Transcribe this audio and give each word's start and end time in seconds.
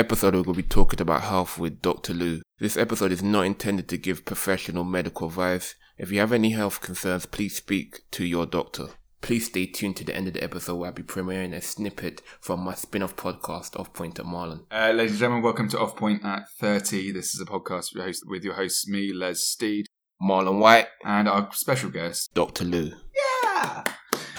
episode, 0.00 0.34
we're 0.34 0.42
going 0.42 0.56
to 0.56 0.62
be 0.62 0.68
talking 0.68 1.02
about 1.02 1.20
health 1.20 1.58
with 1.58 1.82
Dr. 1.82 2.14
Lou. 2.14 2.40
This 2.58 2.78
episode 2.78 3.12
is 3.12 3.22
not 3.22 3.42
intended 3.42 3.86
to 3.90 3.98
give 3.98 4.24
professional 4.24 4.82
medical 4.82 5.26
advice. 5.26 5.74
If 5.98 6.10
you 6.10 6.20
have 6.20 6.32
any 6.32 6.52
health 6.52 6.80
concerns, 6.80 7.26
please 7.26 7.56
speak 7.56 8.10
to 8.12 8.24
your 8.24 8.46
doctor. 8.46 8.86
Please 9.20 9.48
stay 9.48 9.66
tuned 9.66 9.96
to 9.98 10.04
the 10.04 10.16
end 10.16 10.26
of 10.26 10.32
the 10.32 10.42
episode 10.42 10.76
where 10.76 10.88
I'll 10.88 10.94
be 10.94 11.02
premiering 11.02 11.54
a 11.54 11.60
snippet 11.60 12.22
from 12.40 12.60
my 12.60 12.72
spin 12.72 13.02
off 13.02 13.14
podcast, 13.14 13.78
Off 13.78 13.92
Point 13.92 14.18
at 14.18 14.24
Marlon. 14.24 14.64
Uh, 14.72 14.92
ladies 14.92 15.10
and 15.12 15.20
gentlemen, 15.20 15.44
welcome 15.44 15.68
to 15.68 15.78
Off 15.78 15.96
Point 15.96 16.24
at 16.24 16.44
30. 16.58 17.12
This 17.12 17.34
is 17.34 17.40
a 17.42 17.44
podcast 17.44 17.88
with, 18.24 18.42
your 18.42 18.54
hosts, 18.54 18.88
me, 18.88 19.12
Les 19.12 19.44
Steed, 19.44 19.84
Marlon 20.22 20.60
White, 20.60 20.88
and 21.04 21.28
our 21.28 21.50
special 21.52 21.90
guest, 21.90 22.32
Dr. 22.32 22.64
Lou. 22.64 22.86
Yeah! 22.86 23.29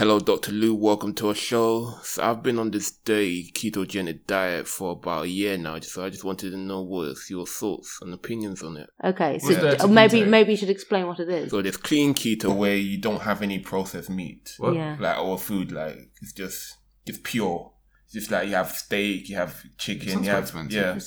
Hello, 0.02 0.18
Dr. 0.18 0.52
Lou. 0.52 0.74
Welcome 0.74 1.14
to 1.14 1.28
our 1.28 1.36
show. 1.36 1.94
So 2.02 2.24
I've 2.24 2.42
been 2.42 2.58
on 2.58 2.72
this 2.72 2.90
day 2.90 3.44
ketogenic 3.54 4.26
diet 4.26 4.68
for 4.68 4.94
about 4.94 5.26
a 5.26 5.30
year 5.30 5.60
now, 5.60 5.80
so 5.82 6.04
I 6.04 6.10
just 6.10 6.24
wanted 6.24 6.50
to 6.54 6.58
know 6.58 6.82
what's 6.82 7.30
your 7.30 7.46
thoughts 7.46 8.00
and 8.02 8.12
opinions 8.12 8.64
on 8.64 8.78
it. 8.78 8.90
Okay, 9.04 9.38
so 9.38 9.50
What's 9.50 9.62
dirty 9.62 9.84
uh, 9.84 9.86
maybe 9.86 10.22
keto? 10.22 10.28
maybe 10.28 10.52
you 10.54 10.58
should 10.58 10.72
explain 10.72 11.06
what 11.06 11.20
it 11.20 11.30
is. 11.30 11.52
So 11.52 11.62
there's 11.62 11.78
clean 11.78 12.16
keto 12.16 12.58
where 12.58 12.76
you 12.76 12.98
don't 12.98 13.22
have 13.22 13.44
any 13.44 13.60
processed 13.60 14.10
meat, 14.10 14.56
What? 14.58 14.74
Yeah. 14.74 14.98
like 15.00 15.20
or 15.20 15.38
food, 15.38 15.72
like 15.72 16.10
it's 16.20 16.34
just 16.34 16.78
it's 17.06 17.20
pure. 17.24 17.72
It's 18.06 18.14
just 18.14 18.32
like 18.32 18.50
you 18.50 18.56
have 18.56 18.72
steak, 18.72 19.30
you 19.30 19.36
have 19.36 19.64
chicken, 19.78 20.24
Sounds 20.24 20.52
you 20.52 20.80
have 20.82 20.98
yeah. 20.98 21.00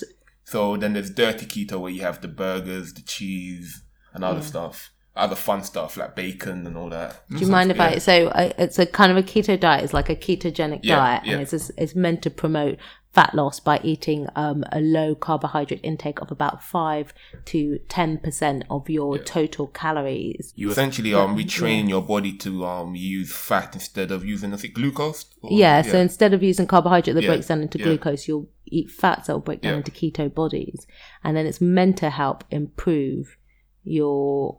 So 0.45 0.77
then 0.77 0.93
there's 0.93 1.11
dirty 1.11 1.47
keto 1.47 1.81
where 1.81 1.91
you 1.91 2.03
have 2.03 2.21
the 2.21 2.29
burgers, 2.29 2.95
the 2.95 3.03
cheese, 3.03 3.83
and 4.13 4.23
other 4.23 4.43
stuff, 4.43 4.93
other 5.17 5.37
fun 5.37 5.63
stuff 5.63 5.97
like 5.97 6.17
bacon 6.17 6.67
and 6.67 6.77
all 6.77 6.91
that. 6.91 7.23
Do 7.31 7.39
you 7.39 7.47
mind 7.47 7.71
if 7.71 7.77
yeah. 7.77 7.85
I? 7.85 7.99
So 7.99 8.29
uh, 8.29 8.53
it's 8.59 8.79
a 8.79 8.87
kind 8.87 9.13
of 9.13 9.19
a 9.19 9.23
keto 9.23 9.59
diet. 9.59 9.85
It's 9.85 9.95
like 9.95 10.09
a 10.09 10.17
ketogenic 10.17 10.81
Yeah, 10.83 10.97
diet, 10.97 11.27
yeah. 11.27 11.33
and 11.35 11.43
it's 11.43 11.71
it's 11.77 11.95
meant 11.95 12.23
to 12.23 12.31
promote 12.31 12.79
fat 13.13 13.33
loss 13.33 13.61
by 13.61 13.81
eating 13.85 14.27
um, 14.35 14.65
a 14.73 14.81
low 14.81 15.15
carbohydrate 15.15 15.79
intake 15.85 16.21
of 16.21 16.33
about 16.33 16.65
five 16.65 17.15
to 17.45 17.79
ten 17.89 18.19
percent 18.19 18.65
of 18.69 18.91
your 18.91 19.19
total 19.19 19.69
calories. 19.69 20.53
You 20.57 20.73
essentially 20.73 21.15
um 21.15 21.37
retrain 21.37 21.89
your 21.89 22.03
body 22.03 22.37
to 22.39 22.67
um 22.67 22.97
use 22.97 23.33
fat 23.33 23.75
instead 23.75 24.11
of 24.11 24.25
using 24.25 24.53
I 24.53 24.57
think 24.57 24.75
glucose. 24.75 25.27
Or- 25.43 25.53
Yeah, 25.53 25.83
so 25.83 25.97
instead 25.97 26.35
of 26.35 26.43
using 26.43 26.67
carbohydrate 26.67 27.15
that 27.15 27.25
breaks 27.25 27.47
down 27.47 27.63
into 27.63 27.79
glucose, 27.79 28.27
you'll 28.27 28.49
eat 28.67 28.91
fats 28.91 29.29
that 29.29 29.35
will 29.35 29.41
break 29.41 29.61
down 29.61 29.75
into 29.75 29.93
keto 29.93 30.35
bodies. 30.35 30.89
And 31.23 31.37
then 31.37 31.47
it's 31.47 31.61
meant 31.61 31.99
to 31.99 32.11
help 32.11 32.43
improve 32.51 33.37
your 33.85 34.59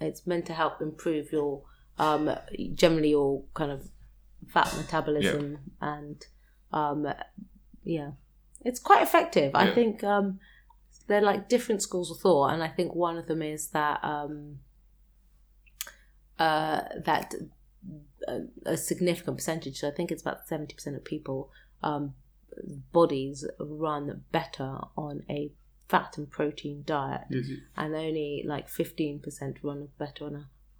it's 0.00 0.26
meant 0.26 0.46
to 0.46 0.52
help 0.52 0.80
improve 0.80 1.32
your 1.32 1.62
um 1.98 2.30
generally 2.74 3.10
your 3.10 3.42
kind 3.54 3.70
of 3.70 3.88
fat 4.48 4.72
metabolism 4.76 5.58
and 5.80 6.26
um 6.72 7.06
yeah. 7.84 8.10
It's 8.64 8.80
quite 8.80 9.02
effective. 9.02 9.54
I 9.54 9.70
think 9.70 10.02
um 10.04 10.40
they're 11.06 11.20
like 11.20 11.48
different 11.48 11.82
schools 11.82 12.10
of 12.10 12.18
thought 12.18 12.52
and 12.52 12.62
I 12.62 12.68
think 12.68 12.94
one 12.94 13.16
of 13.16 13.26
them 13.26 13.42
is 13.42 13.68
that 13.68 14.02
um 14.02 14.58
uh 16.38 16.80
that 17.04 17.34
a, 18.26 18.40
a 18.64 18.76
significant 18.76 19.36
percentage. 19.36 19.78
So 19.80 19.88
I 19.88 19.92
think 19.92 20.10
it's 20.10 20.22
about 20.22 20.46
seventy 20.48 20.74
percent 20.74 20.96
of 20.96 21.04
people 21.04 21.50
um, 21.82 22.14
bodies 22.92 23.44
run 23.58 24.24
better 24.32 24.78
on 24.96 25.24
a 25.28 25.52
fat 25.88 26.16
and 26.18 26.30
protein 26.30 26.82
diet, 26.86 27.22
Is 27.30 27.50
it- 27.50 27.60
and 27.76 27.94
only 27.94 28.42
like 28.46 28.68
fifteen 28.68 29.20
percent 29.20 29.58
run 29.62 29.88
better 29.98 30.24
on 30.26 30.34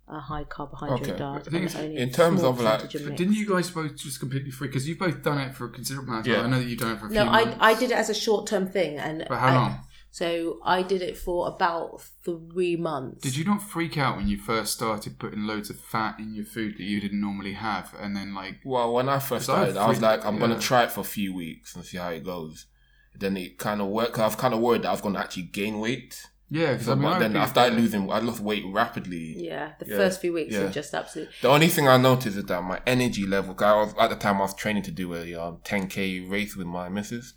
a, 0.08 0.14
a 0.16 0.20
high 0.20 0.44
carbohydrate 0.44 1.02
Okay. 1.10 1.18
diet. 1.18 1.46
I 1.46 1.50
think 1.50 1.76
only 1.76 1.96
in 1.98 2.10
terms 2.10 2.42
of, 2.42 2.60
like, 2.60 2.80
percentage 2.82 3.06
of. 3.08 3.16
Didn't 3.16 3.34
you 3.34 3.48
guys 3.48 3.70
both 3.70 3.96
just 3.96 4.20
completely 4.20 4.50
free? 4.50 4.68
Because 4.68 4.88
you've 4.88 4.98
both 4.98 5.22
done 5.22 5.38
it 5.38 5.54
for 5.54 5.66
a 5.66 5.70
considerable 5.70 6.10
amount 6.12 6.26
of 6.26 6.32
time. 6.32 6.40
Yeah. 6.42 6.46
I 6.46 6.50
know 6.50 6.58
that 6.62 6.68
you've 6.68 6.78
done 6.78 6.92
it 6.92 6.98
for 7.00 7.06
a 7.06 7.10
few 7.10 7.18
No, 7.24 7.26
I 7.30 7.44
months. 7.44 7.56
I 7.60 7.74
did 7.74 7.90
it 7.90 7.96
as 7.96 8.08
a 8.10 8.14
short 8.14 8.46
term 8.46 8.68
thing, 8.68 8.98
and 8.98 9.24
For 9.26 9.36
how 9.36 9.46
I- 9.48 9.54
long? 9.54 9.80
So 10.12 10.60
I 10.64 10.82
did 10.82 11.02
it 11.02 11.18
for 11.18 11.46
about 11.46 12.00
three 12.24 12.74
months. 12.74 13.20
Did 13.22 13.36
you 13.36 13.44
not 13.44 13.60
freak 13.62 13.98
out 13.98 14.16
when 14.16 14.28
you 14.28 14.38
first 14.38 14.72
started 14.72 15.18
putting 15.18 15.46
loads 15.46 15.68
of 15.68 15.78
fat 15.78 16.18
in 16.18 16.34
your 16.34 16.46
food 16.46 16.78
that 16.78 16.84
you 16.84 17.00
didn't 17.02 17.20
normally 17.20 17.52
have? 17.52 17.94
And 18.00 18.16
then, 18.16 18.32
like, 18.34 18.60
Well, 18.64 18.94
when 18.94 19.10
I 19.10 19.18
first 19.18 19.44
So 19.46 19.52
I 19.52 19.56
started, 19.56 19.76
I 19.76 19.86
was 19.88 20.00
like, 20.00 20.24
I'm 20.24 20.34
yeah. 20.36 20.40
gonna 20.40 20.58
try 20.58 20.84
it 20.84 20.92
for 20.92 21.00
a 21.00 21.04
few 21.04 21.34
weeks 21.34 21.74
and 21.76 21.84
see 21.84 21.98
how 21.98 22.08
it 22.08 22.24
goes. 22.24 22.64
Then 23.18 23.36
it 23.36 23.58
kind 23.58 23.80
of 23.80 23.88
worked. 23.88 24.12
'cause 24.14 24.22
I 24.22 24.26
was 24.26 24.36
kind 24.36 24.54
of 24.54 24.60
worried 24.60 24.82
that 24.82 24.88
I 24.88 24.92
was 24.92 25.00
gonna 25.00 25.18
actually 25.18 25.44
gain 25.44 25.78
weight. 25.80 26.26
yeah, 26.48 26.72
because 26.72 26.86
So, 26.86 26.92
I 26.92 26.94
mean, 26.94 27.04
but 27.04 27.12
I 27.14 27.18
then 27.18 27.32
think- 27.32 27.44
I 27.44 27.48
started 27.48 27.76
losing. 27.76 28.10
I 28.10 28.18
lost 28.20 28.40
weight 28.40 28.64
rapidly. 28.68 29.34
Yeah, 29.36 29.72
the 29.80 29.86
Yeah, 29.86 29.96
first 29.96 30.20
few 30.20 30.32
weeks 30.32 30.54
yeah. 30.54 30.62
were 30.64 30.70
just 30.70 30.94
absolutely. 30.94 31.34
The 31.42 31.48
only 31.48 31.68
thing 31.68 31.88
I 31.88 31.96
noticed 31.96 32.36
is 32.36 32.44
that 32.44 32.62
my 32.62 32.80
energy 32.86 33.26
level. 33.26 33.54
'cause 33.54 33.66
I 33.66 33.74
was 33.74 33.94
at 33.98 34.10
the 34.10 34.16
time 34.16 34.36
I 34.36 34.40
was 34.42 34.54
training 34.54 34.84
to 34.84 34.90
do 34.92 35.14
a 35.14 35.34
um, 35.34 35.58
10k 35.64 36.20
race 36.30 36.54
with 36.56 36.66
my 36.68 36.88
missus, 36.88 37.34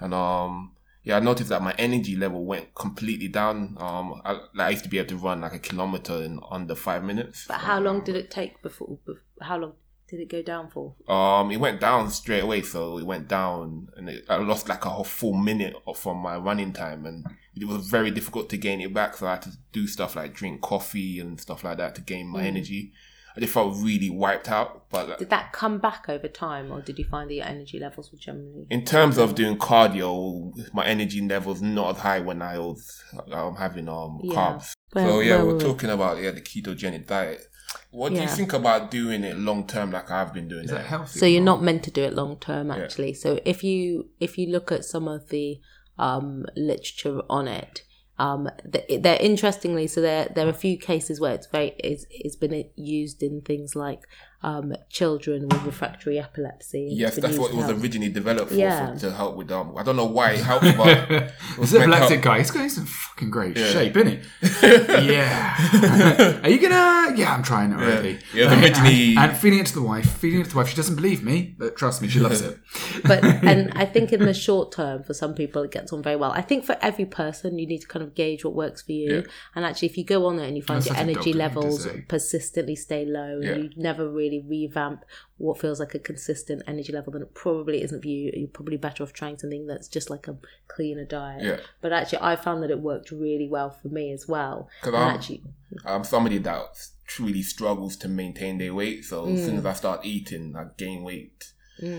and 0.00 0.12
um 0.12 0.72
yeah, 1.04 1.16
I 1.16 1.20
noticed 1.20 1.48
that 1.48 1.62
my 1.62 1.74
energy 1.78 2.16
level 2.16 2.44
went 2.44 2.74
completely 2.74 3.28
down. 3.28 3.76
Um, 3.80 4.20
I, 4.26 4.32
like, 4.32 4.66
I 4.66 4.70
used 4.70 4.84
to 4.84 4.90
be 4.90 4.98
able 4.98 5.08
to 5.10 5.16
run 5.16 5.40
like 5.40 5.54
a 5.54 5.58
kilometer 5.58 6.14
in 6.22 6.38
under 6.50 6.74
five 6.74 7.02
minutes. 7.02 7.46
But 7.48 7.58
how 7.60 7.78
long 7.80 8.02
did 8.04 8.14
it 8.16 8.30
take 8.30 8.60
before? 8.60 8.98
bef- 9.08 9.20
How 9.40 9.56
long 9.56 9.72
did 10.08 10.20
it 10.20 10.28
go 10.30 10.42
down 10.42 10.68
for? 10.70 10.94
Um, 11.08 11.50
it 11.50 11.58
went 11.58 11.80
down 11.80 12.10
straight 12.10 12.42
away, 12.44 12.62
so 12.62 12.98
it 12.98 13.04
went 13.06 13.28
down, 13.28 13.88
and 13.96 14.08
it, 14.08 14.24
I 14.28 14.36
lost 14.36 14.68
like 14.68 14.84
a 14.84 14.88
whole 14.90 15.04
full 15.04 15.34
minute 15.34 15.74
from 15.96 16.18
my 16.18 16.36
running 16.36 16.72
time, 16.72 17.04
and 17.06 17.26
it 17.54 17.66
was 17.66 17.88
very 17.88 18.10
difficult 18.10 18.48
to 18.50 18.56
gain 18.56 18.80
it 18.80 18.94
back. 18.94 19.16
So 19.16 19.26
I 19.26 19.32
had 19.32 19.42
to 19.42 19.50
do 19.72 19.86
stuff 19.86 20.16
like 20.16 20.34
drink 20.34 20.60
coffee 20.62 21.20
and 21.20 21.40
stuff 21.40 21.62
like 21.64 21.76
that 21.78 21.94
to 21.96 22.00
gain 22.00 22.26
my 22.28 22.42
energy. 22.42 22.92
I 23.36 23.40
just 23.40 23.52
felt 23.52 23.76
really 23.76 24.10
wiped 24.10 24.48
out. 24.50 24.88
But 24.90 25.18
Did 25.18 25.30
that 25.30 25.52
come 25.52 25.78
back 25.78 26.08
over 26.08 26.26
time, 26.26 26.72
or 26.72 26.80
did 26.80 26.98
you 26.98 27.04
find 27.04 27.30
that 27.30 27.34
your 27.34 27.44
energy 27.46 27.78
levels 27.78 28.10
were 28.10 28.18
generally? 28.18 28.66
in 28.70 28.84
terms 28.84 29.16
of 29.18 29.34
doing 29.36 29.56
cardio, 29.58 30.52
my 30.74 30.84
energy 30.86 31.20
levels 31.20 31.60
not 31.62 31.96
as 31.96 32.02
high 32.02 32.20
when 32.20 32.42
I 32.42 32.58
was 32.58 33.02
um, 33.30 33.54
having 33.56 33.88
um 33.88 34.20
Yeah. 34.24 34.34
carbs. 34.34 34.72
Where- 34.92 35.06
so 35.06 35.20
yeah, 35.20 35.36
we're 35.42 35.48
were 35.48 35.54
we? 35.56 35.60
talking 35.60 35.90
about 35.90 36.20
yeah 36.22 36.30
the 36.30 36.40
ketogenic 36.40 37.06
diet. 37.06 37.42
What 37.90 38.10
do 38.10 38.16
you 38.16 38.22
Yeah. 38.22 38.34
think 38.34 38.52
about 38.52 38.90
doing 38.90 39.24
it 39.24 39.38
long 39.38 39.66
term, 39.66 39.90
like 39.92 40.10
I've 40.10 40.32
been 40.34 40.48
doing 40.48 40.64
Is 40.64 40.70
it? 40.70 40.74
that 40.74 40.86
healthy? 40.86 41.18
So 41.18 41.26
you're 41.26 41.42
not 41.42 41.62
meant 41.62 41.82
to 41.84 41.90
do 41.90 42.02
it 42.02 42.14
long 42.14 42.36
term, 42.38 42.68
Yeah. 42.68 42.76
actually. 42.76 43.14
So 43.14 43.40
if 43.44 43.64
you 43.64 44.10
if 44.20 44.36
you 44.38 44.48
look 44.50 44.70
at 44.72 44.84
some 44.84 45.08
of 45.08 45.28
the 45.28 45.60
um, 45.98 46.44
literature 46.56 47.22
on 47.28 47.48
it, 47.48 47.82
um, 48.18 48.48
th- 48.72 49.02
they're 49.02 49.20
interestingly. 49.20 49.86
So 49.86 50.00
there 50.00 50.28
there 50.34 50.46
are 50.46 50.50
a 50.50 50.54
few 50.66 50.76
cases 50.78 51.20
where 51.20 51.34
it's 51.34 51.46
very 51.46 51.74
it's, 51.78 52.04
it's 52.10 52.36
been 52.36 52.64
used 52.76 53.22
in 53.22 53.40
things 53.42 53.74
like 53.74 54.00
um, 54.42 54.72
children 54.88 55.48
with 55.48 55.62
refractory 55.64 56.18
epilepsy. 56.18 56.86
and 56.88 56.96
Yes, 56.96 57.16
it's 57.18 57.26
that's 57.26 57.38
what 57.38 57.50
it 57.50 57.56
was 57.56 57.66
help- 57.66 57.82
originally 57.82 58.08
developed 58.12 58.50
for, 58.50 58.56
Yeah. 58.56 58.94
for 58.94 59.00
to 59.00 59.12
help 59.12 59.36
with 59.36 59.50
um. 59.50 59.74
I 59.76 59.82
don't 59.82 59.96
know 59.96 60.04
why 60.06 60.30
it 60.38 60.40
helps, 60.44 60.70
but 60.72 61.08
This 61.08 61.28
meant 61.58 61.70
to 61.70 61.78
epileptic 61.80 62.10
help. 62.10 62.22
guy, 62.24 62.38
he's 62.38 62.50
got 62.52 62.62
he's 62.62 62.78
in 62.78 62.84
fucking 62.86 63.30
great 63.30 63.56
Yeah. 63.56 63.66
shape, 63.72 63.96
isn't 63.96 64.08
he? 64.12 64.18
yeah. 65.12 66.40
Are 66.44 66.48
you 66.50 66.60
gonna? 66.60 67.16
Yeah, 67.16 67.34
I'm 67.34 67.42
trying 67.42 67.72
it 67.72 67.76
already. 67.76 68.18
Yeah, 68.34 68.60
originally- 68.60 69.16
and, 69.16 69.30
and 69.30 69.36
feeding 69.36 69.58
it 69.60 69.66
to 69.66 69.74
the 69.74 69.82
wife, 69.82 70.08
feeding 70.18 70.40
it 70.40 70.44
to 70.44 70.50
the 70.50 70.56
wife. 70.56 70.68
She 70.68 70.76
doesn't 70.76 70.96
believe 70.96 71.24
me, 71.24 71.54
but 71.58 71.76
trust 71.76 72.02
me, 72.02 72.08
she 72.08 72.20
loves 72.20 72.40
it. 72.40 72.58
but 73.04 73.24
and 73.24 73.72
I 73.74 73.84
think 73.86 74.12
in 74.12 74.20
the 74.24 74.34
short 74.34 74.72
term, 74.72 75.02
for 75.02 75.14
some 75.14 75.34
people, 75.34 75.62
it 75.62 75.70
gets 75.72 75.92
on 75.92 76.02
very 76.02 76.16
well. 76.16 76.32
I 76.32 76.42
think 76.42 76.64
for 76.64 76.76
every 76.80 77.06
person, 77.06 77.58
you 77.58 77.66
need 77.66 77.80
to 77.80 77.88
kind 77.88 78.02
of 78.04 78.14
gauge 78.14 78.44
what 78.44 78.54
works 78.54 78.82
for 78.82 78.92
you. 78.92 79.14
Yeah. 79.16 79.22
And 79.54 79.64
actually, 79.64 79.88
if 79.88 79.96
you 79.98 80.04
go 80.04 80.26
on 80.26 80.38
it 80.38 80.46
and 80.46 80.56
you 80.56 80.62
find 80.62 80.78
That's 80.82 80.88
your 80.88 80.96
energy 80.96 81.14
doctor 81.14 81.24
thing 81.24 81.32
to 81.32 81.38
levels 81.38 81.88
persistently 82.08 82.76
stay 82.76 83.04
low, 83.06 83.40
Yeah. 83.42 83.50
and 83.52 83.64
you 83.64 83.70
never 83.76 84.08
really 84.08 84.27
revamp 84.46 85.04
what 85.38 85.58
feels 85.58 85.80
like 85.80 85.94
a 85.94 85.98
consistent 85.98 86.62
energy 86.66 86.92
level, 86.92 87.12
then 87.12 87.22
it 87.22 87.34
probably 87.34 87.82
isn't 87.82 88.02
for 88.02 88.08
you. 88.08 88.30
You're 88.34 88.48
probably 88.48 88.76
better 88.76 89.02
off 89.02 89.12
trying 89.12 89.38
something 89.38 89.66
that's 89.66 89.88
just 89.88 90.10
like 90.10 90.28
a 90.28 90.36
cleaner 90.68 91.04
diet. 91.04 91.42
Yeah. 91.44 91.56
But 91.80 91.92
actually, 91.92 92.18
I 92.20 92.36
found 92.36 92.62
that 92.62 92.70
it 92.70 92.80
worked 92.80 93.10
really 93.10 93.48
well 93.48 93.70
for 93.70 93.88
me 93.88 94.12
as 94.12 94.28
well. 94.28 94.68
'Cause 94.82 94.92
And 94.94 95.02
I'm- 95.02 95.14
actually, 95.16 95.42
I'm 95.84 96.04
somebody 96.04 96.38
that 96.38 96.66
truly 97.06 97.42
struggles 97.42 97.96
to 97.96 98.08
maintain 98.08 98.58
their 98.58 98.74
weight. 98.74 99.04
So 99.04 99.26
as 99.28 99.44
soon 99.46 99.56
as 99.56 99.64
I 99.64 99.72
start 99.72 100.04
eating, 100.04 100.54
I 100.56 100.66
gain 100.76 101.02
weight. 101.02 101.52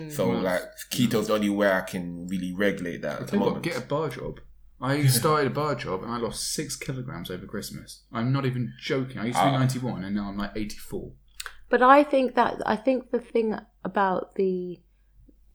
So 0.09 0.29
like 0.29 0.61
keto's 0.91 1.27
the 1.27 1.33
only 1.35 1.49
way 1.49 1.71
I 1.71 1.81
can 1.81 2.27
really 2.27 2.53
regulate 2.53 3.01
that 3.01 3.21
at 3.21 3.27
the 3.27 3.37
Tell 3.37 3.53
what, 3.53 3.63
get 3.63 3.77
a 3.77 3.81
bar 3.81 4.09
job. 4.09 4.41
I 4.81 5.05
started 5.07 5.47
a 5.47 5.49
bar 5.53 5.75
job 5.75 6.03
and 6.03 6.11
I 6.11 6.17
lost 6.17 6.53
six 6.53 6.75
kilograms 6.75 7.29
over 7.31 7.45
Christmas. 7.45 8.03
I'm 8.11 8.31
not 8.33 8.45
even 8.45 8.73
joking. 8.81 9.17
I 9.19 9.25
used 9.27 9.39
to 9.39 9.45
be 9.45 9.49
Ah. 9.51 9.59
91 9.59 10.03
and 10.03 10.15
now 10.15 10.27
I'm 10.29 10.37
like 10.37 10.51
84. 10.55 11.11
But 11.69 11.81
I 11.81 12.03
think 12.03 12.35
that 12.35 12.61
I 12.65 12.75
think 12.75 13.11
the 13.11 13.19
thing 13.19 13.55
about 13.83 14.35
the 14.35 14.79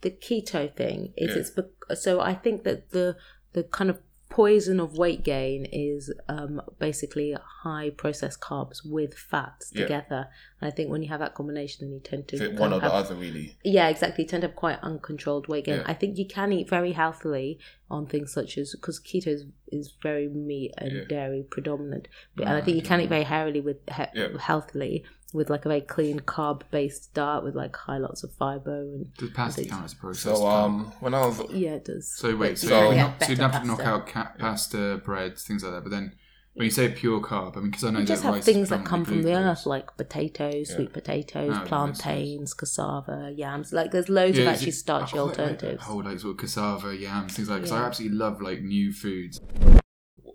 the 0.00 0.10
keto 0.10 0.74
thing 0.74 1.12
is 1.16 1.34
Yeah. 1.34 1.42
it's 1.42 2.02
so 2.02 2.20
I 2.20 2.34
think 2.34 2.64
that 2.64 2.90
the 2.90 3.16
the 3.52 3.64
kind 3.64 3.90
of 3.90 3.98
poison 4.30 4.80
of 4.80 4.98
weight 4.98 5.22
gain 5.22 5.64
is 5.70 6.12
um, 6.28 6.60
basically 6.80 7.36
high 7.62 7.88
processed 7.90 8.40
carbs 8.40 8.78
with 8.84 9.14
fats 9.14 9.70
Yeah. 9.72 9.82
together. 9.82 10.26
And 10.60 10.66
I 10.72 10.74
think 10.74 10.90
when 10.90 11.02
you 11.04 11.08
have 11.10 11.20
that 11.20 11.34
combination, 11.36 11.86
then 11.86 11.92
you 11.94 12.00
tend 12.00 12.26
to 12.28 12.48
one 12.56 12.72
or 12.72 12.76
of 12.76 12.82
the 12.82 12.92
other 12.92 13.14
really? 13.14 13.56
yeah, 13.62 13.88
exactly. 13.88 14.24
You 14.24 14.28
tend 14.28 14.40
to 14.42 14.48
have 14.48 14.56
quite 14.56 14.80
uncontrolled 14.82 15.46
weight 15.46 15.66
gain. 15.66 15.76
Yeah. 15.76 15.84
I 15.86 15.94
think 15.94 16.18
you 16.18 16.26
can 16.26 16.52
eat 16.52 16.68
very 16.68 16.90
healthily 16.92 17.60
on 17.88 18.06
things 18.06 18.32
such 18.32 18.58
as 18.58 18.72
because 18.74 18.98
keto 18.98 19.28
is, 19.28 19.44
is 19.68 19.94
very 20.02 20.28
meat 20.28 20.72
and 20.78 20.92
Yeah. 20.92 21.04
dairy 21.08 21.44
predominant. 21.48 22.08
But, 22.34 22.48
and 22.48 22.56
I 22.56 22.60
think 22.60 22.76
you 22.76 22.82
can 22.82 23.00
eat 23.02 23.08
very 23.08 23.24
heavily 23.24 23.60
with 23.60 23.76
he- 23.88 24.36
healthily 24.40 25.04
with 25.34 25.50
like 25.50 25.64
a 25.66 25.68
very 25.68 25.80
clean 25.82 26.20
carb 26.20 26.62
based 26.70 27.12
diet 27.12 27.44
with 27.44 27.54
like 27.54 27.74
high 27.76 27.98
lots 27.98 28.22
of 28.24 28.32
fiber 28.32 28.80
and 28.82 29.12
Does 29.18 29.30
pasta 29.30 29.60
think- 29.60 29.70
count 29.72 29.84
as 29.84 29.92
a 29.92 29.96
processed? 29.96 30.36
So 30.38 30.46
um, 30.46 30.92
when 31.00 31.12
I 31.12 31.26
was 31.26 31.42
yeah, 31.52 31.72
it 31.72 31.84
does. 31.84 32.16
So 32.16 32.34
wait, 32.36 32.56
so, 32.58 32.66
you 32.66 32.70
So- 32.70 32.82
you 32.82 32.88
can 32.90 32.96
not, 32.98 33.18
get 33.18 33.26
so 33.26 33.30
you'd 33.32 33.38
have 33.40 33.60
to 33.62 33.66
knock 33.66 33.80
out 33.80 34.06
ca- 34.06 34.32
pasta, 34.38 35.02
breads, 35.04 35.44
things 35.44 35.62
like 35.64 35.72
that. 35.74 35.82
But 35.82 35.90
then 35.90 36.12
when 36.54 36.66
you 36.66 36.70
say 36.70 36.88
pure 36.88 37.20
carb, 37.20 37.56
I 37.56 37.60
mean, 37.60 37.70
because 37.72 37.82
I 37.82 37.90
know 37.90 37.98
You 37.98 38.04
that 38.06 38.12
just 38.12 38.22
have 38.22 38.34
rice 38.34 38.44
things 38.44 38.68
that 38.68 38.84
come 38.84 39.04
from 39.04 39.16
the 39.16 39.22
predominantly 39.24 39.50
earth, 39.60 39.66
like 39.66 39.96
potatoes, 39.96 40.70
Yeah. 40.70 40.76
sweet 40.76 40.92
potatoes, 40.92 41.48
that 41.50 41.58
makes 41.58 41.68
plantains, 41.68 42.54
cassava, 42.54 43.32
yams. 43.36 43.72
Like 43.72 43.90
there's 43.90 44.08
loads 44.08 44.38
Yeah, 44.38 44.44
of 44.44 44.48
it's 44.52 44.58
actually 44.60 44.70
starchy 44.72 45.18
I 45.18 45.22
quite 45.22 45.26
like 45.26 45.36
that 45.36 45.42
alternatives. 45.50 45.82
Whole 45.82 46.04
like 46.04 46.20
sort 46.20 46.30
of 46.34 46.36
cassava, 46.38 46.96
yams, 46.96 47.34
things 47.34 47.48
like. 47.50 47.62
Because 47.62 47.72
I 47.72 47.80
Yeah. 47.80 47.86
absolutely 47.86 48.16
love 48.18 48.40
like 48.40 48.62
new 48.62 48.92
foods. 48.92 49.40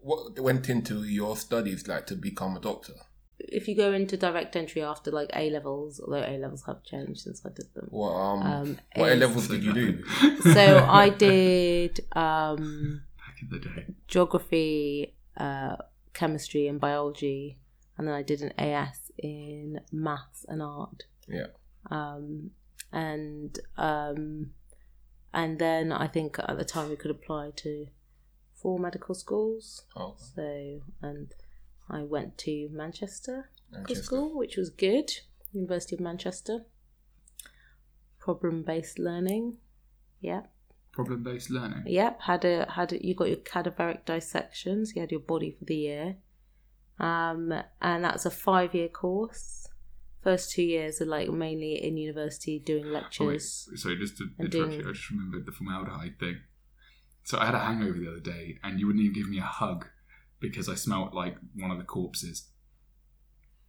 what 0.01 0.39
went 0.39 0.69
into 0.69 1.03
your 1.03 1.37
studies 1.37 1.87
like 1.87 2.07
to 2.07 2.15
become 2.15 2.57
a 2.57 2.59
doctor? 2.59 2.93
If 3.51 3.67
you 3.67 3.75
go 3.75 3.91
into 3.93 4.15
direct 4.17 4.55
entry 4.55 4.81
after 4.83 5.11
like 5.11 5.29
A 5.35 5.49
levels, 5.49 5.99
although 5.99 6.23
A 6.25 6.37
levels 6.37 6.63
have 6.65 6.83
changed 6.83 7.21
since 7.21 7.45
I 7.45 7.49
did 7.49 7.73
them. 7.73 7.87
What 7.89 8.11
um, 8.11 8.41
Um, 8.43 8.79
what 8.95 9.11
A 9.11 9.15
levels 9.15 9.47
did 9.47 9.63
you 9.63 9.73
do? 9.73 10.03
So 10.53 10.85
I 10.87 11.09
did 11.09 11.99
um, 12.13 13.01
Back 13.17 13.37
in 13.41 13.49
the 13.49 13.59
day. 13.59 13.85
geography, 14.07 15.15
uh, 15.37 15.75
chemistry, 16.13 16.67
and 16.67 16.79
biology, 16.79 17.59
and 17.97 18.07
then 18.07 18.13
I 18.15 18.23
did 18.23 18.41
an 18.41 18.53
AS 18.59 19.11
in 19.17 19.81
maths 19.91 20.45
and 20.47 20.61
art. 20.61 21.03
Yeah. 21.27 21.47
Um, 21.91 22.51
and 22.91 23.57
um, 23.77 24.51
and 25.33 25.59
then 25.59 25.91
I 25.91 26.07
think 26.07 26.37
at 26.39 26.57
the 26.57 26.65
time 26.65 26.89
we 26.89 26.95
could 26.95 27.11
apply 27.11 27.51
to 27.57 27.87
four 28.55 28.79
medical 28.79 29.15
schools. 29.15 29.83
Oh, 29.95 30.15
So 30.17 30.81
and 31.01 31.33
I 31.89 32.03
went 32.03 32.37
to 32.39 32.69
Manchester 32.71 33.49
Manchester. 33.71 34.03
School, 34.03 34.37
which 34.37 34.57
was 34.57 34.69
good. 34.69 35.11
University 35.53 35.95
of 35.95 36.01
Manchester. 36.01 36.65
Problem 38.19 38.63
based 38.63 38.99
learning. 38.99 39.57
Yeah. 40.21 40.41
Problem 40.91 41.23
based 41.23 41.49
learning. 41.49 41.83
Yep, 41.85 42.21
had 42.21 42.45
a 42.45 42.69
had 42.71 42.91
a, 42.93 43.05
you 43.05 43.15
got 43.15 43.27
your 43.29 43.37
cadaveric 43.37 44.05
dissections. 44.05 44.93
You 44.95 45.01
had 45.01 45.11
your 45.11 45.19
body 45.21 45.51
for 45.57 45.65
the 45.65 45.75
year, 45.75 46.15
um, 46.99 47.53
and 47.81 48.03
that's 48.03 48.25
a 48.25 48.31
five 48.31 48.73
year 48.75 48.89
course. 48.89 49.67
First 50.21 50.51
two 50.51 50.63
years 50.63 50.99
are 51.01 51.05
like 51.05 51.29
mainly 51.29 51.75
in 51.81 51.95
university 51.95 52.59
doing 52.59 52.85
Oh, 52.85 52.87
wait, 52.87 52.93
lectures. 52.93 53.69
sorry, 53.75 53.97
just 53.97 54.17
to 54.17 54.25
interrupt 54.37 54.51
doing- 54.51 54.71
you, 54.73 54.89
I 54.89 54.91
just 54.91 55.09
remembered 55.09 55.45
the 55.45 55.51
formaldehyde 55.53 56.19
thing. 56.19 56.41
So 57.23 57.37
I 57.37 57.45
had 57.45 57.55
a 57.55 57.59
hangover 57.59 57.97
the 57.97 58.09
other 58.09 58.19
day, 58.19 58.57
and 58.63 58.79
you 58.79 58.87
wouldn't 58.87 59.01
even 59.03 59.13
give 59.13 59.29
me 59.29 59.37
a 59.37 59.43
hug 59.43 59.87
because 60.39 60.67
I 60.69 60.75
smelt 60.75 61.13
like 61.13 61.35
one 61.55 61.71
of 61.71 61.77
the 61.77 61.83
corpses. 61.83 62.45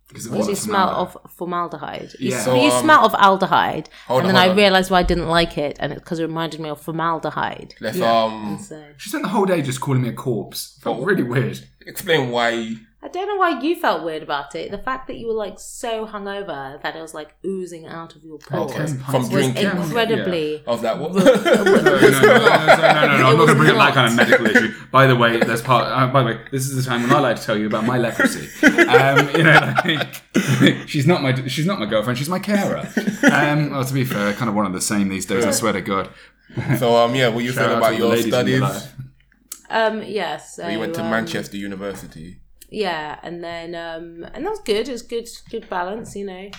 Because 0.08 0.26
it 0.26 0.30
Because 0.30 0.46
you 0.46 0.52
wasn't 0.52 0.58
smell 0.70 0.88
of 0.90 1.16
formaldehyde. 1.36 2.10
You, 2.18 2.30
Yeah. 2.30 2.36
s- 2.38 2.44
So, 2.44 2.54
you 2.56 2.70
um, 2.72 2.82
smell 2.82 3.04
of 3.06 3.12
aldehyde, 3.12 3.86
Hold 4.08 4.22
and 4.22 4.28
on, 4.30 4.34
then 4.34 4.36
I 4.36 4.48
on. 4.50 4.56
realised 4.56 4.90
why 4.90 4.98
I 4.98 5.02
didn't 5.04 5.28
like 5.28 5.56
it, 5.56 5.76
and 5.78 5.92
it's 5.92 6.00
because 6.02 6.18
it 6.18 6.24
reminded 6.26 6.58
me 6.58 6.68
of 6.68 6.80
formaldehyde. 6.80 7.74
Let's 7.80 7.96
Yeah. 7.98 8.24
um 8.24 8.58
so 8.60 8.84
She 8.96 9.08
spent 9.10 9.22
the 9.22 9.28
whole 9.30 9.46
day 9.46 9.62
just 9.62 9.80
calling 9.80 10.02
me 10.02 10.08
a 10.08 10.12
corpse. 10.12 10.78
Felt 10.82 10.98
Oh. 10.98 11.04
really 11.04 11.22
weird. 11.22 11.60
explain 11.86 12.30
why. 12.30 12.76
I 13.02 13.08
don't 13.08 13.26
know 13.28 13.36
why 13.36 13.58
you 13.60 13.76
felt 13.80 14.04
weird 14.04 14.22
about 14.22 14.54
it. 14.54 14.70
The 14.70 14.76
fact 14.76 15.06
that 15.06 15.16
you 15.16 15.26
were 15.26 15.32
like 15.32 15.58
so 15.58 16.06
hungover 16.06 16.80
that 16.82 16.94
it 16.94 17.00
was 17.00 17.14
like 17.14 17.34
oozing 17.46 17.86
out 17.86 18.14
of 18.14 18.22
your 18.22 18.36
pores 18.38 18.70
Okay. 18.72 18.86
From 18.88 18.98
pints. 18.98 19.14
was 19.14 19.28
drinking. 19.30 19.66
incredibly. 19.68 20.62
I 20.66 20.70
was 20.70 20.82
like, 20.82 21.00
what? 21.00 21.14
No, 21.14 21.24
no, 21.24 21.32
no, 21.32 21.64
no, 21.64 21.64
no, 21.64 21.80
no, 21.80 21.80
no, 21.80 23.26
I'm 23.26 23.36
not 23.36 23.36
going 23.36 23.48
to 23.48 23.54
bring 23.54 23.70
up 23.70 23.76
that 23.76 23.78
not. 23.78 23.94
kind 23.94 24.06
of 24.10 24.16
medical 24.16 24.46
issue. 24.46 24.74
By 24.90 25.06
the 25.06 25.16
way, 25.16 25.38
there's 25.40 25.62
part. 25.62 25.86
Uh, 25.86 26.12
by 26.12 26.20
the 26.22 26.26
way, 26.26 26.40
this 26.52 26.66
is 26.68 26.76
the 26.76 26.82
time 26.88 27.02
when 27.02 27.12
I 27.12 27.20
like 27.20 27.36
to 27.36 27.42
tell 27.42 27.56
you 27.56 27.66
about 27.68 27.86
my 27.86 27.96
leprosy. 27.96 28.48
Um, 28.66 29.30
you 29.34 29.44
know, 29.44 29.74
like, 29.84 30.86
she's 30.86 31.06
not 31.06 31.22
my 31.22 31.46
she's 31.46 31.64
not 31.66 31.78
my 31.80 31.86
girlfriend. 31.86 32.18
She's 32.18 32.28
my 32.28 32.38
carer. 32.38 32.86
Um, 33.32 33.70
well, 33.70 33.84
to 33.84 33.94
be 33.94 34.04
fair, 34.04 34.34
kind 34.34 34.48
of 34.50 34.54
one 34.54 34.66
of 34.66 34.72
the 34.74 34.80
same 34.80 35.08
these 35.08 35.24
days. 35.24 35.46
I 35.46 35.52
swear 35.52 35.72
to 35.72 35.80
God. 35.80 36.10
so 36.78 36.96
um, 36.96 37.14
yeah, 37.14 37.28
what 37.28 37.44
you 37.44 37.52
Shout 37.52 37.56
saying 37.64 37.70
out 37.70 37.78
about 37.78 37.88
to 37.88 37.94
the 37.94 37.98
your 37.98 38.08
ladies 38.10 38.24
in 38.26 38.30
studies? 38.32 38.52
your 38.58 38.68
life. 38.68 38.92
Um, 39.70 40.02
yes. 40.02 40.58
you 40.68 40.78
went 40.80 40.94
to 40.94 41.02
um, 41.02 41.10
Manchester 41.10 41.56
University. 41.56 42.39
Yeah, 42.70 43.18
and 43.22 43.42
then 43.42 43.74
um, 43.74 44.24
and 44.32 44.44
that 44.44 44.50
was 44.50 44.60
good. 44.60 44.88
It 44.88 44.92
was 44.92 45.02
good, 45.02 45.28
good 45.50 45.68
balance. 45.68 46.14
You 46.14 46.26
know, 46.26 46.50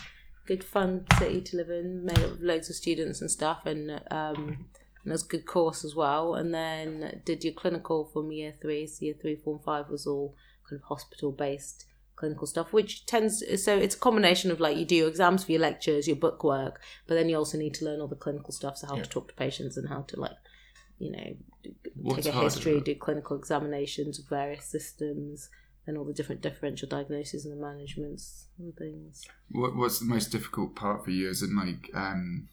good 0.45 0.63
fun 0.63 1.05
city 1.17 1.41
to 1.41 1.57
live 1.57 1.69
in. 1.69 2.05
Made 2.05 2.19
up 2.19 2.37
loads 2.39 2.69
of 2.69 2.75
students 2.75 3.21
and 3.21 3.31
stuff, 3.31 3.65
and 3.65 3.91
um, 4.11 4.67
and 5.03 5.07
it 5.07 5.11
was 5.11 5.23
a 5.23 5.27
good 5.27 5.45
course 5.45 5.85
as 5.85 5.95
well. 5.95 6.35
And 6.35 6.53
then 6.53 7.21
did 7.25 7.43
your 7.43 7.53
clinical 7.53 8.09
from 8.11 8.31
year 8.31 8.53
three. 8.61 8.85
So 8.87 9.05
year 9.05 9.15
three, 9.19 9.35
four, 9.35 9.55
and 9.55 9.63
five 9.63 9.89
was 9.89 10.05
all 10.05 10.35
kind 10.69 10.81
of 10.81 10.87
hospital 10.87 11.31
based 11.31 11.85
clinical 12.17 12.45
stuff, 12.45 12.71
which 12.71 13.05
tends 13.07 13.43
so 13.63 13.75
it's 13.75 13.95
a 13.95 13.99
combination 13.99 14.51
of 14.51 14.59
like 14.59 14.77
you 14.77 14.85
do 14.85 14.95
your 14.95 15.07
exams 15.07 15.43
for 15.43 15.53
your 15.53 15.61
lectures, 15.61 16.07
your 16.07 16.17
book 16.17 16.43
work, 16.43 16.79
but 17.07 17.15
then 17.15 17.29
you 17.29 17.35
also 17.35 17.57
need 17.57 17.73
to 17.73 17.85
learn 17.85 17.99
all 17.99 18.07
the 18.07 18.15
clinical 18.15 18.51
stuff, 18.51 18.77
so 18.77 18.85
how 18.85 18.95
Yeah. 18.95 19.03
to 19.03 19.09
talk 19.09 19.29
to 19.29 19.33
patients 19.33 19.75
and 19.75 19.89
how 19.89 20.01
to 20.03 20.19
like 20.19 20.37
you 20.99 21.11
know 21.11 21.35
What's 21.95 22.25
take 22.25 22.35
a 22.35 22.39
history, 22.39 22.79
do 22.79 22.93
clinical 22.95 23.35
examinations 23.37 24.19
of 24.19 24.27
various 24.29 24.65
systems, 24.65 25.49
and 25.87 25.97
all 25.97 26.05
the 26.05 26.13
different 26.13 26.41
differential 26.41 26.87
diagnoses 26.87 27.45
and 27.45 27.57
the 27.57 27.61
managements 27.61 28.47
and 28.59 28.75
things. 28.75 29.23
What, 29.51 29.75
what's 29.75 29.99
the 29.99 30.05
most 30.05 30.31
difficult 30.31 30.75
part 30.75 31.03
for 31.03 31.11
you? 31.11 31.29
Is 31.29 31.41
it 31.41 31.49
like, 31.51 31.89
um, 31.93 32.49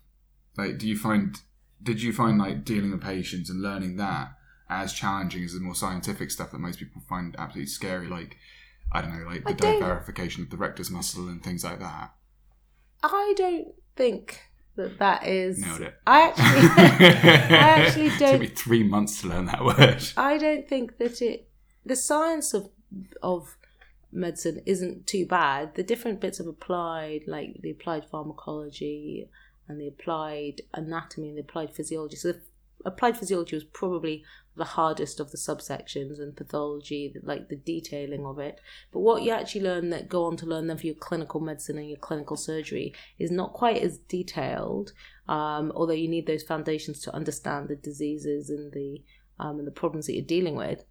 like, 0.57 0.79
do 0.79 0.89
you 0.89 0.97
find, 0.97 1.37
did 1.83 2.03
you 2.03 2.13
find 2.13 2.39
like 2.39 2.65
dealing 2.65 2.91
with 2.91 3.03
patients 3.03 3.51
and 3.51 3.63
learning 3.63 3.97
that 3.97 4.33
as 4.71 4.93
challenging 4.93 5.45
as 5.45 5.53
the 5.53 5.61
more 5.61 5.75
scientific 5.75 6.31
stuff 6.31 6.51
that 6.51 6.59
most 6.59 6.79
people 6.79 7.03
find 7.09 7.37
absolutely 7.39 7.69
scary? 7.69 8.09
Like, 8.09 8.37
I 8.91 9.03
don't 9.03 9.19
know, 9.19 9.29
like 9.29 9.45
the 9.45 9.67
I 9.67 9.79
verification 9.79 10.43
of 10.43 10.51
the 10.51 10.57
rectus 10.57 10.91
muscle 10.91 11.29
and 11.29 11.43
things 11.43 11.65
like 11.65 11.81
that. 11.81 12.15
I 13.03 13.35
don't 13.37 13.75
think 13.95 14.41
that 14.77 14.99
that 14.99 15.27
is. 15.27 15.59
Nailed 15.59 15.83
it. 15.83 15.95
I 16.07 16.23
actually, 16.23 16.69
I 17.57 17.59
actually 17.59 18.09
don't. 18.19 18.23
It 18.23 18.33
took 18.33 18.41
me 18.41 18.47
three 18.47 18.83
months 18.83 19.21
to 19.21 19.29
learn 19.29 19.47
that 19.47 19.65
word. 19.65 20.03
I 20.17 20.39
don't 20.39 20.67
think 20.67 20.97
that 20.99 21.21
it. 21.21 21.51
The 21.85 21.97
science 21.97 22.55
of 22.55 22.71
of 23.23 23.57
medicine 24.13 24.63
isn't 24.67 25.07
too 25.07 25.27
bad. 25.27 25.75
The 25.75 25.83
different 25.83 26.21
bits 26.21 26.41
of 26.41 26.47
applied, 26.47 27.23
like 27.27 27.61
the 27.61 27.71
applied 27.71 28.05
pharmacology 28.05 29.29
and 29.69 29.81
the 29.81 29.89
applied 29.89 30.63
anatomy 30.73 31.29
and 31.29 31.37
the 31.37 31.43
applied 31.43 31.75
physiology. 31.75 32.17
So 32.17 32.35
applied 32.85 33.19
physiology 33.19 33.57
was 33.57 33.65
probably 33.65 34.25
the 34.57 34.65
hardest 34.65 35.21
of 35.21 35.31
the 35.31 35.37
subsections 35.37 36.19
and 36.19 36.37
pathology, 36.37 37.15
like 37.23 37.49
the 37.49 37.57
detailing 37.57 38.27
of 38.27 38.39
it. 38.39 38.61
But 38.93 39.01
what 39.01 39.23
you 39.23 39.31
actually 39.31 39.63
learn 39.63 39.91
that 39.91 40.09
go 40.09 40.25
on 40.25 40.37
to 40.39 40.47
learn 40.47 40.67
then 40.67 40.79
for 40.79 40.87
your 40.87 40.97
clinical 40.97 41.41
medicine 41.41 41.79
and 41.79 41.89
your 41.89 41.99
clinical 41.99 42.37
surgery 42.37 42.95
is 43.19 43.31
not 43.31 43.53
quite 43.53 43.83
as 43.83 43.99
detailed. 43.99 44.93
Um, 45.29 45.73
although 45.75 45.93
you 45.93 46.09
need 46.09 46.27
those 46.27 46.43
foundations 46.43 47.01
to 47.03 47.15
understand 47.15 47.69
the 47.69 47.77
diseases 47.77 48.51
and 48.51 48.73
the 48.73 49.03
um, 49.41 49.59
and 49.59 49.67
the 49.67 49.73
problems 49.73 50.07
that 50.07 50.15
you're 50.15 50.25
dealing 50.25 50.57
with. 50.57 50.85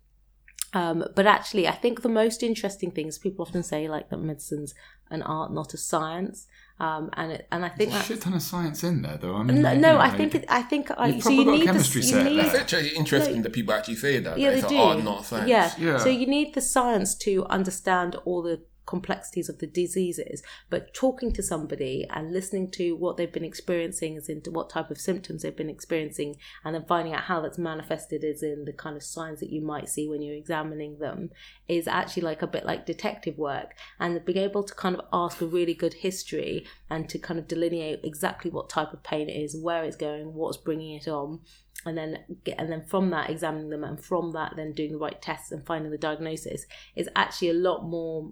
Um, 0.74 1.06
but 1.16 1.26
actually, 1.26 1.68
I 1.68 1.72
think 1.72 2.02
the 2.02 2.10
most 2.10 2.44
interesting 2.44 2.92
things 2.92 3.18
people 3.18 3.46
often 3.46 3.64
say, 3.64 3.88
like 3.88 4.10
that 4.10 4.18
medicine's 4.18 4.74
an 5.10 5.22
art, 5.22 5.52
not 5.54 5.74
a 5.74 5.78
science, 5.78 6.48
um, 6.80 7.10
and 7.14 7.32
it, 7.32 7.48
and 7.52 7.66
I 7.66 7.70
think 7.70 7.92
There's 7.92 8.04
a 8.04 8.08
shit 8.08 8.22
ton 8.22 8.34
of 8.34 8.42
science 8.42 8.84
in 8.84 9.02
there, 9.02 9.18
though. 9.18 9.36
I 9.36 9.44
mean, 9.44 9.62
no, 9.62 9.74
no 9.74 9.80
know, 9.80 10.00
I 10.00 10.10
think 10.10 10.36
it, 10.36 10.46
I 10.50 10.62
think 10.62 10.92
I, 10.98 11.08
You've 11.08 11.24
so 11.24 11.30
you 11.30 11.44
probably 11.44 11.60
got 11.60 11.60
need 11.60 11.66
chemistry 11.66 12.02
the, 12.02 12.08
you 12.08 12.24
need. 12.24 12.40
It's 12.40 12.56
actually 12.56 12.90
interesting 12.90 13.38
No. 13.38 13.44
that 13.44 13.54
people 13.54 13.74
actually 13.74 13.96
say 13.96 14.20
that. 14.20 14.38
Yeah, 14.38 14.52
that 14.52 14.56
they 14.56 14.60
it's 14.60 14.68
do. 14.68 14.76
an 14.76 14.82
art, 14.82 15.04
not 15.04 15.26
science. 15.26 15.50
Yeah. 15.50 15.72
Yeah. 15.80 15.98
So 15.98 16.10
you 16.10 16.28
need 16.28 16.54
the 16.54 16.62
science 16.62 17.16
to 17.20 17.46
understand 17.46 18.16
all 18.26 18.42
the 18.44 18.62
complexities 18.88 19.50
of 19.50 19.60
the 19.60 19.68
diseases, 19.68 20.42
but 20.70 20.94
talking 20.94 21.32
to 21.34 21.44
somebody 21.44 22.08
and 22.10 22.34
listening 22.34 22.72
to 22.72 22.94
what 22.94 23.18
they've 23.18 23.32
been 23.32 23.44
experiencing 23.44 24.18
as 24.18 24.30
into 24.30 24.50
what 24.50 24.70
type 24.70 24.90
of 24.90 25.00
symptoms 25.00 25.44
they've 25.44 25.56
been 25.56 25.70
experiencing 25.70 26.36
and 26.66 26.74
then 26.74 26.86
finding 26.86 27.14
out 27.14 27.24
how 27.24 27.42
that's 27.42 27.58
manifested 27.58 28.24
as 28.24 28.42
in 28.42 28.66
the 28.66 28.74
kind 28.74 28.96
of 28.96 29.04
signs 29.04 29.40
that 29.40 29.52
you 29.52 29.62
might 29.62 29.90
see 29.90 30.08
when 30.08 30.22
you're 30.22 30.36
examining 30.36 30.98
them 30.98 31.30
is 31.68 31.88
actually 31.88 32.24
like 32.24 32.42
a 32.42 32.48
bit 32.48 32.66
like 32.66 32.86
detective 32.86 33.38
work. 33.38 33.76
And 34.00 34.24
being 34.26 34.38
able 34.38 34.64
to 34.64 34.74
kind 34.74 34.96
of 34.96 35.02
ask 35.14 35.42
a 35.42 35.46
really 35.46 35.74
good 35.74 35.94
history 35.94 36.66
and 36.90 37.08
to 37.10 37.20
kind 37.20 37.40
of 37.40 37.48
delineate 37.48 38.00
exactly 38.04 38.50
what 38.50 38.70
type 38.70 38.94
of 38.94 39.04
pain 39.04 39.30
it 39.30 39.34
is, 39.34 39.56
where 39.56 39.84
it's 39.84 39.98
going, 39.98 40.34
what's 40.34 40.58
bringing 40.58 40.96
it 40.96 41.08
on, 41.08 41.42
and 41.86 41.98
then 41.98 42.18
get, 42.44 42.60
and 42.60 42.72
then 42.72 42.84
from 42.86 43.10
that 43.12 43.30
examining 43.30 43.70
them 43.70 43.84
and 43.84 44.04
from 44.04 44.32
that 44.32 44.54
then 44.56 44.74
doing 44.74 44.94
the 44.94 44.98
right 44.98 45.22
tests 45.22 45.52
and 45.52 45.66
finding 45.66 45.92
the 45.92 45.98
diagnosis 45.98 46.66
is 46.96 47.10
actually 47.16 47.50
a 47.50 47.54
lot 47.54 47.84
more 47.84 48.32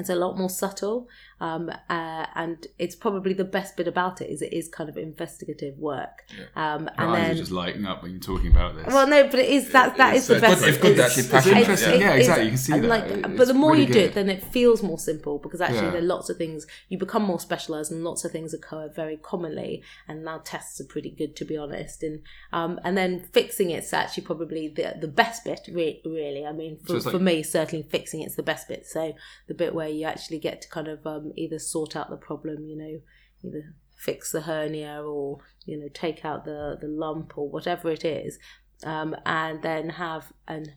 it's 0.00 0.10
a 0.10 0.14
lot 0.14 0.36
more 0.36 0.50
subtle, 0.50 1.08
um, 1.40 1.70
uh, 1.88 2.26
and 2.34 2.66
it's 2.78 2.94
probably 2.94 3.32
the 3.32 3.44
best 3.44 3.76
bit 3.76 3.88
about 3.88 4.20
it 4.20 4.30
is 4.30 4.42
it 4.42 4.52
is 4.52 4.68
kind 4.68 4.90
of 4.90 4.96
investigative 4.96 5.78
work. 5.78 6.22
Um, 6.54 6.82
Your 6.82 6.90
and 6.98 7.10
eyes 7.10 7.16
then, 7.22 7.30
are 7.30 7.34
just 7.34 7.50
lighting 7.50 7.86
up 7.86 8.02
when 8.02 8.12
you're 8.12 8.20
talking 8.20 8.48
about 8.50 8.76
this. 8.76 8.86
well, 8.88 9.06
no, 9.06 9.24
but 9.28 9.38
it 9.40 9.48
is 9.48 9.70
that 9.72 9.96
that 9.96 10.16
is 10.16 10.28
It's- 10.28 10.40
the 10.40 10.46
it's 10.46 10.60
best. 10.60 10.60
good- 10.60 10.68
it's 10.68 10.78
good 10.82 10.96
that 10.98 11.18
it's 11.18 11.28
passionate. 11.28 11.58
interesting. 11.60 12.00
Yeah, 12.00 12.14
exactly. 12.14 12.44
You 12.44 12.50
can 12.50 12.58
see 12.58 12.72
that. 12.80 12.82
Like, 12.88 13.04
It's 13.04 13.28
but 13.38 13.46
the 13.48 13.54
more 13.54 13.72
really 13.72 13.82
you 13.82 13.86
do 13.88 13.92
good. 13.94 14.02
it, 14.10 14.14
then 14.14 14.28
it 14.28 14.42
feels 14.44 14.82
more 14.82 14.98
simple 14.98 15.38
because 15.38 15.60
actually 15.60 15.78
Yeah. 15.86 15.90
there 15.92 16.00
are 16.02 16.04
lots 16.16 16.28
of 16.30 16.36
things 16.36 16.66
you 16.88 16.98
become 16.98 17.22
more 17.22 17.40
specialized, 17.40 17.90
and 17.92 18.04
lots 18.04 18.24
of 18.24 18.32
things 18.32 18.52
occur 18.54 18.88
very 18.94 19.16
commonly. 19.16 19.82
And 20.08 20.24
now 20.24 20.42
tests 20.44 20.80
are 20.80 20.84
pretty 20.84 21.10
good, 21.10 21.36
to 21.36 21.44
be 21.44 21.56
honest. 21.56 22.02
And 22.02 22.20
um, 22.52 22.78
and 22.84 22.96
then 22.96 23.24
fixing 23.32 23.70
it's 23.70 23.92
actually 23.92 24.24
probably 24.24 24.68
the 24.68 24.94
the 25.00 25.08
best 25.08 25.44
bit. 25.44 25.60
Re- 25.72 26.00
really, 26.04 26.44
I 26.46 26.52
mean, 26.52 26.78
for, 26.84 26.96
it's 26.96 27.06
like- 27.06 27.12
for 27.14 27.18
me, 27.18 27.42
certainly 27.42 27.82
fixing 27.88 28.20
it's 28.22 28.34
the 28.36 28.42
best 28.42 28.68
bit. 28.68 28.86
So 28.86 29.14
the 29.48 29.54
bit 29.54 29.74
where 29.74 29.88
you 29.88 30.04
actually 30.04 30.38
get 30.38 30.60
to 30.62 30.68
kind 30.68 30.88
of 30.88 31.06
um, 31.06 31.29
either 31.36 31.58
sort 31.58 31.96
out 31.96 32.10
the 32.10 32.16
problem, 32.16 32.64
you 32.66 32.76
know, 32.76 33.00
either 33.44 33.74
fix 33.96 34.32
the 34.32 34.40
hernia 34.42 35.02
or 35.02 35.38
you 35.66 35.78
know 35.78 35.88
take 35.92 36.24
out 36.24 36.44
the 36.44 36.78
the 36.80 36.88
lump 36.88 37.36
or 37.36 37.48
whatever 37.48 37.90
it 37.90 38.04
is, 38.04 38.38
um, 38.84 39.14
and 39.26 39.62
then 39.62 39.90
have 39.90 40.32
and 40.48 40.70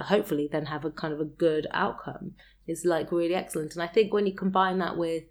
hopefully 0.00 0.48
then 0.50 0.66
have 0.66 0.84
a 0.84 0.90
kind 0.90 1.14
of 1.14 1.20
a 1.20 1.24
good 1.24 1.66
outcome 1.72 2.32
is 2.66 2.84
like 2.84 3.12
really 3.12 3.34
excellent. 3.34 3.74
And 3.74 3.82
I 3.82 3.86
think 3.86 4.12
when 4.12 4.26
you 4.26 4.34
combine 4.34 4.78
that 4.78 4.96
with 4.96 5.24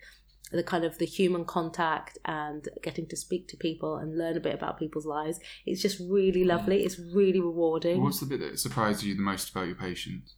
the 0.51 0.63
kind 0.63 0.85
of 0.85 0.97
the 0.99 1.05
human 1.05 1.45
contact 1.45 2.17
and 2.25 2.67
getting 2.83 3.07
to 3.07 3.17
speak 3.17 3.47
to 3.47 3.57
people 3.57 3.97
and 3.97 4.17
learn 4.17 4.37
a 4.37 4.39
bit 4.39 4.53
about 4.53 4.77
people's 4.77 5.05
lives, 5.05 5.39
it's 5.65 5.81
just 5.81 5.99
really 5.99 6.43
lovely. 6.43 6.83
It's 6.83 6.99
really 6.99 7.39
rewarding. 7.39 8.01
What's 8.01 8.19
the 8.19 8.27
bit 8.27 8.39
that 8.41 8.59
surprised 8.59 9.03
you 9.03 9.15
the 9.15 9.21
most 9.21 9.49
about 9.49 9.67
your 9.67 9.75
patients? 9.75 10.35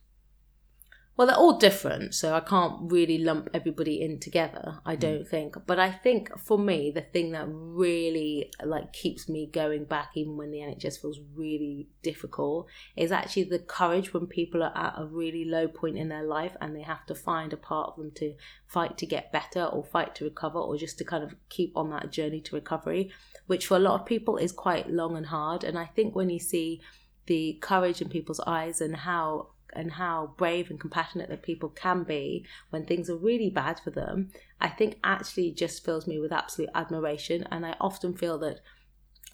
Well, 1.17 1.27
they're 1.27 1.37
all 1.37 1.57
different, 1.57 2.13
so 2.13 2.33
I 2.33 2.41
can't 2.41 2.91
really 2.91 3.17
lump 3.19 3.49
everybody 3.53 4.01
in 4.01 4.19
together. 4.19 4.79
I 4.85 4.95
hmm. 4.95 4.99
don't 4.99 5.27
think, 5.27 5.55
but 5.65 5.79
I 5.79 5.89
think 5.89 6.37
for 6.37 6.59
me, 6.59 6.91
the 6.91 7.01
thing 7.01 7.31
that 7.31 7.47
really 7.47 8.51
like 8.63 8.91
keeps 8.91 9.29
me 9.29 9.47
going 9.47 9.85
back, 9.85 10.09
even 10.15 10.35
when 10.35 10.51
the 10.51 10.57
NHS 10.57 10.99
feels 11.01 11.19
really 11.33 11.87
difficult, 12.03 12.67
is 12.97 13.13
actually 13.13 13.45
the 13.45 13.59
courage 13.59 14.13
when 14.13 14.27
people 14.27 14.61
are 14.61 14.75
at 14.75 14.95
a 14.97 15.05
really 15.05 15.45
low 15.45 15.69
point 15.69 15.97
in 15.97 16.09
their 16.09 16.23
life 16.23 16.57
and 16.59 16.75
they 16.75 16.81
have 16.81 17.05
to 17.05 17.15
find 17.15 17.53
a 17.53 17.57
part 17.57 17.91
of 17.91 17.95
them 17.95 18.11
to 18.15 18.33
fight 18.67 18.97
to 18.97 19.05
get 19.05 19.31
better 19.31 19.63
or 19.63 19.85
fight 19.85 20.15
to 20.15 20.25
recover 20.25 20.59
or 20.59 20.75
just 20.75 20.97
to 20.97 21.05
kind 21.05 21.23
of 21.23 21.33
keep 21.47 21.71
on 21.77 21.91
that 21.91 22.11
journey 22.11 22.41
to 22.41 22.55
recovery, 22.55 23.09
which 23.47 23.67
for 23.67 23.77
a 23.77 23.79
lot 23.79 24.01
of 24.01 24.05
people 24.05 24.35
is 24.35 24.51
quite 24.51 24.89
long 24.89 25.15
and 25.15 25.27
hard. 25.27 25.63
And 25.63 25.79
I 25.79 25.85
think 25.85 26.13
when 26.13 26.29
you 26.29 26.39
see 26.39 26.81
the 27.27 27.57
courage 27.61 28.01
in 28.01 28.09
people's 28.09 28.41
eyes 28.41 28.81
and 28.81 28.95
how 28.97 29.49
and 29.75 29.93
how 29.93 30.33
brave 30.37 30.69
and 30.69 30.79
compassionate 30.79 31.29
that 31.29 31.43
people 31.43 31.69
can 31.69 32.03
be 32.03 32.45
when 32.69 32.85
things 32.85 33.09
are 33.09 33.17
really 33.17 33.49
bad 33.49 33.79
for 33.83 33.89
them, 33.91 34.31
I 34.61 34.69
think 34.69 34.97
actually 35.03 35.51
just 35.51 35.83
fills 35.85 36.07
me 36.07 36.19
with 36.19 36.31
absolute 36.31 36.69
admiration. 36.75 37.45
And 37.51 37.65
I 37.65 37.75
often 37.79 38.13
feel 38.15 38.37
that 38.39 38.59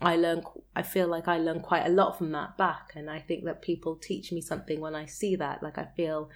I 0.02 0.16
learn, 0.16 0.44
I 0.76 0.82
feel 0.82 1.08
like 1.08 1.28
I 1.28 1.38
learn 1.38 1.60
quite 1.60 1.86
a 1.86 1.90
lot 1.90 2.18
from 2.18 2.32
that 2.32 2.58
back. 2.58 2.94
And 2.96 3.10
I 3.10 3.20
think 3.20 3.46
that 3.46 3.62
people 3.62 3.96
teach 3.96 4.32
me 4.32 4.42
something 4.42 4.80
when 4.80 4.96
I 4.96 5.06
see 5.06 5.36
that. 5.36 5.62
Like 5.62 5.78
I 5.78 5.88
feel, 5.96 6.30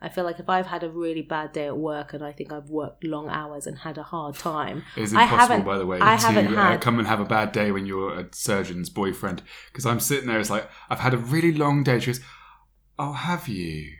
I 0.00 0.08
feel 0.08 0.24
like 0.24 0.40
if 0.40 0.48
I've 0.48 0.68
had 0.68 0.82
a 0.82 0.88
really 0.88 1.20
bad 1.20 1.52
day 1.52 1.66
at 1.66 1.76
work 1.76 2.14
and 2.14 2.24
I 2.24 2.32
think 2.32 2.50
I've 2.50 2.70
worked 2.70 3.04
long 3.04 3.28
hours 3.28 3.66
and 3.66 3.76
had 3.80 3.98
a 3.98 4.02
hard 4.02 4.36
time, 4.36 4.84
It's 4.96 5.12
I 5.12 5.24
impossible, 5.24 5.38
haven't- 5.38 5.66
by 5.66 5.76
the 5.76 5.84
way, 5.84 5.98
I 6.00 6.16
to 6.16 6.26
haven't 6.26 6.56
uh, 6.56 6.62
had- 6.70 6.80
come 6.80 6.98
and 6.98 7.06
have 7.06 7.20
a 7.20 7.26
bad 7.26 7.52
day 7.52 7.70
when 7.70 7.84
you're 7.84 8.18
a 8.18 8.26
surgeon's 8.32 8.88
boyfriend. 8.88 9.42
Because 9.70 9.84
I'm 9.84 10.00
sitting 10.00 10.26
there, 10.28 10.40
it's 10.40 10.48
like 10.48 10.70
I've 10.88 11.00
had 11.00 11.12
a 11.12 11.18
really 11.18 11.52
long 11.52 11.82
day. 11.84 12.00
She 12.00 12.06
goes, 12.06 12.20
"Oh, 13.02 13.12
have 13.12 13.48
you? 13.48 13.92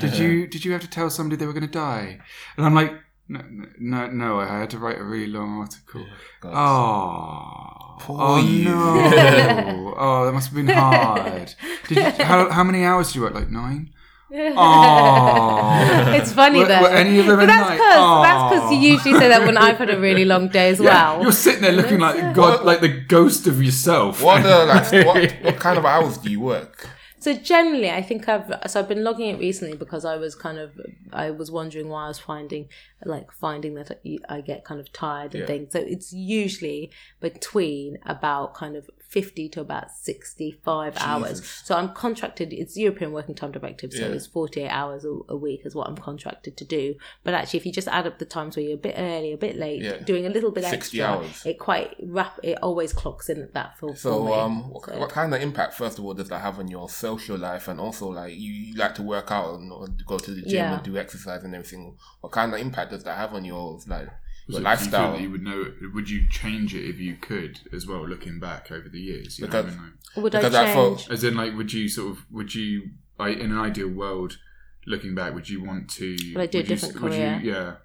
Did 0.00 0.14
you 0.18 0.46
did 0.46 0.64
you 0.64 0.72
have 0.72 0.80
to 0.82 0.90
tell 0.90 1.08
somebody 1.10 1.36
they 1.38 1.46
were 1.46 1.52
going 1.52 1.70
to 1.72 1.78
die?" 1.90 2.18
And 2.56 2.66
I'm 2.66 2.74
like, 2.74 2.92
"No, 3.28 3.40
no, 3.78 4.06
no. 4.08 4.40
I 4.40 4.46
had 4.60 4.70
to 4.70 4.78
write 4.78 4.98
a 4.98 5.04
really 5.04 5.30
long 5.38 5.50
article." 5.60 6.04
Oh, 6.42 7.96
Poor 8.00 8.16
ah. 8.20 8.34
oh 8.34 8.38
you. 8.38 8.64
no! 8.64 9.94
oh, 10.04 10.24
that 10.26 10.32
must 10.32 10.48
have 10.48 10.56
been 10.56 10.68
hard. 10.68 11.54
Did 11.88 11.96
you, 11.98 12.24
how, 12.30 12.50
how 12.50 12.64
many 12.64 12.84
hours 12.84 13.08
did 13.08 13.16
you 13.16 13.22
work? 13.22 13.34
Like 13.34 13.50
nine. 13.50 13.92
Oh, 14.30 16.12
it's 16.18 16.32
funny 16.32 16.58
Were- 16.58 16.66
though. 16.66 16.82
were 16.82 16.88
any 16.88 17.18
of 17.18 17.26
them 17.26 17.38
but 17.38 17.46
that's 17.46 17.68
night? 17.70 17.76
because 17.76 17.96
ah. 17.96 18.22
that's 18.22 18.54
because 18.54 18.72
you 18.72 18.78
usually 18.92 19.14
say 19.18 19.28
that 19.28 19.42
when 19.46 19.56
I've 19.56 19.78
had 19.78 19.88
a 19.88 19.98
really 19.98 20.26
long 20.26 20.48
day 20.48 20.68
as 20.68 20.80
Yeah, 20.80 20.90
well. 20.90 21.22
You're 21.22 21.32
sitting 21.32 21.62
there 21.62 21.72
looking 21.72 21.98
like 21.98 22.34
God, 22.34 22.64
like 22.64 22.80
the 22.80 22.88
ghost 22.88 23.46
of 23.46 23.62
yourself. 23.62 24.22
What 24.22 24.44
are 24.44 24.66
the, 24.66 24.66
like 24.66 25.06
what 25.06 25.44
what 25.44 25.56
kind 25.58 25.78
of 25.78 25.86
hours 25.86 26.18
do 26.18 26.30
you 26.30 26.40
work? 26.40 26.88
So 27.28 27.34
generally, 27.34 27.90
I 27.90 28.00
think 28.00 28.26
I've 28.26 28.50
so 28.70 28.80
I've 28.80 28.88
been 28.88 29.04
logging 29.04 29.28
it 29.28 29.38
recently 29.38 29.76
because 29.76 30.06
I 30.06 30.16
was 30.16 30.34
kind 30.34 30.58
of 30.58 30.70
I 31.12 31.30
was 31.30 31.50
wondering 31.50 31.90
why 31.90 32.06
I 32.06 32.08
was 32.08 32.18
finding 32.18 32.70
like 33.04 33.30
finding 33.32 33.74
that 33.74 33.90
I- 34.06 34.18
I 34.36 34.40
get 34.40 34.64
kind 34.64 34.80
of 34.80 34.90
tired 34.94 35.34
and 35.34 35.42
Yeah. 35.42 35.46
things. 35.46 35.72
So 35.74 35.78
it's 35.80 36.10
usually 36.10 36.90
between 37.20 37.98
about 38.06 38.54
kind 38.54 38.76
of 38.76 38.88
fifty 39.08 39.48
to 39.48 39.60
about 39.60 39.90
sixty 39.90 40.52
five 40.62 40.94
hours. 40.98 41.44
So 41.64 41.74
I'm 41.74 41.92
contracted. 41.94 42.52
It's 42.52 42.76
European 42.76 43.10
Working 43.12 43.34
Time 43.34 43.50
Directive, 43.52 43.92
so 43.92 44.00
Yeah. 44.06 44.12
it's 44.14 44.26
forty 44.26 44.60
eight 44.62 44.68
hours 44.68 45.04
a, 45.04 45.18
a 45.30 45.36
week 45.36 45.62
is 45.64 45.74
what 45.74 45.88
I'm 45.88 45.96
contracted 45.96 46.56
to 46.58 46.64
do. 46.64 46.94
But 47.24 47.34
actually, 47.34 47.58
if 47.60 47.66
you 47.66 47.72
just 47.72 47.88
add 47.88 48.06
up 48.06 48.18
the 48.18 48.26
times 48.26 48.56
where 48.56 48.64
you're 48.64 48.74
a 48.74 48.76
bit 48.80 48.94
early, 48.98 49.32
a 49.32 49.36
bit 49.38 49.56
late, 49.56 49.80
Yeah. 49.82 49.96
doing 49.98 50.26
a 50.26 50.28
little 50.30 50.50
bit 50.50 50.64
60 50.64 50.76
extra, 51.00 51.04
hours. 51.04 51.42
it 51.46 51.58
quite 51.58 51.96
rap. 52.02 52.38
It 52.42 52.58
always 52.62 52.92
clocks 52.92 53.28
in 53.28 53.40
at 53.42 53.54
that 53.54 53.78
for 53.78 53.96
So, 53.96 54.32
um, 54.34 54.68
what, 54.70 54.84
So- 54.86 54.98
what 54.98 55.10
kind 55.10 55.34
of 55.34 55.40
impact, 55.40 55.74
first 55.74 55.98
of 55.98 56.04
all, 56.04 56.14
does 56.14 56.28
that 56.28 56.40
have 56.40 56.58
on 56.58 56.68
your 56.68 56.88
social 56.90 57.38
life, 57.38 57.66
and 57.68 57.80
also 57.80 58.08
like 58.08 58.34
you, 58.34 58.52
you 58.52 58.74
like 58.76 58.94
to 58.96 59.02
work 59.02 59.30
out 59.30 59.58
and 59.58 59.72
go 60.06 60.18
to 60.18 60.30
the 60.30 60.42
gym 60.42 60.50
Yeah. 60.50 60.74
and 60.74 60.82
do 60.82 60.96
exercise 60.98 61.42
and 61.44 61.54
everything? 61.54 61.96
What 62.20 62.32
kind 62.32 62.52
of 62.52 62.60
impact 62.60 62.90
does 62.90 63.04
that 63.04 63.16
have 63.16 63.32
on 63.34 63.44
your 63.44 63.78
like 63.86 64.08
So 64.50 64.58
your 64.58 64.60
do 64.60 64.62
you 64.62 64.64
lifestyle? 64.64 65.12
that 65.12 65.20
you 65.20 65.30
would 65.30 65.42
know. 65.42 65.72
Would 65.94 66.08
you 66.10 66.28
change 66.30 66.74
it 66.74 66.88
if 66.88 66.98
you 66.98 67.16
could, 67.16 67.60
as 67.72 67.86
well? 67.86 68.06
Looking 68.08 68.38
back 68.40 68.70
over 68.72 68.88
the 68.88 69.00
years, 69.00 69.38
you 69.38 69.46
know, 69.46 69.58
I 69.58 69.62
mean, 69.62 69.76
like- 69.76 70.24
Would 70.24 70.34
I 70.34 70.38
because 70.40 70.54
I 70.54 70.72
thought- 70.72 70.98
change? 70.98 71.10
as 71.10 71.24
in, 71.24 71.34
like, 71.36 71.54
would 71.56 71.72
you 71.72 71.88
sort 71.88 72.12
of, 72.12 72.24
would 72.30 72.54
you, 72.54 72.90
I, 73.18 73.28
in 73.30 73.50
an 73.52 73.58
ideal 73.58 73.88
world, 73.88 74.38
looking 74.86 75.14
back, 75.14 75.34
would 75.34 75.48
you 75.50 75.62
want 75.62 75.90
to? 75.90 76.16
Would 76.34 76.42
I 76.42 76.46
do 76.46 76.58
a 76.58 76.60
would 76.60 76.68
you- 76.70 76.76
different 76.76 77.00
would 77.02 77.12
career? 77.12 77.40
You, 77.42 77.52
yeah, 77.52 77.70
you 77.70 77.76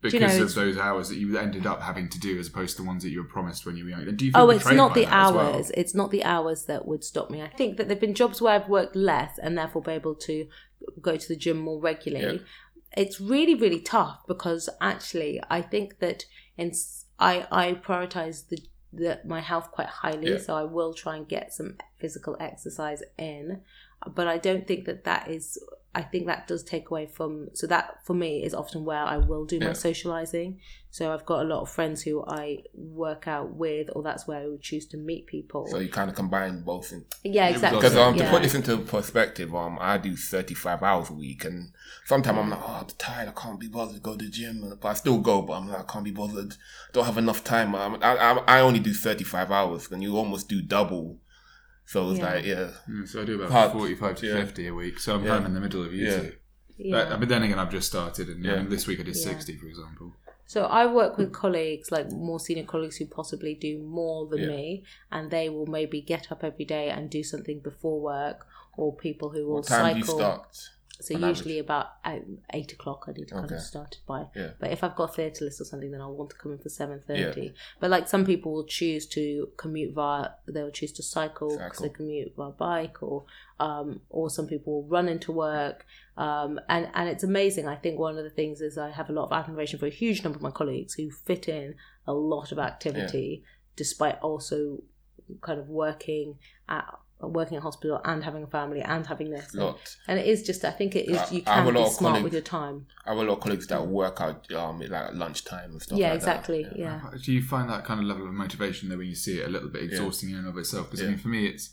because 0.00 0.38
know, 0.38 0.44
of 0.44 0.54
those 0.54 0.78
hours 0.78 1.10
that 1.10 1.16
you 1.18 1.36
ended 1.36 1.66
up 1.66 1.82
having 1.82 2.08
to 2.08 2.18
do, 2.18 2.38
as 2.38 2.48
opposed 2.48 2.76
to 2.76 2.82
the 2.82 2.88
ones 2.88 3.02
that 3.02 3.10
you 3.10 3.18
were 3.22 3.28
promised 3.28 3.66
when 3.66 3.76
you 3.76 3.84
were 3.84 3.90
young. 3.90 4.16
Do 4.16 4.24
you 4.24 4.32
Oh, 4.34 4.48
it's 4.48 4.70
not 4.70 4.94
the 4.94 5.04
that 5.04 5.12
as 5.28 5.32
well? 5.34 5.54
hours. 5.54 5.70
It's 5.76 5.94
not 5.94 6.10
the 6.10 6.24
hours 6.24 6.64
that 6.64 6.88
would 6.88 7.04
stop 7.04 7.28
me. 7.30 7.42
I 7.42 7.48
think 7.48 7.76
that 7.76 7.88
there've 7.88 8.00
been 8.00 8.14
jobs 8.14 8.40
where 8.40 8.54
I've 8.54 8.70
worked 8.70 8.96
less 8.96 9.38
and 9.38 9.58
therefore 9.58 9.82
be 9.82 9.92
able 9.92 10.14
to 10.14 10.46
go 11.02 11.18
to 11.18 11.28
the 11.28 11.36
gym 11.36 11.58
more 11.58 11.78
regularly. 11.78 12.36
Yeah. 12.36 12.42
It's 12.96 13.20
really, 13.20 13.54
really 13.54 13.80
tough 13.80 14.20
because 14.26 14.68
actually, 14.80 15.40
I 15.48 15.62
think 15.62 15.98
that 16.00 16.24
in 16.56 16.72
I 17.18 17.46
I 17.50 17.72
prioritize 17.74 18.48
the, 18.48 18.58
the 18.92 19.20
my 19.24 19.40
health 19.40 19.70
quite 19.70 19.88
highly, 19.88 20.32
Yeah. 20.32 20.38
so 20.38 20.56
I 20.56 20.64
will 20.64 20.92
try 20.94 21.16
and 21.16 21.28
get 21.28 21.52
some 21.52 21.76
physical 21.98 22.36
exercise 22.40 23.02
in. 23.18 23.62
But 24.14 24.26
I 24.26 24.38
don't 24.38 24.66
think 24.66 24.86
that 24.86 25.04
that 25.04 25.30
is. 25.30 25.58
I 25.92 26.02
think 26.02 26.26
that 26.26 26.46
does 26.46 26.62
take 26.62 26.90
away 26.90 27.06
from. 27.06 27.48
So 27.52 27.66
that 27.66 28.04
for 28.04 28.14
me 28.14 28.44
is 28.44 28.54
often 28.54 28.84
where 28.84 29.02
I 29.02 29.16
will 29.16 29.44
do 29.44 29.58
Yeah. 29.58 29.68
my 29.68 29.72
socializing. 29.72 30.60
So 30.92 31.12
I've 31.12 31.26
got 31.26 31.40
a 31.44 31.48
lot 31.48 31.62
of 31.62 31.70
friends 31.70 32.02
who 32.02 32.24
I 32.26 32.62
work 32.74 33.26
out 33.26 33.54
with, 33.54 33.90
or 33.94 34.02
that's 34.02 34.26
where 34.26 34.40
I 34.40 34.46
would 34.46 34.60
choose 34.60 34.86
to 34.86 34.96
meet 34.96 35.26
people. 35.26 35.66
So 35.68 35.78
you 35.78 35.88
kind 35.88 36.08
of 36.08 36.16
combine 36.16 36.62
both. 36.62 36.92
In, 36.92 37.04
yeah, 37.24 37.48
exactly. 37.48 37.78
because 37.80 37.96
um, 37.96 38.16
to 38.16 38.24
yeah. 38.24 38.30
put 38.30 38.42
this 38.42 38.54
into 38.54 38.76
perspective, 38.78 39.54
um, 39.54 39.78
I 39.80 39.98
do 39.98 40.16
thirty 40.16 40.54
five 40.54 40.82
hours 40.82 41.10
a 41.10 41.14
week, 41.14 41.44
and 41.44 41.72
sometimes 42.04 42.38
I'm 42.38 42.50
like, 42.50 42.60
oh, 42.62 42.78
I'm 42.80 42.86
tired. 42.98 43.28
I 43.28 43.32
can't 43.32 43.58
be 43.58 43.68
bothered 43.68 43.96
to 43.96 44.00
go 44.00 44.16
to 44.16 44.24
the 44.24 44.30
gym, 44.30 44.78
but 44.80 44.88
I 44.88 44.94
still 44.94 45.18
go. 45.18 45.42
But 45.42 45.54
I'm 45.54 45.68
like, 45.68 45.80
I 45.80 45.92
can't 45.92 46.04
be 46.04 46.12
bothered. 46.12 46.54
Don't 46.92 47.04
have 47.04 47.18
enough 47.18 47.42
time. 47.42 47.74
Um, 47.74 47.98
I, 48.00 48.16
I, 48.16 48.58
I 48.58 48.60
only 48.60 48.80
do 48.80 48.94
thirty 48.94 49.24
five 49.24 49.50
hours, 49.50 49.90
and 49.90 50.02
you 50.04 50.16
almost 50.16 50.48
do 50.48 50.62
double. 50.62 51.18
So 51.90 52.08
it's 52.10 52.20
Yeah. 52.20 52.32
like, 52.34 52.44
yeah, 52.44 52.70
Mm, 52.88 53.08
so 53.08 53.20
I 53.22 53.24
do 53.24 53.34
about 53.34 53.50
Hard. 53.50 53.72
forty-five 53.72 54.14
to 54.18 54.26
Yeah. 54.28 54.34
fifty 54.44 54.68
a 54.68 54.72
week. 54.74 55.00
So 55.00 55.12
I'm 55.16 55.24
Yeah. 55.24 55.30
kind 55.30 55.40
of 55.40 55.46
in 55.48 55.54
the 55.54 55.60
middle 55.60 55.82
of 55.82 55.92
you 55.92 56.06
Yeah. 56.06 56.20
two. 56.20 56.32
yeah. 56.78 57.08
But, 57.10 57.18
but 57.20 57.28
then 57.28 57.42
again, 57.42 57.58
I've 57.58 57.72
just 57.72 57.88
started, 57.88 58.28
and 58.28 58.44
Yeah. 58.44 58.62
this 58.62 58.86
week 58.86 59.00
I 59.00 59.02
did 59.02 59.16
Yeah. 59.16 59.22
sixty, 59.30 59.56
for 59.56 59.66
example. 59.66 60.14
So 60.46 60.64
I 60.66 60.86
work 60.86 61.18
with 61.18 61.32
colleagues, 61.32 61.90
like 61.90 62.12
more 62.12 62.38
senior 62.38 62.64
colleagues 62.64 62.96
who 62.98 63.06
possibly 63.06 63.54
do 63.56 63.78
more 63.82 64.28
than 64.28 64.40
Yeah. 64.42 64.46
me, 64.56 64.84
and 65.10 65.32
they 65.32 65.48
will 65.48 65.66
maybe 65.66 66.00
get 66.00 66.30
up 66.30 66.44
every 66.44 66.64
day 66.64 66.90
and 66.90 67.10
do 67.10 67.24
something 67.24 67.58
before 67.58 68.00
work, 68.00 68.46
or 68.76 68.94
people 68.96 69.30
who 69.30 69.44
will 69.48 69.54
what 69.56 69.66
time 69.66 69.80
cycle. 69.80 69.94
do 69.94 69.98
you 69.98 70.04
start? 70.04 70.56
So 71.02 71.14
on 71.16 71.22
usually 71.22 71.58
about 71.58 71.86
um, 72.04 72.38
eight 72.52 72.72
o'clock, 72.72 73.06
I 73.08 73.12
need 73.12 73.28
to 73.28 73.34
kind 73.34 73.46
Okay. 73.46 73.56
of 73.56 73.60
start 73.62 73.92
it 73.94 74.06
by. 74.06 74.26
Yeah. 74.36 74.50
But 74.58 74.70
if 74.72 74.84
I've 74.84 74.94
got 74.96 75.10
a 75.10 75.12
theatre 75.12 75.44
list 75.46 75.60
or 75.60 75.64
something, 75.64 75.90
then 75.90 76.00
I'll 76.00 76.14
want 76.14 76.30
to 76.30 76.36
come 76.36 76.52
in 76.52 76.58
for 76.58 76.68
seven 76.68 77.02
thirty. 77.06 77.52
But 77.80 77.90
like 77.90 78.08
some 78.08 78.24
people 78.24 78.52
will 78.52 78.66
choose 78.66 79.06
to 79.08 79.48
commute 79.56 79.94
via, 79.94 80.28
they'll 80.46 80.70
choose 80.70 80.92
to 80.92 81.02
cycle 81.02 81.48
because 81.56 81.78
Cycle. 81.78 81.82
they 81.88 81.88
commute 81.94 82.32
via 82.36 82.50
bike, 82.50 83.02
or 83.02 83.24
um, 83.58 84.00
or 84.10 84.30
some 84.30 84.46
people 84.46 84.82
will 84.82 84.88
run 84.88 85.08
into 85.08 85.32
work. 85.32 85.86
Um, 86.16 86.60
and 86.68 86.88
and 86.94 87.08
it's 87.08 87.24
amazing. 87.24 87.66
I 87.68 87.76
think 87.76 87.98
one 87.98 88.18
of 88.18 88.24
the 88.24 88.30
things 88.30 88.60
is 88.60 88.76
I 88.76 88.90
have 88.90 89.08
a 89.08 89.12
lot 89.12 89.24
of 89.24 89.32
admiration 89.32 89.78
for 89.78 89.86
a 89.86 89.90
huge 89.90 90.22
number 90.22 90.36
of 90.36 90.42
my 90.42 90.50
colleagues 90.50 90.94
who 90.94 91.10
fit 91.10 91.48
in 91.48 91.74
a 92.06 92.12
lot 92.12 92.52
of 92.52 92.58
activity 92.58 93.42
despite 93.76 94.18
also 94.20 94.82
kind 95.40 95.58
of 95.60 95.68
working 95.68 96.36
at 96.68 96.84
working 97.22 97.56
at 97.56 97.62
hospital 97.62 98.00
and 98.04 98.24
having 98.24 98.42
a 98.42 98.46
family 98.46 98.80
and 98.80 99.06
having 99.06 99.30
this. 99.30 99.52
And, 99.52 99.62
Lot. 99.62 99.96
and 100.08 100.18
it 100.18 100.26
is 100.26 100.42
just, 100.42 100.64
I 100.64 100.70
think 100.70 100.96
it 100.96 101.08
is, 101.08 101.18
I- 101.18 101.30
you 101.30 101.42
have 101.46 101.64
can 101.64 101.66
a 101.66 101.66
lot 101.66 101.74
be 101.74 101.82
of 101.82 101.92
smart 101.92 102.22
with 102.22 102.32
your 102.32 102.42
time. 102.42 102.86
I 103.06 103.10
have 103.10 103.18
a 103.18 103.22
lot 103.22 103.34
of 103.34 103.40
colleagues 103.40 103.66
that 103.68 103.86
work 103.86 104.20
out 104.20 104.50
um 104.52 104.80
like 104.80 104.90
at 104.92 105.14
lunchtime 105.16 105.72
and 105.72 105.82
stuff. 105.82 105.98
Yeah, 105.98 106.08
like 106.08 106.16
exactly. 106.16 106.64
That. 106.64 106.78
Yeah. 106.78 107.00
Do 107.22 107.32
you 107.32 107.42
find 107.42 107.68
that 107.70 107.84
kind 107.84 108.00
of 108.00 108.06
level 108.06 108.26
of 108.26 108.32
motivation 108.32 108.88
though 108.88 108.98
when 108.98 109.06
you 109.08 109.14
see 109.14 109.38
it 109.40 109.46
a 109.46 109.50
little 109.50 109.68
bit 109.68 109.82
exhausting 109.82 110.30
in 110.30 110.36
and 110.36 110.48
of 110.48 110.56
itself? 110.56 110.90
Because 110.90 111.04
I 111.04 111.08
mean, 111.08 111.18
for 111.18 111.28
me, 111.28 111.46
it's 111.46 111.70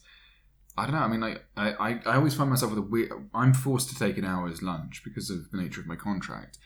I 0.77 0.83
don't 0.83 0.93
know. 0.93 0.99
I 0.99 1.07
mean, 1.07 1.21
like 1.21 1.43
I, 1.55 1.71
I, 1.71 1.99
I 2.05 2.15
always 2.17 2.35
find 2.35 2.49
myself 2.49 2.71
with 2.71 2.79
a 2.79 2.83
weird. 2.83 3.11
I'm 3.33 3.53
forced 3.53 3.89
to 3.89 3.95
take 3.97 4.17
an 4.17 4.25
hour's 4.25 4.61
lunch 4.61 5.01
because 5.03 5.29
of 5.29 5.49
the 5.51 5.57
nature 5.57 5.81
of 5.81 5.87
my 5.87 5.95
contract. 5.95 6.59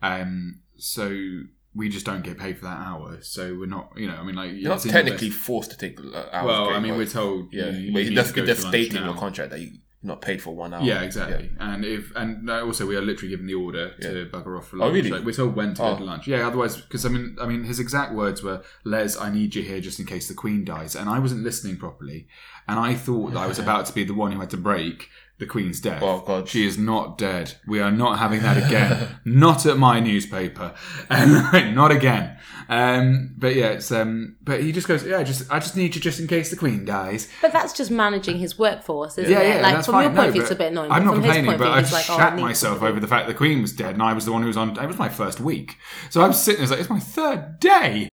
Um, 0.00 0.60
so 0.76 1.42
we 1.78 1.88
just 1.88 2.04
don't 2.04 2.22
get 2.24 2.36
paid 2.38 2.58
for 2.58 2.64
that 2.64 2.80
hour. 2.88 3.18
So 3.22 3.56
we're 3.58 3.66
not, 3.66 3.92
you 3.96 4.08
know, 4.08 4.16
I 4.16 4.24
mean, 4.24 4.34
like 4.34 4.50
You're 4.52 4.68
not 4.76 4.80
technically 4.82 5.30
forced 5.30 5.70
to 5.70 5.78
take 5.78 5.98
uh, 6.00 6.24
hours. 6.32 6.46
Well, 6.46 6.68
I 6.70 6.80
mean, 6.80 6.96
we're 6.96 7.06
told. 7.06 7.52
yeah, 7.52 7.70
you, 7.70 7.92
but 7.92 8.00
you 8.00 8.06
it 8.06 8.10
need 8.10 8.14
does 8.16 8.32
to 8.32 8.42
it 8.42 8.46
go 8.46 8.54
state 8.54 8.92
in 8.94 9.04
your 9.04 9.14
contract 9.14 9.50
that 9.52 9.60
you're 9.60 9.72
not 10.02 10.20
paid 10.20 10.40
for 10.42 10.54
one 10.54 10.72
hour. 10.74 10.82
Yeah, 10.82 11.02
exactly. 11.02 11.50
And 11.58 11.84
if 11.84 12.12
and 12.16 12.48
also 12.50 12.86
we 12.86 12.96
are 12.96 13.00
literally 13.10 13.30
given 13.30 13.46
the 13.46 13.54
order 13.54 13.84
to 14.00 14.28
bugger 14.32 14.58
off 14.58 14.68
for 14.68 14.76
lunch. 14.76 14.90
Oh, 14.90 14.94
really? 14.94 15.10
Like, 15.10 15.24
we're 15.24 15.32
told 15.32 15.54
when 15.56 15.74
to 15.74 15.82
Oh. 15.82 15.92
go 15.92 15.98
to 15.98 16.04
lunch. 16.04 16.26
Yeah, 16.26 16.46
otherwise, 16.48 16.76
because 16.76 17.04
I 17.06 17.10
mean, 17.10 17.36
I 17.40 17.46
mean, 17.46 17.62
his 17.64 17.78
exact 17.80 18.12
words 18.14 18.42
were, 18.42 18.62
"Les, 18.84 19.16
I 19.16 19.30
need 19.32 19.54
you 19.56 19.62
here 19.62 19.80
just 19.80 19.98
in 20.00 20.06
case 20.06 20.26
the 20.28 20.34
Queen 20.34 20.64
dies," 20.64 20.94
and 20.96 21.08
I 21.08 21.18
wasn't 21.20 21.42
listening 21.44 21.76
properly, 21.78 22.26
and 22.68 22.78
I 22.78 22.94
thought 22.94 23.32
that 23.34 23.40
I 23.40 23.46
was 23.46 23.58
about 23.66 23.86
to 23.86 23.92
be 23.92 24.04
the 24.04 24.14
one 24.14 24.32
who 24.32 24.40
had 24.40 24.50
to 24.50 24.56
break 24.56 25.08
the 25.38 25.46
Queen's 25.46 25.80
death. 25.80 26.02
Oh, 26.02 26.20
God. 26.26 26.48
she 26.48 26.66
is 26.66 26.76
not 26.76 27.16
dead. 27.16 27.54
We 27.66 27.80
are 27.80 27.92
not 27.92 28.18
having 28.18 28.42
that 28.42 28.56
again. 28.56 29.20
not 29.24 29.66
at 29.66 29.78
my 29.78 30.00
newspaper, 30.00 30.74
and 31.08 31.32
not 31.74 31.92
again. 31.92 32.38
Um, 32.68 33.34
but 33.38 33.54
yeah, 33.54 33.68
it's 33.68 33.90
um, 33.92 34.36
but 34.42 34.62
he 34.62 34.72
just 34.72 34.86
goes, 34.86 35.04
"Yeah, 35.06 35.22
just 35.22 35.50
I 35.50 35.58
just 35.58 35.76
need 35.76 35.94
you 35.94 36.00
just 36.02 36.20
in 36.20 36.26
case 36.26 36.50
the 36.50 36.56
Queen 36.56 36.84
dies." 36.84 37.28
But 37.40 37.52
that's 37.52 37.72
just 37.72 37.90
managing 37.90 38.38
his 38.38 38.58
workforce, 38.58 39.16
isn't 39.16 39.30
Yeah, 39.32 39.40
it? 39.40 39.48
yeah, 39.56 39.62
like 39.62 39.74
that's 39.76 39.86
from 39.86 39.94
fine. 39.94 40.04
your 40.04 40.10
point 40.12 40.20
of 40.20 40.26
no, 40.26 40.32
view, 40.32 40.42
it's 40.42 40.50
a 40.50 40.54
but 40.54 40.58
bit 40.58 40.72
annoying. 40.72 40.90
I'm 40.90 41.00
but 41.00 41.04
not 41.04 41.14
from 41.14 41.22
complaining, 41.22 41.58
but 41.58 41.66
of 41.66 41.72
I 41.72 41.82
view, 41.82 41.96
it's 41.96 42.06
shat 42.06 42.32
oh, 42.32 42.36
I 42.36 42.40
myself 42.40 42.82
over 42.82 43.00
the 43.00 43.06
fact 43.06 43.26
the 43.28 43.34
Queen 43.34 43.62
was 43.62 43.72
dead, 43.72 43.94
and 43.94 44.02
I 44.02 44.12
was 44.12 44.26
the 44.26 44.32
one 44.32 44.42
who 44.42 44.48
was 44.48 44.56
on. 44.56 44.78
It 44.78 44.86
was 44.86 44.98
my 44.98 45.08
first 45.08 45.40
week, 45.40 45.76
so 46.10 46.20
I'm 46.20 46.32
sitting 46.34 46.58
there 46.58 46.64
it's 46.64 46.70
like 46.72 46.80
it's 46.80 46.90
my 46.90 46.98
third 47.00 47.58
day. 47.60 48.08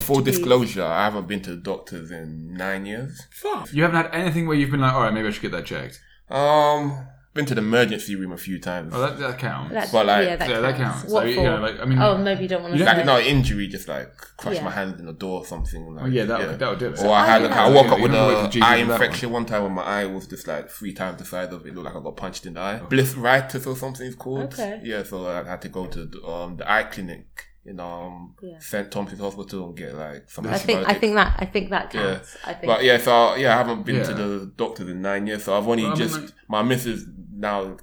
Full 0.00 0.22
disclosure, 0.22 0.82
I 0.82 1.04
haven't 1.04 1.28
been 1.28 1.42
to 1.42 1.50
the 1.50 1.60
doctors 1.60 2.10
in 2.10 2.54
nine 2.54 2.86
years. 2.86 3.20
Fuck. 3.30 3.72
You 3.74 3.82
haven't 3.82 3.96
had 4.04 4.14
anything 4.14 4.46
where 4.46 4.56
you've 4.56 4.70
been 4.70 4.80
like, 4.80 4.94
all 4.94 5.02
right, 5.02 5.12
maybe 5.12 5.28
I 5.28 5.30
should 5.30 5.42
get 5.42 5.52
that 5.52 5.66
checked. 5.66 6.00
Um, 6.30 7.06
been 7.32 7.46
to 7.46 7.54
the 7.54 7.60
emergency 7.60 8.16
room 8.16 8.32
a 8.32 8.36
few 8.36 8.58
times. 8.58 8.92
Oh, 8.94 9.00
that, 9.00 9.16
that 9.20 9.38
counts. 9.38 9.72
That's, 9.72 9.92
But, 9.92 10.06
like, 10.06 10.26
yeah, 10.26 10.36
that 10.36 10.48
yeah, 10.48 10.60
counts. 10.60 10.78
that 10.78 10.84
counts. 10.84 11.12
What 11.12 11.22
So, 11.22 11.26
you 11.28 11.34
for? 11.36 11.42
know, 11.44 11.56
like, 11.60 11.78
I 11.80 11.84
mean- 11.84 11.98
oh, 12.02 12.18
maybe 12.18 12.42
you 12.42 12.48
don't 12.48 12.62
want 12.64 12.76
to. 12.76 12.84
Like 12.84 12.96
don't- 12.96 13.06
no 13.06 13.20
injury, 13.20 13.68
just 13.68 13.86
like 13.86 14.12
crush 14.36 14.56
Yeah. 14.56 14.64
my 14.64 14.70
hand 14.72 14.98
in 14.98 15.06
the 15.06 15.12
door 15.12 15.40
or 15.40 15.46
something. 15.46 15.94
Like, 15.94 16.04
Oh, 16.04 16.08
yeah, 16.08 16.24
that 16.24 16.38
would- 16.40 16.58
that 16.58 16.70
would 16.70 16.78
do 16.80 16.86
it. 16.88 16.98
Or 17.04 17.12
I 17.12 17.26
had, 17.26 17.42
I 17.42 17.44
like, 17.44 17.52
think 17.52 17.60
I 17.60 17.70
woke 17.70 17.86
up 17.86 18.00
with 18.00 18.10
You 18.10 18.16
don't 18.18 18.28
wait 18.28 18.40
for 18.40 18.46
a 18.46 18.50
Jesus 18.50 18.68
eye 18.68 18.76
infection 18.76 19.30
one 19.30 19.46
time, 19.46 19.62
when 19.62 19.72
my 19.72 19.82
eye 19.82 20.06
was 20.06 20.26
just 20.26 20.48
like 20.48 20.70
three 20.70 20.92
times 20.92 21.18
the 21.18 21.24
size 21.24 21.52
of 21.52 21.64
it. 21.64 21.68
It 21.68 21.74
looked 21.76 21.86
like 21.86 21.94
I 21.96 22.00
got 22.00 22.16
punched 22.16 22.46
in 22.46 22.54
the 22.54 22.60
eye. 22.60 22.80
Blissritis 22.88 23.64
or 23.66 23.76
something 23.76 24.06
it's 24.06 24.16
called. 24.16 24.52
Okay. 24.52 24.80
Yeah, 24.82 25.04
so 25.04 25.26
I 25.28 25.44
had 25.44 25.62
to 25.62 25.68
go 25.68 25.86
to 25.86 26.06
the, 26.06 26.26
um 26.26 26.56
the 26.56 26.70
eye 26.70 26.82
clinic 26.84 27.26
in 27.66 27.78
um 27.78 28.34
Yeah. 28.42 28.58
St 28.58 28.90
Thomas's 28.90 29.20
Hospital 29.20 29.66
and 29.66 29.76
get 29.76 29.94
like 29.94 30.30
some. 30.30 30.46
I 30.46 30.58
think 30.58 30.88
I 30.88 30.94
think 30.94 31.14
that 31.14 31.36
I 31.38 31.44
think 31.46 31.70
that 31.70 31.92
Yeah. 31.94 32.20
I 32.44 32.54
think. 32.54 32.66
But 32.66 32.84
yeah, 32.84 32.98
so 32.98 33.34
yeah, 33.36 33.54
I 33.54 33.58
haven't 33.58 33.84
been 33.84 34.04
to 34.04 34.14
the 34.14 34.52
doctors 34.56 34.88
in 34.88 35.02
nine 35.02 35.26
years, 35.26 35.44
so 35.44 35.56
I've 35.56 35.68
only 35.68 35.82
Well, 35.84 35.92
I 35.92 35.94
mean, 35.96 36.08
just 36.08 36.20
like- 36.20 36.30
my 36.48 36.62
missus 36.62 37.06
now. 37.36 37.76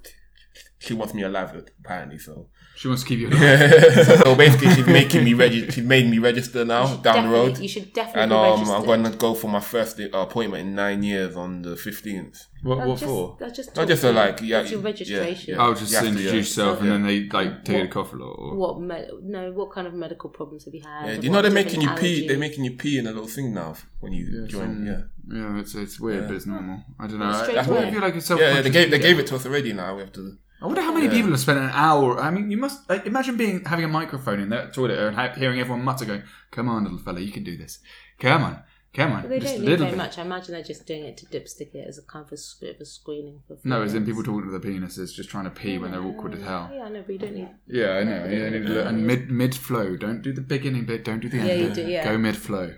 She 0.79 0.93
wants 0.93 1.13
me 1.13 1.23
alive 1.23 1.55
apparently, 1.79 2.19
so 2.19 2.49
She 2.79 2.87
wants 2.87 3.01
to 3.03 3.09
keep 3.09 3.19
you 3.19 3.27
alive. 3.31 4.05
so 4.23 4.35
basically 4.35 4.69
she's 4.75 4.85
making 4.85 5.23
me 5.23 5.33
register. 5.33 5.71
She's 5.71 5.83
made 5.83 6.07
me 6.07 6.19
register 6.19 6.63
now 6.63 6.95
down 6.97 7.25
the 7.25 7.31
road, 7.37 7.57
you 7.57 7.67
should 7.67 7.91
definitely 7.91 8.21
and 8.21 8.33
um, 8.33 8.51
registered. 8.51 8.75
I'm 8.77 8.85
going 8.85 9.03
to 9.11 9.17
go 9.17 9.33
for 9.33 9.49
my 9.49 9.59
first 9.59 9.99
uh, 9.99 10.09
appointment 10.13 10.61
in 10.67 10.75
nine 10.75 11.01
years 11.01 11.35
on 11.35 11.63
the 11.63 11.75
fifteenth. 11.75 12.37
What, 12.61 12.77
what 12.79 12.87
just, 12.99 13.03
for? 13.05 13.37
I'll 13.41 13.51
just 13.51 13.69
Not 13.69 13.75
talk 13.75 13.87
just 13.87 14.01
to 14.03 14.07
a, 14.09 14.11
you. 14.11 14.15
like 14.17 14.41
yeah, 14.41 14.61
It's 14.61 14.71
your 14.71 14.79
yeah, 14.81 14.85
registration. 14.85 15.55
yeah. 15.55 15.65
Oh, 15.65 15.73
just 15.73 15.89
You 15.91 15.97
have 15.97 16.03
to, 16.05 16.09
introduce 16.11 16.31
yeah. 16.33 16.37
yourself, 16.65 16.81
and 16.81 16.91
then 16.91 17.03
they 17.07 17.19
like 17.29 17.65
take 17.65 17.77
What- 17.77 17.85
a 17.85 17.87
cough 17.89 18.13
a 18.13 18.15
lot. 18.15 18.33
Or... 18.37 18.55
What 18.55 18.79
me- 18.81 19.09
no? 19.23 19.51
What 19.53 19.71
kind 19.71 19.87
of 19.87 19.93
medical 19.95 20.29
problems 20.29 20.65
have 20.65 20.73
you 20.75 20.81
had? 20.81 21.07
Yeah, 21.07 21.15
do 21.17 21.21
you 21.25 21.31
know 21.33 21.41
they're 21.41 21.51
making 21.51 21.81
you 21.81 21.87
have 21.89 21.99
pee? 21.99 22.27
They're 22.27 22.37
making 22.37 22.63
you 22.63 22.71
pee 22.77 22.99
in 22.99 23.07
a 23.07 23.11
little 23.11 23.27
thing 23.27 23.53
now 23.55 23.75
when 24.01 24.13
you 24.13 24.25
Yeah, 24.41 24.47
join. 24.47 24.85
so- 24.85 24.91
Yeah, 24.91 25.37
Yeah, 25.39 25.59
it's 25.59 25.73
it's 25.73 25.99
weird, 25.99 26.21
Yeah. 26.21 26.27
but 26.27 26.35
it's 26.35 26.45
normal. 26.45 26.83
I 26.99 27.07
don't 27.07 27.19
know. 27.19 27.25
Well, 27.29 27.35
I, 27.39 27.43
straight 27.43 27.57
I 27.57 27.63
feel 27.91 28.01
like 28.01 28.15
it's 28.15 28.29
yeah, 28.29 28.37
yeah. 28.37 28.61
They 28.61 28.69
gave 28.69 28.91
they 28.91 28.99
gave 28.99 29.17
it 29.17 29.25
to 29.27 29.35
us 29.35 29.45
already. 29.47 29.73
Now 29.73 29.95
we 29.95 30.01
have 30.01 30.13
to. 30.13 30.37
I 30.61 30.65
wonder 30.65 30.81
how 30.81 30.91
many 30.93 31.05
Yeah. 31.05 31.11
people 31.13 31.29
have 31.31 31.39
spent 31.39 31.59
an 31.59 31.69
hour. 31.71 32.19
I 32.19 32.31
mean, 32.31 32.49
you 32.49 32.57
must 32.57 32.89
like, 32.89 33.05
imagine 33.05 33.37
being 33.37 33.63
having 33.65 33.85
a 33.85 33.87
microphone 33.87 34.39
in 34.39 34.49
that 34.49 34.73
toilet 34.73 34.97
and 34.97 35.15
ha- 35.15 35.33
hearing 35.35 35.59
everyone 35.59 35.83
mutter, 35.85 36.05
going, 36.05 36.23
"Come 36.51 36.67
on, 36.69 36.83
little 36.83 36.97
fella, 36.97 37.19
you 37.19 37.31
can 37.31 37.43
do 37.43 37.55
this. 37.57 37.79
Come 38.19 38.43
on, 38.43 38.63
come 38.93 39.11
on." 39.11 39.21
But 39.21 39.29
they 39.29 39.39
just 39.39 39.53
don't 39.57 39.65
need 39.65 39.77
very 39.79 39.91
bit." 39.91 39.97
much. 39.97 40.17
I 40.17 40.23
imagine 40.23 40.53
they're 40.55 40.63
just 40.63 40.87
doing 40.87 41.03
it 41.05 41.15
to 41.17 41.25
dipstick 41.27 41.75
it 41.75 41.85
as 41.87 41.99
a 41.99 42.01
kind 42.01 42.25
of 42.25 42.31
a 42.31 42.33
s- 42.33 42.55
bit 42.59 42.73
of 42.75 42.81
a 42.81 42.85
screening 42.85 43.41
for. 43.47 43.57
No, 43.63 43.83
as 43.83 43.93
in 43.93 44.03
people 44.03 44.23
talking 44.23 44.49
to 44.49 44.57
the 44.57 44.59
penises, 44.67 45.13
just 45.13 45.29
trying 45.29 45.43
to 45.43 45.51
pee 45.51 45.77
when 45.77 45.91
they're 45.91 46.01
awkward 46.01 46.33
as 46.33 46.41
hell. 46.41 46.71
Yeah, 46.73 46.85
I 46.85 46.89
know, 46.89 47.03
but 47.05 47.13
you 47.13 47.19
don't 47.19 47.35
need. 47.35 47.49
Yeah, 47.67 47.91
I 47.99 48.03
know. 48.03 48.25
Yeah, 48.25 48.49
need 48.49 48.65
to 48.65 48.73
look- 48.73 48.85
and 48.87 49.05
mid 49.05 49.29
mid 49.29 49.53
flow. 49.53 49.95
Don't 49.95 50.23
do 50.23 50.33
the 50.33 50.41
beginning 50.41 50.85
bit. 50.85 51.05
Don't 51.05 51.19
do 51.19 51.29
the 51.29 51.37
end. 51.37 51.47
Yeah, 51.49 51.53
you 51.53 51.65
bit. 51.67 51.75
do, 51.75 51.81
yeah. 51.87 52.03
Go 52.03 52.17
mid 52.17 52.35
flow. 52.35 52.73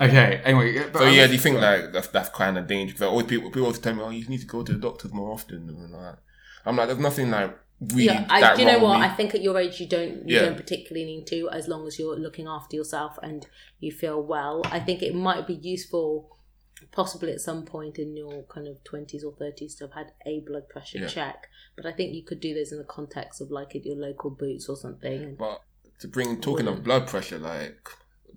Okay. 0.00 0.40
Anyway. 0.44 0.74
yeah, 0.76 0.84
but 0.90 1.00
So 1.00 1.04
I 1.04 1.10
yeah, 1.10 1.26
do 1.26 1.34
you 1.34 1.38
think 1.38 1.60
like 1.60 1.92
that's 1.92 2.08
that's 2.08 2.30
kind 2.30 2.56
of 2.56 2.66
dangerous? 2.66 2.94
Because 3.00 3.08
always 3.10 3.26
people 3.26 3.50
people 3.50 3.64
always 3.64 3.78
tell 3.80 3.94
me, 3.94 4.00
"Oh, 4.02 4.08
you 4.08 4.26
need 4.26 4.40
to 4.40 4.46
go 4.46 4.62
to 4.62 4.72
the 4.72 4.78
doctors 4.78 5.12
more 5.12 5.30
often." 5.30 5.68
And 5.68 5.94
all 5.94 6.00
that. 6.00 6.20
I'm 6.66 6.76
like, 6.76 6.88
there's 6.88 6.98
nothing 6.98 7.30
like 7.30 7.56
really 7.80 8.04
Yeah, 8.06 8.26
I, 8.28 8.54
do 8.56 8.62
you 8.62 8.66
know 8.68 8.80
what? 8.80 8.98
me. 8.98 9.06
I 9.06 9.08
think 9.10 9.34
at 9.34 9.42
your 9.42 9.56
age, 9.58 9.80
you 9.80 9.86
don't 9.86 10.28
you 10.28 10.36
Yeah. 10.36 10.42
don't 10.46 10.56
particularly 10.56 11.04
need 11.06 11.26
to, 11.28 11.48
as 11.50 11.68
long 11.68 11.86
as 11.86 11.98
you're 11.98 12.16
looking 12.16 12.46
after 12.48 12.76
yourself 12.76 13.18
and 13.22 13.46
you 13.80 13.92
feel 13.92 14.22
well. 14.22 14.62
I 14.66 14.80
think 14.80 15.02
it 15.02 15.14
might 15.14 15.46
be 15.46 15.54
useful, 15.54 16.36
possibly 16.92 17.32
at 17.32 17.40
some 17.40 17.64
point 17.64 17.98
in 17.98 18.16
your 18.16 18.42
kind 18.44 18.66
of 18.66 18.82
twenties 18.84 19.22
or 19.24 19.32
thirties, 19.32 19.74
to 19.76 19.84
have 19.84 19.92
had 19.94 20.12
a 20.26 20.40
blood 20.40 20.68
pressure 20.68 20.98
Yeah. 20.98 21.06
check. 21.08 21.48
But 21.76 21.86
I 21.86 21.92
think 21.92 22.14
you 22.14 22.24
could 22.24 22.40
do 22.40 22.54
this 22.54 22.72
in 22.72 22.78
the 22.78 22.84
context 22.84 23.40
of 23.40 23.50
like 23.50 23.76
at 23.76 23.84
your 23.84 23.96
local 23.96 24.30
Boots 24.30 24.68
or 24.68 24.76
something. 24.76 25.36
But 25.36 25.62
to 26.00 26.08
bring 26.08 26.40
talking 26.40 26.66
of 26.68 26.82
blood 26.82 27.06
pressure, 27.06 27.38
like 27.38 27.88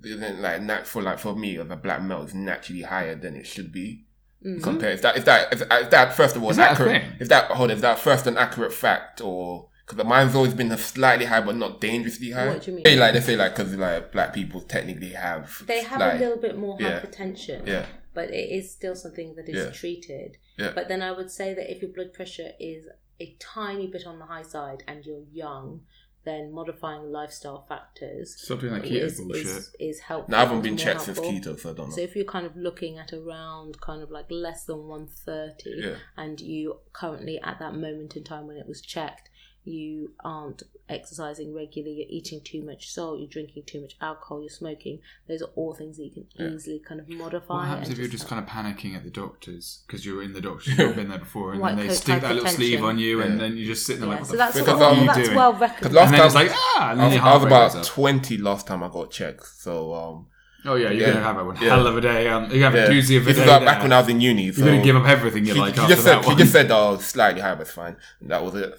isn't 0.03 0.41
like 0.41 0.61
nat 0.63 0.87
for 0.87 1.01
like 1.01 1.19
for 1.19 1.35
me 1.35 1.57
as 1.57 1.69
a 1.69 1.75
black 1.75 2.01
male 2.01 2.23
is 2.23 2.33
naturally 2.33 2.81
higher 2.83 3.15
than 3.15 3.35
it 3.35 3.45
should 3.47 3.71
be. 3.71 4.05
Mm. 4.45 4.63
Compared, 4.63 4.95
is 4.95 5.01
that 5.01 5.17
is 5.17 5.23
that 5.25 5.53
is, 5.53 5.61
is 5.61 5.89
that 5.89 6.15
first 6.15 6.35
of 6.35 6.43
all 6.43 6.49
Is 6.49 6.57
that 6.57 6.71
accurate? 6.71 7.03
Is 7.19 7.29
that 7.29 7.51
hold? 7.51 7.69
on, 7.69 7.75
Is 7.75 7.81
that 7.81 7.99
first 7.99 8.25
an 8.27 8.37
accurate 8.37 8.73
fact 8.73 9.21
or? 9.21 9.69
Because 9.85 9.97
the 9.97 10.03
mine's 10.03 10.35
always 10.35 10.53
been 10.53 10.75
slightly 10.77 11.25
high, 11.25 11.41
but 11.41 11.55
not 11.57 11.81
dangerously 11.81 12.31
high. 12.31 12.47
What 12.47 12.61
do 12.63 12.71
you 12.71 12.75
mean? 12.75 12.83
They 12.83 12.95
like 12.95 13.13
they 13.13 13.19
say 13.21 13.35
like 13.35 13.55
because 13.55 13.75
like 13.75 14.11
black 14.11 14.33
people 14.33 14.61
technically 14.61 15.09
have 15.09 15.63
They 15.67 15.83
have 15.83 15.99
like, 15.99 16.15
a 16.15 16.17
little 16.17 16.37
bit 16.37 16.57
more 16.57 16.77
yeah. 16.79 17.01
hypertension. 17.01 17.67
yeah 17.67 17.85
but 18.13 18.29
it 18.29 18.49
is 18.51 18.71
still 18.71 18.95
something 18.95 19.35
that 19.35 19.47
is 19.47 19.55
Yeah. 19.55 19.71
treated. 19.71 20.37
Yeah. 20.57 20.71
But 20.75 20.87
then 20.87 21.01
I 21.01 21.11
would 21.11 21.31
say 21.31 21.53
that 21.53 21.71
if 21.71 21.81
your 21.81 21.91
blood 21.91 22.13
pressure 22.13 22.51
is 22.59 22.87
a 23.19 23.35
tiny 23.39 23.87
bit 23.87 24.05
on 24.05 24.19
the 24.19 24.25
high 24.25 24.41
side 24.41 24.83
and 24.87 25.05
you're 25.05 25.23
young, 25.31 25.81
then 26.23 26.51
modifying 26.53 27.11
lifestyle 27.11 27.65
factors 27.67 28.35
Stop 28.37 28.59
doing 28.59 28.73
that 28.73 28.83
keto 28.83 29.01
is, 29.01 29.19
bullshit. 29.19 29.45
is, 29.47 29.75
is 29.79 29.99
helpful. 29.99 30.31
No, 30.31 30.37
I 30.37 30.41
haven't 30.41 30.61
been 30.61 30.73
more 30.73 30.77
checked 30.85 31.01
since 31.01 31.19
keto, 31.19 31.59
so 31.59 31.71
I 31.71 31.73
don't 31.73 31.89
know. 31.89 31.95
So 31.95 32.01
if 32.01 32.15
you're 32.15 32.25
kind 32.25 32.45
of 32.45 32.55
looking 32.55 32.99
at 32.99 33.11
around 33.11 33.81
kind 33.81 34.03
of 34.03 34.11
like 34.11 34.27
less 34.29 34.65
than 34.65 34.87
130 34.87 35.81
Yeah. 35.87 35.95
and 36.17 36.39
you 36.39 36.77
currently 36.93 37.39
at 37.41 37.57
that 37.59 37.73
moment 37.73 38.15
in 38.15 38.23
time 38.23 38.45
when 38.45 38.57
it 38.57 38.67
was 38.67 38.81
checked, 38.81 39.29
you 39.63 40.11
aren't 40.23 40.63
exercising 40.89 41.53
regularly, 41.53 41.97
you're 41.97 42.07
eating 42.09 42.41
too 42.43 42.61
much 42.61 42.91
salt, 42.91 43.19
you're 43.19 43.27
drinking 43.29 43.63
too 43.65 43.79
much 43.81 43.95
alcohol, 44.01 44.41
you're 44.41 44.49
smoking, 44.49 44.99
those 45.27 45.41
are 45.41 45.49
all 45.55 45.73
things 45.73 45.97
that 45.97 46.03
you 46.05 46.11
can 46.11 46.25
Yeah. 46.35 46.47
easily 46.55 46.79
kind 46.79 46.99
of 46.99 47.07
modify. 47.07 47.53
What 47.59 47.67
happens 47.67 47.89
if 47.89 47.97
you're 47.97 48.07
just 48.07 48.27
kind 48.27 48.43
of 48.43 48.49
panicking 48.49 48.95
at 48.95 49.03
the 49.03 49.09
doctors 49.09 49.83
because 49.87 50.05
you're 50.05 50.23
in 50.23 50.33
the 50.33 50.41
doctor's, 50.41 50.67
you've 50.77 50.95
been 50.95 51.09
there 51.09 51.19
before, 51.19 51.53
and 51.53 51.61
White 51.61 51.77
then 51.77 51.87
they 51.87 51.93
stick 51.93 52.21
that 52.21 52.33
little 52.35 52.49
sleeve 52.49 52.83
on 52.83 52.97
you, 52.97 53.21
and 53.21 53.39
then 53.39 53.55
you're 53.55 53.67
just 53.67 53.85
sitting 53.85 54.01
there 54.01 54.09
Yeah, 54.09 54.15
like, 54.15 54.21
what 54.21 54.27
so 54.27 54.31
the 54.33 54.37
that's, 54.37 54.57
fuck 54.57 54.65
Because, 54.65 54.81
um, 54.81 54.97
are 54.97 54.99
you 55.01 55.05
that's 55.07 55.17
doing? 55.19 55.35
well 55.35 55.53
Because 55.53 55.69
recommended. 55.71 55.95
last 55.95 56.05
and 56.07 56.13
then 56.15 56.25
it's 56.25 56.33
time- 56.33 56.47
like, 56.47 56.55
ah, 56.55 56.89
I 56.89 56.93
was, 57.07 57.17
I 57.17 57.33
was 57.35 57.43
about 57.73 57.83
twenty 57.85 58.37
last 58.37 58.67
time 58.67 58.83
I 58.83 58.89
got 58.89 59.11
checked. 59.11 59.45
So 59.45 59.93
um, 59.93 60.27
Oh 60.63 60.75
yeah, 60.75 60.91
you're 60.91 61.07
Yeah. 61.07 61.13
gonna 61.13 61.23
have 61.23 61.37
a 61.37 61.45
one 61.45 61.55
Yeah. 61.55 61.69
hell 61.69 61.87
of 61.87 61.97
a 61.97 62.01
day. 62.01 62.27
Um, 62.27 62.51
you 62.51 62.61
have 62.63 62.75
yeah, 62.75 62.85
a 62.85 62.89
doozy 62.89 63.17
of 63.17 63.23
a 63.23 63.25
this 63.25 63.37
day. 63.37 63.43
is 63.43 63.47
like 63.49 63.65
back 63.65 63.81
when 63.81 63.91
I 63.93 63.99
was 63.99 64.09
in 64.09 64.21
uni. 64.21 64.51
So 64.51 64.59
you're 64.63 64.73
gonna 64.73 64.83
give 64.83 64.95
up 64.95 65.07
everything 65.07 65.45
you 65.45 65.53
she, 65.53 65.59
like 65.59 65.73
she 65.73 65.81
after 65.81 65.93
just 65.95 66.03
said 66.05 66.17
that 66.17 66.23
she 66.23 66.27
one. 66.29 66.37
just 66.37 66.51
said 66.51 66.69
oh 66.71 66.97
slightly 66.99 67.41
high, 67.41 67.55
but 67.55 67.61
it's 67.61 67.71
fine. 67.71 67.95
And 68.19 68.29
that 68.29 68.43
was 68.43 68.53
it. 68.55 68.75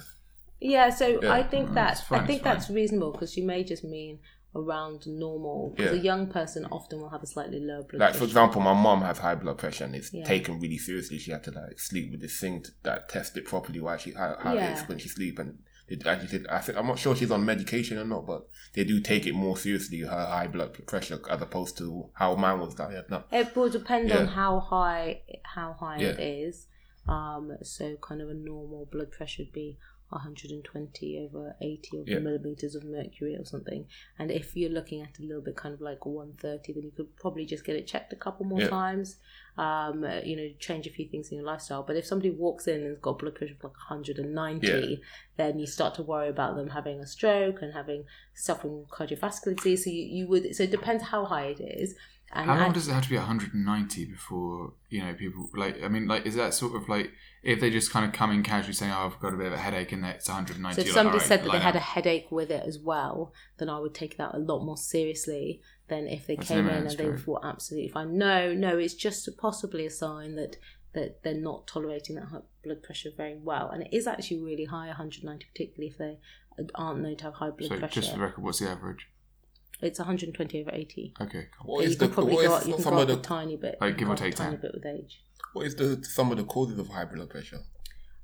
Yeah, 0.63 0.91
so 0.91 1.21
Yeah. 1.23 1.33
I 1.33 1.43
think 1.43 1.71
Mm, 1.71 1.75
that 1.75 1.99
fine, 1.99 2.21
I 2.21 2.27
think 2.27 2.43
that's 2.43 2.71
reasonable 2.71 3.13
because 3.13 3.37
you 3.37 3.45
may 3.45 3.65
just 3.65 3.83
mean 3.85 4.21
around 4.55 5.07
normal. 5.07 5.71
Because 5.77 5.93
Yeah. 5.93 5.99
a 5.99 6.03
young 6.03 6.27
person 6.29 6.67
often 6.67 7.01
will 7.01 7.09
have 7.09 7.23
a 7.23 7.27
slightly 7.27 7.59
lower 7.59 7.83
blood 7.83 7.89
pressure. 7.99 8.05
Like 8.05 8.15
for 8.15 8.25
example, 8.25 8.61
my 8.61 8.75
mom 8.75 9.03
has 9.03 9.19
high 9.19 9.35
blood 9.35 9.59
pressure 9.59 9.85
and 9.85 9.97
it's 9.97 10.13
Yeah. 10.13 10.25
taken 10.25 10.61
really 10.61 10.79
seriously. 10.79 11.19
She 11.19 11.31
had 11.33 11.43
to 11.45 11.51
like 11.51 11.81
sleep 11.81 12.11
with 12.13 12.21
this 12.21 12.39
thing 12.39 12.63
to, 12.63 12.71
that 12.85 13.09
test 13.09 13.37
it 13.37 13.45
properly 13.47 13.81
while 13.81 13.97
she 13.97 14.13
how, 14.13 14.37
how 14.39 14.53
it 14.55 14.57
Yeah. 14.63 14.73
is 14.73 14.89
when 14.89 14.99
she 14.99 15.09
sleep 15.09 15.39
and. 15.39 15.59
It 15.89 16.07
actually 16.07 16.29
did, 16.39 16.47
I 16.47 16.61
think, 16.61 16.79
I'm 16.79 16.87
not 16.87 16.99
sure 16.99 17.15
she's 17.15 17.31
on 17.33 17.45
medication 17.45 17.99
or 17.99 18.05
not, 18.05 18.25
but 18.25 18.47
they 18.73 18.85
do 18.85 19.01
take 19.01 19.27
it 19.27 19.35
more 19.35 19.59
seriously, 19.59 19.99
her 20.01 20.09
high 20.09 20.47
blood 20.47 20.73
pressure, 20.87 21.21
as 21.29 21.43
opposed 21.43 21.77
to 21.79 22.09
how 22.15 22.35
mine 22.37 22.61
was 22.61 22.79
had 22.79 23.11
now. 23.11 23.25
It 23.31 23.55
will 23.55 23.69
depend 23.69 24.11
on 24.13 24.29
how 24.29 24.61
high 24.61 25.23
how 25.43 25.75
high 25.75 25.99
it 25.99 26.21
is. 26.21 26.69
Um, 27.07 27.59
so 27.63 27.97
kind 27.97 28.23
of 28.23 28.31
a 28.31 28.35
normal 28.35 28.87
blood 28.91 29.11
pressure 29.11 29.43
would 29.43 29.53
be 29.53 29.77
120 30.13 31.19
over 31.27 31.57
80 31.61 32.01
over 32.01 32.11
Yeah. 32.11 32.19
millimeters 32.21 32.75
of 32.75 32.85
mercury 32.85 33.37
or 33.37 33.45
something. 33.45 33.87
And 34.19 34.31
if 34.31 34.57
you're 34.57 34.71
looking 34.71 35.01
at 35.03 35.19
a 35.19 35.23
little 35.23 35.43
bit 35.43 35.57
kind 35.57 35.75
of 35.75 35.81
like 35.81 36.05
130, 36.07 36.73
then 36.73 36.83
you 36.85 36.91
could 36.93 37.15
probably 37.17 37.45
just 37.47 37.65
get 37.65 37.77
it 37.77 37.87
checked 37.87 38.13
a 38.13 38.17
couple 38.17 38.47
more 38.47 38.61
Yeah. 38.61 38.69
times. 38.69 39.17
Um, 39.59 40.05
you 40.25 40.37
know, 40.37 40.49
change 40.59 40.87
a 40.87 40.91
few 40.91 41.07
things 41.09 41.31
in 41.31 41.37
your 41.39 41.47
lifestyle. 41.47 41.83
But 41.83 41.97
if 41.97 42.07
somebody 42.07 42.31
walks 42.31 42.67
in 42.67 42.81
and 42.81 42.89
has 42.89 42.99
got 42.99 43.19
blood 43.19 43.35
pressure 43.35 43.55
of 43.55 43.65
like 43.65 43.77
190, 43.91 44.67
Yeah. 44.67 44.97
then 45.37 45.59
you 45.59 45.67
start 45.67 45.95
to 45.97 46.03
worry 46.03 46.29
about 46.29 46.57
them 46.57 46.71
having 46.71 47.01
a 47.01 47.07
stroke 47.07 47.61
and 47.63 47.73
having 47.75 48.05
suffering 48.35 48.87
cardiovascular 48.91 49.57
disease. 49.57 49.85
So 49.85 49.91
you, 49.91 50.03
you 50.05 50.27
would. 50.29 50.55
So 50.57 50.63
it 50.63 50.71
depends 50.71 51.03
how 51.05 51.25
high 51.27 51.47
it 51.47 51.61
is. 51.61 51.95
And 52.35 52.47
How 52.47 52.55
long 52.57 52.67
act- 52.69 52.75
does 52.75 52.89
it 52.89 52.93
have 52.93 53.05
to 53.05 53.11
be 53.11 53.17
190 53.17 54.07
before 54.07 54.73
you 54.89 55.03
know 55.03 55.13
people 55.13 55.51
like? 55.55 55.83
I 55.83 55.89
mean, 55.89 56.09
like, 56.09 56.25
is 56.25 56.35
that 56.37 56.55
sort 56.55 56.75
of 56.75 56.89
like 56.89 57.13
if 57.43 57.61
they 57.61 57.69
just 57.71 57.91
kind 57.91 58.07
of 58.07 58.13
come 58.13 58.31
in 58.31 58.43
casually 58.43 58.73
saying, 58.73 58.91
"Oh, 58.91 59.05
I've 59.07 59.21
got 59.21 59.35
a 59.35 59.37
bit 59.37 59.49
of 59.49 59.53
a 59.53 59.59
headache," 59.59 59.93
and 59.93 60.05
it's 60.07 60.29
190. 60.29 60.81
So 60.81 60.87
if 60.89 60.95
somebody 60.95 61.19
like, 61.19 61.27
said 61.27 61.41
"All 61.41 61.47
that 61.47 61.53
right, 61.53 61.59
they 61.59 61.65
had 61.65 61.77
uh, 61.77 61.79
a 61.79 61.83
headache 61.83 62.33
with 62.33 62.51
it 62.51 62.65
as 62.67 62.79
well, 62.79 63.35
then 63.59 63.69
I 63.69 63.79
would 63.81 63.95
take 63.95 64.17
that 64.17 64.35
a 64.35 64.39
lot 64.39 64.65
more 64.65 64.79
seriously 64.79 65.61
than 65.89 66.09
if 66.09 66.27
they 66.27 66.37
came 66.37 66.69
in 66.69 66.87
and 66.87 66.91
they 66.91 67.17
thought 67.19 67.45
absolutely 67.45 67.89
fine. 67.91 68.17
No, 68.17 68.55
no, 68.55 68.79
it's 68.79 68.95
just 68.95 69.29
possibly 69.37 69.85
a 69.85 69.91
sign 69.91 70.37
that 70.37 70.57
that 70.95 71.23
they're 71.23 71.35
not 71.35 71.67
tolerating 71.67 72.17
that 72.17 72.27
high 72.27 72.39
blood 72.65 72.83
pressure 72.83 73.11
very 73.15 73.37
well, 73.37 73.69
and 73.69 73.83
it 73.83 73.95
is 73.95 74.07
actually 74.07 74.41
really 74.41 74.65
high, 74.65 74.87
190, 74.87 75.47
particularly 75.53 75.91
if 75.91 75.99
they 75.99 76.19
aren't 76.75 77.01
known 77.01 77.17
to 77.17 77.25
have 77.25 77.35
high 77.35 77.51
blood 77.51 77.69
So 77.71 77.79
pressure. 77.79 78.01
just 78.01 78.11
for 78.13 78.17
the 78.17 78.23
record, 78.23 78.43
what's 78.43 78.59
the 78.59 78.69
average? 78.69 79.09
It's 79.83 79.99
120 79.99 80.61
over 80.63 80.71
80. 80.73 81.15
Okay, 81.21 81.49
cool. 81.59 81.75
What 81.75 81.79
But 81.81 81.85
is 81.87 81.93
you 81.93 81.99
the 81.99 82.05
can 82.07 82.15
probably 82.15 82.35
what 82.37 82.47
go 82.47 82.55
is 82.57 82.63
up, 82.63 82.67
you 82.69 82.75
can 82.75 82.83
some 82.83 82.95
go 82.95 83.01
of 83.03 83.11
up 83.11 83.15
the 83.17 83.21
a 83.21 83.23
tiny 83.23 83.57
bit. 83.57 83.77
Like, 83.81 83.97
give 83.99 84.07
go 84.09 84.13
or 84.13 84.15
up 84.15 84.21
a 84.23 84.31
tiny 84.33 84.57
bit 84.57 84.71
with 84.75 84.87
age. 84.87 85.23
what 85.53 85.67
is 85.67 85.75
the 85.77 86.03
some 86.05 86.31
of 86.31 86.39
the 86.39 86.45
causes 86.45 86.79
of 86.79 86.89
high 86.89 87.05
blood 87.05 87.29
pressure? 87.31 87.59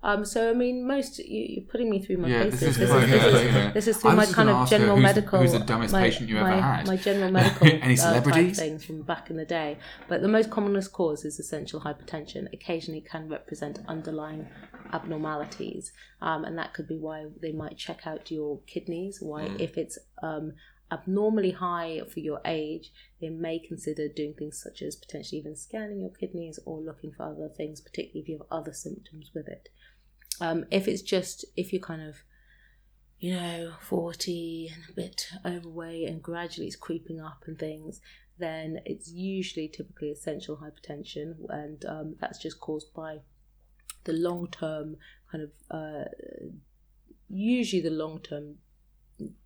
Um, 0.00 0.24
so 0.24 0.48
I 0.50 0.54
mean, 0.54 0.86
most 0.86 1.18
you, 1.18 1.24
you're 1.48 1.64
putting 1.64 1.90
me 1.90 1.98
through 2.00 2.18
my 2.18 2.28
Yeah, 2.28 2.44
paces. 2.44 2.60
this 2.60 2.68
is 2.70 2.78
This 2.78 2.88
is, 2.88 3.10
this, 3.10 3.10
yeah, 3.10 3.26
is, 3.40 3.52
yeah. 3.54 3.70
this 3.72 3.88
is 3.88 3.96
I 3.98 4.00
through 4.00 4.12
my 4.14 4.26
kind 4.26 4.48
of 4.48 4.68
general 4.70 4.94
who's- 4.94 5.02
medical. 5.02 5.40
who's 5.40 5.50
the 5.52 5.58
dumbest 5.58 5.92
my, 5.92 6.02
patient 6.02 6.28
you 6.28 6.36
ever 6.38 6.48
my, 6.48 6.60
had? 6.60 6.86
My 6.86 6.96
general 6.96 7.32
medical 7.40 7.66
Any 7.66 7.94
uh, 7.94 7.96
celebrities? 7.96 8.56
things 8.60 8.84
from 8.84 9.02
back 9.02 9.28
in 9.28 9.36
the 9.36 9.44
day. 9.44 9.76
But 10.06 10.22
the 10.22 10.28
most 10.28 10.50
commonest 10.50 10.92
cause 10.92 11.24
is 11.24 11.40
essential 11.40 11.80
hypertension. 11.80 12.46
Occasionally, 12.52 13.00
can 13.00 13.28
represent 13.28 13.80
underlying 13.88 14.46
abnormalities, 14.92 15.92
um, 16.22 16.44
and 16.44 16.56
that 16.58 16.74
could 16.74 16.86
be 16.86 16.96
why 16.96 17.26
they 17.42 17.50
might 17.52 17.76
check 17.76 18.06
out 18.06 18.30
your 18.30 18.60
kidneys. 18.68 19.18
Why, 19.20 19.50
if 19.58 19.76
it's 19.76 19.98
um, 20.22 20.52
abnormally 20.90 21.52
high 21.52 22.00
for 22.12 22.20
your 22.20 22.40
age, 22.44 22.92
they 23.20 23.28
may 23.28 23.58
consider 23.58 24.08
doing 24.08 24.34
things 24.34 24.60
such 24.62 24.82
as 24.82 24.96
potentially 24.96 25.40
even 25.40 25.56
scanning 25.56 26.00
your 26.00 26.10
kidneys 26.10 26.58
or 26.64 26.80
looking 26.80 27.12
for 27.12 27.24
other 27.24 27.48
things, 27.48 27.80
particularly 27.80 28.20
if 28.20 28.28
you 28.28 28.38
have 28.38 28.46
other 28.50 28.72
symptoms 28.72 29.30
with 29.34 29.48
it. 29.48 29.68
Um, 30.40 30.66
if 30.70 30.86
it's 30.86 31.02
just 31.02 31.44
if 31.56 31.72
you're 31.72 31.82
kind 31.82 32.02
of 32.02 32.16
you 33.18 33.34
know 33.34 33.72
40 33.80 34.70
and 34.72 34.84
a 34.88 34.92
bit 34.92 35.28
overweight 35.44 36.08
and 36.08 36.22
gradually 36.22 36.68
it's 36.68 36.76
creeping 36.76 37.20
up 37.20 37.42
and 37.46 37.58
things 37.58 38.00
then 38.38 38.78
it's 38.84 39.10
usually 39.10 39.66
typically 39.66 40.10
essential 40.10 40.58
hypertension 40.58 41.34
and 41.48 41.84
um, 41.86 42.14
that's 42.20 42.38
just 42.38 42.60
caused 42.60 42.94
by 42.94 43.18
the 44.04 44.12
long 44.12 44.46
term 44.50 44.96
kind 45.30 45.42
of 45.42 45.50
uh, 45.70 46.04
usually 47.28 47.82
the 47.82 47.90
long 47.90 48.20
term 48.20 48.56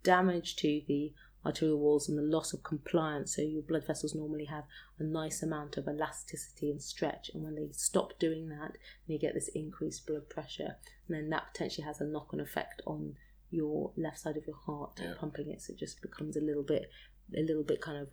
damage 0.02 0.56
to 0.56 0.82
the 0.86 1.12
arterial 1.44 1.78
walls 1.78 2.08
and 2.08 2.16
the 2.16 2.22
loss 2.22 2.52
of 2.52 2.62
compliance. 2.62 3.36
So 3.36 3.42
your 3.42 3.62
blood 3.62 3.86
vessels 3.86 4.14
normally 4.14 4.44
have 4.46 4.64
a 4.98 5.02
nice 5.04 5.42
amount 5.42 5.76
of 5.76 5.88
elasticity 5.88 6.70
and 6.70 6.80
stretch, 6.82 7.30
and 7.34 7.42
when 7.42 7.54
they 7.54 7.68
stop 7.72 8.18
doing 8.18 8.48
that, 8.48 8.72
then 8.72 9.14
you 9.14 9.18
get 9.18 9.34
this 9.34 9.48
increased 9.48 10.06
blood 10.06 10.28
pressure, 10.28 10.76
and 11.08 11.16
then 11.16 11.30
that 11.30 11.52
potentially 11.52 11.84
has 11.86 12.00
a 12.00 12.04
knock-on 12.04 12.40
effect 12.40 12.82
on 12.86 13.16
your 13.50 13.92
left 13.96 14.18
side 14.20 14.36
of 14.36 14.46
your 14.46 14.56
heart 14.56 14.98
Yeah. 15.02 15.14
pumping 15.18 15.50
it, 15.50 15.60
so 15.60 15.72
it 15.72 15.78
just 15.78 16.00
becomes 16.00 16.36
a 16.36 16.40
little 16.40 16.62
bit, 16.62 16.90
a 17.36 17.42
little 17.42 17.64
bit 17.64 17.80
kind 17.80 17.98
of 17.98 18.08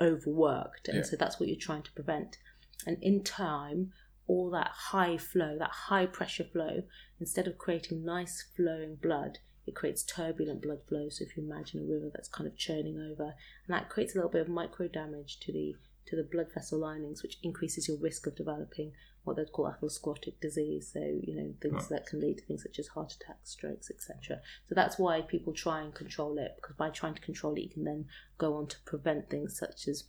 overworked, 0.00 0.88
and 0.88 0.98
Yeah. 0.98 1.02
so 1.04 1.16
that's 1.16 1.38
what 1.38 1.48
you're 1.48 1.58
trying 1.58 1.82
to 1.82 1.92
prevent. 1.92 2.38
And 2.86 3.02
in 3.02 3.24
time, 3.24 3.92
all 4.26 4.50
that 4.50 4.68
high 4.68 5.16
flow, 5.16 5.58
that 5.58 5.70
high 5.70 6.06
pressure 6.06 6.44
flow, 6.44 6.82
instead 7.18 7.48
of 7.48 7.58
creating 7.58 8.04
nice 8.04 8.42
flowing 8.42 8.96
blood, 8.96 9.38
it 9.68 9.74
creates 9.74 10.02
turbulent 10.02 10.62
blood 10.62 10.80
flow. 10.88 11.08
So 11.08 11.24
if 11.24 11.36
you 11.36 11.42
imagine 11.44 11.80
a 11.80 11.84
river 11.84 12.10
that's 12.12 12.28
kind 12.28 12.46
of 12.48 12.56
churning 12.56 12.98
over, 12.98 13.24
and 13.66 13.68
that 13.74 13.88
creates 13.88 14.14
a 14.14 14.18
little 14.18 14.30
bit 14.30 14.40
of 14.42 14.48
micro 14.48 14.88
damage 14.88 15.38
to 15.40 15.52
the 15.52 15.76
to 16.06 16.16
the 16.16 16.22
blood 16.22 16.46
vessel 16.54 16.78
linings, 16.78 17.22
which 17.22 17.38
increases 17.42 17.86
your 17.86 17.98
risk 17.98 18.26
of 18.26 18.34
developing 18.34 18.92
what 19.24 19.36
they'd 19.36 19.52
call 19.52 19.66
atherosclerotic 19.70 20.40
disease. 20.40 20.90
So 20.92 21.00
you 21.00 21.34
know 21.36 21.54
things 21.60 21.74
Right. 21.74 21.88
that 21.90 22.06
can 22.06 22.20
lead 22.20 22.38
to 22.38 22.44
things 22.44 22.62
such 22.62 22.78
as 22.78 22.88
heart 22.88 23.12
attacks, 23.12 23.50
strokes, 23.50 23.90
etc. 23.90 24.40
So 24.68 24.74
that's 24.74 24.98
why 24.98 25.20
people 25.20 25.52
try 25.52 25.82
and 25.82 25.94
control 25.94 26.38
it 26.38 26.52
because 26.56 26.76
by 26.76 26.88
trying 26.90 27.14
to 27.14 27.20
control 27.20 27.54
it, 27.56 27.60
you 27.60 27.68
can 27.68 27.84
then 27.84 28.06
go 28.38 28.54
on 28.54 28.66
to 28.68 28.76
prevent 28.86 29.28
things 29.28 29.58
such 29.58 29.86
as 29.86 30.04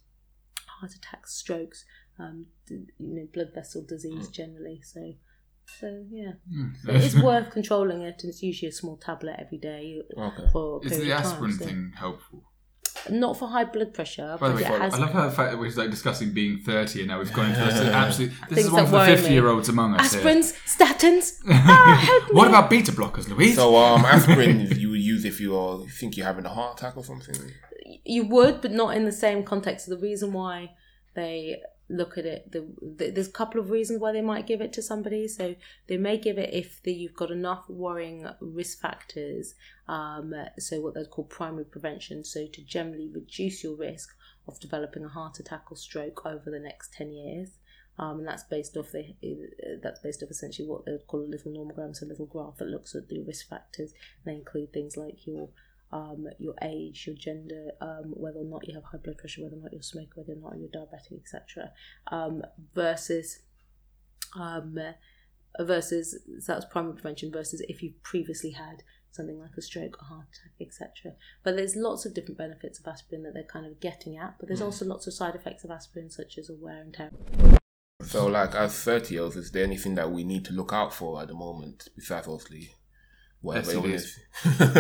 heart 0.67 0.93
attacks, 0.95 1.34
strokes, 1.34 1.84
um, 2.17 2.45
you 2.69 2.86
know, 3.00 3.28
blood 3.34 3.52
vessel 3.54 3.82
disease 3.82 4.30
generally. 4.30 4.82
So, 4.82 5.13
so 5.79 6.03
yeah, 6.10 6.32
Hmm. 6.51 6.69
so 6.84 6.91
it 6.91 7.03
is 7.03 7.21
worth 7.29 7.51
controlling 7.51 8.01
it, 8.01 8.15
and 8.23 8.29
it's 8.29 8.41
usually 8.43 8.69
a 8.69 8.73
small 8.73 8.97
tablet 8.97 9.36
every 9.39 9.58
day 9.58 10.01
Okay. 10.17 10.43
for 10.51 10.82
a 10.84 10.86
Is 10.88 10.99
the 10.99 11.12
of 11.12 11.17
time, 11.23 11.25
aspirin 11.25 11.53
so- 11.53 11.65
thing 11.65 11.91
helpful? 11.95 12.43
Not 13.10 13.38
for 13.39 13.47
high 13.47 13.63
blood 13.63 13.93
pressure, 13.93 14.36
By 14.41 14.49
the 14.49 14.55
way, 14.55 14.62
it 14.62 14.67
has. 14.67 14.93
I 14.93 14.97
love 14.97 15.12
how 15.12 15.25
the 15.25 15.32
fact 15.32 15.51
that 15.51 15.58
we're 15.58 15.71
like 15.71 15.89
discussing 15.89 16.34
being 16.34 16.60
30 16.65 16.99
and 16.99 17.08
now 17.08 17.19
we've 17.19 17.32
gone 17.32 17.49
into 17.51 17.62
this 17.63 17.75
absolute. 18.03 18.34
This 18.49 18.65
is 18.65 18.71
one 18.71 18.84
that 18.84 18.89
for 19.05 19.12
the 19.12 19.17
50 19.17 19.32
year 19.32 19.47
olds 19.47 19.69
among 19.69 19.93
us. 19.95 20.12
here. 20.13 20.21
Aspirins, 20.21 20.53
statins. 20.67 21.38
ah, 21.49 22.01
help 22.03 22.23
me. 22.29 22.36
what 22.36 22.49
about 22.49 22.69
beta 22.69 22.91
blockers, 22.91 23.29
Louise? 23.29 23.55
So 23.55 23.77
um, 23.77 24.03
aspirin 24.03 24.67
you 24.77 24.89
would 24.89 24.99
use 24.99 25.23
if 25.23 25.39
you 25.39 25.55
are, 25.55 25.79
you 25.79 25.88
think 25.88 26.17
you're 26.17 26.25
having 26.25 26.43
a 26.45 26.49
heart 26.49 26.77
attack 26.79 26.97
or 26.97 27.05
something. 27.05 27.36
you 28.03 28.25
would, 28.27 28.60
but 28.60 28.71
not 28.73 28.97
in 28.97 29.05
the 29.05 29.13
same 29.13 29.43
context. 29.43 29.88
The 29.88 29.97
reason 29.97 30.34
why 30.34 30.71
they 31.15 31.62
look 31.89 32.17
at 32.17 32.25
it, 32.25 32.52
the, 32.52 32.67
the, 32.82 33.10
there's 33.10 33.28
a 33.28 33.32
couple 33.32 33.60
of 33.60 33.71
reasons 33.71 33.99
why 33.99 34.12
they 34.12 34.21
might 34.21 34.47
give 34.47 34.62
it 34.62 34.71
to 34.73 34.82
somebody. 34.82 35.28
So 35.28 35.56
they 35.88 35.97
may 35.97 36.17
give 36.17 36.38
it 36.38 36.54
if 36.54 36.82
the, 36.84 36.93
you've 36.93 37.15
got 37.15 37.32
enough 37.32 37.67
worrying 37.67 38.28
risk 38.39 38.80
factors. 38.80 39.56
Um, 39.88 40.34
so 40.60 40.82
what 40.82 40.93
they 40.93 41.04
call 41.06 41.25
primary 41.25 41.65
prevention. 41.65 42.23
So 42.23 42.45
to 42.45 42.62
generally 42.63 43.10
reduce 43.12 43.63
your 43.63 43.75
risk 43.75 44.15
of 44.47 44.60
developing 44.60 45.04
a 45.04 45.10
heart 45.10 45.39
attack 45.39 45.71
or 45.71 45.78
stroke 45.78 46.25
over 46.25 46.49
the 46.49 46.60
next 46.60 46.93
ten 46.93 47.12
years. 47.12 47.49
Um, 47.97 48.19
and 48.19 48.28
that's 48.28 48.43
based 48.43 48.78
off 48.78 48.91
the 48.91 49.13
that's 49.84 49.99
based 49.99 50.23
off 50.23 50.32
essentially 50.32 50.67
what 50.67 50.86
they 50.86 50.93
would 50.93 51.06
call 51.08 51.19
a 51.19 51.28
little 51.28 51.52
nomogram, 51.52 51.93
so 51.93 52.06
a 52.06 52.08
little 52.08 52.28
graph 52.28 52.56
that 52.58 52.69
looks 52.69 52.95
at 52.95 53.10
the 53.10 53.21
risk 53.23 53.49
factors. 53.49 53.91
And 53.91 54.34
they 54.34 54.39
include 54.39 54.71
things 54.71 54.95
like 54.95 55.28
your 55.28 55.49
um, 55.91 56.28
your 56.38 56.56
age, 56.62 57.06
your 57.08 57.15
gender, 57.15 57.71
um, 57.82 58.13
whether 58.15 58.39
or 58.39 58.45
not 58.45 58.67
you 58.67 58.75
have 58.75 58.84
high 58.84 58.97
blood 58.97 59.17
pressure, 59.17 59.43
whether 59.43 59.56
or 59.56 59.62
not 59.62 59.71
you're 59.71 59.82
a 59.82 59.84
smoker, 59.84 60.12
whether 60.15 60.34
or 60.34 60.41
not 60.41 60.60
you're 60.60 60.69
diabetic, 60.69 61.19
etc. 61.19 61.71
Um, 62.12 62.43
versus 62.75 63.39
um, 64.39 64.78
versus 65.60 66.19
so 66.39 66.54
that's 66.54 66.65
primary 66.65 66.93
prevention 66.93 67.32
versus 67.32 67.62
if 67.67 67.82
you've 67.82 68.02
previously 68.04 68.52
had 68.52 68.84
something 69.12 69.39
like 69.39 69.52
a 69.58 69.62
stroke, 69.62 69.97
a 69.99 70.06
heart 70.06 70.28
attack, 70.32 70.67
etc. 70.67 71.13
But 71.43 71.56
there's 71.56 71.75
lots 71.75 72.06
of 72.06 72.13
different 72.13 72.38
benefits 72.38 72.80
of 72.80 72.88
aspirin 72.88 73.23
that 73.23 73.34
they're 73.34 73.43
kind 73.43 73.65
of 73.65 73.80
getting 73.80 74.17
at, 74.17 74.36
but 74.39 74.47
there's 74.47 74.62
also 74.62 74.86
lots 74.86 75.08
of 75.08 75.13
side 75.13 75.36
effects 75.36 75.63
of 75.63 75.71
aspirin, 75.71 76.10
such 76.10 76.38
as 76.38 76.49
a 76.49 76.54
wear 76.54 76.82
and 76.82 76.93
tear. 76.93 77.12
So, 78.04 78.28
like, 78.28 78.56
as 78.56 78.73
30 78.75 79.13
year 79.13 79.23
olds, 79.23 79.36
is 79.36 79.52
there 79.52 79.63
anything 79.63 79.95
that 79.95 80.12
we 80.12 80.23
need 80.23 80.45
to 80.45 80.54
look 80.54 80.71
out 80.71 80.93
for 80.93 81.21
at 81.21 81.28
the 81.28 81.34
moment 81.34 81.89
besides 81.95 82.28
obviously 82.28 82.71
whatever 83.41 83.71
STDs. 83.71 83.75
illness? 83.75 84.19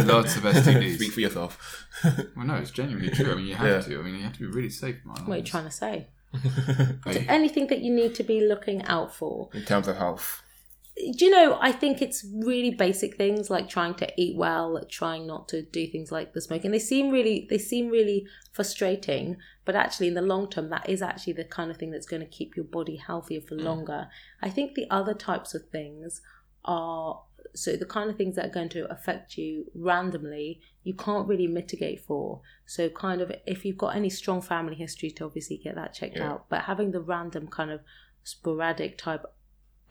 Lots 0.07 0.35
of 0.37 0.43
STDs. 0.43 0.95
Speak 0.99 1.11
for 1.13 1.19
yourself. 1.21 1.87
Well, 2.35 2.45
no, 2.45 2.55
it's 2.55 2.71
genuinely 2.71 3.09
true. 3.15 3.31
I 3.31 3.35
mean, 3.35 3.47
you 3.47 3.55
have 3.55 3.67
Yeah. 3.67 3.81
to. 3.95 3.99
I 3.99 4.03
mean, 4.03 4.15
you 4.15 4.23
have 4.23 4.33
to 4.33 4.39
be 4.39 4.45
really 4.47 4.69
safe. 4.69 4.97
Man. 5.05 5.25
What 5.25 5.35
are 5.35 5.37
you 5.37 5.43
trying 5.43 5.65
to 5.65 5.71
say? 5.71 6.07
Anything 7.27 7.67
that 7.67 7.79
you 7.79 7.93
need 7.93 8.13
to 8.15 8.23
be 8.23 8.41
looking 8.41 8.83
out 8.83 9.13
for. 9.15 9.49
In 9.53 9.63
terms 9.63 9.87
of 9.87 9.97
health. 9.97 10.43
do 11.17 11.25
you 11.25 11.31
know 11.31 11.57
i 11.61 11.71
think 11.71 12.01
it's 12.01 12.25
really 12.45 12.71
basic 12.71 13.15
things 13.15 13.49
like 13.49 13.69
trying 13.69 13.93
to 13.95 14.07
eat 14.23 14.35
well 14.35 14.83
trying 14.89 15.25
not 15.25 15.47
to 15.47 15.61
do 15.77 15.87
things 15.87 16.11
like 16.11 16.33
the 16.33 16.41
smoking 16.41 16.71
they 16.71 16.79
seem 16.93 17.09
really 17.09 17.47
they 17.49 17.57
seem 17.57 17.87
really 17.89 18.27
frustrating 18.51 19.37
but 19.63 19.75
actually 19.77 20.09
in 20.09 20.13
the 20.13 20.21
long 20.33 20.49
term 20.49 20.69
that 20.69 20.89
is 20.89 21.01
actually 21.01 21.31
the 21.31 21.45
kind 21.45 21.71
of 21.71 21.77
thing 21.77 21.89
that's 21.91 22.05
going 22.05 22.21
to 22.21 22.27
keep 22.27 22.57
your 22.57 22.65
body 22.65 22.97
healthier 22.97 23.39
for 23.39 23.55
mm. 23.55 23.63
longer 23.63 24.09
i 24.41 24.49
think 24.49 24.75
the 24.75 24.87
other 24.91 25.13
types 25.13 25.55
of 25.55 25.61
things 25.69 26.21
are 26.65 27.21
so 27.55 27.75
the 27.75 27.85
kind 27.85 28.09
of 28.09 28.15
things 28.15 28.35
that 28.35 28.45
are 28.45 28.53
going 28.53 28.69
to 28.69 28.89
affect 28.91 29.37
you 29.37 29.65
randomly 29.75 30.59
you 30.83 30.93
can't 30.93 31.27
really 31.27 31.47
mitigate 31.47 31.99
for 31.99 32.41
so 32.65 32.89
kind 32.89 33.21
of 33.21 33.31
if 33.45 33.65
you've 33.65 33.77
got 33.77 33.95
any 33.95 34.09
strong 34.09 34.41
family 34.41 34.75
history 34.75 35.09
to 35.11 35.25
obviously 35.25 35.57
get 35.57 35.75
that 35.75 35.93
checked 35.93 36.17
Yeah. 36.17 36.31
out 36.33 36.45
but 36.49 36.61
having 36.63 36.91
the 36.91 37.01
random 37.01 37.47
kind 37.47 37.71
of 37.71 37.81
sporadic 38.23 38.97
type 38.97 39.23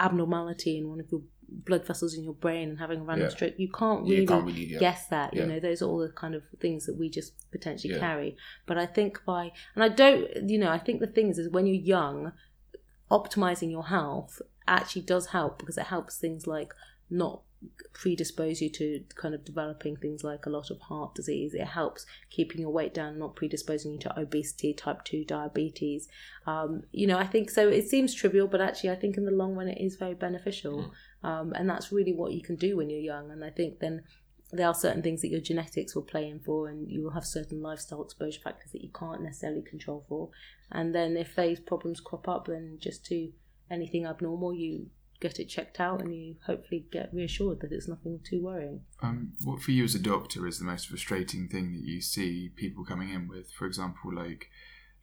abnormality 0.00 0.78
in 0.78 0.88
one 0.88 1.00
of 1.00 1.10
your 1.10 1.22
blood 1.50 1.84
vessels 1.86 2.14
in 2.14 2.22
your 2.22 2.34
brain 2.34 2.68
and 2.68 2.78
having 2.78 3.00
a 3.00 3.04
random 3.04 3.26
Yeah. 3.28 3.34
stroke 3.34 3.54
you 3.58 3.70
can't 3.72 4.06
Yeah, 4.06 4.14
really, 4.14 4.26
can't 4.26 4.46
really, 4.46 4.64
yeah. 4.66 4.78
guess 4.78 5.06
that 5.08 5.34
you 5.34 5.46
know 5.46 5.58
those 5.58 5.80
are 5.82 5.86
all 5.86 5.98
the 5.98 6.10
kind 6.10 6.34
of 6.34 6.42
things 6.60 6.86
that 6.86 6.96
we 6.96 7.08
just 7.08 7.32
potentially 7.50 7.94
Yeah. 7.94 8.00
carry 8.00 8.36
but 8.66 8.76
i 8.78 8.86
think 8.86 9.24
by 9.24 9.52
and 9.74 9.82
i 9.82 9.88
don't 9.88 10.48
you 10.48 10.58
know 10.58 10.70
i 10.70 10.78
think 10.78 11.00
the 11.00 11.06
thing 11.06 11.30
is, 11.30 11.38
is 11.38 11.48
when 11.50 11.66
you're 11.66 11.74
young 11.96 12.32
optimizing 13.10 13.70
your 13.70 13.86
health 13.86 14.42
actually 14.66 15.02
does 15.02 15.28
help 15.28 15.58
because 15.58 15.78
it 15.78 15.86
helps 15.86 16.18
things 16.18 16.46
like 16.46 16.74
not 17.10 17.42
predispose 17.92 18.60
you 18.60 18.70
to 18.70 19.02
kind 19.16 19.34
of 19.34 19.44
developing 19.44 19.96
things 19.96 20.22
like 20.22 20.46
a 20.46 20.50
lot 20.50 20.70
of 20.70 20.80
heart 20.82 21.14
disease. 21.14 21.54
It 21.54 21.66
helps 21.66 22.06
keeping 22.30 22.60
your 22.60 22.70
weight 22.70 22.94
down, 22.94 23.18
not 23.18 23.34
predisposing 23.34 23.92
you 23.92 23.98
to 24.00 24.20
obesity, 24.20 24.72
type 24.72 25.04
2 25.04 25.24
diabetes. 25.24 26.08
Um, 26.46 26.82
you 26.92 27.06
know, 27.06 27.18
I 27.18 27.26
think 27.26 27.50
so. 27.50 27.68
It 27.68 27.88
seems 27.88 28.14
trivial, 28.14 28.46
but 28.46 28.60
actually, 28.60 28.90
I 28.90 28.96
think 28.96 29.16
in 29.16 29.24
the 29.24 29.32
long 29.32 29.54
run, 29.54 29.68
it 29.68 29.80
is 29.80 29.96
very 29.96 30.14
beneficial. 30.14 30.92
Um, 31.24 31.52
and 31.54 31.68
that's 31.68 31.90
really 31.90 32.12
what 32.12 32.32
you 32.32 32.42
can 32.42 32.54
do 32.54 32.76
when 32.76 32.90
you're 32.90 33.00
young. 33.00 33.32
And 33.32 33.44
I 33.44 33.50
think 33.50 33.80
then 33.80 34.02
there 34.52 34.68
are 34.68 34.74
certain 34.74 35.02
things 35.02 35.20
that 35.22 35.28
your 35.28 35.40
genetics 35.40 35.94
will 35.94 36.02
play 36.02 36.28
in 36.28 36.38
for, 36.38 36.68
and 36.68 36.88
you 36.88 37.02
will 37.02 37.10
have 37.10 37.24
certain 37.24 37.60
lifestyle 37.60 38.04
exposure 38.04 38.40
factors 38.40 38.70
that 38.72 38.82
you 38.82 38.90
can't 38.90 39.22
necessarily 39.22 39.62
control 39.62 40.04
for. 40.08 40.30
And 40.70 40.94
then 40.94 41.16
if 41.16 41.34
those 41.34 41.58
problems 41.58 42.00
crop 42.00 42.28
up, 42.28 42.46
then 42.46 42.78
just 42.80 43.04
to 43.06 43.32
anything 43.70 44.06
abnormal, 44.06 44.54
you 44.54 44.86
get 45.20 45.38
it 45.38 45.46
checked 45.46 45.80
out 45.80 46.00
and 46.00 46.14
you 46.14 46.36
hopefully 46.46 46.86
get 46.92 47.12
reassured 47.12 47.60
that 47.60 47.72
it's 47.72 47.88
nothing 47.88 48.20
too 48.22 48.42
worrying. 48.42 48.82
Um, 49.02 49.32
what 49.42 49.60
for 49.60 49.72
you 49.72 49.84
as 49.84 49.94
a 49.94 49.98
doctor 49.98 50.46
is 50.46 50.58
the 50.58 50.64
most 50.64 50.88
frustrating 50.88 51.48
thing 51.48 51.72
that 51.72 51.84
you 51.84 52.00
see 52.00 52.50
people 52.54 52.84
coming 52.84 53.10
in 53.10 53.28
with? 53.28 53.50
For 53.50 53.66
example, 53.66 54.14
like, 54.14 54.48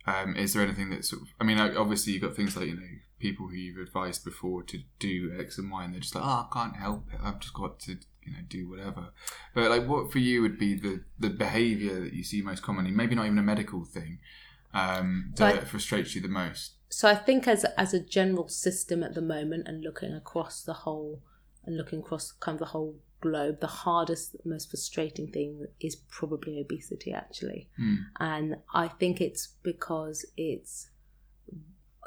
um, 0.08 0.36
is 0.36 0.54
there 0.54 0.63
anything 0.63 0.89
that 0.91 1.06
sort 1.06 1.23
of? 1.23 1.30
I 1.39 1.43
mean, 1.43 1.60
obviously 1.60 2.13
you've 2.13 2.21
got 2.21 2.36
things 2.36 2.56
like 2.56 2.67
you 2.67 2.75
know 2.75 2.88
people 3.19 3.47
who 3.47 3.56
you've 3.56 3.88
advised 3.88 4.23
before 4.23 4.63
to 4.63 4.80
do 4.99 5.36
X 5.38 5.58
and 5.58 5.71
Y, 5.71 5.84
and 5.84 5.93
they're 5.93 6.01
just 6.01 6.15
like, 6.15 6.23
oh, 6.23 6.47
I 6.49 6.54
can't 6.54 6.75
help 6.75 7.06
it. 7.12 7.19
I've 7.23 7.39
just 7.39 7.54
got 7.54 7.80
to 7.82 7.97
you 8.23 8.34
know 8.34 8.39
do 8.47 8.69
whatever. 8.69 9.08
But 9.54 9.69
like, 9.69 9.88
what 9.88 10.12
for 10.12 10.19
you 10.19 10.41
would 10.41 10.60
be 10.60 10.75
the 10.75 11.04
the 11.19 11.30
behaviour 11.30 11.99
that 12.01 12.13
you 12.13 12.23
see 12.23 12.41
most 12.41 12.62
commonly? 12.62 12.91
Maybe 12.91 13.15
not 13.15 13.25
even 13.25 13.39
a 13.39 13.43
medical 13.43 13.84
thing 13.84 14.19
um, 14.73 15.34
that 15.38 15.56
I, 15.56 15.60
frustrates 15.62 16.15
you 16.15 16.21
the 16.21 16.28
most. 16.28 16.74
So 16.95 17.10
I 17.10 17.15
think 17.15 17.45
as 17.45 17.65
as 17.77 17.93
a 17.93 17.99
general 17.99 18.47
system 18.47 19.03
at 19.03 19.15
the 19.15 19.21
moment, 19.21 19.67
and 19.67 19.84
looking 19.84 20.13
across 20.13 20.63
the 20.63 20.71
whole, 20.71 21.21
and 21.65 21.75
looking 21.75 21.99
across 21.99 22.31
kind 22.31 22.55
of 22.55 22.60
the 22.60 22.71
whole 22.71 22.95
globe, 23.19 23.60
the 23.60 23.67
hardest, 23.67 24.38
most 24.45 24.69
frustrating 24.69 25.29
thing 25.29 25.65
is 25.81 25.97
probably 25.97 26.58
obesity, 26.58 27.12
actually. 27.12 27.67
Mm. 27.77 27.97
And 28.21 28.55
I 28.73 28.88
think 28.88 29.19
it's 29.19 29.55
because 29.62 30.25
it's 30.38 30.88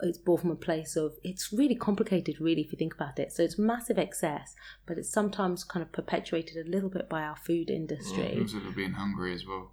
it's 0.01 0.17
born 0.17 0.41
from 0.41 0.53
a 0.53 0.57
place 0.57 0.97
of 0.97 1.17
it's 1.23 1.53
really 1.53 1.75
complicated 1.75 2.41
really 2.41 2.63
if 2.63 2.71
you 2.71 2.79
think 2.79 2.95
about 2.95 3.19
it 3.19 3.33
so 3.33 3.43
it's 3.43 3.59
massive 3.59 3.99
excess 3.99 4.55
but 4.87 4.97
it's 4.97 5.11
sometimes 5.11 5.65
kind 5.65 5.83
of 5.83 5.91
perpetuated 5.91 6.57
a 6.65 6.71
little 6.71 6.89
bit 6.89 7.09
by 7.09 7.21
our 7.21 7.35
food 7.35 7.69
industry 7.69 8.31
well, 8.35 8.43
also 8.43 8.61
being 8.77 8.93
hungry 8.93 9.35
as 9.35 9.45
well 9.45 9.73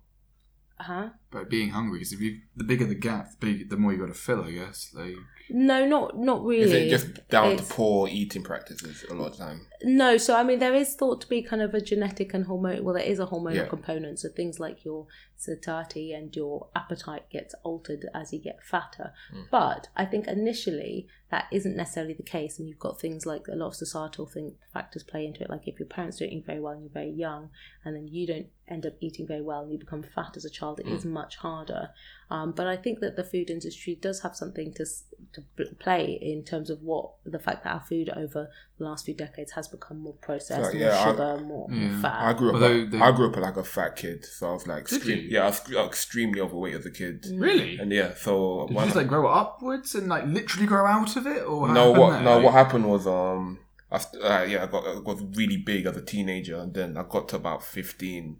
huh? 0.79 1.09
But 1.35 1.49
being 1.49 1.71
hungry, 1.71 1.99
because 1.99 2.13
if 2.13 2.21
you 2.21 2.39
the 2.55 2.63
bigger 2.63 2.85
the 2.85 2.95
gap, 2.95 3.29
the, 3.31 3.37
big, 3.45 3.69
the 3.69 3.75
more 3.75 3.91
you 3.91 3.99
got 3.99 4.07
to 4.07 4.13
fill, 4.13 4.45
I 4.45 4.51
guess. 4.51 4.91
Like 4.93 5.15
no, 5.49 5.85
not 5.85 6.17
not 6.17 6.45
really. 6.45 6.63
Is 6.63 6.71
it 6.71 6.89
just 6.89 7.27
down 7.27 7.51
it's, 7.51 7.67
to 7.67 7.73
poor 7.73 8.07
eating 8.07 8.41
practices 8.41 9.03
a 9.09 9.13
lot 9.13 9.33
of 9.33 9.37
time? 9.37 9.67
No, 9.83 10.15
so 10.15 10.35
I 10.35 10.43
mean 10.43 10.59
there 10.59 10.73
is 10.73 10.95
thought 10.95 11.21
to 11.21 11.27
be 11.27 11.41
kind 11.41 11.61
of 11.61 11.73
a 11.73 11.81
genetic 11.81 12.33
and 12.33 12.45
hormone. 12.45 12.83
Well, 12.83 12.95
there 12.95 13.03
is 13.03 13.19
a 13.19 13.25
hormonal 13.25 13.55
yeah. 13.55 13.67
component, 13.67 14.19
so 14.19 14.29
things 14.29 14.59
like 14.59 14.85
your 14.85 15.07
satiety 15.35 16.13
and 16.13 16.33
your 16.35 16.67
appetite 16.75 17.29
gets 17.29 17.53
altered 17.63 18.05
as 18.13 18.31
you 18.31 18.39
get 18.39 18.63
fatter. 18.63 19.11
Mm. 19.33 19.47
But 19.51 19.89
I 19.95 20.05
think 20.05 20.27
initially 20.27 21.07
that 21.31 21.47
isn't 21.51 21.75
necessarily 21.75 22.13
the 22.13 22.23
case, 22.23 22.57
and 22.57 22.67
you've 22.67 22.79
got 22.79 22.99
things 22.99 23.25
like 23.25 23.47
a 23.47 23.55
lot 23.55 23.67
of 23.67 23.75
societal 23.75 24.25
thing 24.25 24.55
factors 24.73 25.03
play 25.03 25.25
into 25.25 25.43
it. 25.43 25.49
Like 25.49 25.67
if 25.67 25.79
your 25.79 25.87
parents 25.87 26.19
don't 26.19 26.29
eat 26.29 26.45
very 26.45 26.59
well 26.59 26.73
and 26.73 26.83
you're 26.83 26.91
very 26.91 27.11
young, 27.11 27.49
and 27.83 27.95
then 27.95 28.07
you 28.07 28.25
don't 28.25 28.47
end 28.67 28.85
up 28.85 28.93
eating 28.99 29.27
very 29.27 29.41
well 29.41 29.61
and 29.61 29.71
you 29.71 29.77
become 29.77 30.03
fat 30.03 30.35
as 30.35 30.45
a 30.45 30.49
child, 30.49 30.79
it 30.79 30.85
mm. 30.85 30.95
is 30.95 31.05
much 31.05 31.24
harder. 31.33 31.89
Um, 32.29 32.53
but 32.53 32.67
I 32.67 32.77
think 32.77 32.99
that 33.01 33.15
the 33.15 33.23
food 33.23 33.49
industry 33.49 33.97
does 33.99 34.21
have 34.21 34.35
something 34.35 34.73
to 34.73 34.85
to 35.33 35.43
play 35.79 36.17
in 36.21 36.43
terms 36.43 36.69
of 36.69 36.81
what 36.81 37.11
the 37.25 37.39
fact 37.39 37.63
that 37.63 37.73
our 37.73 37.81
food 37.81 38.09
over 38.09 38.49
the 38.77 38.83
last 38.83 39.05
few 39.05 39.13
decades 39.13 39.51
has 39.53 39.67
become 39.67 39.99
more 39.99 40.13
processed, 40.13 40.71
so, 40.71 40.77
yeah, 40.77 40.89
more 40.89 41.11
sugar, 41.11 41.23
I, 41.23 41.41
more, 41.41 41.67
yeah. 41.69 41.77
more, 41.87 42.01
fat. 42.01 42.21
I 42.21 42.33
grew 42.33 42.49
up. 42.49 42.53
Although 42.55 42.85
they, 42.85 42.99
I 42.99 43.11
grew 43.11 43.29
up 43.29 43.37
like 43.37 43.57
a 43.57 43.63
fat 43.63 43.95
kid, 43.95 44.25
so 44.25 44.49
I 44.49 44.53
was 44.53 44.67
like, 44.67 44.81
extreme, 44.81 45.27
yeah, 45.29 45.43
I 45.43 45.47
was 45.47 45.61
extremely 45.71 46.39
overweight 46.39 46.75
as 46.75 46.85
a 46.85 46.91
kid. 46.91 47.23
Mm. 47.23 47.41
Really? 47.41 47.77
And 47.77 47.91
yeah, 47.91 48.13
so 48.15 48.65
did 48.67 48.75
you 48.75 48.83
just 48.83 48.95
like 48.95 49.07
grow 49.07 49.27
upwards 49.27 49.95
and 49.95 50.07
like 50.07 50.25
literally 50.25 50.67
grow 50.67 50.85
out 50.85 51.15
of 51.15 51.27
it, 51.27 51.43
or 51.43 51.67
no? 51.67 51.91
What 51.91 52.11
there? 52.11 52.23
no? 52.23 52.39
What 52.39 52.53
happened 52.53 52.89
was 52.89 53.07
um. 53.07 53.59
I, 53.91 53.97
uh, 53.97 54.43
yeah, 54.43 54.63
I 54.63 54.65
got 54.65 54.83
I 54.85 54.99
got 54.99 55.37
really 55.37 55.57
big 55.57 55.85
as 55.85 55.95
a 55.95 56.01
teenager, 56.01 56.57
and 56.57 56.73
then 56.73 56.97
I 56.97 57.03
got 57.03 57.29
to 57.29 57.35
about 57.35 57.63
fifteen, 57.63 58.37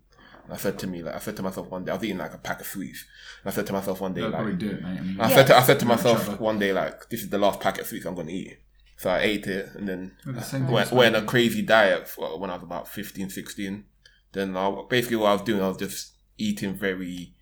I 0.50 0.58
said 0.58 0.78
to 0.80 0.88
me, 0.88 1.02
like, 1.02 1.16
I 1.16 1.20
said 1.20 1.36
to 1.38 1.44
myself 1.44 1.70
one 1.70 1.86
day, 1.86 1.92
I 1.92 1.96
was 1.96 2.04
eating 2.04 2.18
like 2.18 2.34
a 2.34 2.38
pack 2.38 2.62
of 2.62 2.68
sweets. 2.68 3.06
And 3.44 3.52
I 3.52 3.56
said 3.56 3.66
to 3.68 3.74
myself 3.74 4.02
one 4.02 4.14
day, 4.14 4.22
They'll 4.22 4.30
like, 4.30 4.58
do 4.58 4.70
it, 4.70 4.82
mate. 4.82 5.00
I, 5.00 5.02
mean, 5.02 5.20
I 5.20 5.30
said 5.30 5.48
to, 5.48 5.58
I 5.58 5.64
said 5.64 5.80
to 5.80 5.86
myself 5.86 6.40
one 6.40 6.60
day, 6.60 6.72
like, 6.72 7.10
this 7.10 7.22
is 7.22 7.30
the 7.30 7.38
last 7.38 7.60
packet 7.60 7.82
of 7.82 7.88
sweets 7.88 8.06
I'm 8.06 8.16
going 8.16 8.28
to 8.28 8.34
eat. 8.34 8.60
So 8.98 9.10
I 9.10 9.20
ate 9.20 9.46
it 9.48 9.70
and 9.76 9.90
then 9.90 10.16
the 10.26 10.68
went, 10.72 10.92
went 10.92 11.16
on 11.16 11.24
a 11.24 11.26
crazy 11.26 11.62
diet 11.62 12.08
for, 12.08 12.40
when 12.40 12.50
I 12.50 12.54
was 12.54 12.64
about 12.64 12.88
15, 12.88 13.30
16. 13.30 13.84
Then 14.32 14.56
I, 14.56 14.84
basically 14.90 15.18
what 15.18 15.30
I 15.30 15.34
was 15.34 15.42
doing, 15.42 15.62
I 15.62 15.68
was 15.68 15.78
just 15.78 16.14
eating 16.38 16.74
very 16.74 17.34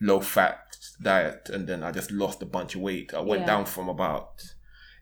low 0.00 0.20
fat 0.20 0.76
diet 1.02 1.50
and 1.52 1.66
then 1.66 1.82
I 1.82 1.90
just 1.90 2.10
lost 2.12 2.42
a 2.42 2.46
bunch 2.46 2.74
of 2.74 2.80
weight. 2.82 3.12
I 3.12 3.20
went 3.20 3.42
yeah. 3.42 3.46
down 3.48 3.64
from 3.64 3.88
about 3.88 4.54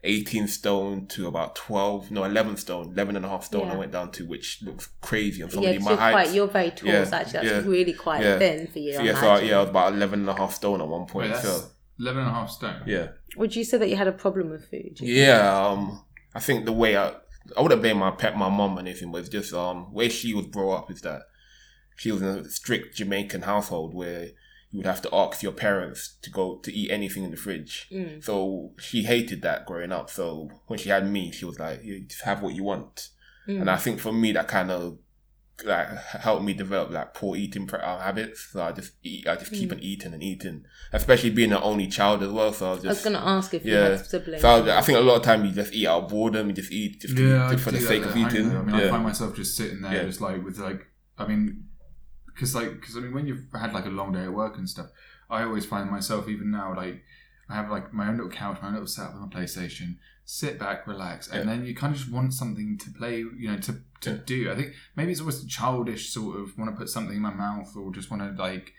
18 0.05 0.47
stone 0.47 1.07
to 1.07 1.27
about 1.27 1.57
12 1.57 2.11
no 2.11 2.25
11 2.25 2.57
stone 2.57 2.93
11 2.93 3.17
and 3.17 3.25
a 3.25 3.29
half 3.29 3.45
stone 3.45 3.67
yeah. 3.67 3.73
i 3.73 3.77
went 3.77 3.91
down 3.91 4.11
to 4.13 4.25
which 4.25 4.63
looks 4.63 4.89
crazy 5.01 5.43
on 5.43 5.51
somebody 5.51 5.77
yeah, 5.77 5.83
my 5.83 5.91
you're 5.91 5.99
height 5.99 6.13
quite, 6.13 6.33
you're 6.33 6.47
very 6.47 6.71
tall 6.71 6.89
yeah, 6.89 7.05
so 7.05 7.17
actually 7.17 7.33
that's 7.33 7.47
yeah, 7.47 7.71
really 7.71 7.93
quite 7.93 8.23
yeah. 8.23 8.39
thin 8.39 8.67
for 8.69 8.79
you 8.79 8.95
so, 8.95 9.03
yeah 9.03 9.21
so 9.21 9.29
I, 9.29 9.41
yeah 9.41 9.57
i 9.57 9.61
was 9.61 9.71
about 9.71 9.93
11 9.95 10.21
and 10.21 10.29
a 10.29 10.35
half 10.35 10.55
stone 10.55 10.81
at 10.81 10.87
one 10.87 11.07
point 11.07 11.33
Wait, 11.33 11.43
so. 11.43 11.71
11 12.01 12.23
and 12.23 12.31
a 12.31 12.33
half 12.33 12.49
stone. 12.49 12.81
Yeah. 12.87 13.09
Would 13.37 13.57
you 13.57 13.65
say 13.65 13.77
that 13.79 13.89
you 13.89 13.97
had 13.97 14.07
a 14.07 14.13
problem 14.13 14.51
with 14.51 14.71
food 14.71 14.99
yeah 15.01 15.67
um 15.67 16.05
i 16.35 16.41
think 16.41 16.65
the 16.65 16.73
way 16.73 16.97
i 16.97 17.13
i 17.57 17.61
wouldn't 17.61 17.83
blame 17.83 17.99
my 17.99 18.13
pet 18.13 18.37
my 18.37 18.49
mom 18.49 18.77
or 18.77 18.81
anything 18.81 19.11
but 19.11 19.19
it's 19.19 19.29
just 19.29 19.53
um 19.53 19.93
where 19.93 20.09
she 20.09 20.33
was 20.33 20.47
brought 20.47 20.77
up 20.77 20.91
is 20.91 21.01
that 21.03 21.23
she 21.97 22.13
was 22.13 22.23
in 22.23 22.29
a 22.29 22.49
strict 22.49 22.97
jamaican 22.97 23.43
household 23.43 23.95
where 23.95 24.29
you 24.71 24.79
would 24.79 24.87
have 24.87 25.03
to 25.03 25.15
ask 25.15 25.43
your 25.43 25.53
parents 25.53 26.17
to 26.23 26.31
go 26.31 26.59
to 26.59 26.73
eat 26.73 26.91
anything 26.91 27.25
in 27.25 27.31
the 27.31 27.37
fridge. 27.37 27.89
Mm. 27.91 28.23
So 28.23 28.73
she 28.79 29.03
hated 29.03 29.43
that 29.43 29.65
growing 29.65 29.93
up. 29.93 30.11
So 30.11 30.51
when 30.67 30.79
she 30.79 30.91
had 30.91 31.11
me, 31.11 31.33
she 31.33 31.45
was 31.47 31.59
like, 31.59 31.83
"You 31.83 32.01
just 32.01 32.23
have 32.23 32.43
what 32.43 32.55
you 32.55 32.65
want." 32.65 33.09
Mm. 33.49 33.63
And 33.63 33.71
I 33.71 33.77
think 33.77 33.99
for 33.99 34.13
me, 34.13 34.33
that 34.33 34.49
kind 34.49 34.71
of 34.71 34.99
like 35.65 35.89
helped 35.99 36.45
me 36.45 36.53
develop 36.53 36.91
like 36.91 37.15
poor 37.15 37.35
eating 37.37 37.69
uh, 37.73 37.99
habits. 37.99 38.51
So 38.53 38.63
I 38.63 38.73
just 38.73 38.93
eat, 39.03 39.27
I 39.27 39.37
just 39.37 39.53
keep 39.53 39.71
mm. 39.71 39.73
on 39.73 39.81
eating 39.81 40.13
and 40.13 40.23
eating, 40.23 40.65
especially 40.93 41.31
being 41.31 41.53
an 41.53 41.61
only 41.63 41.89
child 41.89 42.23
as 42.23 42.31
well. 42.31 42.53
So 42.53 42.67
I 42.67 42.71
was 42.73 42.83
just. 42.83 43.07
I 43.07 43.11
was 43.11 43.17
gonna 43.17 43.27
ask 43.27 43.55
if 43.55 43.65
yeah. 43.65 43.73
you 43.73 43.81
had 43.93 44.07
siblings. 44.07 44.43
So 44.43 44.49
I, 44.49 44.79
I, 44.79 44.81
think 44.83 44.99
a 44.99 45.01
lot 45.01 45.17
of 45.17 45.23
time 45.23 45.47
you 45.47 45.53
just 45.53 45.73
eat 45.73 45.87
out 45.87 46.05
of 46.05 46.11
boredom. 46.11 46.49
You 46.49 46.53
just 46.53 46.71
eat 46.71 47.01
just, 47.01 47.17
yeah, 47.17 47.57
for 47.57 47.71
the 47.71 47.81
sake 47.81 48.05
of 48.05 48.17
eating. 48.17 48.55
I, 48.55 48.59
I 48.59 48.63
mean, 48.63 48.77
yeah. 48.77 48.87
I 48.87 48.91
find 48.91 49.05
myself 49.05 49.35
just 49.35 49.57
sitting 49.57 49.81
there, 49.81 49.95
yeah. 49.95 50.05
just 50.05 50.21
like 50.21 50.45
with 50.45 50.59
like, 50.59 50.87
I 51.17 51.27
mean, 51.27 51.68
because 52.39 52.55
like 52.55 52.81
because 52.81 52.97
I 52.97 53.01
mean 53.01 53.13
when 53.13 53.27
you've 53.27 53.47
had 53.53 53.73
like 53.73 53.87
a 53.87 53.91
long 53.91 54.13
day 54.13 54.23
at 54.23 54.33
work 54.33 54.57
and 54.57 54.69
stuff, 54.69 54.87
I 55.29 55.43
always 55.43 55.67
find 55.67 55.91
myself 55.91 56.29
even 56.29 56.53
now 56.53 56.73
like 56.77 57.03
I 57.51 57.55
have 57.57 57.71
like 57.71 57.93
my 57.93 58.09
own 58.09 58.17
little 58.17 58.31
couch, 58.31 58.59
my 58.63 58.69
own 58.69 58.75
little 58.75 58.87
setup 58.87 59.15
with 59.15 59.23
my 59.23 59.41
PlayStation, 59.41 59.97
sit 60.25 60.59
back, 60.59 60.87
relax, 60.87 61.29
and 61.29 61.45
yeah. 61.45 61.57
then 61.57 61.65
you 61.67 61.75
kind 61.75 61.93
of 61.93 61.99
just 61.99 62.13
want 62.13 62.33
something 62.33 62.79
to 62.79 62.91
play, 62.91 63.19
you 63.19 63.51
know, 63.51 63.59
to 63.59 63.81
to 64.03 64.11
yeah. 64.11 64.19
do. 64.25 64.53
I 64.53 64.55
think 64.55 64.73
maybe 64.95 65.11
it's 65.11 65.21
almost 65.21 65.45
a 65.45 65.49
childish 65.49 66.11
sort 66.11 66.39
of 66.39 66.57
want 66.57 66.71
to 66.71 66.77
put 66.77 66.89
something 66.89 67.17
in 67.17 67.23
my 67.23 67.33
mouth 67.33 67.75
or 67.77 67.91
just 67.91 68.11
want 68.11 68.23
to 68.23 68.41
like, 68.41 68.73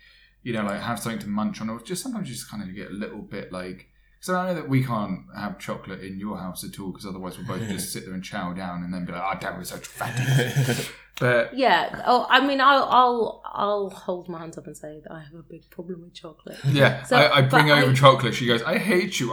you 0.44 0.54
know, 0.54 0.64
like 0.64 0.80
have 0.80 1.00
something 1.00 1.20
to 1.20 1.28
munch 1.28 1.60
on, 1.60 1.70
or 1.70 1.82
just 1.82 2.02
sometimes 2.02 2.30
you 2.30 2.36
just 2.36 2.50
kind 2.50 2.64
of 2.64 2.74
get 2.74 2.92
a 2.92 2.94
little 2.94 3.22
bit 3.22 3.52
like. 3.52 3.88
So 4.22 4.36
I 4.36 4.48
know 4.48 4.56
that 4.56 4.68
we 4.68 4.84
can't 4.84 5.22
have 5.36 5.60
chocolate 5.60 6.02
in 6.02 6.20
your 6.20 6.38
house 6.38 6.66
at 6.66 6.78
all 6.78 6.92
because 6.92 7.06
otherwise 7.06 7.38
we'll 7.38 7.48
both 7.48 7.68
just 7.70 7.90
sit 7.94 8.06
there 8.06 8.14
and 8.14 8.24
chow 8.24 8.54
down 8.54 8.84
and 8.84 8.94
then 8.94 9.06
be 9.06 9.14
like, 9.14 9.24
"Oh, 9.24 9.38
damn, 9.40 9.58
we're 9.58 9.64
such 9.64 9.84
fatties." 9.84 10.92
But 11.20 11.58
yeah, 11.58 12.02
oh, 12.06 12.26
I 12.30 12.46
mean, 12.46 12.62
I'll, 12.62 12.86
I'll 12.86 13.39
I'll 13.52 13.90
hold 13.90 14.30
my 14.30 14.40
hands 14.40 14.58
up 14.58 14.68
and 14.68 14.78
say 14.78 15.02
that 15.04 15.12
I 15.12 15.22
have 15.22 15.34
a 15.34 15.44
big 15.44 15.70
problem 15.70 16.02
with 16.02 16.14
chocolate. 16.14 16.58
Yeah, 16.66 17.04
so, 17.04 17.16
I, 17.16 17.38
I, 17.38 17.42
bring 17.42 17.72
over 17.72 17.92
I, 17.92 17.94
chocolate. 17.94 18.34
She 18.34 18.46
goes, 18.46 18.62
"I 18.64 18.78
hate 18.78 19.20
you." 19.20 19.30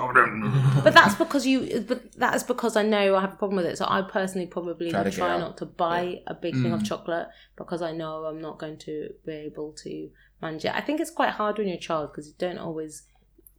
but 0.82 0.94
that's 0.94 1.14
because 1.14 1.46
you. 1.46 1.84
But 1.86 2.12
that 2.14 2.34
is 2.34 2.42
because 2.42 2.76
I 2.76 2.82
know 2.82 3.16
I 3.16 3.20
have 3.20 3.34
a 3.34 3.36
problem 3.36 3.56
with 3.56 3.66
it. 3.66 3.78
So 3.78 3.86
I 3.88 4.02
personally 4.02 4.46
probably 4.46 4.90
try, 4.90 5.08
try 5.10 5.38
not 5.38 5.58
to 5.58 5.66
buy 5.66 6.02
yeah. 6.02 6.18
a 6.26 6.34
big 6.34 6.54
mm. 6.54 6.62
thing 6.62 6.72
of 6.72 6.80
mm. 6.80 6.86
chocolate 6.86 7.28
because 7.56 7.82
I 7.82 7.92
know 7.92 8.24
I'm 8.24 8.40
not 8.40 8.58
going 8.58 8.78
to 8.78 9.10
be 9.24 9.32
able 9.32 9.72
to 9.84 10.10
manage 10.40 10.64
it. 10.64 10.74
I 10.74 10.80
think 10.80 11.00
it's 11.00 11.10
quite 11.10 11.30
hard 11.30 11.58
when 11.58 11.68
you're 11.68 11.76
a 11.76 11.80
child 11.80 12.12
because 12.12 12.28
you 12.28 12.34
don't 12.38 12.58
always 12.58 13.02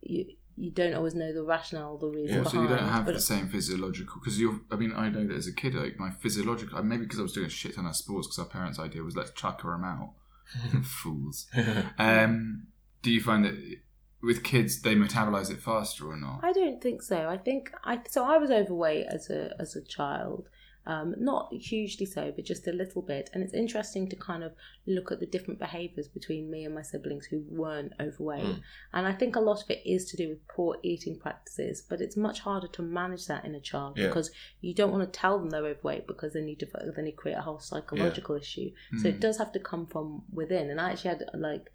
you 0.02 0.26
you 0.58 0.72
don't 0.72 0.96
always 0.96 1.14
know 1.14 1.32
the 1.32 1.44
rationale, 1.44 1.98
the 1.98 2.08
reason. 2.08 2.38
Yeah, 2.38 2.44
behind, 2.44 2.50
so 2.50 2.62
you 2.62 2.68
don't 2.68 2.90
have 2.90 3.06
the 3.06 3.20
same 3.20 3.48
physiological 3.48 4.20
because 4.20 4.40
you're. 4.40 4.60
I 4.72 4.76
mean, 4.76 4.92
I 4.96 5.10
know 5.10 5.26
that 5.26 5.36
as 5.36 5.48
a 5.48 5.54
kid, 5.54 5.76
like 5.76 6.00
my 6.00 6.10
physiological, 6.10 6.82
maybe 6.84 7.04
because 7.04 7.20
I 7.20 7.24
was 7.24 7.34
doing 7.34 7.46
a 7.46 7.50
shit 7.50 7.76
ton 7.76 7.86
of 7.86 7.96
sports 7.96 8.28
because 8.28 8.40
our 8.40 8.46
parents' 8.46 8.80
idea 8.80 9.04
was 9.04 9.16
let's 9.16 9.32
chucker 9.32 9.70
them 9.70 9.84
out, 9.84 10.14
fools. 10.84 11.48
Um, 11.98 12.68
do 13.02 13.12
you 13.12 13.22
find 13.22 13.46
that 13.46 13.56
with 14.22 14.44
kids 14.44 14.82
they 14.82 14.96
metabolize 14.96 15.52
it 15.52 15.62
faster 15.62 16.10
or 16.10 16.18
not? 16.18 16.40
I 16.44 16.52
don't 16.52 16.82
think 16.82 17.02
so. 17.02 17.28
I 17.28 17.38
think 17.38 17.72
I 17.84 18.02
so 18.10 18.24
I 18.24 18.38
was 18.38 18.52
overweight 18.52 19.06
as 19.08 19.30
a 19.30 19.56
as 19.60 19.76
a 19.76 19.84
child, 19.84 20.50
Um, 20.90 21.16
not 21.18 21.54
hugely 21.54 22.06
so, 22.06 22.32
but 22.34 22.46
just 22.46 22.66
a 22.66 22.72
little 22.72 23.02
bit. 23.02 23.30
And 23.34 23.44
it's 23.44 23.54
interesting 23.54 24.08
to 24.08 24.16
kind 24.16 24.42
of 24.42 24.54
look 24.86 25.12
at 25.12 25.20
the 25.20 25.26
different 25.26 25.60
behaviours 25.60 26.08
between 26.08 26.50
me 26.50 26.64
and 26.64 26.74
my 26.74 26.82
siblings 26.82 27.26
who 27.26 27.44
weren't 27.50 27.92
overweight. 28.00 28.46
Mm. 28.46 28.62
And 28.94 29.06
I 29.06 29.12
think 29.12 29.36
a 29.36 29.42
lot 29.42 29.62
of 29.62 29.70
it 29.70 29.82
is 29.86 30.06
to 30.12 30.16
do 30.18 30.30
with 30.30 30.48
poor 30.48 30.78
eating 30.84 31.20
practices, 31.20 31.84
but 31.90 32.00
it's 32.00 32.16
much 32.16 32.40
harder 32.40 32.68
to 32.70 32.82
manage 32.82 33.28
that 33.28 33.44
in 33.44 33.54
a 33.54 33.60
child 33.60 33.98
Yeah. 33.98 34.08
because 34.08 34.32
you 34.62 34.74
don't 34.74 34.94
want 34.94 35.04
to 35.12 35.20
tell 35.20 35.38
them 35.38 35.50
they're 35.50 35.66
overweight 35.66 36.08
because 36.08 36.32
then 36.32 36.48
you 36.48 36.56
develop, 36.56 36.96
then 36.96 37.06
you 37.06 37.12
create 37.12 37.36
a 37.38 37.42
whole 37.42 37.60
psychological 37.60 38.36
issue. 38.38 38.72
So 39.02 39.10
it 39.10 39.18
Mm. 39.18 39.20
does 39.20 39.38
have 39.40 39.52
to 39.52 39.60
come 39.60 39.88
from 39.88 40.24
within. 40.32 40.70
And 40.70 40.80
I 40.80 40.92
actually 40.92 41.10
had 41.10 41.24
like. 41.34 41.70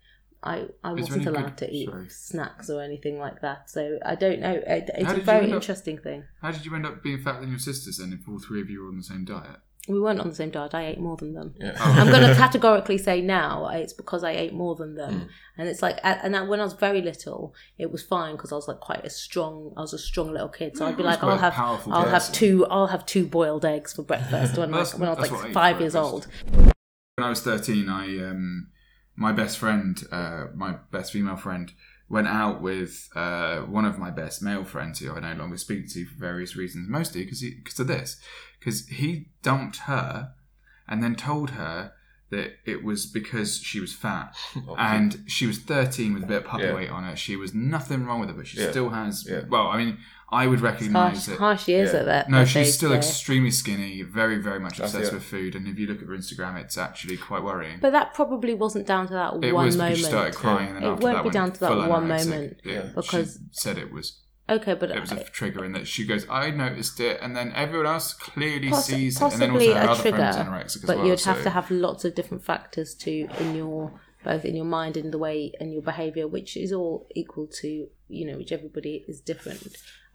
I, 0.45 0.67
I 0.83 0.93
Is 0.95 1.03
wasn't 1.09 1.27
allowed 1.27 1.57
good- 1.57 1.69
to 1.69 1.71
eat 1.73 1.89
sorry. 1.89 2.09
snacks 2.09 2.69
or 2.69 2.83
anything 2.83 3.19
like 3.19 3.41
that, 3.43 3.71
so 3.71 3.99
I 4.05 4.15
don't 4.17 4.41
know. 4.41 4.61
It, 4.67 4.91
it's 4.95 5.13
a 5.13 5.17
very 5.21 5.45
end 5.45 5.53
up- 5.53 5.57
interesting 5.63 5.99
thing. 5.99 6.25
How 6.41 6.51
did 6.51 6.67
you 6.67 6.75
end 6.75 6.85
up 6.87 7.03
being 7.03 7.23
fatter 7.23 7.41
than 7.41 7.51
your 7.51 7.59
sisters 7.59 7.99
then 7.99 8.13
if 8.13 8.29
all 8.29 8.39
three 8.41 8.61
of 8.61 8.69
you 8.69 8.83
were 8.83 8.89
on 8.89 8.97
the 8.97 9.03
same 9.05 9.25
diet? 9.25 9.59
We 9.89 9.99
weren't 9.99 10.21
on 10.21 10.29
the 10.29 10.35
same 10.37 10.51
diet. 10.51 10.75
I 10.75 10.87
ate 10.87 11.01
more 11.01 11.17
than 11.17 11.35
them. 11.35 11.55
Yeah. 11.59 11.73
I'm 11.77 12.07
going 12.07 12.23
to 12.29 12.35
categorically 12.37 12.99
say 12.99 13.21
now 13.21 13.67
it's 13.69 13.93
because 13.93 14.23
I 14.23 14.31
ate 14.31 14.53
more 14.53 14.77
than 14.77 14.95
them, 14.95 15.13
Mm. 15.23 15.29
and 15.59 15.69
it's 15.69 15.83
like, 15.83 15.99
and 16.05 16.35
that 16.35 16.47
when 16.49 16.61
I 16.61 16.65
was 16.65 16.75
very 16.75 17.03
little, 17.03 17.53
it 17.79 17.91
was 17.91 18.01
fine 18.03 18.37
because 18.37 18.53
I 18.53 18.55
was 18.57 18.69
like 18.69 18.79
quite 18.81 19.05
a 19.05 19.11
strong. 19.11 19.73
I 19.77 19.81
was 19.81 19.93
a 19.93 19.99
strong 19.99 20.31
little 20.33 20.49
kid, 20.49 20.77
so 20.77 20.85
Yeah, 20.85 20.91
I'd 20.91 20.97
be 20.97 21.03
like, 21.03 21.23
I'll 21.23 21.37
have, 21.39 21.55
I'll 21.89 22.09
have 22.09 22.33
two, 22.33 22.65
I'll 22.67 22.87
have 22.89 23.05
two 23.07 23.27
boiled 23.27 23.65
eggs 23.65 23.93
for 23.93 24.03
breakfast 24.03 24.57
when, 24.57 24.71
That's- 24.71 24.93
like, 24.93 25.01
when 25.01 25.09
I 25.09 25.13
was 25.13 25.19
like 25.21 25.31
what 25.33 25.45
I 25.47 25.49
eat 25.51 25.55
five 25.55 25.81
years 25.81 25.93
breakfast. 25.95 26.13
old. 26.13 26.27
When 27.17 27.27
I 27.27 27.29
was 27.29 27.43
13, 27.43 27.89
I 27.89 28.05
um, 28.29 28.69
my 29.17 29.33
best 29.33 29.59
friend, 29.59 30.03
uh, 30.11 30.47
my 30.55 30.77
best 30.91 31.13
female 31.13 31.37
friend, 31.37 31.73
went 32.09 32.29
out 32.29 32.61
with 32.61 33.09
uh, 33.15 33.61
one 33.61 33.85
of 33.85 33.99
my 33.99 34.11
best 34.11 34.43
male 34.43 34.65
friends 34.65 34.99
who 34.99 35.13
I 35.13 35.21
no 35.21 35.35
longer 35.41 35.57
speak 35.57 35.89
to 35.93 36.05
for 36.05 36.19
various 36.19 36.57
reasons, 36.57 36.89
mostly 36.89 37.25
because 37.25 37.41
because 37.43 37.79
of 37.81 37.87
this, 37.87 38.21
because 38.59 38.87
he 38.89 39.29
dumped 39.43 39.79
her 39.81 40.33
and 40.89 41.03
then 41.03 41.15
told 41.15 41.51
her 41.51 41.93
that 42.31 42.53
it 42.65 42.83
was 42.83 43.05
because 43.07 43.59
she 43.59 43.79
was 43.79 43.93
fat 43.95 44.35
and 44.79 45.23
she 45.27 45.47
was 45.47 45.59
13 45.59 46.15
with 46.15 46.23
a 46.25 46.27
bit 46.27 46.39
of 46.39 46.45
puppy 46.47 46.65
Yeah. 46.65 46.75
weight 46.75 46.91
on 46.91 47.05
her. 47.05 47.15
She 47.15 47.37
was 47.37 47.53
nothing 47.55 48.05
wrong 48.07 48.21
with 48.21 48.31
her, 48.31 48.35
but 48.35 48.47
she 48.47 48.59
Yeah. 48.61 48.71
still 48.71 48.89
has. 48.91 49.27
Yeah. 49.29 49.43
Well, 49.49 49.69
I 49.69 49.77
mean, 49.77 49.99
I 50.33 50.47
would 50.47 50.61
Harsh, 50.61 50.73
recognise 50.73 51.27
that. 51.27 51.39
harsh 51.39 51.69
years 51.69 51.93
Yeah. 51.93 52.01
at 52.01 52.07
that. 52.07 52.31
No, 52.31 52.39
that 52.39 52.47
she's 52.49 52.69
age, 52.69 52.75
still 52.75 52.89
though. 52.91 52.97
extremely 52.97 53.51
skinny, 53.51 54.01
very, 54.03 54.39
very 54.39 54.59
much 54.59 54.79
That's 54.79 54.95
obsessed 54.95 55.13
it. 55.13 55.17
with 55.17 55.25
food. 55.25 55.55
And 55.55 55.69
if 55.69 55.79
you 55.79 55.87
look 55.87 56.01
at 56.01 56.09
her 56.09 56.15
Instagram, 56.17 56.59
it's 56.59 56.79
actually 56.79 57.19
quite 57.19 57.43
worrying. 57.43 57.79
But 57.81 57.93
that 57.93 58.15
probably 58.15 58.55
wasn't 58.55 58.87
down 58.87 59.07
to 59.09 59.13
that 59.13 59.35
it 59.45 59.53
one 59.55 59.67
was 59.67 59.77
moment. 59.77 59.97
because 59.97 59.99
she 59.99 60.11
started 60.11 60.35
crying, 60.35 60.69
and 60.69 60.77
then 60.79 60.85
It 60.95 61.01
won't 61.01 61.23
be 61.23 61.31
down 61.31 61.53
to 61.53 61.61
that 61.61 61.77
one 61.89 62.09
moment, 62.09 62.61
Yeah, 62.65 62.91
because- 62.95 63.35
she 63.43 63.49
said 63.53 63.77
it 63.79 63.93
was 63.93 64.19
Okay, 64.51 64.75
but 64.75 64.91
it 64.91 65.01
was 65.01 65.13
a 65.13 65.21
I- 65.21 65.23
trigger, 65.23 65.65
and 65.65 65.75
that 65.75 65.87
she 65.87 66.05
goes, 66.05 66.27
"I 66.29 66.51
noticed 66.51 66.99
it," 66.99 67.19
and 67.23 67.35
then 67.37 67.53
everyone 67.55 67.87
else 67.87 68.13
clearly 68.13 68.71
Poss- 68.71 68.87
sees 68.87 69.17
it, 69.17 69.23
and 69.23 69.33
then 69.41 69.51
possibly 69.51 69.69
also 69.69 69.79
her 69.81 69.87
a 69.87 69.91
other 69.93 70.01
friends 70.03 70.37
trigger, 70.37 70.51
anorexic 70.51 70.77
as 70.77 70.83
but 70.85 70.97
well. 70.99 71.07
you'd 71.07 71.21
have 71.21 71.37
so- 71.39 71.43
to 71.45 71.51
have 71.51 71.71
lots 71.71 72.05
of 72.05 72.15
different 72.15 72.45
factors 72.45 72.95
to 72.97 73.29
in 73.39 73.55
your 73.55 74.01
both 74.25 74.45
in 74.45 74.55
your 74.57 74.65
mind 74.65 74.97
and 74.97 75.13
the 75.13 75.19
way 75.19 75.53
and 75.59 75.73
your 75.73 75.83
behavior 75.83 76.27
which 76.29 76.57
is 76.57 76.73
all 76.73 77.09
equal 77.15 77.47
to 77.49 77.89
you 78.09 78.25
know 78.27 78.37
which 78.37 78.53
everybody 78.53 79.05
is 79.09 79.21
different 79.21 79.67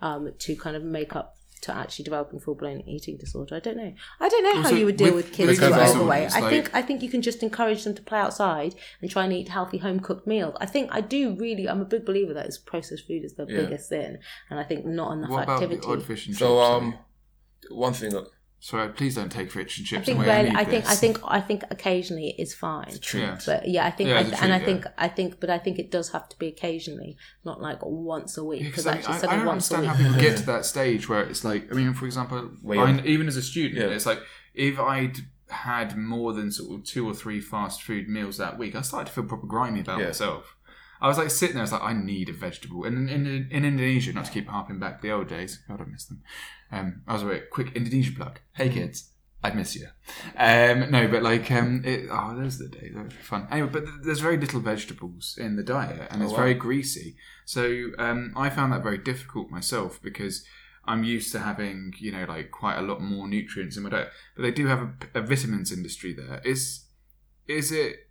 um 0.02 0.32
to 0.40 0.56
kind 0.56 0.76
of 0.76 0.84
make 0.84 1.16
up 1.16 1.34
to 1.60 1.76
actually 1.76 2.04
developing 2.06 2.40
full 2.40 2.54
blown 2.54 2.82
eating 2.82 3.18
disorder. 3.18 3.56
I 3.56 3.60
don't 3.60 3.78
know. 3.78 3.92
I 4.20 4.30
don't 4.30 4.44
know 4.44 4.62
how 4.62 4.70
you 4.70 4.86
would 4.86 4.96
deal 4.96 5.08
with- 5.16 5.26
with 5.26 5.34
kids 5.34 5.58
who 5.58 5.66
because 5.68 5.96
are 5.96 5.96
overweight. 6.00 6.24
it's 6.26 6.36
I 6.36 6.40
like- 6.42 6.50
think 6.52 6.76
I 6.76 6.82
think 6.84 7.02
you 7.02 7.10
can 7.10 7.24
just 7.24 7.42
encourage 7.42 7.84
them 7.84 7.96
to 7.96 8.04
play 8.04 8.20
outside 8.20 8.76
and 9.02 9.10
try 9.10 9.24
and 9.24 9.34
eat 9.34 9.50
healthy 9.50 9.80
home 9.80 10.00
cooked 10.00 10.28
meals. 10.28 10.56
I 10.62 10.68
think 10.68 10.90
I 10.94 11.02
do 11.02 11.36
really. 11.36 11.68
I'm 11.68 11.82
a 11.82 11.86
big 11.86 12.06
believer 12.06 12.34
that 12.36 12.46
is 12.46 12.60
processed 12.60 13.08
food 13.08 13.24
is 13.26 13.34
the 13.34 13.48
Yeah. 13.50 13.62
biggest 13.62 13.90
sin, 13.90 14.20
and 14.52 14.60
I 14.60 14.64
think 14.64 14.86
not 14.86 15.14
enough 15.14 15.32
What 15.32 15.44
about 15.46 15.64
activity. 15.64 15.82
the 15.82 15.94
odd 15.94 16.04
fish 16.04 16.28
and? 16.28 16.36
So 16.38 16.60
um, 16.60 16.94
one 17.72 17.94
thing 17.94 18.16
uh, 18.16 18.26
sorry, 18.60 18.90
please 18.90 19.16
don't 19.16 19.32
take 19.32 19.52
fish 19.52 19.78
and 19.78 19.86
I 19.86 19.90
chips 19.90 20.06
think 20.06 20.18
away. 20.18 20.28
rarely, 20.28 20.50
need 20.50 20.58
I 20.58 20.64
think 20.66 20.86
I 20.90 20.96
think 20.96 21.20
I 21.24 21.40
think 21.42 21.64
occasionally 21.70 22.30
it 22.30 22.42
is 22.42 22.54
fine. 22.56 22.86
it's 22.88 22.98
a 22.98 23.00
treat. 23.00 23.22
Yeah. 23.22 23.40
But 23.46 23.68
yeah, 23.68 23.86
I 23.86 23.92
think, 23.92 24.10
Yeah, 24.10 24.16
I, 24.18 24.20
it's 24.22 24.32
a 24.32 24.44
and 24.44 24.54
I 24.54 24.58
treat, 24.58 24.66
think, 24.66 24.86
I 24.98 25.08
think, 25.08 25.40
but 25.40 25.50
I 25.50 25.60
think 25.60 25.80
it 25.80 25.92
does 25.92 26.10
have 26.10 26.28
to 26.30 26.38
be 26.40 26.48
occasionally, 26.48 27.18
not 27.46 27.62
like 27.62 27.80
once 27.84 28.38
a 28.38 28.44
week. 28.44 28.62
Yeah, 28.62 28.68
Because 28.70 28.86
'cause 28.86 28.94
I, 28.94 28.98
actually, 28.98 29.28
I, 29.30 29.34
I 29.34 29.36
don't 29.38 29.46
once 29.46 29.72
a 29.72 29.76
understand 29.76 29.82
week. 29.82 29.90
how 29.90 29.98
people 30.16 30.22
get 30.30 30.38
to 30.42 30.46
that 30.48 30.66
stage 30.66 31.08
where 31.10 31.22
it's 31.24 31.44
like, 31.44 31.72
I 31.72 31.76
mean, 31.76 31.94
for 31.94 32.06
example, 32.06 32.50
Where 32.62 32.80
I, 32.80 33.00
even 33.06 33.28
as 33.28 33.38
a 33.38 33.42
student, 33.44 33.80
Yeah. 33.82 33.96
it's 33.96 34.06
like 34.06 34.20
if 34.54 34.80
I'd 34.80 35.18
had 35.50 35.96
more 35.98 36.34
than 36.34 36.52
sort 36.52 36.78
of 36.78 36.86
two 36.86 37.08
or 37.08 37.14
three 37.14 37.40
fast 37.40 37.82
food 37.82 38.10
meals 38.10 38.38
that 38.38 38.58
week, 38.58 38.76
I 38.76 38.82
started 38.82 39.06
to 39.08 39.14
feel 39.14 39.24
proper 39.24 39.46
grimy 39.48 39.80
about 39.82 40.00
Yeah. 40.00 40.08
myself. 40.08 40.57
I 41.02 41.08
was 41.08 41.18
like 41.18 41.30
sitting 41.30 41.56
there, 41.56 41.62
I 41.62 41.66
was 41.66 41.72
like, 41.72 41.82
I 41.84 41.94
need 41.94 42.30
a 42.30 42.34
vegetable. 42.34 42.84
And 42.86 43.10
in, 43.10 43.26
in, 43.28 43.48
in 43.52 43.66
Indonesia, 43.66 44.14
not 44.14 44.26
to 44.26 44.32
keep 44.32 44.48
harping 44.48 44.80
back 44.80 45.02
the 45.02 45.12
old 45.12 45.28
days, 45.28 45.60
God, 45.68 45.82
I 45.82 45.86
miss 45.86 46.06
them. 46.06 46.22
Um, 46.72 47.02
I 47.08 47.14
was 47.14 47.24
a 47.24 47.40
quick 47.52 47.76
Indonesia 47.76 48.12
plug. 48.14 48.40
Hey 48.54 48.70
kids, 48.70 49.12
I'd 49.44 49.56
miss 49.56 49.76
you. 49.76 49.88
Um, 50.36 50.90
no, 50.92 51.08
but 51.08 51.22
like, 51.24 51.50
um, 51.52 51.84
it, 51.86 52.08
oh, 52.12 52.36
those 52.36 52.60
are 52.60 52.64
the 52.68 52.70
days. 52.78 52.92
That 52.94 53.04
would 53.04 53.10
be 53.10 53.16
fun. 53.16 53.48
Anyway, 53.52 53.70
but 53.72 53.86
there's 54.04 54.20
very 54.20 54.38
little 54.38 54.60
vegetables 54.60 55.38
in 55.40 55.56
the 55.56 55.64
diet, 55.64 56.08
and 56.10 56.22
Oh, 56.22 56.26
it's 56.26 56.34
wow. 56.34 56.40
very 56.40 56.54
greasy. 56.56 57.16
So 57.46 57.92
um, 58.00 58.34
I 58.36 58.50
found 58.50 58.74
that 58.74 58.84
very 58.84 58.98
difficult 58.98 59.50
myself 59.52 60.02
because 60.02 60.44
I'm 60.86 61.04
used 61.04 61.32
to 61.34 61.40
having, 61.40 61.94
you 62.00 62.12
know, 62.12 62.26
like 62.28 62.50
quite 62.52 62.78
a 62.78 62.82
lot 62.82 63.02
more 63.02 63.28
nutrients 63.28 63.78
in 63.78 63.84
my 63.84 63.90
diet. 63.90 64.10
But 64.36 64.42
they 64.44 64.52
do 64.52 64.68
have 64.68 64.80
a, 64.80 65.20
a 65.20 65.22
vitamins 65.22 65.72
industry 65.72 66.14
there. 66.14 66.42
Is 66.44 66.86
is 67.48 67.72
it 67.72 68.07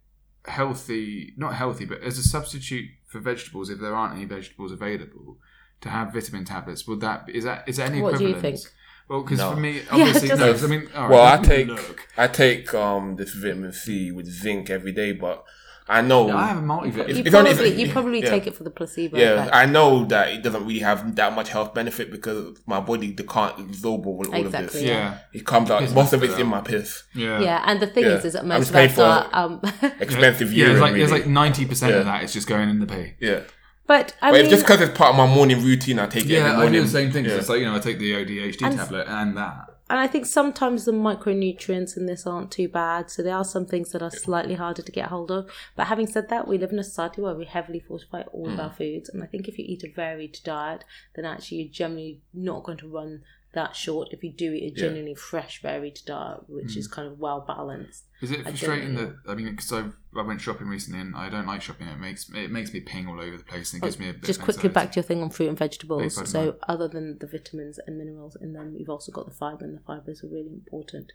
healthy? 0.47 1.33
Not 1.37 1.55
healthy, 1.55 1.85
but 1.85 2.03
as 2.03 2.19
a 2.19 2.23
substitute 2.23 2.89
for 3.07 3.21
vegetables, 3.21 3.71
if 3.71 3.79
there 3.81 3.95
aren't 3.95 4.15
any 4.17 4.25
vegetables 4.25 4.73
available, 4.73 5.39
to 5.83 5.89
have 5.91 6.13
vitamin 6.13 6.45
tablets, 6.45 6.87
would 6.87 7.01
that 7.01 7.29
is 7.29 7.45
that 7.45 7.69
is 7.69 7.77
there 7.77 7.87
any 7.87 7.99
equivalent. 7.99 8.23
What 8.37 8.41
do 8.43 8.49
you 8.49 8.55
think? 8.57 8.73
Well, 9.09 9.23
because 9.23 9.39
No. 9.39 9.51
for 9.53 9.61
me, 9.61 9.83
obviously, 9.91 10.29
just- 10.29 10.41
no. 10.41 10.53
'cause 10.53 10.65
I 10.65 10.67
mean, 10.69 10.89
all 10.95 11.03
right, 11.03 11.11
well, 11.11 11.39
I 11.41 11.43
take 11.43 11.67
look. 11.69 12.09
I 12.17 12.27
take 12.29 12.73
um 12.75 13.17
this 13.17 13.33
vitamin 13.35 13.73
C 13.73 14.11
with 14.11 14.27
zinc 14.27 14.71
every 14.71 14.93
day, 14.93 15.13
but 15.13 15.45
I 15.89 16.01
know 16.01 16.29
I 16.37 16.47
have 16.49 16.59
a 16.59 16.63
multivitamin. 16.63 17.09
You 17.15 17.23
It's 17.27 17.35
only- 17.35 17.51
probably, 17.53 17.67
it's- 17.71 17.79
you 17.79 17.93
probably 17.93 18.21
yeah. 18.23 18.31
take 18.31 18.47
it 18.49 18.55
for 18.57 18.65
the 18.65 18.71
placebo 18.71 19.17
yeah, 19.19 19.35
effect. 19.35 19.55
I 19.55 19.67
know 19.67 20.05
that 20.07 20.31
it 20.31 20.43
doesn't 20.43 20.63
really 20.67 20.81
have 20.81 21.15
that 21.15 21.35
much 21.35 21.49
health 21.51 21.75
benefit 21.75 22.11
because 22.11 22.59
my 22.67 22.81
body 22.81 23.13
they 23.13 23.23
can't 23.23 23.57
absorb 23.61 24.05
all, 24.07 24.27
all 24.35 24.47
of 24.47 24.51
this. 24.53 24.83
yeah, 24.83 25.19
It 25.33 25.47
comes 25.47 25.71
out. 25.71 25.81
Piss 25.83 25.93
Most 25.95 26.13
of 26.13 26.23
it's 26.25 26.35
of 26.35 26.41
in 26.41 26.49
my 26.49 26.61
piss. 26.61 27.05
yeah, 27.15 27.41
yeah, 27.41 27.63
and 27.67 27.79
the 27.81 27.87
thing 27.87 28.05
Yeah. 28.05 28.17
is, 28.17 28.25
is 28.25 28.33
that 28.33 28.45
most 28.45 28.69
of 28.69 28.75
paying 28.75 28.89
us 28.91 28.97
for 28.97 29.03
are. 29.03 29.29
Um, 29.33 29.61
Expensive 30.01 30.53
Yeah, 30.53 30.65
urine. 30.65 30.73
it's 30.73 30.81
like 30.81 30.93
really. 30.95 30.99
there's 31.07 31.13
like 31.13 31.27
ninety 31.29 31.65
percent 31.67 31.93
Yeah. 31.93 31.99
of 32.01 32.05
that 32.07 32.25
is 32.25 32.33
just 32.33 32.49
going 32.49 32.69
in 32.69 32.81
the 32.81 32.87
pee. 32.87 33.13
yeah. 33.21 33.41
but 33.87 34.13
I 34.21 34.33
but 34.33 34.41
mean, 34.43 34.51
just 34.51 34.65
because 34.65 34.81
it's 34.81 34.99
part 34.99 35.11
of 35.11 35.17
my 35.17 35.33
morning 35.33 35.63
routine, 35.63 36.01
I 36.01 36.07
take 36.09 36.25
it 36.25 36.31
Yeah, 36.31 36.59
I 36.59 36.69
do 36.69 36.83
the 36.83 36.89
same 36.89 37.13
thing. 37.13 37.25
Yeah. 37.27 37.35
It's 37.37 37.49
like 37.49 37.61
you 37.61 37.67
know, 37.67 37.77
I 37.77 37.79
take 37.79 38.01
the 38.01 38.11
ADHD 38.13 38.63
And- 38.67 38.77
tablet 38.77 39.07
and 39.09 39.37
that. 39.37 39.67
And 39.89 39.99
I 40.01 40.07
think 40.07 40.27
sometimes 40.27 40.85
the 40.85 40.93
micronutrients 40.93 41.97
in 41.97 42.07
this 42.07 42.27
aren't 42.27 42.51
too 42.51 42.69
bad. 42.69 43.11
So 43.11 43.23
there 43.23 43.37
are 43.37 43.45
some 43.45 43.67
things 43.67 43.93
that 43.93 44.03
are 44.03 44.11
slightly 44.11 44.55
harder 44.55 44.83
to 44.83 44.93
get 44.93 45.09
hold 45.09 45.31
of. 45.31 45.51
But 45.77 45.87
having 45.87 46.07
said 46.07 46.29
that, 46.29 46.49
we 46.49 46.59
live 46.59 46.73
in 46.73 46.79
a 46.79 46.85
society 46.85 47.21
where 47.23 47.35
we 47.35 47.45
heavily 47.45 47.81
fortify 47.81 48.23
all 48.33 48.47
Mm. 48.49 48.55
of 48.55 48.61
our 48.61 48.73
foods, 48.73 49.09
and 49.09 49.23
I 49.23 49.27
think 49.27 49.49
if 49.49 49.59
you 49.59 49.65
eat 49.67 49.85
a 49.85 49.89
varied 49.91 50.39
diet, 50.45 50.85
then 51.15 51.25
actually 51.25 51.59
you're 51.59 51.69
generally 51.73 52.21
not 52.35 52.65
going 52.65 52.79
to 52.79 52.89
run 52.89 53.23
that 53.57 53.75
short 53.75 54.09
if 54.13 54.23
you 54.23 54.31
do 54.33 54.53
eat 54.53 54.63
a 54.63 54.69
Yeah. 54.77 54.87
genuinely 54.87 55.15
fresh 55.15 55.61
varied 55.61 55.99
diet, 56.07 56.49
which 56.49 56.75
Mm. 56.75 56.77
is 56.77 56.87
kind 56.87 57.09
of 57.09 57.19
well 57.19 57.41
balanced. 57.41 58.05
Is 58.21 58.31
it 58.31 58.43
frustrating 58.43 58.95
know. 58.95 59.07
that 59.07 59.17
I 59.31 59.35
mean, 59.35 59.51
because 59.51 59.73
I, 59.73 59.91
I 60.17 60.23
went 60.23 60.41
shopping 60.41 60.69
recently 60.69 61.01
and 61.01 61.17
I 61.17 61.29
don't 61.29 61.47
like 61.47 61.63
shopping. 61.63 61.89
It 61.89 61.99
makes 61.99 62.31
it 62.33 62.51
makes 62.51 62.73
me 62.73 62.81
ping 62.81 63.09
all 63.09 63.21
over 63.21 63.37
the 63.37 63.45
place 63.45 63.73
and 63.73 63.83
it 63.83 63.87
gives 63.87 63.99
me 63.99 64.09
a 64.11 64.13
bit 64.13 64.25
Just 64.25 64.39
of 64.39 64.45
quickly 64.45 64.69
back 64.69 64.93
to 64.93 64.97
your 64.97 65.03
thing 65.05 65.23
on 65.23 65.31
fruit 65.31 65.49
and 65.49 65.59
vegetables. 65.59 66.17
Beg 66.17 66.27
So, 66.27 66.45
ma'am. 66.45 66.55
other 66.69 66.87
than 66.89 67.19
the 67.19 67.27
vitamins 67.27 67.79
and 67.87 67.99
minerals 67.99 68.37
in 68.37 68.53
them, 68.53 68.77
you've 68.79 68.89
also 68.91 69.11
got 69.11 69.27
the 69.27 69.35
fibre, 69.35 69.65
and 69.65 69.77
the 69.77 69.83
fibre 69.83 70.11
is 70.13 70.23
a 70.23 70.27
really 70.29 70.53
important 70.55 71.13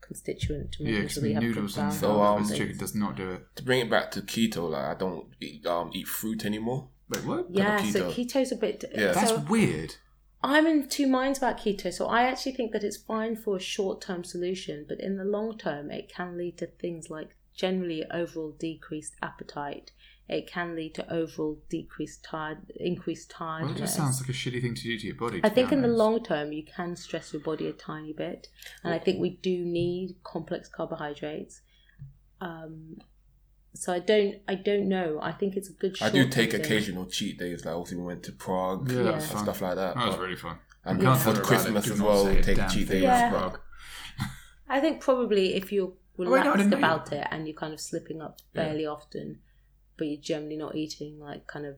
constituent 0.00 0.72
to 0.72 0.84
Yeah, 0.84 0.90
making 0.92 1.08
sure 1.08 1.22
that 1.22 1.28
you 1.28 1.34
have 1.34 1.42
good 1.42 1.48
noodles 1.54 1.78
and 1.78 1.92
So, 1.92 2.00
so, 2.00 2.36
and 2.36 2.44
um, 2.44 2.50
chicken 2.54 2.76
does 2.78 2.94
not 2.94 3.16
do 3.16 3.30
it. 3.30 3.46
To 3.56 3.62
bring 3.62 3.80
it 3.80 3.90
back 3.90 4.10
to 4.12 4.20
keto, 4.20 4.68
like 4.70 4.84
I 4.84 4.94
don't 4.94 5.28
eat, 5.40 5.64
um, 5.66 5.90
eat 5.94 6.08
fruit 6.08 6.44
anymore. 6.44 6.88
Wait, 7.08 7.24
what? 7.24 7.46
Yeah, 7.50 7.82
so 7.90 8.10
keto's 8.10 8.52
a 8.52 8.56
bit. 8.56 8.84
Yeah. 8.94 9.12
That's 9.12 9.32
weird. 9.48 9.96
I'm 10.42 10.66
in 10.66 10.88
two 10.88 11.06
minds 11.06 11.38
about 11.38 11.58
keto. 11.58 11.92
So 11.92 12.06
I 12.06 12.24
actually 12.24 12.52
think 12.52 12.72
that 12.72 12.82
it's 12.82 12.96
fine 12.96 13.36
for 13.36 13.56
a 13.56 13.60
short 13.60 14.00
term 14.00 14.24
solution, 14.24 14.86
but 14.88 15.00
in 15.00 15.16
the 15.16 15.24
long 15.24 15.56
term, 15.56 15.90
it 15.90 16.12
can 16.12 16.36
lead 16.36 16.58
to 16.58 16.66
things 16.66 17.10
like 17.10 17.36
generally 17.54 18.04
overall 18.10 18.56
decreased 18.58 19.14
appetite. 19.22 19.92
It 20.28 20.46
can 20.50 20.74
lead 20.74 20.94
to 20.94 21.12
overall 21.12 21.60
decreased 21.68 22.24
tired, 22.24 22.58
increased 22.76 23.30
tiredness. 23.30 23.74
Well, 23.74 23.76
it 23.76 23.86
just 23.86 23.96
sounds 23.96 24.20
like 24.20 24.30
a 24.30 24.32
shitty 24.32 24.62
thing 24.62 24.74
to 24.74 24.82
do 24.82 24.98
to 24.98 25.06
your 25.06 25.16
body. 25.16 25.40
I 25.44 25.48
to 25.48 25.54
be 25.54 25.54
think 25.54 25.72
in 25.72 25.82
the 25.82 25.88
long 25.88 26.22
term, 26.24 26.52
you 26.52 26.64
can 26.64 26.96
stress 26.96 27.32
your 27.32 27.42
body 27.42 27.66
a 27.68 27.72
tiny 27.72 28.12
bit, 28.12 28.48
and 28.82 28.94
I 28.94 28.98
think 28.98 29.20
we 29.20 29.30
do 29.42 29.64
need 29.64 30.16
complex 30.24 30.68
carbohydrates. 30.68 31.60
Um, 32.40 32.96
so 33.74 33.92
I 33.92 33.98
don't, 34.00 34.36
I 34.48 34.54
don't 34.54 34.88
know. 34.88 35.18
I 35.22 35.32
think 35.32 35.56
it's 35.56 35.68
a 35.70 35.72
good. 35.72 35.96
I 36.02 36.10
do 36.10 36.28
take 36.28 36.52
thing. 36.52 36.60
occasional 36.60 37.06
cheat 37.06 37.38
days. 37.38 37.64
Like 37.64 37.74
also 37.74 37.96
we 37.96 38.02
went 38.02 38.22
to 38.24 38.32
Prague 38.32 38.90
Yeah, 38.90 38.98
and 38.98 39.06
that 39.06 39.14
was 39.16 39.24
Yeah. 39.26 39.30
fun. 39.34 39.42
stuff 39.44 39.60
like 39.62 39.76
that. 39.76 39.94
That 39.96 40.06
was 40.08 40.18
really 40.18 40.36
fun. 40.36 40.58
and 40.84 41.02
Yeah. 41.02 41.14
for 41.16 41.34
Christmas 41.40 41.88
as 41.90 42.00
well, 42.02 42.24
say 42.24 42.38
a 42.38 42.42
take 42.42 42.56
cheat 42.68 42.88
thing 42.88 42.96
days. 43.00 43.02
Yeah. 43.04 43.28
about 43.28 43.52
Prague. 43.52 43.60
I 44.68 44.80
think 44.80 45.00
probably 45.00 45.54
if 45.54 45.72
you're 45.72 45.88
oh, 45.88 45.96
wait, 46.16 46.26
no, 46.26 46.32
I 46.34 46.38
relaxed 46.38 46.56
didn't 46.58 46.72
you- 46.72 46.78
about 46.78 47.12
it 47.12 47.26
and 47.30 47.46
you're 47.46 47.56
kind 47.56 47.72
of 47.72 47.80
slipping 47.80 48.20
up 48.20 48.40
fairly 48.54 48.86
often, 48.86 49.38
but 49.96 50.06
you're 50.08 50.20
generally 50.20 50.56
not 50.56 50.74
eating 50.74 51.18
like 51.18 51.46
kind 51.46 51.66
of 51.66 51.76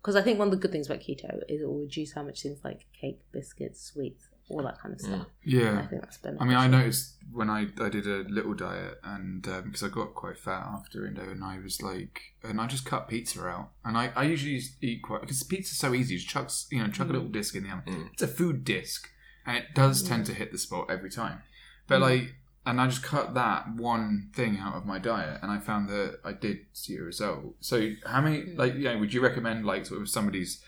because 0.00 0.16
I 0.16 0.22
think 0.22 0.38
one 0.38 0.48
of 0.48 0.52
the 0.52 0.58
good 0.58 0.72
things 0.72 0.86
about 0.86 1.00
keto 1.00 1.42
is 1.48 1.62
it 1.62 1.66
will 1.66 1.78
reduce 1.78 2.12
how 2.12 2.22
much 2.24 2.42
things 2.42 2.58
like 2.64 2.86
cake, 3.00 3.20
biscuits, 3.32 3.80
sweets, 3.84 4.28
all 4.52 4.62
that 4.62 4.78
kind 4.80 4.94
of 4.94 5.00
stuff. 5.00 5.26
Yeah. 5.44 5.80
I 5.80 5.86
think 5.86 6.02
that's 6.02 6.18
I 6.40 6.44
mean, 6.44 6.56
I 6.56 6.66
noticed 6.66 7.14
when 7.32 7.48
I, 7.48 7.66
I 7.80 7.88
did 7.88 8.06
a 8.06 8.24
little 8.28 8.54
diet, 8.54 8.98
and 9.02 9.42
because 9.42 9.82
I 9.82 9.88
got 9.88 10.14
quite 10.14 10.38
fat 10.38 10.64
after 10.66 11.06
Indo, 11.06 11.22
and 11.22 11.42
I 11.42 11.58
was 11.58 11.80
like, 11.82 12.20
and 12.42 12.60
I 12.60 12.66
just 12.66 12.84
cut 12.84 13.08
pizza 13.08 13.44
out, 13.46 13.70
and 13.84 13.96
I, 13.96 14.12
I 14.14 14.24
usually 14.24 14.60
eat 14.80 15.02
quite 15.02 15.22
because 15.22 15.42
pizza's 15.42 15.78
so 15.78 15.94
easy. 15.94 16.14
You 16.14 16.20
just 16.20 16.30
chuck 16.30 16.50
you 16.70 16.82
know 16.82 16.90
chuck 16.90 17.08
a 17.08 17.12
little 17.12 17.28
disc 17.28 17.54
in 17.54 17.64
the 17.64 17.70
oven. 17.70 17.82
Mm. 17.94 18.12
It's 18.12 18.22
a 18.22 18.28
food 18.28 18.64
disc, 18.64 19.08
and 19.46 19.56
it 19.56 19.74
does 19.74 20.02
tend 20.02 20.26
to 20.26 20.34
hit 20.34 20.52
the 20.52 20.58
spot 20.58 20.86
every 20.90 21.10
time. 21.10 21.42
But 21.86 21.98
Mm. 21.98 22.02
like, 22.02 22.34
and 22.66 22.80
I 22.80 22.86
just 22.86 23.02
cut 23.02 23.34
that 23.34 23.74
one 23.74 24.30
thing 24.34 24.58
out 24.58 24.74
of 24.74 24.84
my 24.86 24.98
diet, 24.98 25.40
and 25.42 25.50
I 25.50 25.58
found 25.58 25.88
that 25.88 26.20
I 26.24 26.32
did 26.32 26.58
see 26.72 26.96
a 26.96 27.02
result. 27.02 27.56
So 27.60 27.92
how 28.06 28.20
many 28.20 28.42
Mm. 28.42 28.58
like 28.58 28.74
yeah, 28.76 28.94
would 28.96 29.14
you 29.14 29.20
recommend 29.22 29.64
like 29.64 29.86
sort 29.86 30.02
of 30.02 30.08
somebody's? 30.08 30.62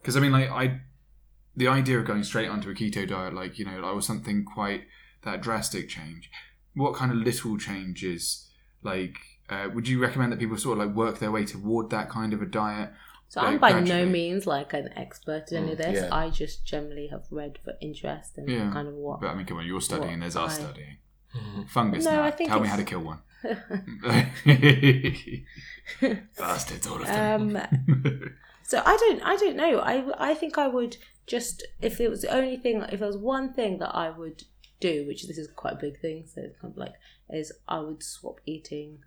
Because 0.00 0.16
I 0.16 0.20
mean, 0.20 0.32
like 0.32 0.50
I 0.50 0.80
the 1.56 1.68
idea 1.68 1.98
of 1.98 2.04
going 2.04 2.24
straight 2.24 2.48
onto 2.48 2.70
a 2.70 2.74
keto 2.74 3.08
diet, 3.08 3.34
like 3.34 3.58
you 3.58 3.64
know, 3.64 3.80
like 3.80 3.94
was 3.94 4.06
something 4.06 4.44
quite 4.44 4.82
that 5.22 5.40
drastic 5.42 5.88
change. 5.88 6.30
What 6.74 6.94
kind 6.94 7.10
of 7.12 7.18
little 7.18 7.56
changes, 7.56 8.50
like, 8.82 9.16
uh, 9.48 9.68
would 9.72 9.86
you 9.88 10.00
recommend 10.00 10.32
that 10.32 10.38
people 10.40 10.56
sort 10.58 10.78
of 10.78 10.86
like 10.86 10.96
work 10.96 11.18
their 11.18 11.30
way 11.30 11.44
toward 11.44 11.90
that 11.90 12.08
kind 12.10 12.32
of 12.32 12.42
a 12.42 12.46
diet? 12.46 12.90
So 13.28 13.40
like, 13.40 13.54
I'm 13.54 13.58
by 13.58 13.80
no 13.80 14.04
means 14.06 14.46
like 14.46 14.72
an 14.74 14.90
expert 14.96 15.50
in 15.50 15.64
any 15.64 15.72
of 15.72 15.78
Mm, 15.78 15.82
this. 15.92 16.02
yeah. 16.02 16.14
I 16.14 16.30
just 16.30 16.64
generally 16.66 17.08
have 17.08 17.24
read 17.30 17.58
for 17.64 17.72
interest 17.80 18.36
and 18.36 18.48
Yeah. 18.48 18.70
kind 18.72 18.86
of 18.88 18.94
what. 18.94 19.20
But 19.20 19.30
I 19.30 19.34
mean, 19.34 19.46
come 19.46 19.58
on, 19.58 19.66
you're 19.66 19.80
studying. 19.80 20.10
What 20.12 20.20
There's 20.20 20.36
us 20.36 20.58
I- 20.58 20.62
studying. 20.62 20.96
Fungus. 21.68 22.04
No, 22.04 22.12
now. 22.12 22.22
I 22.22 22.30
think 22.30 22.50
Tell 22.50 22.60
me 22.60 22.68
how 22.68 22.76
to 22.76 22.84
kill 22.84 23.00
one. 23.00 23.18
Bastards, 26.38 26.86
all 26.86 27.02
of 27.02 27.08
um, 27.08 27.52
them. 27.52 28.36
so 28.74 28.82
I 28.84 28.96
don't, 28.96 29.22
I 29.22 29.36
don't 29.36 29.56
know. 29.56 29.78
I, 29.78 30.30
I 30.30 30.34
think 30.34 30.58
I 30.58 30.66
would 30.66 30.96
just 31.26 31.64
if 31.80 32.00
it 32.00 32.10
was 32.10 32.22
the 32.22 32.34
only 32.34 32.56
thing, 32.56 32.82
if 32.90 32.98
there 32.98 33.06
was 33.06 33.16
one 33.16 33.52
thing 33.52 33.78
that 33.78 33.94
I 33.94 34.10
would 34.10 34.42
do, 34.80 35.06
which 35.06 35.28
this 35.28 35.38
is 35.38 35.48
quite 35.54 35.74
a 35.74 35.76
big 35.76 36.00
thing, 36.00 36.24
so 36.26 36.40
it's 36.42 36.60
kind 36.60 36.72
of 36.72 36.76
like 36.76 36.94
is 37.30 37.52
I 37.68 37.78
would 37.78 38.02
swap 38.02 38.40
eating 38.46 38.98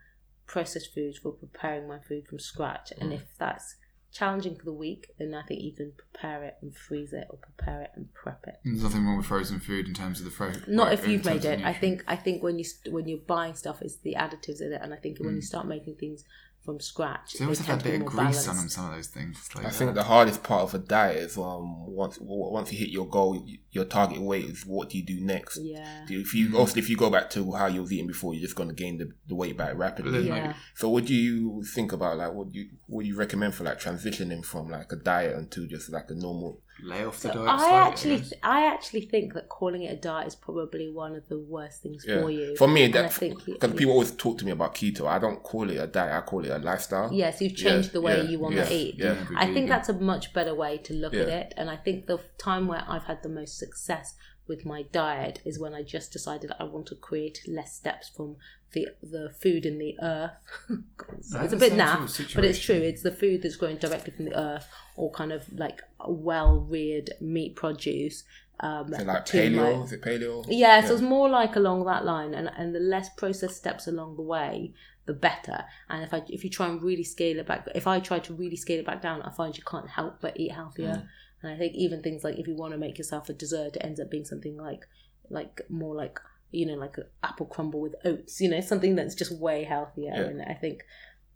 processed 0.45 0.93
foods 0.93 1.17
for 1.17 1.33
preparing 1.33 1.85
my 1.85 1.99
food 1.99 2.27
from 2.27 2.39
scratch, 2.39 2.93
and 2.97 3.11
if 3.11 3.23
that's 3.37 3.75
challenging 4.13 4.55
for 4.55 4.63
the 4.63 4.73
week, 4.73 5.11
then 5.19 5.35
I 5.35 5.43
think 5.43 5.61
you 5.61 5.73
can 5.73 5.91
prepare 5.91 6.43
it 6.43 6.55
and 6.61 6.73
freeze 6.73 7.11
it, 7.11 7.27
or 7.29 7.37
prepare 7.37 7.81
it 7.81 7.91
and 7.95 8.11
prep 8.13 8.45
it. 8.47 8.55
There's 8.63 8.83
nothing 8.83 9.05
wrong 9.05 9.17
with 9.17 9.25
frozen 9.25 9.59
food 9.59 9.85
in 9.85 9.93
terms 9.93 10.19
of 10.19 10.25
the 10.25 10.31
frozen. 10.31 10.63
Not 10.67 10.93
if 10.93 11.05
you've 11.05 11.25
made 11.25 11.43
it. 11.43 11.61
I 11.63 11.73
think 11.73 12.05
I 12.07 12.15
think 12.15 12.41
when 12.41 12.57
you 12.57 12.65
when 12.89 13.07
you're 13.07 13.19
buying 13.19 13.55
stuff, 13.55 13.81
it's 13.81 13.97
the 13.97 14.15
additives 14.17 14.61
in 14.61 14.71
it, 14.71 14.79
and 14.81 14.93
I 14.93 14.97
think 14.97 15.19
when 15.19 15.35
you 15.35 15.41
mm. 15.41 15.43
start 15.43 15.67
making 15.67 15.95
things 15.95 16.23
from 16.67 16.81
scratch, 16.81 17.35
They 17.39 17.45
always 17.45 17.59
they 17.59 17.65
have 17.67 17.79
that 17.81 17.83
bit 17.85 18.01
of 18.01 18.07
be 18.09 18.13
more 18.15 18.25
grease 18.25 18.45
on 18.49 18.57
them. 18.57 18.67
Some 18.67 18.89
of 18.89 18.95
those 18.95 19.07
things. 19.07 19.49
Like 19.55 19.65
I 19.67 19.69
think 19.69 19.95
the 19.95 20.03
hardest 20.03 20.43
part 20.43 20.63
of 20.63 20.73
a 20.73 20.79
diet 20.79 21.15
is 21.17 21.37
um 21.37 21.87
once 21.87 22.17
once 22.19 22.73
you 22.73 22.77
hit 22.77 22.89
your 22.89 23.07
goal, 23.07 23.41
your 23.71 23.85
target 23.85 24.19
weight 24.21 24.43
is 24.45 24.65
what 24.65 24.89
do 24.89 24.97
you 24.97 25.05
do 25.05 25.21
next? 25.21 25.59
Yeah. 25.61 26.03
Do 26.05 26.13
you- 26.15 26.19
If 26.19 26.33
you 26.35 26.47
obviously 26.59 26.81
if 26.81 26.89
you 26.89 26.97
go 26.97 27.09
back 27.09 27.29
to 27.31 27.53
how 27.53 27.67
you 27.67 27.81
was 27.83 27.93
eating 27.93 28.07
before, 28.07 28.33
you're 28.33 28.41
just 28.43 28.57
going 28.57 28.67
to 28.67 28.75
gain 28.75 28.97
the, 28.97 29.09
the 29.29 29.35
weight 29.35 29.55
back 29.57 29.77
rapidly. 29.77 30.27
Yeah. 30.27 30.47
like, 30.47 30.55
So 30.75 30.89
what 30.89 31.05
do 31.05 31.15
you 31.15 31.63
think 31.73 31.93
about 31.93 32.17
like 32.17 32.33
what 32.33 32.51
do 32.51 32.59
you 32.59 32.67
what 32.87 33.03
do 33.03 33.07
you 33.07 33.15
recommend 33.15 33.55
for 33.55 33.63
like 33.63 33.79
transitioning 33.79 34.43
from 34.43 34.69
like 34.69 34.91
a 34.91 34.97
diet 34.97 35.37
into 35.37 35.67
just 35.67 35.89
like 35.89 36.09
a 36.09 36.15
normal? 36.15 36.59
Lay 36.83 37.03
off 37.05 37.19
the 37.21 37.29
So 37.31 37.45
diet. 37.45 37.47
I 37.49 37.57
slightly, 37.57 37.77
actually, 37.91 38.17
guess. 38.17 38.33
I 38.43 38.65
actually 38.67 39.01
think 39.01 39.33
that 39.33 39.49
calling 39.49 39.83
it 39.83 39.91
a 39.91 39.95
diet 39.95 40.27
is 40.27 40.35
probably 40.35 40.89
one 40.89 41.15
of 41.15 41.27
the 41.27 41.39
worst 41.39 41.81
things 41.81 42.05
Yeah. 42.07 42.21
for 42.21 42.29
you. 42.31 42.55
For 42.55 42.67
me, 42.67 42.83
And 42.85 42.95
I 42.95 43.01
that 43.03 43.13
think 43.13 43.43
because 43.45 43.73
people 43.73 43.93
always 43.93 44.11
talk 44.11 44.37
to 44.39 44.45
me 44.45 44.51
about 44.51 44.75
keto. 44.75 45.07
I 45.07 45.19
don't 45.19 45.41
call 45.43 45.69
it 45.69 45.77
a 45.77 45.87
diet. 45.87 46.13
I 46.13 46.21
call 46.21 46.45
it 46.45 46.51
a 46.51 46.59
lifestyle. 46.59 47.11
Yes, 47.11 47.41
you've 47.41 47.57
Yeah, 47.59 47.69
changed 47.71 47.91
the 47.93 48.01
way 48.01 48.17
yeah, 48.17 48.29
you 48.29 48.39
want 48.39 48.55
yeah, 48.55 48.65
to 48.65 48.73
eat. 48.73 48.95
yeah. 48.97 49.25
I 49.35 49.51
think 49.53 49.69
that's 49.69 49.89
a 49.89 49.93
much 49.93 50.33
better 50.33 50.53
way 50.55 50.77
to 50.79 50.93
look 50.93 51.13
at 51.13 51.27
it. 51.27 51.53
And 51.57 51.69
I 51.69 51.77
think 51.77 52.05
the 52.05 52.19
time 52.37 52.67
where 52.67 52.83
I've 52.87 53.03
had 53.05 53.23
the 53.23 53.29
most 53.29 53.57
success 53.57 54.15
with 54.47 54.65
my 54.65 54.81
diet 54.83 55.41
is 55.43 55.59
when 55.59 55.73
I 55.73 55.83
just 55.83 56.13
decided 56.13 56.51
I 56.57 56.63
want 56.63 56.85
to 56.87 56.95
create 56.95 57.41
less 57.47 57.75
steps 57.75 58.07
from 58.07 58.37
the 58.73 58.87
the 59.01 59.29
food 59.41 59.65
in 59.65 59.77
the 59.77 59.95
earth. 60.01 60.31
it's 60.69 61.53
a 61.53 61.57
bit 61.57 61.71
same 61.71 61.79
sort 61.79 62.19
of 62.19 62.25
naff, 62.29 62.35
but 62.35 62.45
it's 62.45 62.59
true. 62.59 62.75
It's 62.75 63.03
the 63.03 63.11
food 63.11 63.41
that's 63.41 63.55
growing 63.55 63.77
directly 63.77 64.13
from 64.13 64.25
the 64.25 64.37
earth, 64.39 64.67
or 64.95 65.11
kind 65.11 65.31
of 65.31 65.51
like 65.53 65.81
well 66.07 66.59
reared 66.69 67.11
meat 67.21 67.55
produce. 67.55 68.23
Um, 68.59 68.91
So 68.91 69.03
like 69.03 69.25
paleo, 69.25 69.91
it 69.91 70.01
paleo? 70.01 70.45
yeah, 70.49 70.81
so 70.81 70.93
it's 70.93 71.01
more 71.01 71.29
like 71.29 71.55
along 71.55 71.85
that 71.85 72.05
line, 72.05 72.33
and 72.33 72.49
and 72.57 72.73
the 72.73 72.79
less 72.79 73.09
processed 73.09 73.55
steps 73.57 73.87
along 73.87 74.15
the 74.15 74.23
way, 74.23 74.73
the 75.05 75.13
better. 75.13 75.63
And 75.89 76.03
if 76.03 76.13
I 76.13 76.23
if 76.27 76.43
you 76.43 76.49
try 76.49 76.67
and 76.67 76.81
really 76.81 77.03
scale 77.03 77.37
it 77.39 77.47
back, 77.47 77.67
if 77.75 77.85
I 77.87 77.99
try 77.99 78.19
to 78.19 78.33
really 78.33 78.55
scale 78.55 78.79
it 78.79 78.85
back 78.85 79.01
down, 79.01 79.21
I 79.21 79.31
find 79.31 79.55
you 79.57 79.63
can't 79.63 79.89
help 79.89 80.21
but 80.21 80.39
eat 80.39 80.51
healthier. 80.51 81.07
And 81.43 81.51
I 81.53 81.57
think 81.57 81.75
even 81.75 82.01
things 82.01 82.23
like 82.23 82.39
if 82.39 82.47
you 82.47 82.55
want 82.55 82.73
to 82.73 82.79
make 82.79 82.97
yourself 82.97 83.29
a 83.29 83.33
dessert, 83.33 83.75
it 83.75 83.83
ends 83.85 83.99
up 83.99 84.09
being 84.09 84.25
something 84.25 84.57
like 84.57 84.87
like 85.29 85.61
more 85.69 85.93
like 85.95 86.19
you 86.51 86.65
know 86.65 86.75
like 86.75 86.97
an 86.97 87.05
apple 87.23 87.45
crumble 87.45 87.81
with 87.81 87.95
oats. 88.05 88.39
You 88.41 88.49
know, 88.49 88.61
something 88.61 88.95
that's 88.95 89.15
just 89.15 89.37
way 89.39 89.63
healthier. 89.63 90.13
Yeah. 90.13 90.21
And 90.21 90.41
I 90.41 90.53
think 90.53 90.83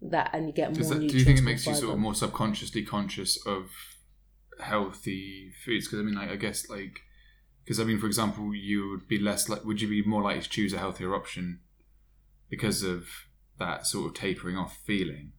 that 0.01 0.31
and 0.33 0.47
you 0.47 0.53
get 0.53 0.73
Does 0.73 0.89
more. 0.89 0.99
that, 0.99 1.09
do 1.09 1.17
you 1.17 1.23
think 1.23 1.39
it 1.39 1.43
makes 1.43 1.65
you 1.65 1.75
sort 1.75 1.93
of 1.93 1.99
more 1.99 2.15
subconsciously 2.15 2.83
conscious 2.83 3.37
of 3.45 3.69
healthy 4.59 5.51
foods? 5.63 5.87
Because 5.87 5.99
I 5.99 6.03
mean, 6.03 6.15
like, 6.15 6.29
I 6.29 6.35
guess 6.35 6.69
like 6.69 7.01
because 7.63 7.79
I 7.79 7.83
mean, 7.83 7.99
for 7.99 8.07
example, 8.07 8.53
you 8.55 8.89
would 8.89 9.07
be 9.07 9.19
less 9.19 9.47
like, 9.47 9.63
would 9.63 9.81
you 9.81 9.87
be 9.87 10.03
more 10.03 10.21
likely 10.21 10.41
to 10.41 10.49
choose 10.49 10.73
a 10.73 10.77
healthier 10.77 11.15
option 11.15 11.59
because 12.49 12.83
of 12.83 13.07
that 13.59 13.85
sort 13.85 14.07
of 14.07 14.13
tapering 14.13 14.57
off 14.57 14.77
feeling? 14.85 15.33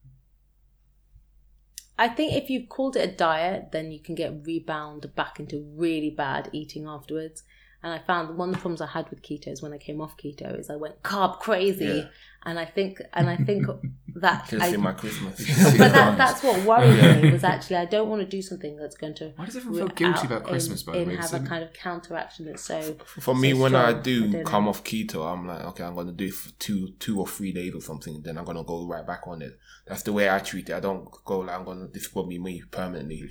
I 1.99 2.09
think 2.09 2.33
if 2.33 2.49
you've 2.49 2.69
called 2.69 2.97
it 2.97 3.09
a 3.09 3.13
diet, 3.15 3.71
then 3.71 3.93
you 3.93 4.01
can 4.01 4.15
get 4.15 4.47
rebound 4.47 5.15
back 5.15 5.39
into 5.39 5.73
really 5.77 6.11
bad 6.11 6.49
eating 6.53 6.87
afterwards. 6.87 7.43
And 7.85 7.93
I 7.93 7.99
found 7.99 8.37
one 8.39 8.51
of 8.51 8.55
the 8.55 8.61
problems 8.61 8.81
I 8.81 8.87
had 8.87 9.11
with 9.11 9.23
keto 9.23 9.49
is 9.49 9.61
when 9.61 9.73
I 9.73 9.79
came 9.79 10.01
off 10.01 10.17
keto 10.17 10.57
is 10.59 10.71
I 10.71 10.77
went 10.77 11.03
carb 11.03 11.41
crazy, 11.41 11.85
Yeah. 11.87 12.05
and 12.45 12.57
I 12.59 12.65
think 12.65 13.03
and 13.13 13.29
I 13.29 13.37
think 13.37 13.67
that 14.15 14.47
Should 14.49 14.61
I, 14.61 14.67
have 14.67 14.75
seen 14.75 14.83
my 14.85 14.93
Christmas. 14.93 15.37
but 15.79 15.91
that, 15.93 16.17
that's 16.17 16.45
what 16.45 16.65
worried 16.65 17.23
me 17.25 17.31
was 17.37 17.43
actually 17.43 17.77
I 17.77 17.87
don't 17.87 18.09
want 18.09 18.21
to 18.23 18.27
do 18.29 18.41
something 18.41 18.77
that's 18.77 18.95
going 18.97 19.15
to 19.17 19.33
Why 19.35 19.47
does 19.47 19.57
everyone 19.57 19.79
feel 19.81 19.89
guilty 19.89 20.27
about 20.29 20.45
Christmas, 20.45 20.85
by 20.85 20.93
the 20.99 21.05
way? 21.07 21.17
have 21.17 21.33
a 21.33 21.37
a- 21.39 21.41
kind 21.41 21.65
of 21.65 21.73
counteraction 21.73 22.47
that's 22.47 22.63
so 22.63 22.95
For 23.05 23.35
me, 23.35 23.53
so 23.53 23.63
when 23.63 23.75
I 23.75 23.87
strong. 23.89 23.99
I 23.99 24.03
do 24.03 24.29
don't 24.29 24.45
come 24.45 24.65
know. 24.65 24.71
off 24.71 24.85
keto, 24.85 25.27
I'm 25.33 25.49
like, 25.49 25.65
okay, 25.65 25.83
I'm 25.83 25.97
gonna 25.97 26.13
do 26.13 26.27
it 26.27 26.35
for 26.35 26.51
two, 26.61 26.91
two 27.01 27.19
or 27.19 27.27
three 27.27 27.53
days 27.53 27.75
or 27.75 27.81
something. 27.81 28.23
Then 28.23 28.39
I'm 28.39 28.45
gonna 28.45 28.63
go 28.63 28.87
right 28.87 29.05
back 29.05 29.27
on 29.27 29.43
it. 29.43 29.59
That's 29.89 30.03
the 30.05 30.13
way 30.13 30.31
I 30.31 30.39
treat 30.39 30.69
it. 30.69 30.75
I 30.75 30.79
don't 30.81 31.09
go 31.25 31.41
like 31.41 31.57
I'm 31.59 31.65
gonna 31.65 31.89
this 31.89 32.15
will 32.15 32.27
be 32.29 32.39
me 32.39 32.63
permanently. 32.71 33.29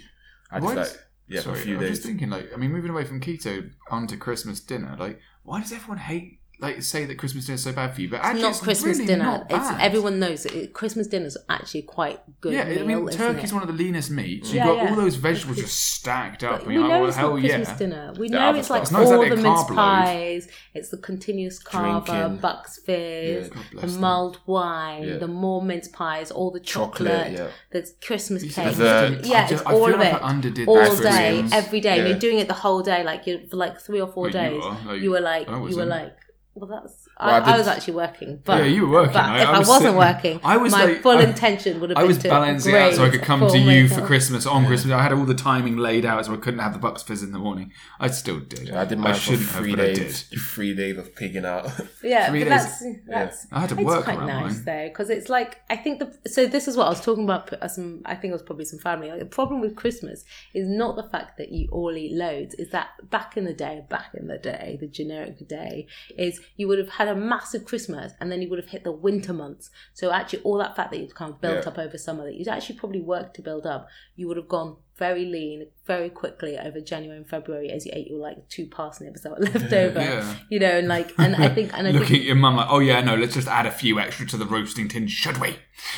I 0.52 0.56
just 0.60 0.66
Why 0.66 0.74
like 0.74 0.86
does- 0.88 0.98
yeah 1.32 1.42
for 1.42 1.52
a 1.52 1.58
Sorry, 1.58 1.76
I 1.76 1.80
was 1.80 1.90
just 1.90 2.04
thinking, 2.04 2.30
like, 2.30 2.52
I 2.54 2.58
mean, 2.58 2.72
moving 2.72 2.92
away 2.92 3.06
from 3.06 3.22
keto 3.22 3.72
onto 3.90 4.18
Christmas 4.18 4.60
dinner, 4.60 4.96
like, 5.00 5.20
why 5.44 5.62
does 5.62 5.72
everyone 5.72 5.98
hate, 5.98 6.41
like, 6.62 6.82
say 6.84 7.06
that 7.06 7.18
Christmas 7.18 7.46
dinner 7.46 7.56
is 7.56 7.64
so 7.64 7.72
bad 7.74 7.94
for 7.96 8.02
you? 8.02 8.10
But 8.10 8.22
actually, 8.22 8.34
it's 8.34 8.42
not 8.44 8.50
it's 8.52 8.60
Christmas 8.62 8.98
really 8.98 9.08
dinner. 9.08 9.24
Not 9.26 9.48
It's 9.50 9.70
everyone 9.82 10.20
knows 10.20 10.46
it, 10.46 10.74
Christmas 10.74 11.08
dinner's 11.08 11.36
actually 11.50 11.82
quite 11.82 12.20
good. 12.40 12.54
Yeah, 12.54 12.62
I 12.64 12.76
mean, 12.76 12.88
meal, 12.88 13.08
isn't 13.10 13.20
turkey's 13.20 13.52
it? 13.52 13.54
one 13.54 13.64
of 13.64 13.68
the 13.68 13.74
leanest 13.74 14.12
meats. 14.12 14.50
You've 14.50 14.56
Yeah, 14.58 14.66
got 14.68 14.78
yeah. 14.84 14.90
all 14.92 14.96
those 14.96 15.16
vegetables 15.16 15.58
just 15.58 15.76
stacked 15.96 16.44
up. 16.44 16.52
But 16.52 16.60
and 16.60 16.68
we 16.68 16.74
you're 16.76 16.84
like, 16.84 16.92
know 16.92 17.00
well, 17.00 17.08
it's 17.10 17.18
hell 17.18 17.34
not 17.36 17.40
Christmas 17.42 17.68
yeah. 17.70 17.78
dinner. 17.78 18.14
We 18.18 18.28
know 18.30 18.56
it's 18.56 18.70
like 18.70 18.82
It's 18.84 18.94
all 18.94 19.02
exactly 19.22 19.30
the 19.30 19.42
mince 19.42 19.64
pies. 19.64 20.48
It's 20.74 20.90
the 20.90 20.98
continuous 20.98 21.58
carver, 21.60 22.12
uh, 22.12 22.30
Bucks 22.30 22.80
Fizz, 22.86 23.48
Yeah, 23.50 23.54
the 23.72 23.78
bless 23.78 23.92
them. 23.94 24.02
mulled 24.02 24.40
wine, 24.46 25.04
Yeah. 25.04 25.18
the 25.18 25.28
more 25.28 25.62
mince 25.62 25.88
pies, 25.88 26.30
all 26.32 26.52
the 26.52 26.60
chocolate, 26.60 27.10
Chocolate, 27.12 27.32
yeah. 27.34 27.48
the 27.72 27.90
Christmas 28.06 28.44
You 28.44 28.50
cake. 28.52 28.76
said 28.76 29.26
Yeah, 29.26 29.48
it's 29.50 29.62
all 29.64 29.94
of 29.94 30.00
it. 30.00 30.14
Underdid 30.22 30.68
all 30.68 30.96
day, 30.98 31.44
every 31.52 31.80
day. 31.80 32.08
You're 32.08 32.20
doing 32.20 32.38
it 32.40 32.48
the 32.48 32.54
whole 32.54 32.82
day, 32.82 33.04
like 33.04 33.26
you 33.26 33.48
for 33.50 33.58
like 33.58 33.80
three 33.82 34.00
or 34.00 34.08
four 34.08 34.30
days. 34.30 34.64
you 35.02 35.12
were 35.12 35.22
like, 35.22 35.48
you 35.48 35.76
were 35.76 35.86
like. 35.86 36.16
Well, 36.54 36.70
that's. 36.70 37.08
Well, 37.18 37.30
I, 37.30 37.40
I 37.40 37.54
I, 37.54 37.58
was 37.58 37.68
actually 37.68 37.94
working, 37.94 38.42
but 38.44 38.58
Yeah, 38.58 38.66
you 38.66 38.86
were 38.86 38.92
working. 38.92 39.14
But 39.14 39.24
I- 39.24 39.42
if 39.44 39.48
I 39.48 39.52
I, 39.54 39.60
was 39.60 39.68
wasn't 39.70 39.84
sitting- 39.86 39.98
working, 39.98 40.40
I 40.44 40.58
was 40.58 40.72
my 40.74 40.84
like- 40.86 41.02
full 41.02 41.18
I- 41.18 41.22
intention 41.24 41.80
would 41.80 41.92
have 41.92 41.98
been 41.98 42.08
to 42.10 42.14
do. 42.14 42.30
I 42.30 42.42
been 42.48 42.56
was 42.56 42.64
to 42.64 42.70
balancing 42.70 42.76
out 42.76 42.94
so 42.96 43.06
I 43.06 43.10
could 43.10 43.22
come 43.22 43.48
to 43.48 43.58
you 43.58 43.66
makeup. 43.84 44.00
for 44.00 44.06
Christmas 44.06 44.46
on 44.46 44.66
Christmas. 44.66 44.92
I 44.94 45.02
had 45.02 45.14
all 45.14 45.24
the 45.24 45.34
timing 45.34 45.78
laid 45.78 46.04
out 46.06 46.26
so 46.26 46.34
I 46.34 46.38
couldn't 46.38 46.60
have 46.60 46.74
the 46.74 46.80
Bucks 46.80 47.04
Fizz 47.04 47.24
in 47.24 47.32
the 47.32 47.40
morning. 47.40 47.72
I 48.02 48.08
still 48.10 48.42
did. 48.42 48.70
I 48.72 48.84
did 48.84 49.00
mine 49.00 49.14
for 49.14 49.20
shouldn't 49.22 49.48
have, 49.50 49.62
three 49.62 49.76
but 49.76 49.86
I 49.86 49.94
days. 49.94 50.24
Three 50.54 50.76
days 50.76 50.98
of 50.98 51.16
pigging 51.16 51.46
out. 51.46 51.72
Yeah, 52.04 52.30
Three 52.30 52.44
but 52.44 52.50
days- 52.50 52.80
that's 52.80 52.84
that's. 53.08 53.48
I 53.54 53.60
had 53.62 53.70
to 53.70 53.76
it's 53.76 53.84
work 53.86 54.04
quite 54.04 54.20
nice 54.20 54.56
mine. 54.58 54.66
though 54.66 54.88
because 54.90 55.10
it's 55.10 55.30
like 55.30 55.62
I 55.70 55.78
think 55.78 56.00
the 56.00 56.18
so 56.30 56.48
this 56.48 56.68
is 56.68 56.76
what 56.76 56.88
I 56.88 56.90
was 56.90 57.00
talking 57.00 57.24
about. 57.24 57.54
uh, 57.54 57.68
Some 57.70 58.02
I 58.06 58.16
think 58.16 58.32
it 58.32 58.34
was 58.34 58.42
probably 58.44 58.66
some 58.66 58.80
family. 58.80 59.10
Like, 59.10 59.20
the 59.20 59.26
problem 59.26 59.62
with 59.62 59.76
Christmas 59.78 60.26
is 60.54 60.68
not 60.68 60.98
the 60.98 61.04
fact 61.10 61.38
that 61.38 61.52
you 61.54 61.70
all 61.72 61.96
eat 61.96 62.12
loads. 62.14 62.56
Is 62.56 62.72
that 62.72 62.90
back 63.10 63.38
in 63.38 63.46
the 63.46 63.54
day, 63.54 63.86
back 63.90 64.10
in 64.16 64.28
the 64.28 64.38
day, 64.38 64.78
the 64.82 64.88
generic 64.88 65.48
day 65.48 65.88
is 66.18 66.41
you 66.58 66.68
would 66.68 66.78
have 66.80 66.90
had 66.90 67.08
a 67.08 67.16
massive 67.16 67.66
Christmas 67.66 68.14
and 68.20 68.32
then 68.32 68.42
you 68.42 68.50
would 68.50 68.60
have 68.60 68.70
hit 68.70 68.84
the 68.84 68.92
winter 68.92 69.34
months. 69.34 69.70
So 69.94 70.12
actually, 70.12 70.42
all 70.44 70.58
that 70.60 70.76
fat 70.76 70.92
that 70.92 71.00
you'd 71.00 71.16
kind 71.16 71.32
of 71.34 71.42
built 71.42 71.64
Yeah. 71.64 71.70
up 71.70 71.78
over 71.78 71.98
summer 71.98 72.24
that 72.26 72.36
you'd 72.36 72.48
actually 72.48 72.76
probably 72.78 73.02
worked 73.02 73.36
to 73.36 73.42
build 73.42 73.66
up, 73.66 73.88
you 74.16 74.28
would 74.28 74.38
have 74.38 74.48
gone 74.48 74.78
very 75.02 75.26
lean 75.26 75.66
very 75.88 76.10
quickly 76.10 76.60
over 76.60 76.80
January 76.80 77.18
and 77.18 77.28
February 77.28 77.72
as 77.72 77.88
you 77.88 77.92
ate 77.96 78.08
your 78.12 78.20
like 78.20 78.38
two 78.50 78.68
parsnips 78.68 79.22
that 79.22 79.32
were 79.32 79.44
left 79.52 79.74
over. 79.74 80.00
Yeah. 80.00 80.36
You 80.50 80.60
know, 80.60 80.68
and 80.78 80.88
like, 80.88 81.12
and 81.18 81.36
I 81.36 81.50
think, 81.50 81.74
and 81.76 81.88
I 81.88 81.92
Looking 81.92 82.08
think 82.08 82.20
at 82.20 82.26
your 82.28 82.36
mum 82.36 82.56
like, 82.58 82.68
oh 82.70 82.78
yeah, 82.80 83.02
no, 83.02 83.16
let's 83.16 83.34
just 83.34 83.48
add 83.48 83.66
a 83.66 83.72
few 83.72 84.00
extra 84.00 84.28
to 84.28 84.38
the 84.38 84.46
roasting 84.46 84.88
tin, 84.88 85.08
should 85.08 85.40
we? 85.40 85.56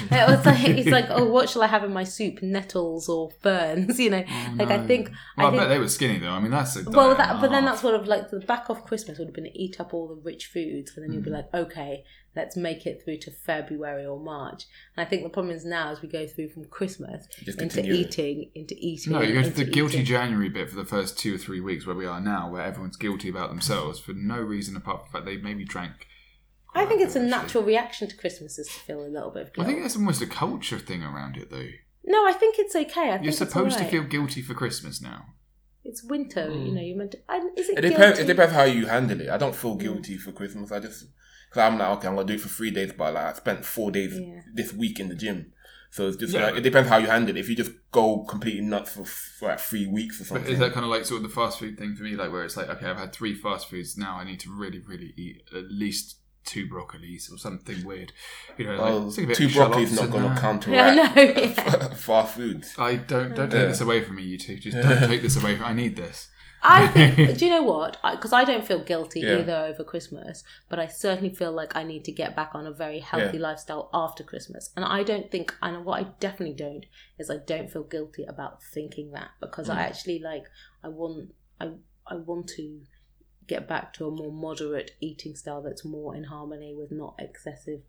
it 0.10 0.30
was 0.30 0.46
like, 0.46 0.64
it's 0.64 0.90
like, 0.90 1.06
oh, 1.10 1.26
what 1.26 1.50
shall 1.50 1.64
I 1.64 1.68
have 1.68 1.84
in 1.84 1.92
my 1.92 2.06
soup? 2.06 2.42
Nettles 2.42 3.10
or 3.10 3.30
ferns? 3.42 4.00
You 4.04 4.10
know, 4.10 4.24
like 4.56 4.72
I 4.72 4.88
think, 4.88 5.12
Well, 5.38 5.48
I, 5.48 5.50
I 5.50 5.52
think 5.52 5.62
bet 5.64 5.70
they 5.70 5.80
were 5.80 5.90
skinny 5.90 6.20
though. 6.20 6.30
I 6.32 6.40
mean, 6.40 6.52
that's 6.52 6.78
a 6.78 6.90
Well, 6.90 7.14
that, 7.16 7.42
but 7.42 7.52
then 7.52 7.66
that's 7.66 7.82
sort 7.82 7.96
of 7.96 8.08
like 8.08 8.30
the 8.32 8.40
back 8.40 8.70
of 8.70 8.86
Christmas 8.86 9.18
would 9.20 9.28
have 9.28 9.36
been 9.36 9.44
to 9.52 9.60
eat 9.64 9.80
up 9.82 9.94
all 9.94 10.08
the 10.08 10.16
rich 10.32 10.46
foods, 10.48 10.94
and 10.96 11.04
then 11.04 11.12
you'd 11.14 11.26
be 11.26 11.30
Mm. 11.30 11.34
like, 11.34 11.54
okay, 11.54 12.04
let's 12.36 12.56
make 12.58 12.86
it 12.86 13.02
through 13.04 13.18
to 13.18 13.32
February 13.32 14.06
or 14.06 14.20
March. 14.20 14.66
And 14.98 15.06
I 15.06 15.10
think 15.10 15.24
the 15.24 15.30
problem 15.30 15.56
is 15.56 15.66
now 15.66 15.90
as 15.92 16.02
we 16.02 16.08
go 16.10 16.26
through 16.28 16.50
from 16.50 16.66
Christmas 16.66 17.28
into 17.40 17.54
continue. 17.58 17.94
eating, 17.94 18.50
into 18.56 18.76
eating. 18.80 19.14
No, 19.14 19.22
you 19.22 19.34
go 19.34 19.44
to 19.44 19.50
the 19.50 19.66
guilty 19.66 19.96
eating. 19.96 20.06
January 20.06 20.50
bit 20.50 20.70
for 20.70 20.76
the 20.76 20.86
first 20.86 21.18
two 21.18 21.36
or 21.36 21.38
three 21.38 21.60
weeks 21.60 21.86
where 21.86 21.96
we 21.96 22.06
are 22.06 22.20
now, 22.20 22.50
where 22.50 22.64
everyone's 22.64 22.98
guilty 22.98 23.30
about 23.30 23.50
themselves 23.50 24.00
for 24.00 24.14
no 24.14 24.40
reason 24.40 24.76
apart 24.76 25.02
from 25.02 25.08
the 25.08 25.12
fact 25.12 25.26
they 25.26 25.38
maybe 25.38 25.64
drank. 25.66 26.08
I 26.76 26.86
think 26.86 27.02
it's 27.02 27.16
a 27.16 27.20
Actually. 27.20 27.30
natural 27.30 27.64
reaction 27.64 28.08
to 28.08 28.16
Christmas 28.18 28.58
is 28.58 28.68
to 28.68 28.74
feel 28.74 29.02
a 29.02 29.08
little 29.08 29.30
bit 29.30 29.44
of 29.44 29.52
I 29.64 29.66
think 29.66 29.80
there's 29.82 29.96
almost 29.96 30.22
a 30.24 30.28
culture 30.28 30.80
thing 30.80 31.04
around 31.04 31.38
it 31.38 31.52
though. 31.52 31.68
no, 32.04 32.26
I 32.28 32.34
think 32.34 32.56
it's 32.58 32.76
okay. 32.76 33.12
I 33.12 33.18
You're 33.18 33.30
it's 33.30 33.38
supposed 33.38 33.78
to 33.78 33.86
feel 33.86 34.04
guilty 34.04 34.42
for 34.42 34.56
Christmas 34.56 35.00
now. 35.00 35.26
It's 35.86 36.02
winter, 36.04 36.50
you 36.50 36.74
know. 36.74 36.82
You're 36.82 36.98
meant 36.98 37.12
to. 37.12 37.18
Is 37.58 37.70
it, 37.70 37.78
It 37.78 37.82
depends. 37.82 38.18
guilty? 38.18 38.22
It 38.24 38.26
depends 38.28 38.54
how 38.54 38.64
you 38.64 38.86
handle 38.88 39.20
it. 39.22 39.30
I 39.30 39.38
don't 39.38 39.54
feel 39.56 39.76
Mm. 39.76 39.82
guilty 39.82 40.18
for 40.18 40.32
Christmas. 40.32 40.72
I 40.72 40.80
just 40.80 41.06
because 41.54 41.72
I'm 41.72 41.78
like, 41.78 41.90
okay, 41.98 42.08
I'm 42.08 42.16
gonna 42.16 42.28
do 42.28 42.34
it 42.34 42.42
for 42.42 42.50
three 42.50 42.72
days, 42.72 42.92
but 42.98 43.14
like 43.14 43.26
I 43.26 43.34
spent 43.34 43.64
four 43.66 43.92
days 43.92 44.18
Yeah. 44.20 44.42
this 44.54 44.74
week 44.74 45.00
in 45.00 45.10
the 45.10 45.16
gym. 45.16 45.52
So 45.92 46.08
it's 46.08 46.18
just 46.18 46.34
Yeah. 46.34 46.46
like 46.48 46.56
it 46.56 46.62
depends 46.62 46.90
how 46.90 46.98
you 46.98 47.06
handle 47.08 47.36
it. 47.36 47.40
If 47.40 47.50
you 47.50 47.56
just 47.56 47.72
go 47.92 48.24
completely 48.24 48.62
nuts 48.62 48.94
for, 48.94 49.06
for 49.06 49.50
like 49.50 49.60
three 49.60 49.86
weeks 49.86 50.18
or 50.20 50.24
But 50.24 50.28
something, 50.28 50.52
is 50.54 50.58
that 50.60 50.74
kind 50.74 50.84
of 50.86 50.90
like 50.90 51.06
sort 51.06 51.18
of 51.24 51.30
the 51.30 51.36
fast 51.36 51.60
food 51.60 51.78
thing 51.78 51.96
for 51.96 52.02
me, 52.04 52.16
like 52.16 52.32
where 52.32 52.44
it's 52.44 52.58
like, 52.58 52.68
okay, 52.70 52.88
I've 52.88 52.98
had 52.98 53.14
three 53.14 53.36
fast 53.36 53.70
foods 53.70 53.96
now, 53.96 54.18
I 54.18 54.24
need 54.24 54.40
to 54.40 54.50
really, 54.52 54.80
really 54.80 55.14
eat 55.16 55.44
at 55.56 55.70
least 55.72 56.16
two 56.46 56.68
broccolis 56.68 57.32
or 57.32 57.38
something 57.38 57.86
weird. 57.86 58.12
You 58.58 58.66
know, 58.66 58.72
like, 58.76 58.92
oh, 58.92 59.10
stick 59.12 59.26
a 59.26 59.28
bit 59.28 59.38
two 59.38 59.46
of 59.46 59.52
broccoli's 59.52 59.94
not 59.94 60.10
going 60.10 60.24
to 60.24 60.30
there. 60.30 60.38
counteract 60.40 60.98
Yeah, 60.98 61.12
I 61.16 61.16
know, 61.16 61.32
yeah. 61.46 61.94
fast 61.94 62.36
foods. 62.36 62.74
I 62.78 62.96
don't 62.96 63.36
don't 63.36 63.50
take 63.52 63.68
this 63.70 63.80
away 63.82 64.04
from 64.04 64.16
me, 64.16 64.24
you 64.24 64.38
two. 64.40 64.58
Just 64.58 64.76
don't 64.76 65.08
take 65.08 65.22
this 65.22 65.38
away. 65.42 65.56
From, 65.56 65.66
I 65.66 65.74
need 65.74 65.96
this. 65.96 66.28
I 66.64 66.88
think. 66.88 67.16
do 67.38 67.46
you 67.46 67.52
know 67.52 67.64
what? 67.64 67.98
Because 68.12 68.34
I, 68.34 68.44
don't 68.46 68.66
feel 68.66 68.80
guilty 68.84 69.20
Yeah. 69.20 69.40
either 69.40 69.56
over 69.56 69.84
Christmas, 69.84 70.44
but 70.70 70.80
I 70.80 70.88
certainly 70.88 71.34
feel 71.34 71.52
like 71.52 71.76
I 71.76 71.84
need 71.84 72.06
to 72.06 72.12
get 72.12 72.36
back 72.36 72.52
on 72.56 72.66
a 72.66 72.72
very 72.72 73.00
healthy 73.00 73.38
Yeah. 73.38 73.44
lifestyle 73.44 73.90
after 73.94 74.24
Christmas. 74.24 74.72
And 74.76 74.86
I 74.86 75.04
don't 75.04 75.30
think. 75.30 75.54
And 75.62 75.84
what 75.86 76.00
I 76.02 76.08
definitely 76.20 76.56
don't 76.56 76.86
is 77.20 77.30
I 77.30 77.38
don't 77.38 77.70
feel 77.72 77.84
guilty 77.84 78.24
about 78.24 78.64
thinking 78.64 79.12
that 79.12 79.32
because 79.42 79.68
Mm. 79.68 79.76
I 79.76 79.82
actually 79.84 80.20
like. 80.20 80.46
I 80.84 80.88
want. 80.88 81.34
I 81.60 81.72
I 82.08 82.16
want 82.16 82.48
to 82.58 82.82
get 83.48 83.68
back 83.68 83.94
to 83.94 84.08
a 84.08 84.12
more 84.12 84.32
moderate 84.32 84.92
eating 85.02 85.36
style 85.36 85.62
that's 85.62 85.84
more 85.84 86.16
in 86.16 86.24
harmony 86.26 86.74
with 86.74 86.92
not 86.92 87.16
excessive 87.20 87.82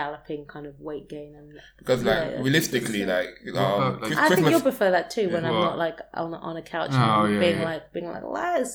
galloping 0.00 0.42
kind 0.54 0.66
of 0.70 0.74
weight 0.88 1.06
gain 1.14 1.30
and 1.40 1.48
Because 1.80 2.00
like 2.04 2.18
Yeah, 2.32 2.42
realistically, 2.46 3.02
like 3.16 3.30
um, 3.54 3.54
like- 4.00 4.00
Chris- 4.02 4.18
I 4.24 4.28
think 4.34 4.48
you'll 4.50 4.68
prefer 4.70 4.90
that 4.96 5.06
too 5.16 5.26
when 5.34 5.42
I'm 5.48 5.58
not 5.66 5.76
like 5.86 5.98
on 6.22 6.34
on 6.48 6.54
a 6.62 6.64
couch 6.74 6.90
Oh, 6.92 7.24
and 7.24 7.34
yeah, 7.34 7.40
being 7.44 7.58
yeah. 7.60 7.70
like 7.70 7.84
being 7.94 8.08
like 8.16 8.24
Les, 8.38 8.68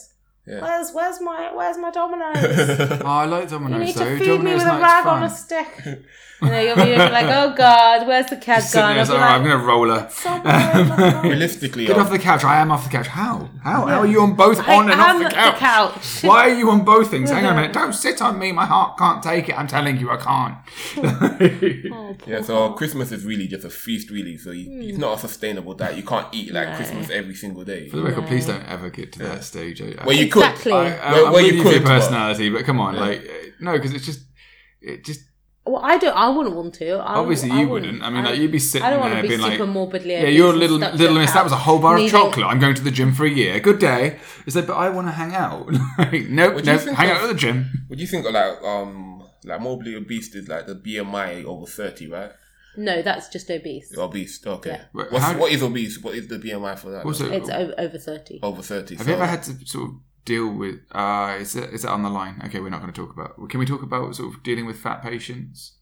Yeah. 0.47 0.59
Les, 0.61 0.91
where's 0.93 1.21
my 1.21 1.53
where's 1.53 1.77
my 1.77 1.91
Domino's? 1.91 3.01
Oh, 3.01 3.05
I 3.05 3.25
like 3.25 3.43
you 3.43 3.49
Domino's 3.49 3.85
need 3.85 3.95
though. 3.95 4.17
to 4.17 4.19
feed 4.19 4.41
me 4.43 4.53
with 4.55 4.63
a 4.63 4.79
rag 4.79 5.03
fun. 5.03 5.17
on 5.17 5.23
a 5.23 5.29
stick. 5.29 5.67
And 6.43 6.49
then 6.49 6.65
you'll 6.65 6.75
be 6.75 6.89
you'll 6.89 7.05
be 7.05 7.11
like, 7.11 7.27
oh 7.27 7.53
God, 7.55 8.07
where's 8.07 8.25
the 8.25 8.35
cat 8.35 8.63
Sitting 8.63 8.81
gone? 8.81 8.95
there, 8.95 8.99
I'll 9.01 9.05
so, 9.05 9.13
be 9.13 9.19
all 9.19 9.25
right, 9.25 9.35
I'm 9.35 9.43
gonna 9.43 9.63
roll 9.63 9.89
her. 9.89 10.09
somewhere 10.09 10.71
in 10.81 10.87
the 10.87 10.95
house. 10.95 11.23
realistically, 11.23 11.85
Get 11.85 11.99
off 11.99 12.09
the 12.09 12.17
couch. 12.17 12.43
I 12.43 12.59
am 12.59 12.71
off 12.71 12.83
the 12.83 12.89
couch. 12.89 13.05
How? 13.05 13.47
How? 13.63 13.85
How 13.85 13.99
are 13.99 14.07
you 14.07 14.21
on 14.23 14.33
both 14.33 14.59
I 14.67 14.75
on 14.75 14.89
and 14.89 14.99
am 14.99 15.17
off 15.17 15.21
the 15.21 15.29
the 15.29 15.35
couch? 15.35 15.57
couch. 15.59 16.23
Why 16.23 16.49
are 16.49 16.55
you 16.55 16.71
on 16.71 16.83
both 16.83 17.11
things? 17.11 17.29
Hang 17.29 17.45
on 17.45 17.53
a 17.53 17.55
minute. 17.57 17.73
Don't 17.73 17.93
sit 17.93 18.23
on 18.23 18.39
me. 18.39 18.51
My 18.53 18.65
heart 18.65 18.97
can't 18.97 19.21
take 19.21 19.49
it. 19.49 19.55
I'm 19.59 19.67
telling 19.67 19.97
you, 19.99 20.09
I 20.09 20.17
can't. 20.17 20.57
Oh, 21.93 22.15
Yeah, 22.25 22.41
so. 22.41 22.73
Christmas 22.73 23.11
is 23.11 23.23
really 23.23 23.47
just 23.47 23.63
a 23.63 23.69
feast, 23.69 24.09
really. 24.09 24.35
So 24.37 24.49
you, 24.49 24.81
it's 24.81 24.95
hmm. 24.95 25.01
not 25.01 25.17
a 25.17 25.21
sustainable 25.21 25.75
diet. 25.75 25.95
You 25.95 26.03
can't 26.03 26.27
eat 26.33 26.51
like 26.51 26.69
No. 26.69 26.75
Christmas 26.75 27.11
every 27.11 27.35
single 27.35 27.63
day. 27.63 27.87
For 27.89 27.97
the 27.97 28.03
record, 28.03 28.25
please 28.25 28.47
don't 28.47 28.63
ever 28.67 28.89
get 28.89 29.13
to 29.13 29.19
that 29.19 29.43
stage. 29.43 29.79
I, 29.79 29.93
I- 30.01 30.05
Well, 30.07 30.15
you 30.15 30.27
Exactly. 30.39 30.71
I, 30.73 30.77
I, 30.77 31.11
Where- 31.13 31.25
I'm 31.27 31.31
where 31.33 31.43
with 31.43 31.51
you 31.53 31.57
you 31.57 31.63
your 31.63 31.73
could, 31.73 31.83
but- 31.83 31.89
personality, 31.89 32.49
but 32.49 32.63
come 32.65 32.79
on, 32.79 32.95
like 32.95 33.19
uh, 33.21 33.49
no, 33.59 33.73
because 33.73 33.93
it's 33.93 34.05
just, 34.05 34.21
it 34.81 35.03
just 35.05 35.21
Well, 35.65 35.81
I 35.83 35.97
don't. 35.97 36.15
I 36.17 36.29
wouldn't 36.29 36.55
want 36.55 36.73
to. 36.75 36.89
I 36.93 37.13
obviously 37.21 37.51
I 37.51 37.61
you 37.61 37.67
wouldn't. 37.69 38.01
I 38.01 38.09
mean, 38.09 38.23
like 38.25 38.39
you'd 38.39 38.51
be 38.51 38.57
sitting 38.59 38.85
I 38.85 38.89
don't 38.89 38.99
there 39.01 39.09
want 39.11 39.15
to 39.17 39.21
be 39.21 39.27
being 39.29 39.41
like, 39.41 39.51
super 39.53 39.67
morbidly. 39.67 40.13
yeah, 40.13 40.27
you're 40.27 40.49
and 40.49 40.59
little 40.59 40.77
little 40.77 41.15
miss. 41.17 41.31
That 41.33 41.43
was 41.43 41.53
a 41.53 41.57
whole 41.67 41.77
bar 41.79 41.97
of 41.97 42.09
chocolate. 42.09 42.45
I'm 42.47 42.59
going 42.59 42.73
to 42.75 42.81
the 42.83 42.89
gym 42.91 43.13
for 43.13 43.25
a 43.25 43.29
year. 43.29 43.59
Good 43.59 43.77
day. 43.79 44.17
It's 44.47 44.55
like, 44.55 44.65
but 44.67 44.73
I 44.73 44.89
want 44.89 45.07
to 45.07 45.11
hang 45.11 45.33
out. 45.35 45.67
like, 45.99 46.27
nope, 46.29 46.55
What 46.55 46.63
do 46.63 46.71
you 46.71 46.77
nope. 46.77 46.85
think 46.85 46.97
Hang 46.97 47.11
of- 47.11 47.17
out 47.17 47.23
at 47.25 47.27
the 47.27 47.35
gym. 47.39 47.69
What 47.87 47.97
do 47.97 48.01
you 48.01 48.07
think 48.07 48.25
of 48.25 48.33
like 48.33 48.61
um 48.63 49.23
like 49.43 49.61
morbidly 49.61 49.95
obese 49.95 50.33
is 50.35 50.47
like 50.47 50.65
the 50.65 50.75
BMI 50.75 51.45
over 51.45 51.65
thirty, 51.67 52.07
right? 52.07 52.31
No, 52.77 53.01
that's 53.01 53.27
just 53.29 53.51
obese. 53.51 53.95
Obese, 53.97 54.47
okay. 54.47 54.69
Yeah. 54.71 54.83
What's, 54.93 55.17
how- 55.25 55.37
what 55.37 55.51
is 55.51 55.61
obese? 55.61 55.99
What 56.01 56.15
is 56.15 56.27
the 56.27 56.39
BMI 56.39 56.79
for 56.79 56.89
that? 56.91 57.05
Also, 57.05 57.29
It's 57.29 57.49
over 57.49 57.97
thirty. 57.99 58.39
over 58.41 58.61
thirty. 58.63 58.95
Have 58.95 59.05
so, 59.05 59.11
you 59.11 59.15
ever 59.17 59.25
had 59.27 59.43
to 59.43 59.51
sort 59.67 59.89
of 59.89 59.95
deal 60.25 60.51
with? 60.53 60.79
Uh, 60.91 61.37
is 61.39 61.55
it 61.55 61.73
is 61.73 61.83
it 61.85 61.89
on 61.89 62.03
the 62.03 62.09
line? 62.09 62.41
Okay, 62.45 62.59
we're 62.59 62.69
not 62.69 62.81
going 62.81 62.93
to 62.93 62.99
talk 63.01 63.11
about. 63.13 63.49
Can 63.49 63.59
we 63.59 63.65
talk 63.65 63.81
about 63.83 64.15
sort 64.15 64.33
of 64.33 64.43
dealing 64.43 64.65
with 64.65 64.77
fat 64.77 65.01
patients 65.01 65.77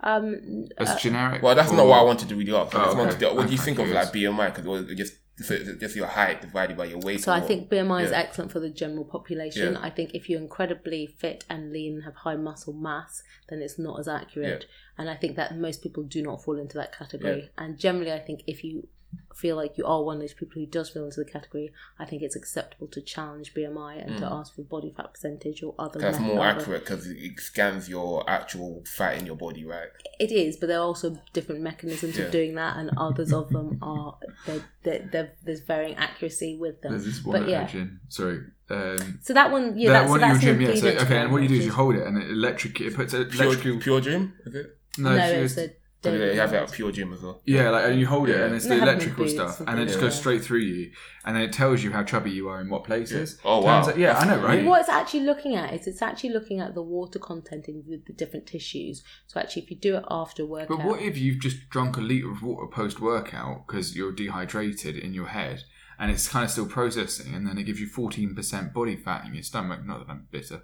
Um, 0.00 0.66
as 0.78 0.90
uh, 0.90 0.98
generic? 0.98 1.42
Well, 1.42 1.54
that's 1.54 1.70
or- 1.72 1.76
not 1.76 1.86
what 1.86 1.98
I 2.00 2.02
wanted 2.02 2.28
to 2.28 2.36
really 2.36 2.54
ask. 2.54 2.74
Oh, 2.74 2.80
okay. 2.90 2.98
wanted 2.98 3.18
to, 3.20 3.26
what 3.34 3.46
do 3.46 3.52
you 3.52 3.58
Okay, 3.58 3.64
think 3.64 3.78
of 3.78 3.86
curious. 3.86 4.04
like 4.06 4.14
BMI? 4.14 4.54
Because 4.54 4.90
it 4.90 4.94
just 4.96 5.14
so 5.38 5.52
it's 5.52 5.78
just 5.80 5.94
your 5.94 6.06
height 6.06 6.40
divided 6.40 6.78
by 6.78 6.86
your 6.86 6.98
weight. 7.00 7.20
So 7.20 7.30
I 7.30 7.40
or- 7.40 7.46
think 7.46 7.68
BMI 7.68 8.04
is 8.04 8.12
excellent 8.12 8.50
for 8.52 8.58
the 8.60 8.70
general 8.70 9.04
population. 9.04 9.74
Yeah. 9.74 9.80
I 9.82 9.90
think 9.90 10.12
if 10.14 10.30
you're 10.30 10.40
incredibly 10.40 11.06
fit 11.06 11.44
and 11.50 11.72
lean 11.72 11.96
and 11.96 12.04
have 12.04 12.14
high 12.14 12.36
muscle 12.36 12.72
mass, 12.72 13.22
then 13.50 13.60
it's 13.60 13.78
not 13.78 14.00
as 14.00 14.08
accurate. 14.08 14.64
And 14.96 15.10
I 15.10 15.14
think 15.14 15.36
that 15.36 15.54
most 15.58 15.82
people 15.82 16.04
do 16.04 16.22
not 16.22 16.42
fall 16.42 16.58
into 16.58 16.78
that 16.78 16.96
category. 16.96 17.50
And 17.58 17.78
generally, 17.78 18.12
I 18.12 18.18
think 18.20 18.44
if 18.46 18.64
you 18.64 18.88
feel 19.34 19.56
like 19.56 19.76
you 19.76 19.84
are 19.84 20.02
one 20.02 20.16
of 20.16 20.20
those 20.22 20.32
people 20.34 20.54
who 20.60 20.66
does 20.66 20.90
fall 20.90 21.04
into 21.04 21.22
the 21.22 21.30
category, 21.30 21.70
I 21.98 22.04
think 22.06 22.22
it's 22.22 22.36
acceptable 22.36 22.86
to 22.88 23.00
challenge 23.02 23.52
BMI 23.54 24.06
and 24.06 24.18
to 24.18 24.24
ask 24.26 24.54
for 24.54 24.62
body 24.62 24.92
fat 24.96 25.12
percentage 25.12 25.62
or 25.62 25.74
other. 25.78 25.98
Mm. 25.98 26.02
that's 26.02 26.18
more 26.20 26.44
accurate 26.44 26.80
because 26.84 27.06
it 27.06 27.38
scans 27.40 27.88
your 27.88 28.28
actual 28.28 28.82
fat 28.86 29.18
in 29.18 29.26
your 29.26 29.36
body, 29.36 29.64
right? 29.64 29.88
It 30.18 30.32
is, 30.32 30.56
but 30.56 30.68
there 30.68 30.78
are 30.78 30.86
also 30.86 31.16
different 31.32 31.60
mechanisms 31.60 32.16
Yeah. 32.18 32.24
of 32.26 32.30
doing 32.32 32.54
that, 32.54 32.76
and 32.78 32.90
others 32.96 33.32
of 33.32 33.50
them 33.50 33.78
are 33.82 34.16
they're, 34.46 34.64
they're, 34.82 35.08
they're, 35.12 35.32
there's 35.44 35.60
varying 35.60 35.96
accuracy 35.96 36.56
with 36.58 36.80
them. 36.82 36.92
There's 36.92 37.04
this 37.04 37.24
one 37.24 37.40
but 37.40 37.42
at 37.42 37.48
yeah, 37.48 37.66
gym. 37.66 38.00
Sorry. 38.08 38.40
Um, 38.68 39.18
so 39.22 39.32
that 39.34 39.52
one, 39.52 39.78
yeah, 39.78 39.92
that 39.92 39.98
that's, 40.00 40.10
one 40.10 40.20
so 40.20 40.26
at 40.26 40.32
that's 40.32 40.44
your 40.44 40.54
gym, 40.54 40.60
yeah. 40.62 40.74
So, 40.74 40.88
okay, 41.04 41.18
and 41.18 41.30
what 41.32 41.42
you 41.42 41.48
do 41.48 41.54
is 41.54 41.66
you 41.66 41.72
hold 41.72 41.94
it 41.94 42.06
and 42.06 42.16
it 42.20 42.30
electric. 42.30 42.80
It 42.80 42.94
puts 42.94 43.12
a 43.14 43.24
Pure, 43.26 43.44
electrical. 43.44 43.80
pure 43.80 44.00
gym, 44.00 44.34
is 44.46 44.54
it? 44.54 44.78
No, 44.98 45.14
No, 45.14 45.26
she 45.28 45.34
it's 45.36 45.56
a 45.58 45.70
Or 46.06 46.12
do 46.12 46.18
they 46.18 46.36
have 46.36 46.50
that 46.50 46.60
one. 46.62 46.68
at 46.70 46.72
pure 46.74 46.92
gym 46.92 47.12
as 47.12 47.20
well? 47.22 47.40
yeah, 47.44 47.70
like 47.70 47.84
and 47.86 47.98
you 48.00 48.06
hold 48.06 48.28
it 48.28 48.36
Yeah. 48.36 48.44
and 48.46 48.54
it's 48.54 48.64
And 48.64 48.72
the 48.72 48.76
they 48.76 48.80
have 48.80 48.86
them 48.86 48.94
in 48.96 49.00
electrical 49.00 49.24
Boots 49.24 49.34
stuff, 49.34 49.60
and 49.60 49.68
and 49.70 49.80
it 49.80 49.84
just 49.86 49.98
things. 49.98 50.12
goes 50.12 50.18
straight 50.18 50.42
through 50.44 50.60
you, 50.60 50.90
and 51.24 51.34
then 51.36 51.42
it 51.42 51.52
tells 51.52 51.82
you 51.82 51.92
how 51.92 52.02
chubby 52.02 52.30
you 52.30 52.48
are 52.48 52.60
in 52.60 52.68
what 52.70 52.84
places. 52.84 53.38
Oh, 53.44 53.62
Turns 53.62 53.86
wow. 53.86 53.92
out- 53.92 53.98
yeah, 53.98 54.18
I 54.18 54.24
know, 54.26 54.40
right? 54.42 54.64
What 54.64 54.80
it's 54.80 54.88
actually 54.88 55.20
looking 55.24 55.54
at 55.56 55.72
is 55.74 55.86
it's 55.86 56.02
actually 56.02 56.30
looking 56.30 56.60
at 56.60 56.74
the 56.74 56.82
water 56.82 57.18
content 57.18 57.66
in 57.68 57.82
the, 57.88 58.02
the 58.06 58.12
different 58.12 58.46
tissues. 58.46 59.02
So 59.26 59.40
actually, 59.40 59.62
if 59.62 59.70
you 59.70 59.76
do 59.78 59.96
it 59.96 60.04
after 60.10 60.44
workout, 60.46 60.68
But 60.78 60.84
what 60.86 61.00
if 61.00 61.18
you've 61.18 61.40
just 61.40 61.68
drunk 61.70 61.96
a 61.96 62.00
litre 62.00 62.30
of 62.30 62.42
water 62.42 62.66
post 62.66 63.00
workout 63.00 63.66
because 63.66 63.96
you're 63.96 64.12
dehydrated 64.12 64.96
in 64.96 65.12
your 65.14 65.28
head 65.28 65.62
and 65.98 66.10
it's 66.10 66.28
kind 66.28 66.44
of 66.44 66.50
still 66.50 66.66
processing 66.66 67.34
and 67.34 67.46
then 67.46 67.56
it 67.56 67.62
gives 67.64 67.80
you 67.80 67.86
14% 67.88 68.72
body 68.74 68.96
fat 68.96 69.24
in 69.26 69.32
your 69.34 69.42
stomach? 69.42 69.84
Not 69.84 70.06
that 70.06 70.12
I'm 70.12 70.26
bitter. 70.30 70.62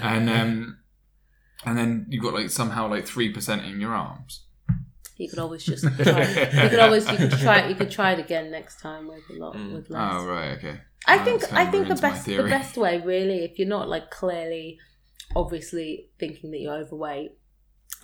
And 0.00 0.30
um, 0.30 0.78
and 1.64 1.76
then 1.76 2.06
you've 2.08 2.22
got 2.22 2.34
like 2.34 2.50
somehow 2.50 2.88
like 2.88 3.04
3% 3.04 3.68
in 3.68 3.80
your 3.80 3.92
arms. 3.92 4.44
You 5.18 5.28
could 5.28 5.38
always 5.38 5.64
just 5.64 5.84
try. 5.84 6.22
you 6.62 6.68
could 6.70 6.78
always 6.78 7.10
you 7.10 7.16
could 7.16 7.32
try 7.32 7.68
you 7.68 7.74
could 7.74 7.90
try 7.90 8.12
it 8.12 8.18
again 8.18 8.50
next 8.50 8.80
time 8.80 9.08
with 9.08 9.22
a 9.30 9.34
lot 9.34 9.54
mm. 9.54 9.74
with 9.74 9.90
less. 9.90 10.12
Oh, 10.14 10.26
right, 10.26 10.56
okay. 10.56 10.80
I 11.06 11.18
Oh, 11.18 11.24
think 11.24 11.52
I 11.52 11.66
think 11.66 11.88
the 11.88 11.96
best 11.96 12.24
the 12.26 12.44
best 12.44 12.76
way 12.76 13.00
really, 13.04 13.44
if 13.44 13.58
you're 13.58 13.68
not 13.68 13.88
like 13.88 14.10
clearly, 14.10 14.78
obviously 15.36 16.10
thinking 16.18 16.50
that 16.52 16.60
you're 16.60 16.74
overweight, 16.74 17.32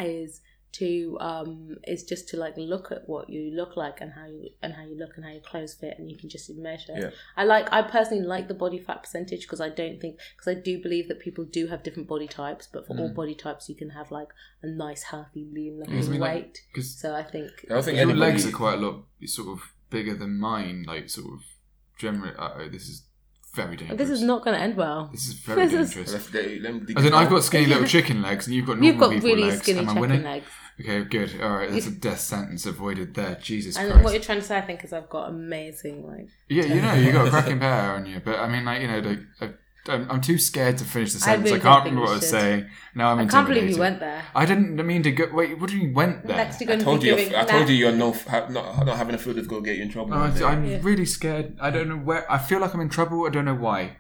is 0.01 0.41
to 0.75 1.16
um 1.20 1.77
is 1.87 2.05
just 2.05 2.29
to 2.29 2.37
like 2.37 2.55
look 2.57 2.91
at 2.91 3.09
what 3.09 3.31
you 3.31 3.53
look 3.55 3.77
like 3.77 4.01
and 4.01 4.12
how 4.12 4.27
you 4.27 4.51
and 4.62 4.72
how 4.72 4.83
you 4.83 4.97
look 4.99 5.11
and 5.16 5.25
how 5.25 5.31
your 5.31 5.41
clothes 5.41 5.75
fit 5.75 5.95
and 5.99 6.11
you 6.11 6.16
can 6.16 6.29
just 6.29 6.51
measure. 6.55 6.95
Yeah. 6.97 7.11
I 7.37 7.45
like 7.45 7.72
I 7.72 7.83
personally 7.83 8.25
like 8.25 8.49
the 8.49 8.55
body 8.55 8.79
fat 8.79 9.03
percentage 9.03 9.43
because 9.43 9.61
I 9.61 9.68
don't 9.68 10.01
think 10.01 10.18
because 10.37 10.57
I 10.57 10.61
do 10.61 10.81
believe 10.83 11.09
that 11.09 11.20
people 11.20 11.45
do 11.45 11.68
have 11.68 11.83
different 11.83 12.09
body 12.09 12.29
types, 12.29 12.68
but 12.72 12.87
for 12.87 12.97
all 12.99 13.09
body 13.09 13.35
types 13.35 13.68
you 13.68 13.75
can 13.75 13.91
have 13.91 14.11
like 14.11 14.29
a 14.62 14.66
nice 14.66 15.05
healthy 15.05 15.49
lean 15.53 15.81
looking 15.81 15.95
Mm. 15.95 16.14
I 16.14 16.18
like, 16.18 16.59
so 16.81 17.14
I 17.14 17.22
think 17.22 17.51
I 17.70 17.81
think 17.81 17.99
your 17.99 18.14
legs 18.14 18.47
are 18.47 18.51
quite 18.51 18.75
a 18.75 18.77
lot 18.79 19.05
sort 19.27 19.49
of 19.49 19.61
bigger 19.91 20.14
than 20.14 20.39
mine, 20.39 20.85
like 20.87 21.09
sort 21.09 21.33
of 21.33 21.41
generally. 21.99 22.35
Uh, 22.37 22.68
this 22.70 22.89
is 22.89 23.05
very 23.55 23.77
dangerous. 23.77 23.99
This 23.99 24.11
is 24.11 24.22
not 24.22 24.45
going 24.45 24.57
to 24.57 24.62
end 24.62 24.77
well. 24.77 25.09
This 25.12 25.29
is 25.29 25.35
very 25.47 25.66
this 25.66 25.95
dangerous. 25.95 26.12
Let's, 26.12 26.35
let, 26.35 26.61
let 26.62 26.75
me 26.75 26.81
dig 26.81 26.99
As 26.99 27.05
in, 27.05 27.14
I've 27.14 27.31
got 27.31 27.45
skinny 27.45 27.66
little 27.72 27.87
chicken 27.87 28.22
legs, 28.22 28.47
and 28.47 28.55
you've 28.55 28.66
got 28.66 28.79
normal 28.79 28.89
You've 28.89 28.99
got 29.01 29.11
people 29.12 29.29
really 29.29 29.43
legs. 29.45 29.62
skinny 29.62 29.81
Am 29.81 29.95
chicken 29.95 30.22
legs. 30.25 30.47
Okay, 30.81 31.05
good. 31.05 31.41
All 31.41 31.57
right, 31.57 31.70
that's 31.70 31.87
a 31.87 31.91
death 31.93 32.20
sentence 32.20 32.66
avoided 32.66 33.14
there. 33.14 33.37
Jesus 33.41 33.77
Christ. 33.77 33.85
And 33.85 33.93
Christ. 33.93 34.05
what 34.05 34.12
you're 34.14 34.22
trying 34.22 34.41
to 34.41 34.45
say, 34.45 34.59
I 34.59 34.62
think, 34.62 34.83
is 34.85 34.93
I've 34.93 35.09
got 35.09 35.29
amazing, 35.29 36.07
like. 36.07 36.29
Yeah, 36.49 36.64
you 36.64 36.81
know, 36.81 36.95
you 36.95 37.12
got 37.12 37.29
a 37.29 37.31
cracking 37.35 37.61
pair 37.61 37.93
on 37.95 38.07
you, 38.07 38.20
but 38.25 38.41
I 38.41 38.49
mean, 38.49 38.64
like, 38.64 38.83
you 38.83 38.89
know, 38.89 38.99
like, 38.99 39.18
I, 39.41 39.51
I'm, 39.87 40.11
I'm 40.11 40.20
too 40.20 40.39
scared 40.39 40.79
to 40.79 40.85
finish 40.85 41.12
the 41.12 41.20
sentence. 41.20 41.49
I, 41.49 41.53
really 41.53 41.62
can't 41.62 41.85
remember 41.85 42.01
what 42.03 42.11
I 42.11 42.14
was 42.14 42.22
should. 42.22 42.31
saying. 42.31 42.66
No, 42.95 43.07
I'm 43.07 43.18
I 43.20 43.27
can't 43.27 43.47
believe 43.47 43.70
you 43.70 43.79
went 43.79 44.01
there. 44.01 44.22
I 44.35 44.47
didn't 44.47 44.85
mean 44.85 45.03
to 45.03 45.12
go. 45.12 45.29
Wait, 45.33 45.61
what 45.61 45.68
do 45.70 45.77
you 45.77 45.85
mean 45.85 45.95
went 45.95 46.27
there? 46.27 46.37
Next, 46.39 46.61
you're 46.61 46.70
I 46.70 46.72
going 46.72 46.79
to 46.81 46.85
told 46.87 47.01
be 47.03 47.09
you. 47.09 47.16
doing. 47.16 47.35
I 47.35 47.45
told 47.45 47.68
you 47.68 47.75
you're 47.75 47.93
no 47.93 48.12
ha- 48.12 48.47
not 48.49 48.87
not 48.87 48.97
having 48.97 49.14
a 49.14 49.18
food 49.18 49.37
that's 49.37 49.47
gonna 49.47 49.62
get 49.62 49.77
you 49.77 49.83
in 49.83 49.91
trouble. 49.91 50.14
Oh, 50.14 50.20
one 50.20 50.33
I'm- 50.43 50.45
I'm 50.45 50.64
Yeah. 50.64 50.79
really 50.83 51.05
scared. 51.05 51.57
I 51.61 51.70
don't 51.70 51.89
know 51.89 51.99
where. 51.99 52.31
I 52.33 52.39
feel 52.39 52.61
like 52.61 52.72
I'm 52.75 52.81
in 52.81 52.89
trouble. 52.89 53.27
I 53.27 53.31
don't 53.31 53.45
know 53.45 53.55
why. 53.55 53.99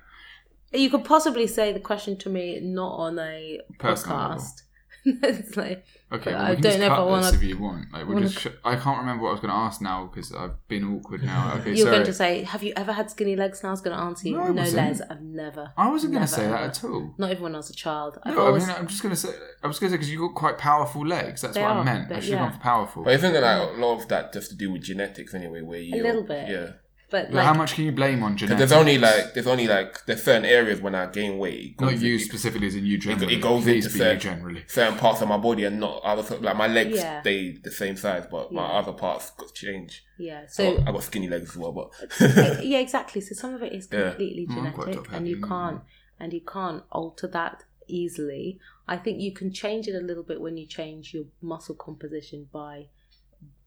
You 0.72 0.88
could 0.90 1.04
possibly 1.04 1.46
say 1.46 1.72
the 1.72 1.80
question 1.80 2.16
to 2.18 2.30
me 2.30 2.58
not 2.60 2.94
on 2.96 3.18
a 3.18 3.60
Personal 3.78 4.16
podcast. 4.16 4.62
it's 5.04 5.56
like, 5.56 5.84
Okay, 6.14 6.30
But 6.30 6.34
well, 6.38 6.42
I 6.46 6.50
we 6.50 6.56
can 6.56 6.62
don't 6.62 6.72
just 6.72 6.78
know 6.80 6.86
if 6.86 6.92
I 6.92 7.02
wanna- 7.02 7.32
if 7.32 7.42
you 7.42 7.58
want. 7.58 7.92
Like, 7.92 8.04
we'll 8.06 8.14
wanna 8.14 8.28
just 8.28 8.40
sh- 8.40 8.46
I 8.64 8.76
can't 8.76 8.98
remember 8.98 9.22
what 9.24 9.28
I 9.30 9.32
was 9.32 9.40
going 9.40 9.52
to 9.52 9.58
ask 9.58 9.80
now 9.80 10.06
because 10.06 10.32
I've 10.32 10.56
been 10.68 10.84
awkward 10.84 11.22
now. 11.22 11.54
Okay, 11.60 11.70
you're 11.70 11.86
sorry. 11.86 11.96
going 11.96 12.06
to 12.06 12.12
say, 12.12 12.42
"Have 12.44 12.62
you 12.62 12.72
ever 12.76 12.92
had 12.92 13.10
skinny 13.10 13.36
legs?" 13.36 13.60
And 13.60 13.68
I 13.68 13.70
was 13.72 13.80
going 13.80 13.96
to 13.96 14.02
answer 14.02 14.28
you, 14.28 14.36
No, 14.36 14.48
"No. 14.52 14.62
Les, 14.62 15.00
I've 15.10 15.22
never." 15.22 15.72
I 15.76 15.90
wasn't 15.90 16.12
going 16.12 16.24
to 16.26 16.32
say 16.32 16.42
that 16.48 16.54
ever. 16.62 16.64
at 16.70 16.84
all. 16.84 17.14
Not 17.18 17.30
even 17.30 17.42
when 17.42 17.54
I 17.54 17.58
was 17.58 17.70
a 17.70 17.74
child. 17.74 18.18
I've 18.24 18.34
No, 18.34 18.46
always. 18.46 18.64
I 18.64 18.66
mean, 18.68 18.76
I'm 18.78 18.86
just 18.86 19.02
going 19.02 19.14
to 19.14 19.20
say. 19.20 19.30
I 19.62 19.66
was 19.66 19.78
going 19.78 19.90
to 19.90 19.94
say 19.94 19.96
because 19.98 20.10
you've 20.10 20.20
got 20.20 20.34
quite 20.34 20.58
powerful 20.58 21.06
legs. 21.06 21.40
That's 21.42 21.54
They 21.54 21.62
what 21.62 21.70
I 21.72 21.82
meant. 21.82 22.06
I 22.10 22.14
but 22.14 22.22
should 22.24 22.32
have 22.34 22.40
yeah. 22.40 22.48
gone 22.50 22.52
for 22.52 22.62
powerful. 22.62 23.02
But 23.04 23.14
isn't 23.14 23.34
it 23.34 23.40
like 23.42 23.68
a 23.76 23.80
lot 23.80 23.94
of 24.00 24.08
that 24.08 24.32
just 24.32 24.50
to 24.50 24.56
do 24.56 24.70
with 24.72 24.82
genetics 24.82 25.34
anyway? 25.34 25.62
Where 25.62 25.78
you 25.80 26.00
A 26.00 26.02
little 26.02 26.22
bit. 26.22 26.48
yeah. 26.48 26.70
But 27.14 27.26
But 27.30 27.34
like, 27.38 27.46
how 27.50 27.54
much 27.62 27.74
can 27.74 27.84
you 27.88 27.92
blame 28.00 28.20
on 28.26 28.36
genetics? 28.36 28.58
there's 28.60 28.72
only 28.80 28.96
like 28.98 29.24
there's 29.34 29.46
only 29.54 29.66
like 29.76 29.90
there's 30.06 30.22
certain 30.28 30.44
areas 30.58 30.78
when 30.86 30.94
I 31.02 31.04
gain 31.18 31.32
weight. 31.44 31.80
not 31.80 31.98
you 32.06 32.14
it- 32.16 32.20
specifically, 32.30 32.66
as 32.70 32.74
in 32.80 32.84
you 32.90 32.96
generally. 33.06 33.34
it 33.36 33.40
goes 33.40 33.66
into 33.66 33.88
certain- 33.90 34.20
generally. 34.28 34.62
certain 34.78 34.96
parts 35.04 35.20
of 35.22 35.28
my 35.34 35.36
body 35.48 35.62
are 35.68 35.76
not 35.86 35.96
other 36.02 36.24
like 36.46 36.56
my 36.64 36.66
legs 36.78 36.96
Yeah. 36.98 37.20
stay 37.24 37.40
the 37.68 37.70
same 37.82 37.96
size, 38.04 38.24
but 38.34 38.44
my 38.60 38.66
other 38.78 38.92
parts 39.04 39.24
got 39.40 39.50
change. 39.54 39.92
yeah. 40.18 40.40
So 40.56 40.62
So 40.76 40.82
I 40.86 40.90
got 40.96 41.02
skinny 41.10 41.28
legs 41.34 41.50
as 41.50 41.56
well, 41.56 41.72
but 41.80 41.88
yeah, 42.72 42.78
exactly. 42.86 43.20
So 43.26 43.32
some 43.42 43.52
of 43.54 43.62
it 43.62 43.72
is 43.78 43.84
completely 43.86 44.44
Mm, 44.46 44.54
genetic, 44.56 44.94
top-heavy, 44.96 45.16
and 45.16 45.24
you 45.32 45.36
mm. 45.38 45.48
can't 45.52 45.80
and 46.20 46.28
you 46.36 46.42
can't 46.56 46.82
alter 47.00 47.28
that 47.38 47.56
easily. 47.86 48.58
I 48.94 48.96
think 49.04 49.14
you 49.26 49.32
can 49.40 49.48
change 49.62 49.84
it 49.90 49.94
a 50.02 50.04
little 50.10 50.26
bit 50.30 50.38
when 50.40 50.56
you 50.60 50.66
change 50.66 51.04
your 51.14 51.26
muscle 51.52 51.74
composition 51.86 52.40
by 52.52 52.74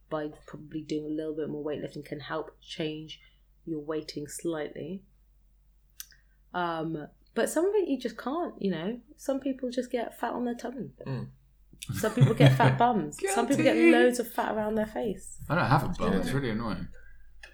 by 0.10 0.24
probably 0.52 0.82
doing 0.82 1.06
a 1.06 1.16
little 1.20 1.36
bit 1.36 1.50
more 1.50 1.64
weightlifting 1.70 2.06
can 2.12 2.22
help 2.22 2.48
change 2.62 3.20
your 3.68 3.80
weighting 3.80 4.28
slightly. 4.28 5.04
Um, 6.54 7.08
but 7.36 7.50
some 7.50 7.66
of 7.66 7.76
it 7.76 7.88
you 7.88 8.00
just 8.00 8.18
can't. 8.18 8.54
You 8.60 8.72
know, 8.72 9.00
some 9.16 9.40
people 9.40 9.70
just 9.70 9.92
get 9.92 10.20
fat 10.20 10.34
on 10.34 10.46
their 10.46 10.56
tummy. 10.56 10.90
Mm. 11.06 11.28
Some 11.94 12.14
people 12.14 12.34
get 12.34 12.54
fat 12.54 12.78
bums. 12.80 13.18
Some 13.36 13.48
people 13.48 13.64
get 13.64 13.78
loads 13.78 14.20
of 14.20 14.32
fat 14.32 14.56
around 14.56 14.76
their 14.76 14.88
face. 14.88 15.38
I 15.50 15.56
don't 15.56 15.66
have 15.66 15.84
a 15.84 15.90
bum. 15.90 16.14
Yeah. 16.14 16.20
It's 16.20 16.32
really 16.32 16.50
annoying. 16.50 16.88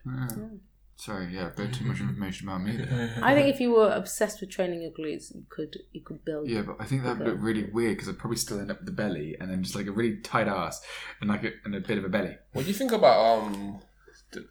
Yeah. 0.05 0.27
Mm. 0.31 0.59
Sorry, 0.95 1.35
yeah, 1.35 1.47
a 1.47 1.49
bit 1.49 1.73
too 1.73 1.83
much 1.83 1.99
information 1.99 2.47
about 2.47 2.61
me. 2.61 2.77
There. 2.77 3.19
I 3.21 3.33
think 3.33 3.53
if 3.53 3.59
you 3.59 3.71
were 3.71 3.91
obsessed 3.91 4.39
with 4.39 4.51
training 4.51 4.83
your 4.83 4.91
glutes, 4.91 5.35
you 5.35 5.43
could 5.49 5.75
you 5.91 6.01
could 6.01 6.23
build. 6.23 6.47
Yeah, 6.47 6.61
but 6.61 6.77
I 6.79 6.85
think 6.85 7.03
that 7.03 7.17
would 7.17 7.27
look 7.27 7.37
really 7.41 7.65
weird 7.65 7.97
because 7.97 8.07
I'd 8.07 8.19
probably 8.19 8.37
still 8.37 8.59
end 8.59 8.71
up 8.71 8.77
with 8.77 8.85
the 8.85 8.93
belly 8.93 9.35
and 9.37 9.49
then 9.51 9.63
just 9.63 9.75
like 9.75 9.87
a 9.87 9.91
really 9.91 10.17
tight 10.21 10.47
ass 10.47 10.81
and 11.19 11.29
like 11.29 11.43
a, 11.43 11.51
and 11.65 11.75
a 11.75 11.81
bit 11.81 11.97
of 11.97 12.05
a 12.05 12.09
belly. 12.09 12.37
what 12.53 12.61
do 12.61 12.67
you 12.69 12.73
think 12.73 12.93
about 12.93 13.19
um 13.19 13.53
th- 13.53 13.83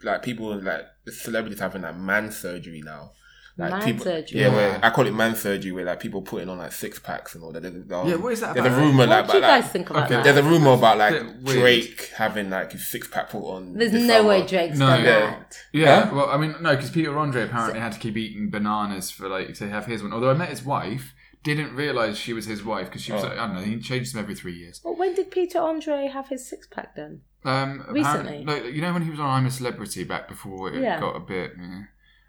like 0.02 0.22
people 0.22 0.60
like 0.60 0.86
celebrities 1.08 1.60
having 1.60 1.82
like 1.82 1.96
man 1.96 2.30
surgery 2.30 2.82
now? 2.84 3.12
Like 3.58 3.70
Man 3.70 3.82
people, 3.84 4.04
surgery? 4.04 4.40
Yeah, 4.40 4.46
Yeah. 4.48 4.54
where 4.54 4.80
I 4.82 4.88
call 4.88 5.06
it 5.06 5.12
man 5.12 5.36
surgery, 5.36 5.72
where 5.72 5.84
like 5.84 6.00
people 6.00 6.22
putting 6.22 6.48
on 6.48 6.56
like 6.56 6.72
six 6.72 6.98
packs 6.98 7.34
and 7.34 7.44
all 7.44 7.52
that. 7.52 7.62
There's, 7.62 7.74
um, 7.92 8.08
Yeah, 8.08 8.14
what 8.14 8.32
is 8.32 8.40
that 8.40 8.54
There's 8.54 8.64
about? 8.66 8.78
a 8.78 8.80
rumor 8.80 8.98
What 9.00 9.08
like 9.10 9.26
do 9.26 9.32
you 9.34 9.38
about 9.40 9.48
guys 9.50 9.62
like, 9.64 9.72
think 9.72 9.90
about 9.90 10.04
okay, 10.04 10.14
that? 10.14 10.24
there's 10.24 10.36
a 10.38 10.42
rumor 10.42 10.72
about 10.72 10.96
like 10.96 11.44
Drake 11.44 12.12
having 12.16 12.48
like 12.48 12.72
his 12.72 12.90
six 12.90 13.08
pack 13.08 13.28
put 13.28 13.42
on. 13.44 13.74
There's 13.74 13.92
no 13.92 14.06
summer. 14.18 14.28
way 14.30 14.46
Drake's 14.46 14.78
No. 14.78 14.86
done 14.86 15.04
Yeah. 15.04 15.20
that. 15.20 15.56
Yeah, 15.74 16.04
Huh? 16.06 16.14
well, 16.14 16.28
I 16.30 16.38
mean, 16.38 16.54
no, 16.62 16.74
because 16.74 16.90
Peter 16.90 17.18
Andre 17.18 17.42
apparently 17.42 17.80
had 17.80 17.92
to 17.92 17.98
keep 17.98 18.16
eating 18.16 18.48
bananas 18.48 19.10
for 19.10 19.28
like 19.28 19.52
to 19.56 19.68
have 19.68 19.84
his 19.84 20.02
one. 20.02 20.14
Although 20.14 20.30
I 20.30 20.34
met 20.34 20.48
his 20.48 20.64
wife, 20.64 21.12
didn't 21.42 21.74
realize 21.74 22.18
she 22.18 22.32
was 22.32 22.46
his 22.46 22.62
wife 22.64 22.86
because 22.86 23.02
she 23.02 23.12
was 23.12 23.24
Oh. 23.24 23.28
I 23.28 23.34
don't 23.34 23.54
know, 23.54 23.60
he 23.62 23.78
changed 23.80 24.14
them 24.14 24.20
every 24.22 24.34
three 24.34 24.54
years. 24.56 24.80
Well, 24.84 24.96
when 24.96 25.14
did 25.14 25.30
Peter 25.30 25.58
Andre 25.58 26.06
have 26.08 26.28
his 26.28 26.48
six 26.48 26.66
pack 26.66 26.94
done? 26.96 27.22
Um, 27.44 27.84
Recently? 27.90 28.00
apparently- 28.42 28.44
like, 28.44 28.64
you 28.74 28.80
know 28.80 28.92
when 28.92 29.02
he 29.02 29.10
was 29.10 29.18
on 29.20 29.26
I'm 29.28 29.46
a 29.46 29.50
Celebrity 29.50 30.04
back 30.04 30.28
before 30.28 30.72
it 30.72 30.80
Yeah. 30.80 31.00
got 31.00 31.16
a 31.16 31.20
bit, 31.20 31.52
eh, 31.58 31.62
and 31.62 31.86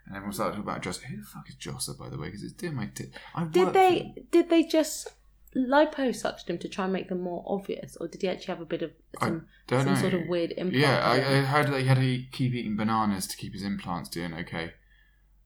everyone 0.09 0.33
started 0.33 0.55
talking 0.57 0.63
about 0.69 0.81
Jossa. 0.81 1.03
Who 1.03 1.17
the 1.17 1.23
fuck 1.23 1.47
is 1.47 1.55
Jossa, 1.55 1.97
by 1.97 2.09
the 2.09 2.17
way? 2.17 2.27
Because 2.27 2.43
it's 2.43 2.53
doing 2.53 2.75
my 2.75 2.87
tit. 2.87 3.11
I 3.35 3.43
Did 3.45 3.73
they 3.73 4.15
did 4.31 4.49
they 4.49 4.63
just 4.63 5.09
liposuction 5.55 6.49
him 6.49 6.57
to 6.57 6.67
try 6.67 6.85
and 6.85 6.93
make 6.93 7.09
them 7.09 7.21
more 7.21 7.43
obvious, 7.45 7.95
or 7.97 8.07
did 8.07 8.21
he 8.21 8.27
actually 8.27 8.53
have 8.53 8.61
a 8.61 8.65
bit 8.65 8.81
of 8.81 8.91
I 9.21 9.27
some, 9.27 9.47
don't 9.67 9.83
some 9.85 9.93
know. 9.93 9.99
sort 10.01 10.13
of 10.15 10.27
weird 10.27 10.51
implant? 10.51 10.73
Yeah, 10.73 10.99
I, 11.07 11.15
I 11.17 11.41
heard 11.41 11.67
that 11.67 11.79
he 11.81 11.87
had 11.87 11.97
to 11.97 12.23
keep 12.31 12.53
eating 12.53 12.75
bananas 12.75 13.27
to 13.27 13.37
keep 13.37 13.53
his 13.53 13.63
implants 13.63 14.09
doing 14.09 14.33
okay. 14.33 14.73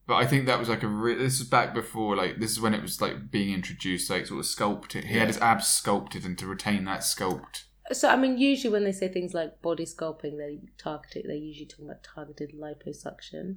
But 0.08 0.16
I 0.16 0.26
think 0.26 0.46
that 0.46 0.58
was 0.58 0.70
like 0.70 0.82
a. 0.82 0.88
Re- 0.88 1.18
this 1.18 1.38
was 1.38 1.46
back 1.46 1.74
before, 1.74 2.16
like 2.16 2.40
this 2.40 2.50
is 2.50 2.60
when 2.60 2.72
it 2.72 2.80
was 2.80 3.02
like 3.02 3.30
being 3.30 3.52
introduced, 3.52 4.08
like 4.08 4.26
sort 4.26 4.40
of 4.40 4.46
sculpted. 4.46 5.04
He 5.04 5.18
had 5.18 5.28
his 5.28 5.38
abs 5.38 5.68
sculpted, 5.68 6.24
and 6.24 6.36
to 6.38 6.46
retain 6.46 6.86
that 6.86 7.00
sculpt. 7.00 7.64
So 7.92 8.08
I 8.08 8.16
mean, 8.16 8.38
usually 8.38 8.72
when 8.72 8.84
they 8.84 8.92
say 8.92 9.08
things 9.08 9.34
like 9.34 9.60
body 9.60 9.84
sculpting, 9.84 10.38
they 10.38 10.60
target 10.78 11.16
it. 11.16 11.24
They're 11.26 11.36
usually 11.36 11.66
talking 11.66 11.84
about 11.84 12.02
targeted 12.02 12.54
liposuction, 12.58 13.56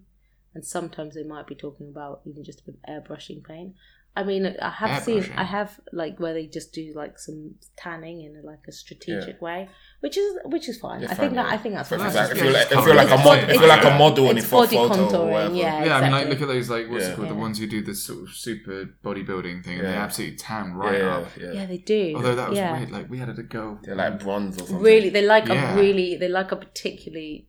and 0.54 0.66
sometimes 0.66 1.16
they 1.16 1.24
might 1.24 1.48
be 1.48 1.56
talking 1.56 1.88
about 1.88 2.20
even 2.26 2.44
just 2.44 2.60
a 2.60 2.64
bit 2.66 2.76
of 2.84 3.04
airbrushing 3.04 3.46
paint. 3.46 3.76
I 4.14 4.24
mean, 4.24 4.46
I 4.62 4.70
have 4.70 5.04
seen, 5.04 5.22
Airbrushing? 5.24 5.38
I 5.38 5.44
have 5.46 5.80
like 5.94 6.20
where 6.20 6.34
they 6.34 6.46
just 6.46 6.74
do 6.74 6.92
like 6.96 7.18
some 7.18 7.56
tanning 7.78 8.22
in 8.24 8.44
like 8.44 8.60
a 8.68 8.72
strategic 8.74 9.42
way, 9.42 9.70
which 10.02 10.18
is 10.18 10.38
which 10.44 10.68
is 10.68 10.78
fine. 10.80 11.02
It's 11.04 11.14
I 11.14 11.16
think 11.16 11.30
fine, 11.36 11.36
that. 11.38 11.54
I 11.54 11.58
think 11.58 11.76
that's 11.76 11.88
fine. 11.90 12.00
if, 12.02 12.06
Well, 12.08 12.14
like, 12.14 12.28
that's 12.28 12.32
if 12.32 12.44
you're 12.44 12.52
just- 12.54 12.72
like, 12.72 12.72
yeah, 12.72 12.80
if 12.80 12.86
you're 12.88 12.96
like 12.96 13.08
a 13.10 13.14
it's- 13.14 13.26
mod, 13.26 13.38
it's- 13.38 13.56
if 13.56 13.60
you're 13.62 13.70
like 13.70 13.86
a 13.86 13.98
model 13.98 14.30
and 14.30 14.38
it's 14.38 14.48
for 14.48 14.56
a 14.56 14.60
body 14.68 14.76
photo 14.76 14.94
contouring, 14.96 15.32
whatever. 15.32 15.56
yeah. 15.56 15.86
Yeah, 15.86 15.96
I 15.98 16.02
mean, 16.02 16.12
like 16.12 16.28
look 16.28 16.42
at 16.42 16.48
those 16.50 16.70
like 16.70 16.90
what's 16.90 17.06
Yeah. 17.06 17.12
it 17.12 17.16
called? 17.16 17.30
The 17.30 17.36
ones 17.36 17.58
who 17.60 17.68
do 17.68 17.82
this 17.82 18.04
sort 18.04 18.24
of 18.24 18.30
super 18.36 18.86
bodybuilding 19.02 19.64
thing, 19.64 19.80
and 19.80 19.88
they 19.88 19.94
absolutely 19.94 20.36
tan 20.36 20.74
right 20.74 20.98
yeah, 21.00 21.16
up. 21.18 21.28
yeah. 21.40 21.52
yeah, 21.54 21.66
they 21.66 21.78
do. 21.78 22.14
Although 22.18 22.36
that 22.36 22.50
was 22.50 22.58
yeah. 22.58 22.78
weird. 22.78 22.92
Like 22.92 23.10
we 23.10 23.18
had 23.18 23.30
a 23.30 23.44
go. 23.44 23.80
They're 23.84 23.96
like 23.96 24.20
bronze 24.20 24.58
or 24.58 24.66
something. 24.68 24.80
Really, 24.80 25.10
they 25.10 25.26
like 25.26 25.48
Yeah. 25.48 25.74
a 25.74 25.78
really 25.78 26.18
they 26.18 26.28
like 26.28 26.52
a 26.52 26.58
particularly 26.58 27.48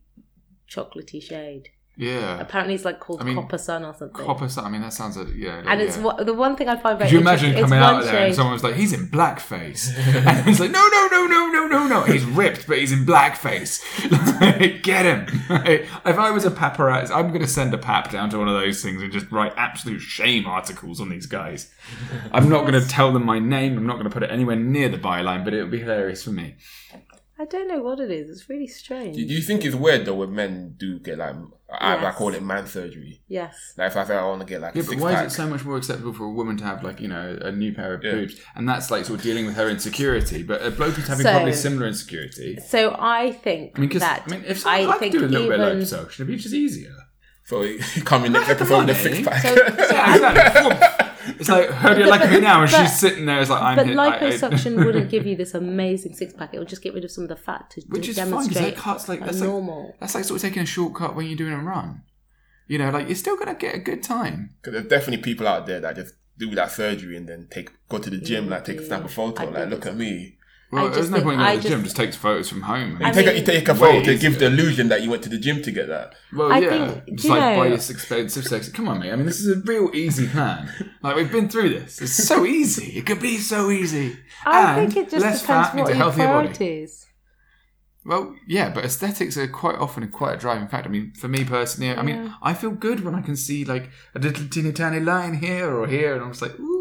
chocolatey 0.69 1.21
shade. 1.21 1.67
Yeah, 1.95 2.39
Apparently, 2.39 2.73
it's 2.73 2.85
like 2.85 2.99
called 2.99 3.21
I 3.21 3.23
mean, 3.23 3.35
copper 3.35 3.59
sun 3.59 3.85
or 3.85 3.93
something. 3.93 4.25
copper. 4.25 4.49
sun- 4.49 4.65
I 4.65 4.69
mean, 4.69 4.81
that 4.81 4.93
sounds 4.93 5.15
a 5.15 5.25
yeah. 5.35 5.61
and 5.67 5.79
it's 5.79 5.95
yeah. 5.95 6.01
what, 6.03 6.25
the 6.25 6.33
one 6.33 6.55
thing 6.55 6.67
I 6.67 6.75
find 6.75 6.97
very 6.97 7.07
Could 7.07 7.13
you 7.13 7.21
imagine 7.21 7.49
interesting- 7.49 7.69
coming 7.69 7.83
out 7.85 7.93
one 7.97 8.05
there 8.05 8.15
and 8.17 8.31
shade- 8.31 8.35
someone 8.35 8.53
was 8.53 8.63
like, 8.63 8.73
"He's 8.73 8.93
in 8.93 9.09
blackface," 9.09 9.95
and 10.27 10.49
it's 10.49 10.59
like, 10.59 10.71
"No, 10.71 10.87
no, 10.91 11.07
no, 11.11 11.27
no, 11.27 11.47
no, 11.49 11.67
no, 11.67 11.87
no. 11.87 12.01
He's 12.01 12.23
ripped, 12.25 12.65
but 12.65 12.79
he's 12.79 12.91
in 12.91 13.05
blackface. 13.05 13.79
Like, 14.41 14.81
Get 14.81 15.05
him!" 15.05 15.41
Like, 15.49 15.87
if 16.05 16.17
I 16.17 16.31
was 16.31 16.45
a 16.45 16.49
paparazzi, 16.51 17.11
I'm 17.11 17.27
going 17.27 17.41
to 17.41 17.47
send 17.47 17.75
a 17.75 17.77
pap 17.77 18.09
down 18.09 18.31
to 18.31 18.39
one 18.39 18.47
of 18.47 18.55
those 18.59 18.81
things 18.81 19.03
and 19.03 19.11
just 19.11 19.31
write 19.31 19.53
absolute 19.55 19.99
shame 19.99 20.47
articles 20.47 20.99
on 20.99 21.09
these 21.09 21.27
guys. 21.27 21.71
I'm 22.31 22.49
not 22.49 22.61
going 22.61 22.81
to 22.81 22.87
tell 22.87 23.11
them 23.13 23.23
my 23.23 23.37
name. 23.37 23.77
I'm 23.77 23.85
not 23.85 23.93
going 23.93 24.05
to 24.05 24.09
put 24.09 24.23
it 24.23 24.31
anywhere 24.31 24.55
near 24.55 24.89
the 24.89 24.97
byline, 24.97 25.43
but 25.45 25.53
it 25.53 25.61
would 25.61 25.71
be 25.71 25.79
hilarious 25.79 26.23
for 26.23 26.31
me. 26.31 26.55
I 27.39 27.45
don't 27.45 27.67
know 27.67 27.81
what 27.81 27.99
it 27.99 28.09
is. 28.11 28.29
It's 28.29 28.47
really 28.49 28.67
strange. 28.67 29.15
Do 29.15 29.25
do 29.27 29.33
you 29.33 29.41
think 29.41 29.65
it's 29.65 29.75
weird 29.75 30.05
though 30.05 30.15
when 30.15 30.33
men 30.33 30.75
do 30.77 30.99
get 30.99 31.17
like 31.17 31.35
I, 31.79 32.05
I 32.07 32.11
call 32.11 32.33
it 32.33 32.43
man 32.43 32.67
surgery? 32.67 33.21
yes. 33.27 33.73
Like 33.77 33.91
if 33.91 33.97
I 33.97 34.03
say 34.05 34.15
I 34.15 34.25
want 34.25 34.41
to 34.41 34.45
get 34.47 34.61
like 34.61 34.75
Yeah, 34.75 34.81
a 34.81 34.83
but 34.85 34.89
six 34.91 35.01
why 35.01 35.13
pack, 35.15 35.27
is 35.27 35.33
it 35.33 35.35
so 35.37 35.47
much 35.47 35.63
more 35.65 35.77
acceptable 35.77 36.13
for 36.13 36.25
a 36.25 36.31
woman 36.31 36.57
to 36.57 36.63
have 36.65 36.83
like 36.83 36.99
you 37.01 37.07
know 37.07 37.37
a 37.41 37.51
new 37.51 37.73
pair 37.73 37.93
of 37.93 38.03
Yeah. 38.03 38.11
boobs, 38.11 38.39
and 38.55 38.67
that's 38.67 38.91
like 38.91 39.05
sort 39.05 39.19
of 39.19 39.23
dealing 39.23 39.45
with 39.45 39.55
her 39.55 39.69
insecurity, 39.69 40.43
but 40.43 40.61
a 40.65 40.71
bloke 40.71 40.93
who's 40.95 41.07
having 41.07 41.23
So- 41.25 41.31
probably 41.31 41.53
similar 41.53 41.87
insecurity. 41.87 42.57
So 42.67 42.95
I 42.99 43.31
think 43.31 43.73
I 43.75 43.79
mean, 43.81 43.89
because 43.89 44.01
that 44.01 44.23
I 44.27 44.29
mean, 44.31 44.43
if 44.47 44.65
I 44.67 44.85
I, 44.85 44.97
think 44.97 45.11
could 45.13 45.19
do 45.21 45.25
a 45.25 45.27
little 45.27 45.49
bit 45.49 45.59
of 45.59 45.77
liposuction, 45.77 46.13
it'd 46.15 46.27
be 46.27 46.35
just 46.37 46.53
easier. 46.53 46.93
so 47.45 47.61
you 47.63 47.79
come 48.05 48.25
in 48.25 48.33
next 48.33 48.49
episode 48.49 48.87
with 48.87 48.95
a 48.97 48.99
six 48.99 49.27
pack. 49.27 49.41
So- 49.41 49.53
Yeah, 49.93 50.15
exactly. 50.15 50.87
it's 51.27 51.49
like, 51.49 51.69
how 51.69 51.93
do 51.93 52.01
you 52.01 52.07
like 52.09 52.29
me 52.31 52.39
now? 52.39 52.61
And 52.63 52.71
But- 52.71 52.83
she's 52.83 52.99
sitting 52.99 53.25
there, 53.25 53.39
it's 53.41 53.49
like, 53.49 53.61
I'm 53.61 53.75
but 53.75 53.87
here. 53.87 53.99
I- 53.99 54.07
I- 54.07 54.19
liposuction 54.19 54.85
wouldn't 54.85 55.09
give 55.09 55.25
you 55.25 55.35
this 55.41 55.53
amazing 55.53 56.13
six 56.15 56.33
pack. 56.33 56.53
It 56.53 56.59
would 56.59 56.67
just 56.67 56.81
get 56.81 56.93
rid 56.93 57.03
of 57.03 57.11
some 57.11 57.23
of 57.23 57.29
the 57.29 57.35
fat 57.35 57.69
to 57.71 57.81
demonstrate. 57.81 57.91
Which 57.91 58.05
to 58.05 58.11
is 58.11 58.17
fine, 58.17 58.27
because 58.29 58.45
demonstrate 58.47 58.75
that 58.75 58.81
cuts 58.81 59.09
like, 59.09 59.21
a 59.21 59.25
that's 59.25 59.39
like, 59.39 59.49
normal. 59.49 59.95
that's 59.99 60.15
like 60.15 60.23
sort 60.25 60.37
of 60.37 60.41
taking 60.41 60.63
a 60.63 60.65
shortcut 60.65 61.15
when 61.15 61.25
you're 61.27 61.35
doing 61.37 61.53
a 61.53 61.59
run. 61.59 62.01
You 62.67 62.77
know, 62.79 62.89
like, 62.91 63.07
you're 63.07 63.15
still 63.15 63.35
going 63.35 63.49
to 63.49 63.55
get 63.55 63.75
a 63.75 63.79
good 63.79 64.01
time. 64.03 64.51
Because 64.61 64.73
there's 64.73 64.87
definitely 64.87 65.23
people 65.23 65.47
out 65.47 65.65
there 65.67 65.79
that 65.81 65.95
just 65.95 66.13
do 66.37 66.53
that 66.55 66.71
surgery 66.71 67.15
and 67.17 67.27
then 67.27 67.47
take 67.51 67.71
go 67.89 67.99
to 67.99 68.09
the 68.09 68.17
gym, 68.17 68.49
like 68.49 68.65
take 68.65 68.79
a 68.79 68.85
snap 68.85 69.03
a 69.03 69.07
photo, 69.07 69.43
I 69.43 69.45
like 69.61 69.69
look 69.69 69.85
at 69.85 69.95
me. 69.95 70.37
Well, 70.73 70.85
I 70.85 70.87
there's 70.89 70.97
just 70.97 71.11
no 71.11 71.15
think- 71.17 71.25
point 71.25 71.37
going 71.37 71.47
I 71.49 71.55
to 71.55 71.61
the 71.61 71.69
gym, 71.69 71.79
just- 71.83 71.85
just 71.85 71.95
takes 71.95 72.15
photos 72.15 72.49
from 72.49 72.61
home. 72.61 72.97
You 72.99 73.05
I 73.05 73.11
take 73.11 73.25
a, 73.25 73.29
mean- 73.29 73.37
you 73.39 73.45
take 73.45 73.67
a 73.69 73.75
photo 73.75 74.03
to 74.03 74.17
give 74.17 74.39
the 74.39 74.47
illusion 74.47 74.89
that 74.89 75.01
you 75.03 75.09
went 75.09 75.23
to 75.23 75.29
the 75.29 75.37
gym 75.37 75.61
to 75.61 75.71
get 75.71 75.87
that. 75.87 76.15
Well, 76.33 76.51
I 76.51 76.59
yeah, 76.59 76.69
think- 76.69 77.05
just 77.17 77.21
do 77.23 77.27
you 77.29 77.39
like 77.39 77.57
buy 77.57 77.69
this 77.69 77.89
expensive 77.89 78.45
sex. 78.45 78.69
Come 78.69 78.87
on, 78.87 78.99
mate. 78.99 79.11
I 79.11 79.15
mean, 79.15 79.25
this 79.25 79.39
is 79.39 79.57
a 79.57 79.61
real 79.61 79.89
easy 79.93 80.27
plan. 80.27 80.69
like 81.01 81.15
we've 81.15 81.31
been 81.31 81.47
through 81.49 81.69
this. 81.69 82.01
It's 82.01 82.13
so 82.13 82.45
easy. 82.45 82.97
It 82.97 83.05
could 83.05 83.21
be 83.21 83.37
so 83.37 83.69
easy. 83.71 84.17
I 84.45 84.79
and 84.79 84.91
think 84.93 85.07
it 85.07 85.11
just 85.11 85.23
less 85.25 85.41
depends 85.41 85.67
fat 85.69 85.75
what 85.75 85.75
means 85.75 85.89
a 85.89 85.91
your 85.91 85.97
healthier 85.97 86.25
body. 86.27 86.47
priorities. 86.49 87.05
Well, 88.05 88.35
yeah, 88.49 88.69
but 88.69 88.83
aesthetics 88.83 89.37
are 89.37 89.47
quite 89.47 89.75
often 89.75 90.05
quite 90.09 90.33
a 90.33 90.37
driving 90.37 90.67
factor. 90.67 90.89
I 90.89 90.91
mean, 90.91 91.13
for 91.17 91.29
me 91.29 91.45
personally, 91.45 91.95
I 91.95 92.01
mean, 92.01 92.15
Yeah. 92.25 92.33
I 92.41 92.53
feel 92.53 92.71
good 92.71 93.05
when 93.05 93.15
I 93.15 93.21
can 93.21 93.37
see 93.37 93.63
like 93.63 93.89
a 94.13 94.19
little 94.19 94.45
teeny 94.49 94.73
tiny 94.73 94.99
line 94.99 95.35
here 95.35 95.73
or 95.73 95.87
here, 95.87 96.13
and 96.13 96.21
I'm 96.23 96.31
just 96.31 96.41
like, 96.41 96.59
ooh. 96.59 96.72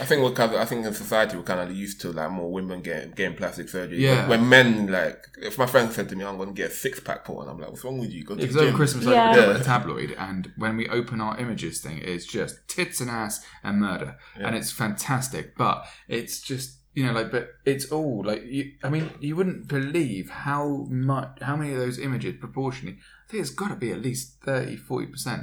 I 0.00 0.04
think 0.04 0.22
we're 0.22 0.32
kind 0.32 0.52
of, 0.54 0.60
I 0.60 0.64
think 0.64 0.86
in 0.86 0.94
society 0.94 1.36
we're 1.36 1.42
kind 1.42 1.60
of 1.60 1.76
used 1.76 2.00
to 2.02 2.12
like 2.12 2.30
more 2.30 2.50
women 2.50 2.82
getting 2.82 3.10
getting 3.12 3.36
plastic 3.36 3.68
surgery. 3.68 3.98
Yeah. 4.04 4.28
When 4.28 4.48
men 4.48 4.90
like, 4.90 5.26
if 5.40 5.58
my 5.58 5.66
friend 5.66 5.92
said 5.92 6.08
to 6.10 6.16
me, 6.16 6.24
"I'm 6.24 6.36
going 6.36 6.50
to 6.50 6.54
get 6.54 6.70
a 6.70 6.74
six 6.74 7.00
pack 7.00 7.24
put 7.24 7.38
on," 7.38 7.48
I'm 7.48 7.58
like, 7.58 7.70
"What's 7.70 7.84
wrong 7.84 7.98
with 7.98 8.10
you? 8.10 8.24
Go 8.24 8.34
to 8.34 8.40
Because 8.40 8.54
the 8.54 8.66
gym." 8.66 8.74
Christmas, 8.74 9.04
Yeah. 9.04 9.30
I 9.30 9.36
Yeah. 9.36 9.56
a 9.56 9.62
tabloid, 9.64 10.14
and 10.18 10.52
when 10.56 10.76
we 10.76 10.88
open 10.88 11.20
our 11.20 11.38
images 11.38 11.80
thing, 11.80 11.98
it's 11.98 12.26
just 12.26 12.66
tits 12.68 13.00
and 13.00 13.10
ass 13.10 13.44
and 13.62 13.80
murder, 13.80 14.16
and 14.36 14.56
it's 14.56 14.70
fantastic. 14.70 15.56
But 15.56 15.86
it's 16.08 16.40
just 16.40 16.78
you 16.94 17.06
know, 17.06 17.12
like, 17.12 17.30
but 17.30 17.48
it's 17.64 17.90
all 17.90 18.22
like, 18.22 18.42
you, 18.44 18.72
I 18.84 18.90
mean, 18.90 19.10
you 19.18 19.34
wouldn't 19.34 19.66
believe 19.66 20.28
how 20.28 20.86
much, 20.90 21.38
how 21.40 21.56
many 21.56 21.72
of 21.72 21.78
those 21.78 21.98
images 21.98 22.34
proportionally. 22.38 22.98
I 23.26 23.30
think 23.30 23.40
it's 23.40 23.50
got 23.50 23.68
to 23.68 23.76
be 23.76 23.92
at 23.92 24.02
least 24.02 24.42
30, 24.44 24.76
40 24.76 25.06
percent 25.06 25.42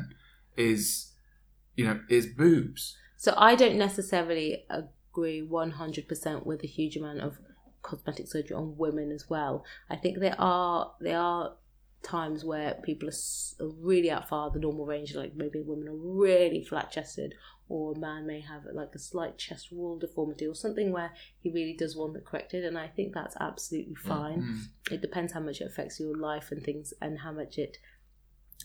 is, 0.56 1.12
you 1.76 1.86
know, 1.86 2.02
is 2.10 2.28
boobs. 2.28 2.96
So 3.20 3.34
I 3.36 3.56
don't 3.56 3.78
necessarily 3.78 4.64
agree 4.70 5.46
100% 5.46 6.46
with 6.46 6.64
a 6.64 6.68
huge 6.68 6.96
amount 6.96 7.20
of 7.20 7.38
cosmetic 7.82 8.30
surgery 8.30 8.56
on 8.56 8.78
women 8.78 9.12
as 9.12 9.30
well. 9.30 9.66
I 9.90 9.98
think 9.98 10.20
there 10.20 10.40
are 10.40 10.94
there 11.02 11.20
are 11.20 11.56
times 12.02 12.46
where 12.46 12.76
people 12.82 13.10
are, 13.10 13.68
really 13.82 14.10
out 14.10 14.30
far 14.30 14.50
the 14.52 14.60
normal 14.60 14.86
range, 14.86 15.16
like 15.16 15.36
maybe 15.36 15.60
women 15.60 15.90
are 15.90 15.98
really 15.98 16.64
flat 16.64 16.94
chested, 16.94 17.34
or 17.68 17.92
a 17.92 18.00
man 18.00 18.26
may 18.26 18.40
have 18.40 18.62
like 18.74 18.96
a 18.96 19.00
slight 19.00 19.38
chest 19.38 19.68
wall 19.70 20.00
deformity 20.00 20.48
or 20.48 20.56
something 20.56 20.94
where 20.94 21.12
he 21.42 21.52
really 21.52 21.76
does 21.78 21.98
want 21.98 22.16
it 22.16 22.24
corrected, 22.24 22.64
and 22.64 22.78
I 22.78 22.88
think 22.88 23.14
that's 23.14 23.36
absolutely 23.42 23.96
mm-hmm. 23.96 24.08
fine. 24.08 24.60
It 24.92 25.02
depends 25.02 25.34
how 25.34 25.42
much 25.42 25.60
it 25.60 25.68
affects 25.68 26.00
your 26.00 26.16
life 26.16 26.52
and 26.52 26.64
things, 26.64 26.94
and 27.02 27.20
how 27.20 27.34
much 27.34 27.58
it 27.58 27.80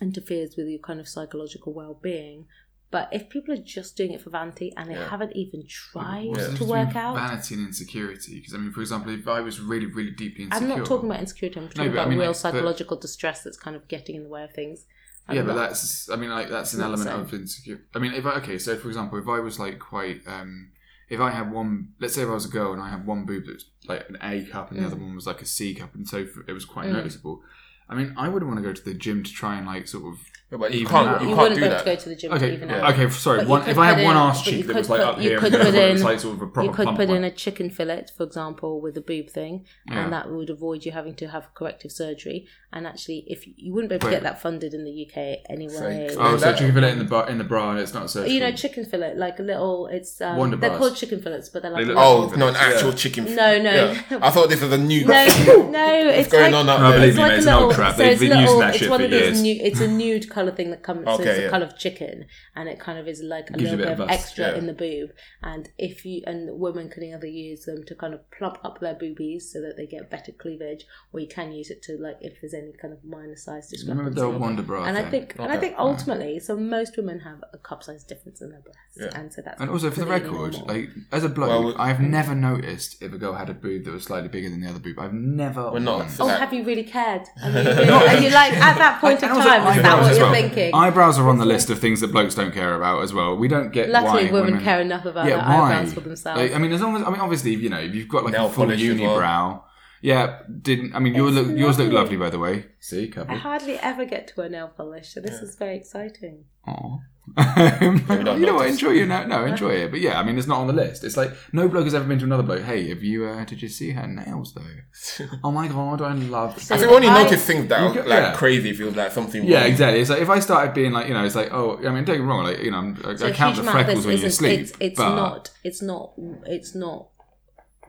interferes 0.01 0.57
with 0.57 0.69
your 0.69 0.79
kind 0.79 1.01
of 1.01 1.09
psychological 1.09 1.73
well 1.73 1.99
being. 2.01 2.47
But 2.95 3.09
if 3.11 3.29
people 3.29 3.53
are 3.57 3.65
just 3.77 3.97
doing 3.97 4.13
it 4.13 4.21
for 4.21 4.31
vanity 4.31 4.73
and 4.77 4.89
they 4.89 4.95
Yeah. 4.95 5.09
haven't 5.09 5.35
even 5.35 5.67
tried 5.67 6.29
What's 6.29 6.59
to 6.59 6.65
work 6.65 6.91
difference 6.91 6.97
out, 6.97 7.15
Vanity 7.17 7.55
and 7.57 7.67
insecurity. 7.67 8.35
Because 8.39 8.55
I 8.55 8.59
mean, 8.59 8.71
for 8.71 8.83
example, 8.83 9.13
if 9.13 9.27
I 9.27 9.41
was 9.41 9.59
really, 9.61 9.87
really 9.87 10.13
deeply 10.13 10.45
insecure, 10.45 10.63
I'm 10.73 10.79
not 10.79 10.87
talking 10.87 11.09
about 11.11 11.19
insecurity. 11.19 11.59
I'm 11.59 11.69
talking 11.69 11.91
but 11.91 11.99
I 11.99 12.03
about 12.03 12.09
mean, 12.11 12.19
real 12.21 12.29
like, 12.29 12.37
but- 12.37 12.53
psychological 12.53 12.97
distress 12.97 13.43
that's 13.43 13.57
kind 13.57 13.75
of 13.75 13.89
getting 13.89 14.15
in 14.15 14.23
the 14.23 14.29
way 14.29 14.45
of 14.45 14.53
things. 14.53 14.87
I'm 15.27 15.35
yeah, 15.35 15.43
but 15.43 15.55
that's 15.55 16.09
I 16.09 16.15
mean 16.15 16.31
like 16.31 16.49
that's 16.51 16.73
an 16.75 16.83
element 16.83 17.11
the 17.11 17.17
of 17.17 17.35
insecure. 17.35 17.81
I 17.97 17.99
mean, 17.99 18.13
if 18.13 18.25
I 18.27 18.33
okay, 18.37 18.59
so 18.59 18.77
for 18.77 18.87
example, 18.87 19.19
if 19.19 19.27
I 19.27 19.41
was 19.41 19.59
like 19.59 19.81
quite, 19.81 20.21
um 20.29 20.71
if 21.09 21.19
I 21.19 21.31
had 21.39 21.51
one, 21.51 21.95
let's 21.99 22.15
say 22.15 22.23
if 22.23 22.29
I 22.29 22.35
was 22.41 22.45
a 22.45 22.49
girl 22.61 22.73
and 22.75 22.81
I 22.81 22.91
had 22.91 23.05
one 23.13 23.25
boob 23.27 23.47
that 23.47 23.55
was 23.55 23.65
like 23.89 24.09
an 24.09 24.19
A 24.23 24.45
cup 24.45 24.71
and 24.71 24.79
the 24.79 24.85
Mm. 24.85 24.87
other 24.87 24.97
one 25.05 25.17
was 25.17 25.27
like 25.27 25.43
a 25.43 25.47
C 25.47 25.75
cup, 25.75 25.97
and 25.97 26.07
so 26.07 26.19
it 26.47 26.53
was 26.53 26.65
quite 26.65 26.87
Mm. 26.87 26.93
noticeable. 26.93 27.43
I 27.89 27.97
mean, 27.97 28.15
I 28.17 28.29
wouldn't 28.31 28.49
want 28.51 28.59
to 28.63 28.67
go 28.69 28.73
to 28.73 28.85
the 28.85 28.95
gym 28.95 29.23
to 29.25 29.33
try 29.33 29.57
and 29.59 29.67
like 29.67 29.89
sort 29.89 30.05
of. 30.13 30.21
Yeah, 30.55 30.59
but 30.61 30.73
you 30.73 30.81
Even 30.81 30.91
can't, 30.93 31.09
out. 31.09 31.23
you 31.23 31.29
you 31.31 31.35
can't 31.35 31.43
wouldn't 31.43 31.55
do 31.57 31.61
be 31.63 31.67
able 31.67 31.77
that. 31.77 31.85
to 31.85 31.97
go 31.97 32.01
to 32.03 32.09
the 32.11 32.15
gym 32.17 32.33
Okay, 32.33 32.53
even 32.55 32.69
yeah. 32.69 32.89
okay, 32.91 33.11
sorry. 33.11 33.39
But 33.39 33.43
you 33.45 33.51
One, 33.51 33.61
could 33.63 33.71
if 33.71 33.79
I 33.79 33.89
put 33.91 33.97
had 33.99 34.05
one 34.05 34.15
in- 34.17 34.23
arse 34.23 34.39
but 34.39 34.47
you 34.47 34.53
cheek 34.53 34.67
that 34.67 34.73
could 34.73 34.79
was 34.79 34.91
like 34.91 35.01
put- 35.01 35.09
up 35.09 35.17
you 35.17 35.29
here, 35.31 35.39
could 35.41 35.53
the 35.53 35.61
other 35.61 35.71
put 35.73 35.79
one 35.81 35.91
was 35.93 36.01
in- 36.01 36.07
like 36.07 36.21
sort 36.21 36.35
of 36.37 36.43
a 36.43 36.47
proper 36.47 36.67
you 36.69 36.73
could 36.75 36.83
plump 36.85 36.99
put 36.99 37.09
one. 37.09 37.17
in 37.19 37.25
a 37.25 37.31
chicken 37.33 37.71
fillet, 37.71 38.05
for 38.17 38.23
example, 38.23 38.81
with 38.81 38.97
a 38.97 39.01
boob 39.01 39.31
thing, 39.31 39.65
Yeah. 39.91 40.05
and 40.05 40.13
that 40.13 40.31
would 40.31 40.49
avoid 40.51 40.85
you 40.85 40.93
having 40.93 41.17
to 41.17 41.27
have 41.29 41.53
corrective 41.55 41.91
surgery. 41.91 42.47
And 42.73 42.87
actually, 42.87 43.25
if 43.29 43.47
you, 43.47 43.55
you 43.57 43.73
wouldn't 43.73 43.89
be 43.89 43.95
able 43.97 44.03
to 44.03 44.07
Wait. 44.09 44.13
get 44.15 44.23
that 44.25 44.43
funded 44.43 44.75
in 44.75 44.85
the 44.85 44.91
UK 44.91 45.39
anyway. 45.49 46.09
So- 46.11 46.17
Oh, 46.21 46.37
so 46.37 46.45
that- 46.47 46.59
chicken 46.59 46.75
fillet 46.75 46.93
in 46.93 46.99
the 46.99 47.05
bar 47.05 47.29
in 47.29 47.39
the 47.39 47.45
bra 47.45 47.71
and 47.71 47.79
it's 47.81 47.95
not 47.95 48.11
surgical. 48.11 48.33
you 48.35 48.41
know, 48.41 48.53
chicken 48.53 48.85
fillet, 48.85 49.15
like 49.17 49.39
a 49.39 49.43
little. 49.43 49.87
It's 49.89 50.21
um, 50.21 50.37
Wonder 50.37 50.57
they're 50.57 50.71
bars. 50.71 50.79
called 50.81 50.97
chicken 50.97 51.21
fillets, 51.23 51.49
but 51.49 51.63
they're 51.63 51.71
like 51.71 51.87
They 51.87 51.93
a 51.93 51.95
look- 51.95 52.33
Oh, 52.33 52.37
no, 52.37 52.49
an 52.49 52.57
actual 52.57 52.91
Yeah. 52.91 52.95
chicken. 52.97 53.29
f- 53.29 53.35
No, 53.37 53.59
no. 53.63 53.71
Yeah. 53.75 54.19
I 54.23 54.31
thought 54.31 54.49
this 54.49 54.61
was 54.61 54.73
a 54.73 54.79
new. 54.79 55.05
no, 55.07 55.15
no, 55.15 56.09
it's 56.09 56.29
going 56.31 56.53
like, 56.53 56.55
on 56.55 56.69
up 56.69 56.81
No, 56.81 56.91
there? 56.91 56.99
believe 57.01 57.09
It's 57.11 57.17
me, 57.17 57.23
like 57.23 57.29
mate, 57.31 57.35
a 57.35 57.39
it's 57.39 57.47
an 57.47 57.53
old 57.55 57.63
little, 57.69 57.75
crap. 57.77 57.93
so 57.97 57.99
They've 58.03 58.13
it's 58.13 58.21
been 58.21 58.29
little, 58.31 58.43
using 58.45 58.59
that 58.61 58.69
it's 58.71 58.79
shit 58.79 58.91
one 58.91 58.99
for 59.01 59.05
of 59.05 59.11
these 59.11 59.21
years. 59.21 59.43
new, 59.43 59.57
it's 59.63 59.81
a 59.81 59.89
nude 59.89 60.31
colour 60.45 60.57
thing 60.57 60.71
that 60.71 60.83
comes, 60.83 61.05
so 61.07 61.13
Okay, 61.15 61.29
it's 61.31 61.39
a 61.39 61.43
yeah. 61.43 61.49
colour 61.51 61.65
of 61.67 61.77
chicken, 61.79 62.27
and 62.57 62.69
it 62.69 62.79
kind 62.81 62.99
of 62.99 63.09
is 63.09 63.23
like 63.23 63.51
a 63.51 63.55
Gives 63.55 63.71
little 63.71 63.75
a 63.75 63.79
bit 63.79 63.85
bit 63.87 63.93
of 63.95 64.01
of 64.01 64.09
bust, 64.09 64.21
extra 64.21 64.47
yeah. 64.49 64.55
in 64.59 64.67
the 64.67 64.73
boob. 64.73 65.11
And 65.43 65.69
if 65.79 66.05
you, 66.05 66.23
and 66.27 66.59
women 66.59 66.89
can 66.91 67.03
either 67.05 67.27
use 67.27 67.65
them 67.65 67.85
to 67.87 67.95
kind 67.95 68.15
of 68.15 68.21
plump 68.31 68.59
up 68.65 68.81
their 68.81 68.95
boobies 68.95 69.51
so 69.53 69.61
that 69.61 69.77
they 69.77 69.87
get 69.87 70.11
better 70.11 70.33
cleavage, 70.33 70.85
or 71.13 71.21
you 71.21 71.29
can 71.29 71.53
use 71.53 71.71
it 71.71 71.83
to 71.85 71.97
like, 72.01 72.17
if 72.21 72.41
there's 72.41 72.55
any 72.55 72.73
kind 72.81 72.93
of 72.93 73.05
minor 73.05 73.37
size 73.37 73.73
Remember 73.87 74.11
discrepancy. 74.11 74.21
the 74.21 74.27
old 74.27 74.41
Wonder 74.41 74.63
bra 74.63 74.85
and 74.85 74.97
I 74.99 75.03
thing? 75.03 75.11
think, 75.11 75.37
and 75.39 75.51
I 75.53 75.57
Okay. 75.57 75.61
think 75.69 75.79
ultimately, 75.79 76.39
so 76.41 76.57
most 76.57 76.97
women 76.97 77.21
have 77.21 77.43
a 77.53 77.59
cup 77.59 77.83
size 77.83 78.05
difference 78.05 78.41
in 78.41 78.51
their 78.51 78.61
breasts, 78.61 78.99
Yeah. 79.01 79.19
and 79.21 79.33
so 79.33 79.43
that's 79.43 79.61
And 79.61 79.71
also 79.71 79.91
for 79.91 80.01
the 80.01 80.07
record, 80.07 80.53
normal. 80.53 80.67
like 80.67 80.91
as 81.13 81.25
a 81.25 81.29
bloke, 81.29 81.49
Well, 81.77 81.81
I've 81.81 82.01
never 82.01 82.35
noticed 82.35 83.03
if 83.03 83.13
a 83.13 83.19
girl 83.19 83.35
had 83.35 83.49
a 83.51 83.55
boob 83.55 83.85
that 83.85 83.93
was 83.93 84.05
slightly 84.05 84.29
bigger 84.29 84.51
than 84.51 84.61
the 84.61 84.69
other 84.69 84.79
boob. 84.81 84.99
I've 84.99 85.13
never. 85.13 85.71
We're 85.73 85.79
not- 85.79 86.07
Oh, 86.21 86.27
Like- 86.27 86.39
have 86.41 86.53
you 86.53 86.65
really 86.65 86.85
cared? 86.85 87.23
I 87.43 87.51
mean, 87.51 87.67
are 87.67 88.21
you 88.21 88.31
like 88.31 88.53
at 88.53 88.77
that 88.79 89.01
point 89.01 89.23
in 89.23 89.29
And 89.29 89.39
also 89.39 89.49
time? 89.49 89.77
Is 89.77 89.83
that 89.83 90.01
what 90.03 90.17
you're 90.17 90.24
well. 90.33 90.41
thinking? 90.43 90.75
Eyebrows 90.75 91.19
are 91.19 91.29
on 91.29 91.39
the 91.39 91.45
list 91.45 91.71
of 91.71 91.79
things 91.79 92.01
that 92.01 92.13
blokes 92.13 92.35
don't 92.35 92.53
care 92.53 92.75
about 92.75 93.03
as 93.03 93.13
well. 93.13 93.37
We 93.37 93.49
don't 93.49 93.71
get 93.73 93.91
Luckily, 93.91 94.27
why 94.27 94.33
women, 94.33 94.61
care 94.61 94.81
enough 94.81 95.05
about 95.05 95.27
Yeah, 95.27 95.37
their 95.37 95.39
why? 95.47 95.73
eyebrows 95.75 95.95
for 95.95 96.01
themselves. 96.01 96.41
Like, 96.41 96.55
I 96.55 96.59
mean, 96.59 96.73
as 96.73 96.81
long 96.81 96.97
as 96.97 97.03
I 97.03 97.11
mean, 97.11 97.21
obviously, 97.21 97.55
you 97.55 97.71
know, 97.71 97.79
if 97.79 97.95
you've 97.95 98.09
got 98.09 98.25
like 98.25 98.33
Nail 98.33 98.47
a 98.47 98.49
full 98.49 98.65
polish 98.67 98.83
as 98.83 99.01
well. 99.01 99.19
unibrow. 99.19 99.63
Yeah, 100.05 100.41
didn't 100.61 100.95
I 100.95 100.99
mean 100.99 101.15
yours 101.15 101.35
look 101.35 101.57
yours 101.57 101.79
look 101.79 101.91
lovely. 101.91 101.95
lovely 101.95 102.17
by 102.19 102.29
the 102.29 102.39
way. 102.39 102.67
See, 102.79 103.11
I 103.17 103.37
hardly 103.37 103.79
ever 103.79 104.05
get 104.05 104.29
to 104.29 104.35
wear 104.37 104.51
nail 104.51 104.71
polish, 104.77 105.15
so 105.15 105.23
this 105.23 105.41
is 105.41 105.57
very 105.57 105.79
exciting. 105.79 106.45
Aw. 106.67 106.99
don't 107.39 108.39
you 108.39 108.45
know 108.45 108.57
what? 108.57 108.69
Enjoy 108.69 108.91
your 108.91 109.07
no, 109.07 109.25
no, 109.27 109.47
enjoy 109.47 109.71
it. 109.71 109.91
But 109.91 110.01
yeah, 110.01 110.21
I 110.21 110.23
mean, 110.23 110.37
it's 110.37 110.47
not 110.47 110.59
on 110.59 110.67
the 110.67 110.75
list. 110.75 111.05
It's 111.05 111.17
like 111.17 111.31
no 111.55 111.69
bloke 111.69 111.85
has 111.85 111.95
ever 111.95 112.07
been 112.07 112.19
to 112.19 112.27
another 112.27 112.43
bloke. 112.43 112.65
Hey, 112.65 112.91
have 112.91 113.03
you? 113.03 113.25
Uh, 113.25 113.47
did 113.47 113.63
you 113.63 113.71
see 113.71 113.93
her 113.93 114.07
nails 114.07 114.53
though? 114.53 115.27
oh 115.43 115.51
my 115.51 115.69
god, 115.69 116.03
I 116.03 116.13
love. 116.13 116.61
So 116.61 116.75
I 116.75 116.79
think 116.79 116.91
we 116.91 116.97
only 116.97 117.09
I- 117.09 117.23
notice 117.23 117.43
things 117.47 117.69
that 117.69 117.81
are 117.81 117.95
get- 117.95 118.07
like 118.07 118.25
yeah. 118.25 118.35
crazy 118.35 118.75
feels 118.75 118.95
like 118.95 119.11
something. 119.11 119.43
Yeah, 119.43 119.61
wrong. 119.61 119.69
exactly. 119.69 120.01
It's 120.03 120.11
like 120.11 120.21
if 120.21 120.29
I 120.29 120.39
started 120.41 120.75
being 120.75 120.93
like, 120.93 121.09
you 121.09 121.15
know, 121.15 121.25
it's 121.25 121.35
like, 121.35 121.51
oh, 121.51 121.79
I 121.79 121.91
mean, 121.95 122.05
don't 122.05 122.17
get 122.17 122.21
me 122.21 122.27
wrong, 122.27 122.45
like, 122.45 122.59
you 122.59 122.73
know, 122.73 122.77
I'm, 122.77 123.01
I, 123.07 123.15
So 123.17 123.33
count 123.33 123.57
the 123.57 123.63
freckles 123.63 124.05
when 124.05 124.19
you 124.19 124.29
sleep. 124.29 124.61
It's, 124.61 124.73
it's 124.79 124.99
but 124.99 125.15
not. 125.15 125.51
It's 125.65 125.81
not. 125.81 126.13
It's 126.45 126.75
not. 126.75 127.09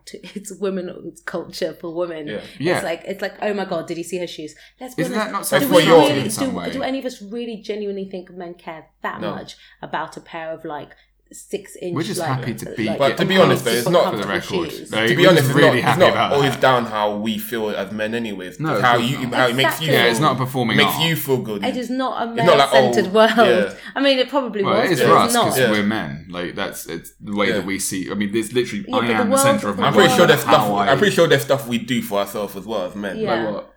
To, 0.07 0.19
it's 0.35 0.51
women 0.53 1.13
culture 1.25 1.73
for 1.73 1.93
women. 1.93 2.27
Yeah. 2.27 2.41
Yeah. 2.59 2.75
It's 2.75 2.83
like 2.83 3.01
it's 3.05 3.21
like 3.21 3.33
oh 3.41 3.53
my 3.53 3.65
god, 3.65 3.87
did 3.87 3.97
you 3.97 4.03
see 4.03 4.17
her 4.19 4.27
shoes? 4.27 4.55
Let's 4.79 4.95
be 4.95 5.03
Isn't 5.03 5.13
honest. 5.17 5.49
that 5.51 5.57
not 5.57 5.59
do 5.61 5.67
self 5.67 5.71
we 5.71 5.91
really 5.91 6.29
do, 6.29 6.71
do 6.71 6.83
any 6.83 6.99
of 6.99 7.05
us 7.05 7.21
really 7.21 7.57
genuinely 7.57 8.05
think 8.05 8.29
men 8.31 8.53
care 8.53 8.87
that 9.01 9.21
No. 9.21 9.31
much 9.31 9.55
about 9.81 10.17
a 10.17 10.21
pair 10.21 10.51
of 10.51 10.63
like 10.65 10.91
six 11.31 11.75
inch? 11.81 11.95
We're 11.95 12.03
just 12.03 12.19
like, 12.19 12.29
happy 12.29 12.53
to 12.53 12.71
be- 12.75 12.85
like, 12.85 12.97
But 12.99 13.17
to 13.17 13.25
be 13.25 13.37
honest, 13.37 13.65
though, 13.65 13.71
it's 13.71 13.89
not- 13.89 14.11
for 14.11 14.17
the 14.17 14.27
record. 14.27 14.71
No, 14.91 15.07
To 15.07 15.15
be 15.15 15.25
honest, 15.27 15.45
just 15.45 15.49
it's 15.49 15.55
really 15.57 15.81
not, 15.81 15.89
it's 15.91 15.99
not 15.99 16.11
about 16.11 16.33
always 16.33 16.51
that. 16.51 16.61
down 16.61 16.85
how 16.85 17.17
we 17.17 17.37
feel 17.37 17.69
as 17.71 17.91
men, 17.91 18.13
anyways. 18.13 18.59
No, 18.59 18.73
It's 18.73 18.81
how 18.81 18.97
you, 18.97 19.19
not. 19.27 19.33
how 19.33 19.47
it 19.47 19.55
makes 19.55 19.81
you. 19.81 19.91
Yeah, 19.91 20.05
it's 20.05 20.19
not 20.19 20.35
a 20.35 20.37
performing 20.37 20.77
Makes 20.77 20.93
art. 20.95 21.03
you 21.09 21.15
feel 21.15 21.37
good. 21.37 21.63
It 21.65 21.75
is 21.77 21.89
not 21.89 22.21
a 22.27 22.31
It's 22.33 22.43
not 22.43 22.57
like, 22.57 22.71
male-centered 22.73 23.09
oh, 23.09 23.13
world. 23.13 23.31
yeah. 23.37 23.73
I 23.95 24.01
mean, 24.01 24.19
it 24.19 24.29
probably 24.29 24.63
Well, 24.63 24.81
was, 24.81 24.89
it 24.91 24.93
is 24.93 24.99
but 25.01 25.07
for 25.09 25.15
it's 25.15 25.23
us 25.25 25.33
not. 25.33 25.43
because 25.45 25.59
Yeah. 25.59 25.71
we're 25.71 25.83
men. 25.83 26.27
Like 26.29 26.55
that's 26.55 26.85
it's 26.87 27.13
the 27.19 27.35
way 27.35 27.47
Yeah. 27.49 27.53
that 27.55 27.65
we 27.65 27.79
see. 27.79 28.09
I 28.11 28.13
mean, 28.13 28.31
there's 28.31 28.53
literally 28.53 28.85
Yeah, 28.87 28.95
I 28.95 28.99
but 29.01 29.07
the 29.07 29.13
am 29.15 29.29
the 29.31 29.37
center 29.37 29.69
of 29.69 29.77
doesn't 29.77 29.81
my 29.81 29.87
I'm 29.87 29.93
pretty 29.93 30.13
sure 30.15 30.27
there's 30.27 30.41
stuff. 30.41 30.71
I- 30.71 30.89
I'm 30.91 30.97
pretty 30.97 31.15
sure 31.15 31.27
there's 31.27 31.41
stuff 31.43 31.67
we 31.67 31.79
do 31.79 32.01
for 32.01 32.19
ourselves 32.19 32.55
as 32.55 32.65
well 32.65 32.83
as 32.85 32.95
men. 32.95 33.17
Yeah. 33.17 33.33
Like 33.45 33.53
what? 33.55 33.71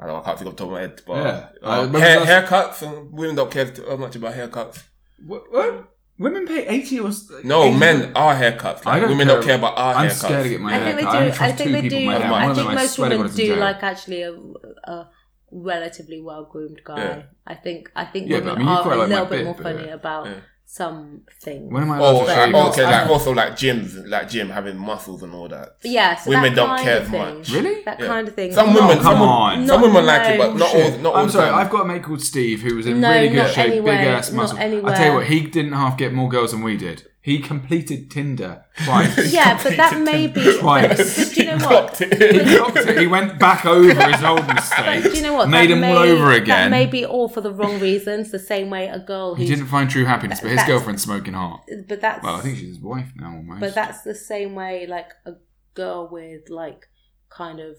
I 0.00 0.06
don't 0.06 0.14
know. 0.16 0.20
I 0.20 0.24
can't 0.24 0.38
think 0.38 0.50
off 0.50 0.56
the 0.56 0.64
top 0.64 0.66
of 0.68 0.72
my 0.74 0.80
head, 0.80 1.02
but 1.06 1.14
Yeah. 1.16 1.46
uh, 1.62 1.66
Uh, 1.66 1.86
but 1.86 2.00
hair, 2.00 2.20
haircuts. 2.20 2.82
And 2.82 3.12
women 3.12 3.36
don't 3.36 3.50
care 3.50 3.66
too 3.66 3.96
much 3.96 4.16
about 4.16 4.34
haircuts. 4.34 4.82
What? 5.26 5.44
what? 5.52 5.88
Women 6.16 6.46
pay 6.46 6.66
eighty 6.68 7.00
or 7.00 7.08
s- 7.08 7.28
No, 7.42 7.64
80 7.64 7.78
men 7.78 8.12
are 8.14 8.34
haircuts. 8.36 8.86
I 8.86 9.00
don't 9.00 9.10
women 9.10 9.26
care. 9.26 9.36
don't 9.36 9.44
care 9.44 9.56
about 9.58 9.76
our 9.76 9.94
I'm 9.94 10.08
haircuts. 10.08 10.12
scared 10.24 10.44
to 10.44 10.48
get 10.50 10.60
my 10.60 10.70
I 10.74 10.78
hair 10.78 10.84
think 10.84 10.96
they 10.96 11.02
do. 11.02 11.08
I, 11.08 11.46
I, 11.48 11.52
think 11.52 11.70
they 11.72 11.88
do. 11.88 11.96
in 11.96 12.06
my 12.06 12.18
hair. 12.18 12.30
One 12.30 12.42
I 12.50 12.54
think 12.54 12.72
most 12.74 12.94
swear 12.94 13.08
to 13.10 13.16
God, 13.16 13.22
women 13.24 13.36
do 13.36 13.56
like 13.56 13.82
actually 13.82 14.22
a, 14.22 14.32
a 14.32 15.10
relatively 15.50 16.20
well 16.20 16.44
groomed 16.44 16.80
guy. 16.84 16.98
Yeah. 16.98 17.22
I 17.46 17.54
think. 17.54 17.90
I 17.96 18.04
think 18.04 18.28
yeah, 18.30 18.38
women 18.38 18.54
I 18.54 18.58
mean, 18.58 18.68
are 18.68 18.82
quite 18.82 18.94
a 18.94 18.98
like 18.98 19.08
little 19.08 19.26
bit 19.26 19.36
bit, 19.38 19.44
more 19.44 19.54
but- 19.54 19.62
funny 19.64 19.88
about 19.90 20.26
Yeah. 20.26 20.32
some 20.34 20.42
things. 20.66 21.72
When 21.72 21.82
am 21.84 21.90
I 21.92 21.98
allowed 21.98 22.08
Oh, 22.16 22.20
to 22.20 22.26
But 22.26 22.34
shave? 22.44 22.52
not- 22.52 22.68
okay, 22.72 22.82
like 22.84 23.08
also 23.10 23.32
like 23.32 23.52
gyms, 23.52 24.08
like 24.08 24.28
gym 24.28 24.50
having 24.50 24.76
muscles 24.76 25.22
and 25.22 25.32
all 25.34 25.46
that. 25.48 25.76
yeah, 25.84 26.16
so 26.16 26.30
Women 26.30 26.54
that 26.54 26.56
don't 26.56 26.68
kind 26.68 26.82
care 26.82 27.00
as 27.00 27.08
much. 27.08 27.50
Really? 27.50 27.82
That 27.84 28.00
Yeah. 28.00 28.06
kind 28.06 28.26
of 28.28 28.34
thing. 28.34 28.52
Some 28.52 28.72
Not- 28.72 28.76
women, 28.88 28.96
come 28.96 29.18
some, 29.18 29.22
on. 29.22 29.66
some 29.66 29.80
not- 29.80 29.86
women 29.88 30.06
like 30.06 30.28
it, 30.30 30.38
but 30.38 30.56
not 30.56 30.74
all. 30.74 30.90
Not 30.98 31.12
all 31.14 31.16
I'm 31.20 31.26
the 31.26 31.32
sorry. 31.32 31.50
time. 31.50 31.58
I've 31.58 31.70
got 31.70 31.82
a 31.82 31.84
mate 31.84 32.02
called 32.02 32.22
Steve 32.22 32.62
who 32.62 32.74
was 32.76 32.86
in 32.86 33.00
No, 33.00 33.10
really 33.10 33.28
good 33.28 33.50
shape, 33.52 33.66
anywhere, 33.70 33.98
big 33.98 34.06
ass 34.08 34.32
not 34.32 34.36
muscle. 34.42 34.58
I 34.58 34.62
anywhere. 34.62 34.94
tell 34.96 35.06
you 35.06 35.14
what, 35.14 35.26
he 35.26 35.40
didn't 35.42 35.72
half 35.72 35.96
get 35.96 36.12
more 36.12 36.28
girls 36.28 36.50
than 36.50 36.62
we 36.62 36.76
did. 36.76 37.04
He 37.24 37.38
completed 37.38 38.10
Tinder 38.10 38.66
twice. 38.84 39.32
Yeah, 39.32 39.58
but 39.62 39.78
that 39.78 39.98
may 39.98 40.26
be. 40.26 40.58
Twice. 40.58 40.88
But, 40.88 41.26
but 41.26 41.34
do 41.34 41.40
you 41.42 41.46
know 41.50 41.56
Clocked 41.58 42.00
what? 42.00 42.02
it. 42.02 42.46
he 42.46 42.56
clocked 42.56 42.76
it. 42.76 42.98
He 42.98 43.06
went 43.06 43.38
back 43.38 43.64
over 43.76 43.88
his 44.12 44.22
old 44.22 44.46
But 44.46 44.56
mistakes. 44.56 45.08
do 45.10 45.16
you 45.16 45.22
know 45.22 45.32
what? 45.32 45.48
Made 45.48 45.70
That 45.70 45.78
him 45.78 45.84
all 45.84 46.04
may- 46.04 46.10
over 46.12 46.30
That 46.32 46.42
again. 46.42 46.70
may 46.70 46.84
be 46.84 47.06
all 47.06 47.30
for 47.30 47.40
the 47.40 47.50
wrong 47.50 47.80
reasons. 47.80 48.30
The 48.30 48.38
same 48.38 48.68
way 48.68 48.88
a 48.88 48.98
girl 48.98 49.34
He 49.36 49.46
didn't 49.46 49.68
find 49.68 49.88
true 49.88 50.04
happiness, 50.04 50.40
but 50.40 50.48
his 50.50 50.56
That's- 50.58 50.68
girlfriend's 50.70 51.02
smoking 51.02 51.32
hot. 51.32 51.64
But 51.88 52.02
that's. 52.02 52.22
Well, 52.22 52.36
I 52.36 52.40
think 52.42 52.58
she's 52.58 52.68
his 52.68 52.80
wife 52.80 53.10
now, 53.16 53.36
almost. 53.36 53.60
But 53.60 53.74
that's 53.74 54.02
the 54.02 54.14
same 54.14 54.54
way, 54.54 54.86
like 54.86 55.10
a 55.24 55.32
girl 55.72 56.06
with 56.12 56.50
like 56.50 56.88
kind 57.30 57.58
of 57.58 57.78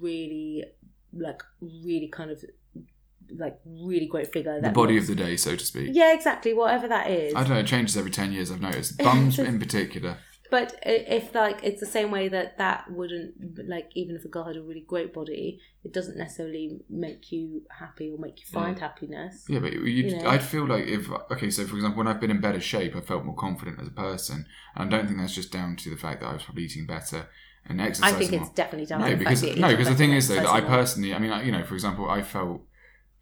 really, 0.00 0.64
like 1.12 1.42
really 1.60 2.08
kind 2.10 2.30
of 2.30 2.42
like 3.36 3.58
really 3.64 4.06
great 4.06 4.32
figure. 4.32 4.60
the 4.60 4.70
body 4.70 4.94
looks- 4.94 5.08
of 5.08 5.16
the 5.16 5.24
day, 5.24 5.36
so 5.36 5.56
to 5.56 5.64
speak. 5.64 5.90
Yeah, 5.92 6.14
exactly. 6.14 6.54
Whatever 6.54 6.88
that 6.88 7.10
is. 7.10 7.34
I 7.34 7.40
don't 7.40 7.50
know. 7.50 7.58
It 7.58 7.66
changes 7.66 7.96
every 7.96 8.10
ten 8.10 8.32
years. 8.32 8.50
I've 8.50 8.60
noticed 8.60 8.98
bums 9.02 9.38
in 9.38 9.58
particular. 9.58 10.18
But 10.50 10.78
if 10.84 11.34
like 11.34 11.60
it's 11.62 11.80
the 11.80 11.86
same 11.86 12.10
way 12.10 12.28
that 12.28 12.58
that 12.58 12.90
wouldn't 12.90 13.34
like 13.68 13.90
even 13.94 14.16
if 14.16 14.24
a 14.24 14.28
girl 14.28 14.44
had 14.44 14.56
a 14.56 14.62
really 14.62 14.84
great 14.86 15.12
body, 15.12 15.60
it 15.84 15.92
doesn't 15.92 16.16
necessarily 16.16 16.80
make 16.88 17.32
you 17.32 17.62
happy 17.78 18.10
or 18.10 18.18
make 18.18 18.40
you 18.40 18.46
find 18.46 18.76
mm. 18.76 18.80
happiness. 18.80 19.44
Yeah, 19.48 19.58
but 19.58 19.72
you, 19.72 20.16
know? 20.16 20.28
I'd 20.28 20.42
feel 20.42 20.66
like 20.66 20.86
if 20.86 21.10
okay, 21.32 21.50
so 21.50 21.66
for 21.66 21.76
example, 21.76 21.98
when 21.98 22.08
I've 22.08 22.20
been 22.20 22.30
in 22.30 22.40
better 22.40 22.60
shape, 22.60 22.94
I 22.94 23.00
felt 23.00 23.24
more 23.24 23.34
confident 23.34 23.80
as 23.80 23.88
a 23.88 23.92
person, 23.92 24.46
and 24.74 24.94
I 24.94 24.96
don't 24.96 25.06
think 25.06 25.18
that's 25.18 25.34
just 25.34 25.52
down 25.52 25.76
to 25.76 25.90
the 25.90 25.96
fact 25.96 26.20
that 26.20 26.28
I 26.28 26.34
was 26.34 26.44
probably 26.44 26.64
eating 26.64 26.86
better 26.86 27.28
and 27.68 27.80
exercising. 27.80 28.16
I 28.16 28.18
think 28.18 28.30
more. 28.32 28.40
it's 28.42 28.50
definitely 28.50 28.86
down 28.86 29.00
no, 29.00 29.16
because 29.16 29.42
no, 29.42 29.68
because 29.68 29.88
the 29.88 29.94
thing 29.94 30.12
is 30.12 30.28
though 30.28 30.36
that 30.36 30.46
I 30.46 30.60
personally, 30.60 31.14
I 31.14 31.18
mean, 31.18 31.32
I- 31.32 31.42
you 31.42 31.52
know, 31.52 31.64
for 31.64 31.74
example, 31.74 32.08
I 32.08 32.22
felt 32.22 32.60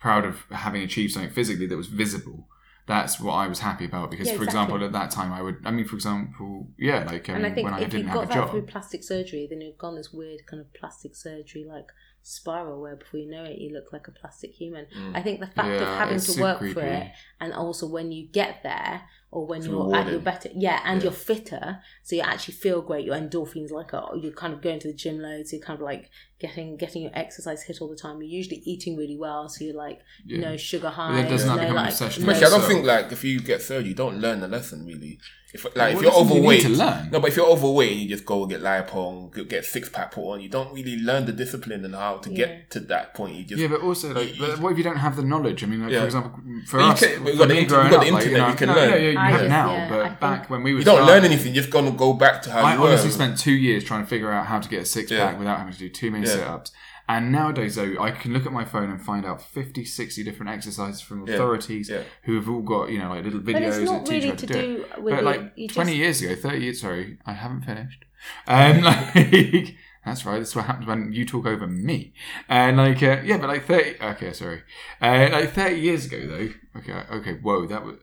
proud 0.04 0.24
of 0.30 0.36
having 0.50 0.82
achieved 0.82 1.12
something 1.14 1.32
physically 1.32 1.66
that 1.66 1.76
was 1.84 1.86
visible. 2.04 2.46
That's 2.86 3.18
what 3.18 3.32
I 3.32 3.46
was 3.48 3.60
happy 3.60 3.86
about 3.86 4.10
because, 4.10 4.26
Yeah, 4.28 4.36
for 4.36 4.44
exactly. 4.44 4.62
example, 4.74 4.86
at 4.88 4.92
that 4.92 5.10
time, 5.10 5.32
I 5.32 5.40
would. 5.40 5.56
I 5.64 5.70
mean, 5.70 5.86
for 5.86 5.96
example, 5.96 6.68
yeah, 6.78 7.04
like 7.12 7.30
I 7.30 7.32
and 7.32 7.42
mean, 7.42 7.50
I 7.50 7.54
think 7.54 7.64
when 7.64 7.72
I 7.72 7.80
if 7.80 7.84
didn't 7.90 8.00
you've 8.00 8.08
have 8.08 8.14
got 8.16 8.24
a 8.24 8.28
that 8.28 8.34
job. 8.34 8.50
through 8.50 8.66
plastic 8.74 9.02
surgery, 9.02 9.46
then 9.48 9.62
you've 9.62 9.78
gone 9.78 9.96
this 9.96 10.12
weird 10.12 10.40
kind 10.50 10.60
of 10.60 10.68
plastic 10.74 11.16
surgery 11.16 11.64
like 11.76 11.88
spiral 12.22 12.80
where 12.82 12.96
before 12.96 13.20
you 13.20 13.30
know 13.30 13.44
it, 13.44 13.56
you 13.58 13.70
look 13.72 13.88
like 13.94 14.06
a 14.08 14.10
plastic 14.20 14.52
human. 14.52 14.84
Mm. 14.94 15.16
I 15.18 15.22
think 15.22 15.40
the 15.40 15.46
fact 15.46 15.80
of 15.82 15.88
having 16.02 16.20
to 16.20 16.40
work 16.42 16.58
creepy. 16.58 16.74
for 16.74 16.86
it, 16.98 17.06
and 17.40 17.54
also 17.54 17.86
when 17.96 18.12
you 18.12 18.28
get 18.40 18.62
there, 18.62 19.02
or 19.34 19.46
when 19.46 19.58
It's 19.58 19.66
you're 19.66 19.94
at 19.94 20.10
your 20.10 20.20
better, 20.20 20.48
yeah, 20.54 20.80
and 20.84 21.00
Yeah. 21.00 21.04
you're 21.04 21.12
fitter, 21.12 21.78
so 22.02 22.16
you 22.16 22.22
actually 22.22 22.54
feel 22.54 22.80
great. 22.82 23.04
Your 23.04 23.16
endorphins, 23.16 23.70
like, 23.70 23.92
oh, 23.92 24.14
you're 24.22 24.32
kind 24.32 24.52
of 24.54 24.62
going 24.62 24.78
to 24.80 24.88
the 24.88 24.94
gym 24.94 25.18
loads. 25.18 25.52
You're 25.52 25.60
kind 25.60 25.78
of 25.78 25.84
like 25.84 26.08
getting 26.40 26.76
getting 26.76 27.02
your 27.02 27.10
exercise 27.14 27.62
hit 27.62 27.78
all 27.80 27.88
the 27.88 27.96
time. 27.96 28.20
You're 28.22 28.30
usually 28.30 28.62
eating 28.64 28.96
really 28.96 29.16
well, 29.18 29.48
so 29.48 29.64
you're 29.64 29.74
like 29.74 30.00
Yeah. 30.24 30.40
no 30.40 30.56
sugar 30.56 30.88
high. 30.90 31.16
then 31.22 31.30
doesn't 31.30 31.48
no, 31.48 31.58
become 31.58 31.74
like, 31.76 31.88
obsession? 31.90 32.24
no- 32.24 32.30
Especially, 32.32 32.46
I 32.46 32.50
don't 32.58 32.60
So- 32.62 32.68
think 32.74 32.86
like 32.86 33.12
if 33.12 33.24
you 33.24 33.40
get 33.40 33.60
third 33.62 33.86
you 33.86 33.94
don't 33.94 34.18
learn 34.20 34.40
the 34.40 34.48
lesson 34.48 34.86
really. 34.86 35.18
If 35.54 35.64
like 35.64 35.76
What 35.76 35.88
if 35.90 36.02
you're 36.02 36.10
lesson 36.10 36.26
do 36.28 36.34
you 36.34 36.40
need 36.40 36.40
overweight, 36.40 36.62
to 36.62 36.68
learn? 36.70 37.10
no, 37.12 37.20
but 37.20 37.28
if 37.30 37.36
you're 37.36 37.46
overweight 37.46 37.92
and 37.92 38.00
you 38.00 38.08
just 38.08 38.26
go 38.26 38.44
get 38.44 38.60
lipo, 38.60 39.36
and 39.36 39.48
get 39.48 39.64
six 39.64 39.88
pack 39.88 40.10
put 40.10 40.22
on, 40.32 40.40
you 40.40 40.48
don't 40.48 40.74
really 40.74 40.96
learn 40.96 41.26
the 41.26 41.32
discipline 41.32 41.84
and 41.84 41.94
how 41.94 42.16
to 42.16 42.28
Yeah. 42.30 42.36
get 42.36 42.70
to 42.72 42.80
that 42.80 43.14
point. 43.14 43.36
You 43.36 43.44
just 43.44 43.62
Yeah, 43.62 43.68
but 43.68 43.80
also, 43.82 44.12
like, 44.12 44.32
but 44.36 44.58
what 44.58 44.72
if 44.72 44.78
you 44.78 44.82
don't 44.82 44.96
have 44.96 45.14
the 45.14 45.22
knowledge? 45.22 45.62
I 45.62 45.68
mean, 45.68 45.82
like, 45.84 45.92
Yeah. 45.92 46.00
for 46.00 46.06
example, 46.06 46.40
for 46.66 46.80
you 46.80 46.86
us, 46.86 46.98
can- 47.06 47.22
we've 47.22 47.34
for 47.34 47.38
got 47.38 47.48
the 47.48 47.54
me 47.54 47.64
growing 47.66 47.84
we've 47.84 47.92
got 47.92 48.00
the 48.00 48.06
up, 48.08 48.12
like, 48.14 48.22
internet, 48.24 48.40
know, 48.42 48.48
you 48.50 48.56
can 48.56 48.68
no, 48.68 48.74
learn. 48.74 48.88
Yeah, 48.90 48.96
yeah, 48.96 49.08
you 49.10 49.14
I 49.24 49.30
have 49.30 49.40
just- 49.40 49.48
now, 49.50 49.72
yeah, 49.72 49.84
I 49.84 49.88
but 49.88 50.04
think- 50.08 50.20
back 50.20 50.50
when 50.50 50.62
we 50.62 50.72
were 50.72 50.78
you 50.80 50.84
don't 50.84 50.96
starting- 51.04 51.14
learn 51.14 51.24
anything. 51.24 51.54
You're 51.54 51.62
just 51.62 51.72
gonna 51.72 51.90
go 51.92 52.12
back 52.12 52.42
to 52.42 52.50
how 52.50 52.60
I 52.62 52.74
you 52.74 52.82
honestly 52.82 53.08
were. 53.08 53.12
spent 53.14 53.38
two 53.38 53.52
years 53.52 53.84
trying 53.84 54.02
to 54.02 54.06
figure 54.06 54.30
out 54.32 54.46
how 54.46 54.58
to 54.60 54.68
get 54.68 54.82
a 54.82 54.84
six 54.84 55.10
pack 55.10 55.18
Yeah. 55.34 55.38
without 55.38 55.58
having 55.58 55.72
to 55.72 55.78
do 55.78 55.88
too 55.88 56.10
many 56.10 56.26
Yeah. 56.26 56.32
sit 56.32 56.42
ups. 56.46 56.72
And 57.06 57.30
nowadays, 57.30 57.74
though, 57.74 57.96
I 58.00 58.12
can 58.12 58.32
look 58.32 58.46
at 58.46 58.52
my 58.52 58.64
phone 58.64 58.88
and 58.90 58.98
find 59.00 59.26
out 59.26 59.42
50, 59.42 59.84
60 59.84 60.24
different 60.24 60.50
exercises 60.50 61.02
from 61.02 61.26
Yeah. 61.26 61.34
authorities 61.34 61.90
Yeah. 61.90 62.00
who 62.22 62.34
have 62.36 62.48
all 62.48 62.62
got, 62.62 62.90
you 62.90 62.98
know, 62.98 63.10
like 63.10 63.24
little 63.24 63.40
videos 63.40 63.52
But 63.52 63.62
it's 63.62 63.76
that 63.78 63.84
not 63.84 64.06
teach 64.06 64.12
you 64.14 64.14
really 64.14 64.28
how 64.30 64.34
to 64.36 64.46
to 64.46 64.52
do, 64.52 64.84
it. 64.96 65.02
with 65.02 65.10
But 65.12 65.18
it. 65.18 65.24
like 65.24 65.52
You 65.56 65.68
20 65.68 65.98
just- 65.98 66.22
years 66.22 66.32
ago, 66.32 66.48
30 66.48 66.64
years, 66.64 66.80
sorry, 66.80 67.18
I 67.26 67.32
haven't 67.34 67.62
finished. 67.66 68.04
Um, 68.48 68.80
like, 69.14 69.74
that's 70.06 70.24
right, 70.24 70.38
that's 70.38 70.56
what 70.56 70.64
happens 70.64 70.86
when 70.86 71.12
you 71.12 71.26
talk 71.26 71.44
over 71.46 71.66
me. 71.66 72.14
And 72.48 72.78
like, 72.78 73.02
uh, 73.02 73.18
yeah, 73.22 73.36
but 73.36 73.48
like 73.48 73.66
30, 73.66 73.96
okay, 74.02 74.32
sorry. 74.32 74.62
Uh, 75.02 75.28
like 75.30 75.52
30 75.52 75.76
years 75.80 76.06
ago, 76.06 76.26
though, 76.26 76.48
okay, 76.80 77.02
okay, 77.16 77.32
whoa, 77.42 77.66
that 77.66 77.84
was, 77.84 77.96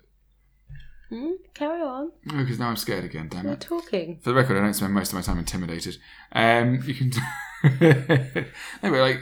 Hmm? 1.12 1.32
Carry 1.54 1.82
on. 1.82 2.12
because 2.26 2.58
now 2.58 2.70
I'm 2.70 2.78
scared 2.78 3.04
again, 3.04 3.28
damn 3.30 3.46
We're 3.46 3.54
it. 3.54 3.60
talking. 3.62 4.20
For 4.22 4.30
the 4.30 4.36
record, 4.36 4.58
I 4.58 4.62
don't 4.62 4.74
spend 4.74 4.94
most 4.94 5.10
of 5.10 5.16
my 5.16 5.22
time 5.22 5.38
intimidated. 5.40 5.98
Um, 6.32 6.82
you 6.86 6.94
can. 6.94 7.12
anyway, 8.84 9.00
like, 9.02 9.20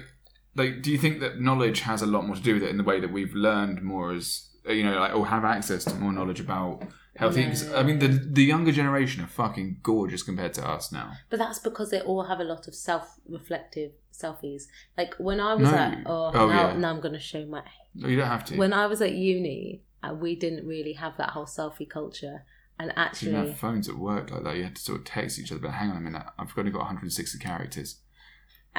like, 0.56 0.82
do 0.82 0.92
you 0.92 0.98
think 0.98 1.20
that 1.22 1.40
knowledge 1.42 1.82
has 1.82 2.02
a 2.02 2.06
lot 2.06 2.26
more 2.26 2.36
to 2.36 2.42
do 2.42 2.54
with 2.54 2.64
it 2.64 2.70
in 2.70 2.78
the 2.78 2.84
way 2.84 3.00
that 3.00 3.12
we've 3.12 3.34
learned 3.34 3.82
more 3.82 4.12
as 4.14 4.50
uh, 4.68 4.72
you 4.72 4.84
know, 4.84 5.00
like, 5.00 5.16
or 5.16 5.26
have 5.28 5.46
access 5.46 5.84
to 5.86 5.96
more 5.96 6.12
knowledge 6.14 6.40
about 6.40 6.84
healthy? 7.16 7.46
'cause, 7.46 7.72
I 7.74 7.82
mean, 7.84 8.00
the 8.00 8.08
the 8.08 8.44
younger 8.44 8.72
generation 8.72 9.24
are 9.24 9.28
fucking 9.28 9.80
gorgeous 9.82 10.22
compared 10.24 10.54
to 10.56 10.68
us 10.68 10.92
now. 10.92 11.14
But 11.30 11.40
that's 11.40 11.60
because 11.60 11.90
they 11.92 12.02
all 12.02 12.24
have 12.26 12.40
a 12.40 12.44
lot 12.44 12.68
of 12.68 12.76
self-reflective 12.76 13.92
selfies. 14.14 14.64
Like 14.98 15.16
when 15.18 15.40
I 15.40 15.54
was 15.56 15.72
No. 15.72 15.78
at 15.78 15.98
oh, 16.06 16.32
Oh, 16.34 16.48
now, 16.50 16.68
yeah. 16.70 16.78
now 16.78 16.90
I'm 16.92 17.00
going 17.02 17.14
to 17.14 17.20
show 17.20 17.46
my 17.46 17.64
No, 17.96 18.08
you 18.08 18.18
don't 18.18 18.28
have 18.28 18.46
to. 18.46 18.58
when 18.58 18.74
I 18.74 18.86
was 18.88 19.02
at 19.02 19.14
uni, 19.14 19.82
we 20.20 20.36
didn't 20.36 20.66
really 20.68 20.94
have 20.94 21.18
that 21.18 21.32
whole 21.32 21.46
selfie 21.46 21.90
culture. 21.90 22.44
And 22.80 22.94
actually, 22.96 23.32
you 23.32 23.38
have 23.38 23.58
phones 23.58 23.90
at 23.90 23.96
work 23.96 24.32
like 24.32 24.44
that. 24.44 24.56
You 24.56 24.64
had 24.64 24.76
to 24.76 24.82
sort 24.82 25.00
of 25.00 25.06
text 25.06 25.38
each 25.38 25.52
other. 25.52 25.62
But 25.62 25.72
hang 25.72 25.92
on 25.92 25.98
a 25.98 26.02
minute, 26.02 26.24
I've 26.38 26.58
only 26.58 26.72
got 26.72 26.80
160 26.80 27.38
characters. 27.40 27.98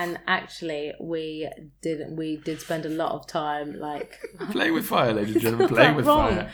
And 0.02 0.18
actually, 0.26 0.92
we 1.00 1.48
didn't. 1.82 2.16
We 2.16 2.36
did 2.38 2.60
spend 2.60 2.86
a 2.86 2.88
lot 2.88 3.12
of 3.12 3.26
time 3.26 3.78
like 3.78 4.18
playing 4.50 4.74
with 4.74 4.86
fire, 4.86 5.12
ladies 5.12 5.34
and 5.36 5.42
gentlemen. 5.42 5.66
not 5.68 5.74
Play 5.76 5.84
that 5.86 5.96
with 5.96 6.06
wrong. 6.06 6.28
fire. 6.36 6.50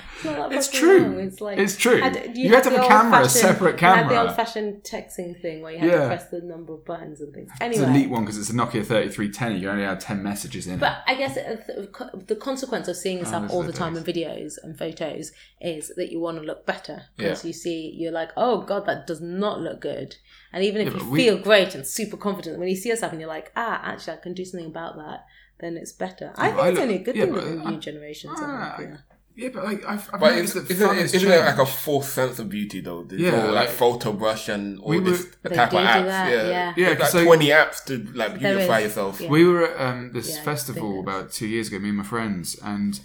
It's 0.52 0.68
It's 0.68 0.78
true. 0.78 1.02
wrong. 1.02 1.20
It's 1.20 1.40
like 1.40 1.58
It's 1.58 1.76
true. 1.76 2.00
had- 2.00 2.36
You 2.36 2.48
had 2.54 2.64
to 2.64 2.70
have 2.70 2.84
a 2.84 2.88
camera, 2.88 3.20
a 3.22 3.28
separate 3.28 3.80
You 3.80 3.86
had 3.88 4.08
the 4.08 4.20
old-fashioned 4.20 4.82
texting 4.82 5.40
thing 5.40 5.62
where 5.62 5.72
you 5.72 5.78
had 5.78 5.90
Yeah. 5.90 6.00
to 6.02 6.06
press 6.08 6.26
the 6.30 6.40
number 6.40 6.72
of 6.74 6.84
buttons 6.84 7.20
and 7.20 7.32
things. 7.34 7.50
It's 7.52 7.60
Anyway, 7.62 7.84
a 7.84 7.90
neat 7.90 8.10
one 8.10 8.24
because 8.24 8.38
it's 8.38 8.50
a 8.50 8.54
Nokia 8.54 8.84
3310. 8.84 9.60
You 9.62 9.70
only 9.70 9.84
had 9.84 10.00
10 10.00 10.22
messages 10.22 10.66
in. 10.66 10.74
It. 10.74 10.80
But 10.80 10.98
I 11.06 11.14
guess 11.14 11.36
uh, 11.36 11.40
it- 11.40 11.66
the- 11.66 12.04
uh, 12.04 12.10
the 12.26 12.36
consequence 12.36 12.88
of 12.88 12.96
seeing 12.96 13.18
yourself 13.18 13.44
oh, 13.44 13.46
those 13.48 13.54
all 13.54 13.62
the 13.62 13.72
time 13.72 13.96
in 13.96 14.02
videos 14.04 14.54
and 14.62 14.76
photos 14.78 15.32
is 15.60 15.92
that 15.96 16.10
you 16.10 16.20
want 16.20 16.38
to 16.38 16.42
look 16.44 16.66
better 16.66 17.02
because 17.16 17.44
Yeah. 17.44 17.48
you 17.48 17.52
see 17.52 17.92
you're 17.96 18.12
like, 18.12 18.30
oh 18.36 18.62
god, 18.62 18.86
that 18.86 19.06
does 19.06 19.20
not 19.20 19.60
look 19.60 19.80
good. 19.80 20.16
And 20.56 20.64
even 20.64 20.80
if 20.86 20.94
Yeah, 20.94 21.00
you 21.02 21.10
we- 21.10 21.18
feel 21.22 21.36
great 21.38 21.74
and 21.74 21.86
super 21.86 22.16
confident, 22.16 22.58
when 22.58 22.68
you 22.68 22.76
see 22.76 22.88
yourself 22.88 23.12
and 23.12 23.20
you're 23.20 23.28
like, 23.28 23.52
ah, 23.56 23.78
actually, 23.84 24.14
I 24.14 24.20
can 24.20 24.32
do 24.32 24.42
something 24.42 24.68
about 24.70 24.96
that, 24.96 25.26
then 25.60 25.76
it's 25.76 25.92
better. 25.92 26.32
I 26.36 26.48
think 26.48 26.58
I 26.58 26.68
it's 26.68 26.74
look- 26.76 26.82
only 26.84 26.94
a 26.96 27.04
good 27.04 27.14
yeah, 27.16 27.24
thing 27.26 27.34
but 27.34 27.44
that 27.44 27.56
the 27.58 27.62
I- 27.66 27.70
new 27.72 27.78
generations 27.78 28.32
Ah, 28.38 28.76
are. 28.78 28.82
Yeah. 28.82 28.96
Yeah, 29.38 29.50
but 29.52 29.64
like 29.64 29.84
I've, 29.84 30.08
I've 30.14 30.20
But 30.20 30.30
noticed 30.34 30.56
isn't, 30.56 30.64
that 30.68 30.70
isn't, 30.74 30.88
fun 30.88 30.96
isn't 30.98 31.30
it 31.30 31.38
like 31.40 31.54
a 31.54 31.56
changed. 31.58 31.72
false 31.72 32.08
sense 32.08 32.38
of 32.38 32.48
beauty 32.48 32.80
though? 32.80 33.02
There's 33.04 33.20
Yeah, 33.20 33.32
all, 33.48 33.52
like 33.52 33.68
like- 33.68 33.68
photo 33.68 34.14
brush 34.14 34.48
and 34.48 34.78
all 34.80 34.88
We 34.92 35.00
this 35.00 35.26
type 35.26 35.34
of 35.44 35.50
do 35.72 35.76
do 35.76 35.76
apps. 35.76 36.04
that, 36.06 36.30
yeah, 36.30 36.48
yeah. 36.48 36.72
Yeah, 36.74 36.86
There's 36.86 36.88
'cause 37.00 37.00
like 37.00 37.10
so- 37.20 37.24
twenty 37.26 37.48
apps 37.48 37.84
to 37.88 37.92
like 38.14 38.40
There 38.40 38.54
beautify 38.54 38.78
is, 38.78 38.84
yourself. 38.84 39.20
yeah. 39.20 39.28
We 39.28 39.44
were 39.46 39.66
at 39.68 39.78
um, 39.78 40.12
this 40.14 40.36
Yeah, 40.36 40.42
festival 40.42 41.00
about 41.00 41.32
two 41.32 41.48
years 41.48 41.68
ago, 41.68 41.78
me 41.80 41.90
and 41.90 41.98
my 41.98 42.04
friends, 42.04 42.56
and 42.64 42.98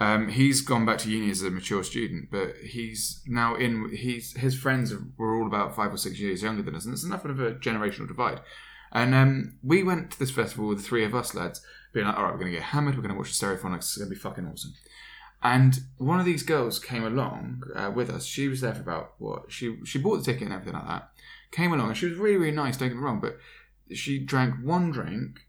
um, 0.00 0.28
he's 0.28 0.60
gone 0.60 0.84
back 0.84 0.98
to 0.98 1.10
uni 1.10 1.30
as 1.30 1.42
a 1.42 1.50
mature 1.50 1.84
student, 1.84 2.30
but 2.30 2.56
he's 2.56 3.22
now 3.26 3.54
in. 3.54 3.90
He's 3.94 4.36
his 4.36 4.58
friends 4.58 4.92
were 5.16 5.36
all 5.36 5.46
about 5.46 5.76
five 5.76 5.92
or 5.92 5.96
six 5.96 6.18
years 6.18 6.42
younger 6.42 6.62
than 6.62 6.74
us, 6.74 6.84
and 6.84 6.94
it's 6.94 7.04
enough 7.04 7.24
of 7.24 7.40
a 7.40 7.52
generational 7.54 8.08
divide. 8.08 8.40
And 8.92 9.14
um, 9.14 9.58
we 9.62 9.82
went 9.82 10.10
to 10.12 10.18
this 10.18 10.30
festival 10.30 10.68
with 10.68 10.78
the 10.78 10.84
three 10.84 11.04
of 11.04 11.14
us 11.14 11.34
lads, 11.34 11.60
being 11.92 12.06
like, 12.06 12.16
"All 12.16 12.24
right, 12.24 12.32
we're 12.32 12.40
going 12.40 12.52
to 12.52 12.58
get 12.58 12.66
hammered. 12.66 12.96
We're 12.96 13.02
going 13.02 13.14
to 13.14 13.18
watch 13.18 13.38
the 13.38 13.46
Stereophonics. 13.46 13.78
It's 13.78 13.96
going 13.96 14.08
to 14.08 14.14
be 14.14 14.20
fucking 14.20 14.46
awesome." 14.46 14.74
And 15.42 15.78
one 15.98 16.18
of 16.18 16.26
these 16.26 16.42
girls 16.42 16.78
came 16.78 17.04
along 17.04 17.62
uh, 17.76 17.92
with 17.94 18.10
us. 18.10 18.24
She 18.24 18.48
was 18.48 18.62
there 18.62 18.74
for 18.74 18.80
about 18.80 19.14
what? 19.18 19.52
She 19.52 19.76
she 19.84 19.98
bought 19.98 20.16
the 20.16 20.24
ticket 20.24 20.42
and 20.42 20.52
everything 20.52 20.74
like 20.74 20.88
that. 20.88 21.10
Came 21.52 21.72
along 21.72 21.88
and 21.88 21.96
she 21.96 22.06
was 22.06 22.18
really 22.18 22.36
really 22.36 22.56
nice. 22.56 22.76
Don't 22.76 22.88
get 22.88 22.96
me 22.96 23.02
wrong, 23.02 23.20
but 23.20 23.38
she 23.92 24.18
drank 24.18 24.56
one 24.64 24.90
drink, 24.90 25.46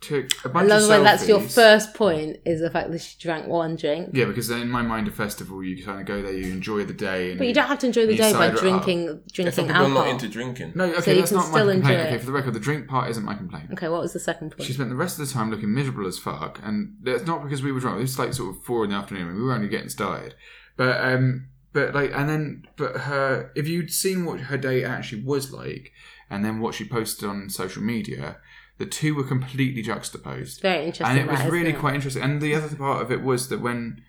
took 0.00 0.32
a 0.44 0.48
I 0.48 0.52
bunch 0.52 0.68
love 0.68 0.82
of 0.82 0.88
the 0.88 0.94
way 0.94 1.02
that's 1.02 1.26
your 1.26 1.40
first 1.40 1.92
point 1.94 2.36
is 2.46 2.60
the 2.60 2.70
fact 2.70 2.90
that 2.92 3.00
she 3.00 3.16
drank 3.18 3.48
one 3.48 3.74
drink. 3.74 4.10
Yeah, 4.12 4.26
because 4.26 4.48
in 4.48 4.68
my 4.70 4.82
mind, 4.82 5.08
a 5.08 5.10
festival, 5.10 5.62
you 5.64 5.84
kind 5.84 6.00
of 6.00 6.06
go 6.06 6.22
there, 6.22 6.32
you 6.32 6.52
enjoy 6.52 6.84
the 6.84 6.92
day. 6.92 7.30
And 7.30 7.38
But 7.38 7.48
you 7.48 7.54
don't 7.54 7.66
have 7.66 7.80
to 7.80 7.86
enjoy 7.86 8.06
the 8.06 8.16
day 8.16 8.32
by 8.32 8.38
cider 8.38 8.52
it 8.52 8.54
up. 8.54 8.60
drinking 8.60 9.20
drinking 9.32 9.52
people 9.64 9.70
are 9.70 9.78
alcohol. 9.82 10.04
not 10.04 10.08
into 10.08 10.28
drinking. 10.28 10.72
No, 10.76 10.84
okay, 10.84 11.00
So 11.00 11.10
you 11.10 11.18
that's 11.18 11.30
can 11.30 11.36
not 11.38 11.50
my 11.50 11.58
still 11.58 11.70
complaint. 11.72 11.98
enjoy 12.00 12.06
Okay, 12.08 12.18
for 12.18 12.26
the 12.26 12.32
record, 12.32 12.54
the 12.54 12.60
drink 12.60 12.86
part 12.86 13.10
isn't 13.10 13.24
my 13.24 13.34
complaint. 13.34 13.70
Okay, 13.72 13.88
what 13.88 14.00
was 14.00 14.12
the 14.12 14.20
second 14.20 14.50
point? 14.52 14.62
She 14.66 14.72
spent 14.72 14.88
the 14.88 14.94
rest 14.96 15.18
of 15.18 15.26
the 15.26 15.32
time 15.34 15.50
looking 15.50 15.74
miserable 15.74 16.06
as 16.06 16.18
fuck, 16.18 16.60
and 16.62 16.94
that's 17.02 17.26
not 17.26 17.42
because 17.42 17.62
we 17.62 17.72
were 17.72 17.80
drunk. 17.80 17.98
It 17.98 18.02
was 18.02 18.18
like 18.18 18.32
sort 18.34 18.54
of 18.56 18.62
four 18.62 18.84
in 18.84 18.90
the 18.90 18.96
afternoon, 18.96 19.28
and 19.28 19.36
we 19.36 19.42
were 19.42 19.52
only 19.52 19.68
getting 19.68 19.88
started. 19.88 20.34
But 20.76 21.00
um, 21.04 21.48
but 21.72 21.92
like, 21.94 22.12
and 22.14 22.28
then 22.28 22.66
but 22.76 22.96
her, 22.98 23.50
if 23.56 23.66
you'd 23.66 23.90
seen 23.92 24.24
what 24.24 24.40
her 24.42 24.56
day 24.56 24.84
actually 24.84 25.22
was 25.24 25.52
like, 25.52 25.92
and 26.30 26.44
then 26.44 26.60
what 26.60 26.74
she 26.74 26.84
posted 26.86 27.28
on 27.28 27.50
social 27.50 27.82
media, 27.82 28.36
the 28.78 28.86
two 28.86 29.14
were 29.14 29.24
completely 29.24 29.82
juxtaposed. 29.82 30.60
Very 30.62 30.86
interesting. 30.86 31.06
and 31.06 31.18
it 31.18 31.30
was 31.30 31.40
that, 31.40 31.50
really 31.50 31.70
it? 31.70 31.78
quite 31.78 31.94
interesting. 31.94 32.22
And 32.22 32.40
the 32.40 32.54
other 32.54 32.74
part 32.74 33.02
of 33.02 33.10
it 33.10 33.22
was 33.22 33.48
that 33.48 33.60
when, 33.60 34.02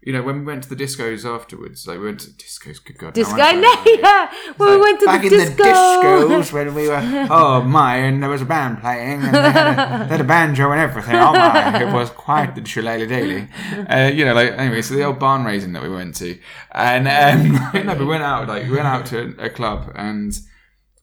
you 0.00 0.14
know, 0.14 0.22
when 0.22 0.40
we 0.40 0.44
went 0.46 0.62
to 0.62 0.74
the 0.74 0.82
discos 0.82 1.26
afterwards, 1.26 1.86
like 1.86 1.98
we 1.98 2.06
went 2.06 2.20
to 2.20 2.30
discos. 2.30 2.82
Good 2.82 2.96
God, 2.96 3.12
Disco, 3.12 3.36
no, 3.36 3.84
yeah. 3.84 4.32
When 4.56 4.70
we 4.70 4.76
went 4.78 5.00
to 5.00 5.06
Back 5.06 5.20
the 5.20 5.26
in 5.26 5.38
the 5.56 5.62
discos 5.62 6.52
when 6.52 6.74
we 6.74 6.88
were, 6.88 7.26
oh 7.30 7.62
my, 7.62 7.96
and 7.96 8.22
there 8.22 8.30
was 8.30 8.40
a 8.40 8.46
band 8.46 8.80
playing, 8.80 9.22
and 9.22 9.34
they 9.34 9.50
had 9.50 9.72
a, 9.72 9.98
they 10.04 10.10
had 10.16 10.20
a 10.22 10.24
banjo 10.24 10.70
and 10.70 10.80
everything. 10.80 11.16
Oh 11.16 11.32
my, 11.32 11.82
it 11.82 11.92
was 11.92 12.08
quite 12.08 12.54
the 12.54 12.64
shillelagh 12.64 13.06
daily. 13.06 13.48
Uh, 13.88 14.10
you 14.12 14.24
know, 14.24 14.32
like 14.32 14.52
anyway, 14.52 14.80
so 14.80 14.94
the 14.94 15.04
old 15.04 15.18
barn 15.18 15.44
raising 15.44 15.74
that 15.74 15.82
we 15.82 15.90
went 15.90 16.14
to, 16.16 16.38
and 16.72 17.06
um, 17.08 17.52
no, 17.86 17.94
we 17.94 18.06
went 18.06 18.22
out 18.22 18.48
like 18.48 18.64
we 18.64 18.70
went 18.70 18.86
out 18.86 19.04
to 19.06 19.34
a 19.38 19.50
club, 19.50 19.92
and 19.94 20.38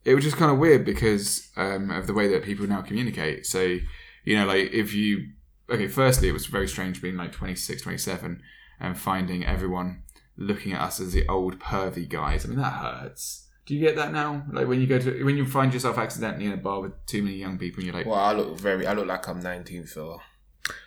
it 0.03 0.15
was 0.15 0.23
just 0.23 0.37
kind 0.37 0.51
of 0.51 0.57
weird 0.57 0.85
because 0.85 1.49
um, 1.57 1.91
of 1.91 2.07
the 2.07 2.13
way 2.13 2.27
that 2.27 2.43
people 2.43 2.67
now 2.67 2.81
communicate. 2.81 3.45
So, 3.45 3.77
you 4.23 4.35
know, 4.35 4.45
like 4.45 4.71
if 4.71 4.93
you, 4.93 5.29
okay, 5.69 5.87
firstly, 5.87 6.29
it 6.29 6.33
was 6.33 6.47
very 6.47 6.67
strange 6.67 7.01
being 7.01 7.17
like 7.17 7.31
26, 7.31 7.81
27 7.81 8.41
and 8.79 8.97
finding 8.97 9.45
everyone 9.45 10.03
looking 10.37 10.73
at 10.73 10.81
us 10.81 10.99
as 10.99 11.13
the 11.13 11.27
old 11.27 11.59
pervy 11.59 12.09
guys. 12.09 12.45
I 12.45 12.49
mean, 12.49 12.57
that 12.59 12.73
hurts. 12.73 13.47
Do 13.65 13.75
you 13.75 13.79
get 13.79 13.95
that 13.95 14.11
now? 14.11 14.43
Like 14.51 14.67
when 14.67 14.81
you 14.81 14.87
go 14.87 14.97
to, 14.97 15.23
when 15.23 15.37
you 15.37 15.45
find 15.45 15.71
yourself 15.71 15.97
accidentally 15.97 16.47
in 16.47 16.51
a 16.53 16.57
bar 16.57 16.81
with 16.81 16.93
too 17.05 17.21
many 17.21 17.35
young 17.35 17.59
people 17.59 17.79
and 17.79 17.85
you're 17.85 17.95
like, 17.95 18.07
Well, 18.07 18.19
I 18.19 18.33
look 18.33 18.59
very. 18.59 18.87
I 18.87 18.93
look 18.93 19.05
like 19.07 19.27
I'm 19.27 19.39
19, 19.39 19.85
so 19.85 20.19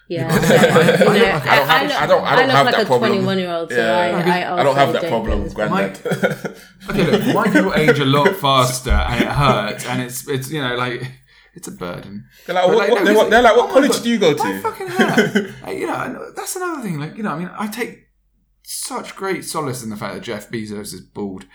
Yeah, 0.06 0.28
I- 0.30 0.36
I- 0.36 1.14
you 1.14 1.18
know, 1.18 1.24
I 1.24 1.26
don't 1.26 1.30
have- 1.30 1.46
I, 1.46 1.56
I, 1.56 1.82
look, 1.86 2.02
I 2.02 2.06
don't- 2.06 2.24
I 2.24 2.36
don't 2.36 2.46
look 2.46 2.56
have 2.56 2.66
like 2.66 2.74
that 2.76 2.82
a 2.82 2.86
problem. 2.86 3.10
twenty-one-year-old, 3.10 3.70
so 3.70 3.76
Yeah. 3.76 3.92
I, 3.94 4.42
I, 4.42 4.60
I 4.60 4.62
don't 4.62 4.76
have 4.76 4.92
that 4.92 5.08
problem, 5.08 5.38
get 5.38 5.44
this. 5.44 5.54
granddad. 5.54 6.56
Okay, 6.90 7.04
look, 7.10 7.34
white 7.34 7.52
people 7.52 7.74
age 7.74 7.98
a 7.98 8.04
lot 8.04 8.28
faster, 8.36 8.90
and 8.90 9.22
it 9.24 9.28
hurts, 9.28 9.86
and 9.86 10.02
it's 10.02 10.28
it's 10.28 10.50
you 10.50 10.60
know 10.60 10.74
like 10.76 11.10
it's 11.54 11.68
a 11.68 11.72
burden. 11.72 12.26
They're 12.46 12.54
like, 12.54 12.66
But, 12.66 12.74
what, 12.76 12.90
what, 12.90 12.98
no, 12.98 13.04
they're, 13.04 13.12
it's 13.12 13.18
what, 13.22 13.30
they're 13.30 13.42
like, 13.42 13.56
what 13.56 13.70
oh 13.70 13.72
college 13.72 13.90
God, 13.92 14.02
do 14.02 14.10
you 14.10 14.18
go 14.18 14.34
to? 14.34 14.60
fucking 14.60 14.86
hair. 14.88 15.54
Like, 15.62 15.78
you 15.78 15.86
know, 15.86 16.32
that's 16.36 16.56
another 16.56 16.82
thing. 16.82 16.98
Like, 16.98 17.16
you 17.16 17.22
know, 17.22 17.30
I 17.30 17.38
mean, 17.38 17.50
I 17.56 17.68
take 17.68 18.08
such 18.64 19.14
great 19.16 19.44
solace 19.44 19.82
in 19.82 19.88
the 19.90 19.96
fact 19.96 20.14
that 20.14 20.22
Jeff 20.22 20.50
Bezos 20.50 20.92
is 20.92 21.00
bald. 21.00 21.46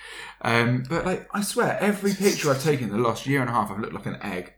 Um, 0.42 0.84
but 0.90 1.06
like, 1.06 1.28
I 1.34 1.42
swear, 1.42 1.78
every 1.82 2.14
picture 2.16 2.50
I've 2.50 2.64
taken 2.64 2.86
in 2.90 2.94
the 2.94 3.02
last 3.08 3.28
year 3.28 3.42
and 3.42 3.50
a 3.50 3.54
half, 3.54 3.70
I've 3.72 3.80
looked 3.80 3.94
like 3.94 4.06
an 4.08 4.18
egg. 4.24 4.54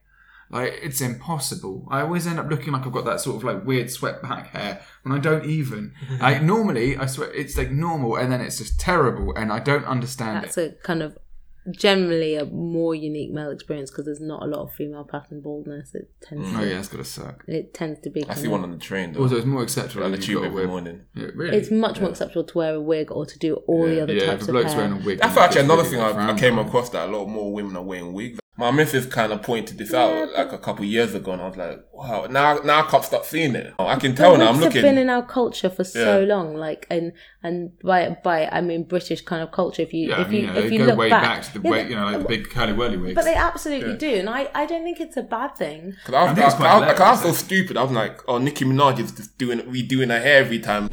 Like, 0.52 0.80
it's 0.84 1.00
impossible. 1.02 1.88
I 1.90 2.02
always 2.02 2.28
end 2.28 2.40
up 2.40 2.50
looking 2.50 2.74
like 2.74 2.86
I've 2.86 2.92
got 2.92 3.06
that 3.06 3.22
sort 3.22 3.38
of 3.38 3.44
like 3.44 3.66
weird 3.66 3.90
swept 3.90 4.22
back 4.22 4.48
hair 4.50 4.82
when 5.04 5.18
I 5.18 5.20
don't 5.20 5.46
even. 5.46 5.94
Like, 6.20 6.44
normally, 6.44 6.98
I 6.98 7.06
swear, 7.06 7.32
it's 7.34 7.58
like 7.58 7.72
normal, 7.72 8.16
and 8.18 8.32
then 8.32 8.42
it's 8.42 8.58
just 8.58 8.80
terrible, 8.80 9.34
and 9.36 9.52
I 9.52 9.60
don't 9.60 9.86
understand 9.86 10.44
That's 10.44 10.58
it. 10.58 10.78
a 10.80 10.84
kind 10.84 11.02
of 11.02 11.18
generally 11.70 12.36
a 12.36 12.46
more 12.46 12.96
unique 12.96 13.32
male 13.32 13.52
experience 13.52 13.92
because 13.92 14.06
there's 14.06 14.20
not 14.20 14.42
a 14.42 14.46
lot 14.46 14.62
of 14.64 14.74
female 14.74 15.04
pattern 15.04 15.42
baldness. 15.42 15.94
It 15.94 16.10
tends 16.22 16.50
Oh 16.54 16.60
to, 16.60 16.68
yeah, 16.68 16.80
it's 16.80 16.88
gotta 16.88 17.04
suck. 17.04 17.44
it 17.48 17.74
tends 17.74 18.00
to 18.02 18.10
be. 18.10 18.28
I 18.28 18.34
see 18.36 18.48
one 18.48 18.64
on 18.64 18.72
the 18.72 18.78
train 18.78 19.14
though. 19.14 19.22
Also, 19.22 19.38
it's 19.38 19.46
more 19.46 19.62
acceptable 19.64 20.04
on 20.04 20.12
the 20.12 20.18
if 20.18 20.24
tube 20.26 20.42
you've 20.42 20.42
got 20.42 20.48
a 20.48 20.62
every 20.62 20.68
morning. 20.68 21.02
Yeah, 21.14 21.28
really. 21.36 21.58
It's 21.58 21.70
much 21.72 22.00
more 22.00 22.10
acceptable 22.10 22.46
to 22.46 22.58
wear 22.58 22.76
a 22.76 22.82
wig 22.82 23.12
or 23.12 23.26
to 23.26 23.38
do 23.40 23.56
all 23.68 23.86
the 23.86 24.02
other 24.02 24.14
yeah, 24.14 24.26
types 24.28 24.44
if 24.44 24.50
a 24.50 24.52
of 24.52 24.54
bloke's 24.56 24.74
hair. 24.74 24.82
wearing 24.88 25.02
a 25.02 25.06
wig. 25.06 25.20
That's 25.20 25.36
then 25.36 25.44
actually 25.44 25.62
another 25.62 25.84
really 25.84 25.96
thing 25.98 26.02
I, 26.20 26.34
I 26.34 26.38
came 26.38 26.58
across 26.58 26.90
that 26.90 27.10
a 27.10 27.12
lot 27.12 27.26
more 27.28 27.54
women 27.54 27.76
are 27.76 27.84
wearing 27.84 28.14
wigs. 28.14 28.40
My 28.62 28.70
missus 28.70 29.08
kind 29.08 29.34
of 29.34 29.42
pointed 29.42 29.80
this 29.80 29.92
out 29.92 30.32
like 30.34 30.52
a 30.52 30.58
couple 30.60 30.86
years 30.86 31.16
ago, 31.16 31.32
and 31.32 31.42
I 31.42 31.48
was 31.48 31.58
like, 31.58 31.80
"Wow!" 31.92 32.28
Now, 32.30 32.60
now 32.60 32.86
I 32.86 32.90
can't 32.92 33.04
stop 33.04 33.26
seeing 33.26 33.56
it. 33.56 33.74
I 33.80 33.96
can 33.96 34.14
tell 34.14 34.38
now. 34.38 34.50
I'm 34.50 34.54
wigs 34.60 34.66
looking. 34.66 34.82
have 34.86 34.92
been 34.94 34.98
in 35.00 35.10
our 35.10 35.26
culture 35.26 35.68
for 35.68 35.84
so 35.84 36.24
long, 36.24 36.54
like 36.56 36.86
and 36.92 37.12
and 37.42 37.72
by 37.84 38.16
by 38.24 38.46
I 38.46 38.62
mean 38.62 38.84
British 38.84 39.22
kind 39.22 39.42
of 39.42 39.52
culture. 39.52 39.82
If 39.82 39.94
you 39.94 40.10
Yeah, 40.10 40.22
if 40.22 40.28
I 40.28 40.30
mean, 40.30 40.42
you 40.42 40.48
you 40.48 40.54
know, 40.54 40.60
if 40.60 40.70
they 40.70 40.76
you 40.76 40.78
go 40.78 40.86
look 40.86 40.98
way 41.00 41.10
back, 41.10 41.24
back, 41.24 41.44
to 41.46 41.60
the 41.60 41.62
Yeah, 41.66 41.72
way, 41.72 41.90
you 41.90 41.96
know, 41.96 42.06
like 42.06 42.20
the 42.20 42.26
big 42.26 42.50
curly 42.52 42.74
whirly 42.74 42.98
wigs. 42.98 43.16
but 43.16 43.26
they 43.26 43.34
absolutely 43.34 43.98
do, 43.98 44.14
and 44.18 44.30
I 44.30 44.48
I 44.54 44.68
don't 44.68 44.84
think 44.84 45.00
it's 45.00 45.18
a 45.18 45.24
bad 45.24 45.56
thing. 45.56 45.96
Cause 46.06 46.14
I 46.14 46.22
was, 46.22 46.32
I 46.32 46.36
think 46.36 46.48
it's 46.48 46.62
I, 46.62 46.66
I, 46.66 46.94
I 46.94 47.12
was 47.12 47.22
so 47.24 47.32
stupid. 47.34 47.78
I 47.78 47.82
was 47.84 47.92
like, 47.92 48.22
"Oh, 48.28 48.38
Nicki 48.38 48.64
Minaj 48.64 49.00
is 49.00 49.12
just 49.12 49.40
doing 49.40 49.60
redoing 49.62 50.10
her 50.10 50.20
hair 50.20 50.38
every 50.38 50.60
time." 50.60 50.88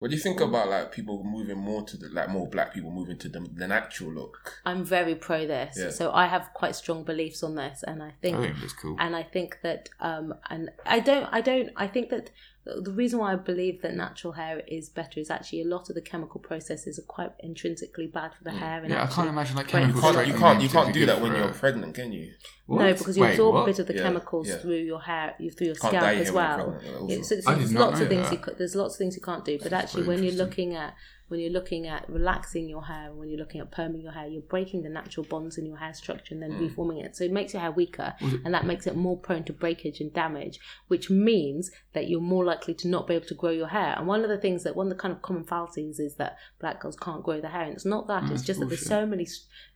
What 0.00 0.10
do 0.10 0.16
you 0.16 0.22
think 0.22 0.40
about 0.40 0.70
like 0.70 0.92
people 0.92 1.22
moving 1.22 1.58
more 1.58 1.82
to 1.82 1.96
the 1.98 2.08
like 2.08 2.30
more 2.30 2.48
black 2.48 2.72
people 2.72 2.90
moving 2.90 3.18
to 3.18 3.28
the, 3.28 3.40
the 3.54 3.68
natural 3.68 4.10
look? 4.10 4.54
I'm 4.64 4.82
very 4.82 5.14
pro 5.14 5.46
this, 5.46 5.76
Yeah. 5.78 5.90
so 5.90 6.10
I 6.10 6.26
have 6.26 6.48
quite 6.54 6.74
strong 6.74 7.04
beliefs 7.04 7.42
on 7.42 7.54
this, 7.54 7.84
and 7.86 8.02
I 8.02 8.14
think 8.22 8.38
I 8.38 8.42
think 8.44 8.56
it's 8.62 8.72
cool. 8.72 8.96
and 8.98 9.14
I 9.14 9.22
think 9.22 9.58
that 9.62 9.90
um 10.00 10.32
and 10.48 10.70
I 10.86 11.00
don't 11.00 11.26
I 11.30 11.42
don't 11.42 11.68
I 11.76 11.86
think 11.86 12.08
that 12.10 12.30
the 12.64 12.92
reason 12.92 13.18
why 13.18 13.32
I 13.32 13.36
believe 13.36 13.80
that 13.82 13.94
natural 13.94 14.34
hair 14.34 14.62
is 14.68 14.90
better 14.90 15.18
is 15.18 15.30
actually 15.30 15.62
a 15.62 15.64
lot 15.64 15.88
of 15.88 15.94
the 15.94 16.02
chemical 16.02 16.40
processes 16.40 16.98
are 16.98 17.02
quite 17.02 17.32
intrinsically 17.40 18.06
bad 18.06 18.34
for 18.34 18.44
the 18.44 18.50
mm. 18.50 18.58
hair. 18.58 18.82
And 18.82 18.90
Yeah, 18.90 19.02
I 19.02 19.06
can't 19.06 19.28
imagine 19.28 19.56
like 19.56 19.72
Wait, 19.72 19.86
You 19.86 19.94
can't, 19.94 20.26
you 20.26 20.34
can't, 20.34 20.62
you 20.62 20.68
can't 20.68 20.92
do 20.92 21.06
that 21.06 21.20
when 21.22 21.34
you're 21.34 21.52
pregnant, 21.52 21.94
can 21.94 22.12
you? 22.12 22.32
What? 22.66 22.84
No, 22.84 22.92
because 22.92 23.16
you 23.16 23.22
Wait, 23.22 23.30
absorb 23.30 23.54
what? 23.54 23.62
a 23.62 23.66
bit 23.66 23.78
of 23.78 23.86
the 23.86 23.94
Yeah, 23.94 24.02
chemicals 24.02 24.48
yeah. 24.48 24.56
through 24.58 24.76
your 24.76 25.00
hair, 25.00 25.34
you 25.38 25.50
through 25.50 25.68
your 25.68 25.76
Can't 25.76 25.94
scalp 25.94 26.04
as 26.04 26.28
your 26.28 26.40
hair 26.42 26.58
when 26.58 26.66
well. 26.66 26.80
pregnant. 27.08 27.24
So, 27.24 27.40
so 27.40 27.54
there's 27.54 27.72
lots 27.72 28.00
of 28.00 28.08
things 28.08 28.30
that. 28.30 28.46
you 28.46 28.54
there's 28.58 28.74
lots 28.76 28.94
of 28.94 28.98
things 28.98 29.16
you 29.16 29.22
can't 29.22 29.44
do. 29.44 29.58
But 29.60 29.72
actually, 29.72 30.06
when 30.06 30.22
you're 30.22 30.34
looking 30.34 30.74
at 30.74 30.94
when 31.30 31.38
you're 31.40 31.50
looking 31.52 31.86
at 31.86 32.08
relaxing 32.10 32.68
your 32.68 32.84
hair, 32.84 33.12
when 33.14 33.28
you're 33.30 33.38
looking 33.38 33.60
at 33.60 33.70
perming 33.70 34.02
your 34.02 34.10
hair, 34.12 34.26
you're 34.26 34.42
breaking 34.42 34.82
the 34.82 34.88
natural 34.88 35.24
bonds 35.24 35.56
in 35.56 35.64
your 35.64 35.76
hair 35.76 35.94
structure 35.94 36.34
and 36.34 36.42
then 36.42 36.50
Mm. 36.52 36.60
reforming 36.60 36.98
it. 36.98 37.16
So 37.16 37.22
it 37.24 37.30
makes 37.30 37.52
your 37.54 37.62
hair 37.62 37.70
weaker, 37.70 38.14
and 38.44 38.52
that 38.52 38.66
makes 38.66 38.86
it 38.88 38.96
more 38.96 39.16
prone 39.16 39.44
to 39.44 39.52
breakage 39.52 40.00
and 40.00 40.12
damage, 40.12 40.58
which 40.88 41.08
means 41.08 41.70
that 41.92 42.08
you're 42.08 42.20
more 42.20 42.44
likely 42.44 42.74
to 42.74 42.88
not 42.88 43.06
be 43.06 43.14
able 43.14 43.26
to 43.26 43.34
grow 43.34 43.50
your 43.50 43.68
hair. 43.68 43.94
And 43.96 44.06
one 44.08 44.22
of 44.24 44.28
the 44.28 44.38
things 44.38 44.64
that 44.64 44.74
one 44.74 44.86
of 44.88 44.90
the 44.90 44.98
kind 44.98 45.14
of 45.14 45.22
common 45.22 45.44
fallacies 45.44 46.00
is 46.00 46.16
that 46.16 46.36
black 46.58 46.80
girls 46.80 46.96
can't 46.96 47.22
grow 47.22 47.40
their 47.40 47.50
hair, 47.52 47.62
and 47.62 47.74
it's 47.74 47.86
not 47.86 48.08
that. 48.08 48.24
it's 48.24 48.32
that's 48.32 48.42
just 48.42 48.60
that 48.60 48.66
there's 48.68 48.84
so 48.84 49.06
many 49.06 49.26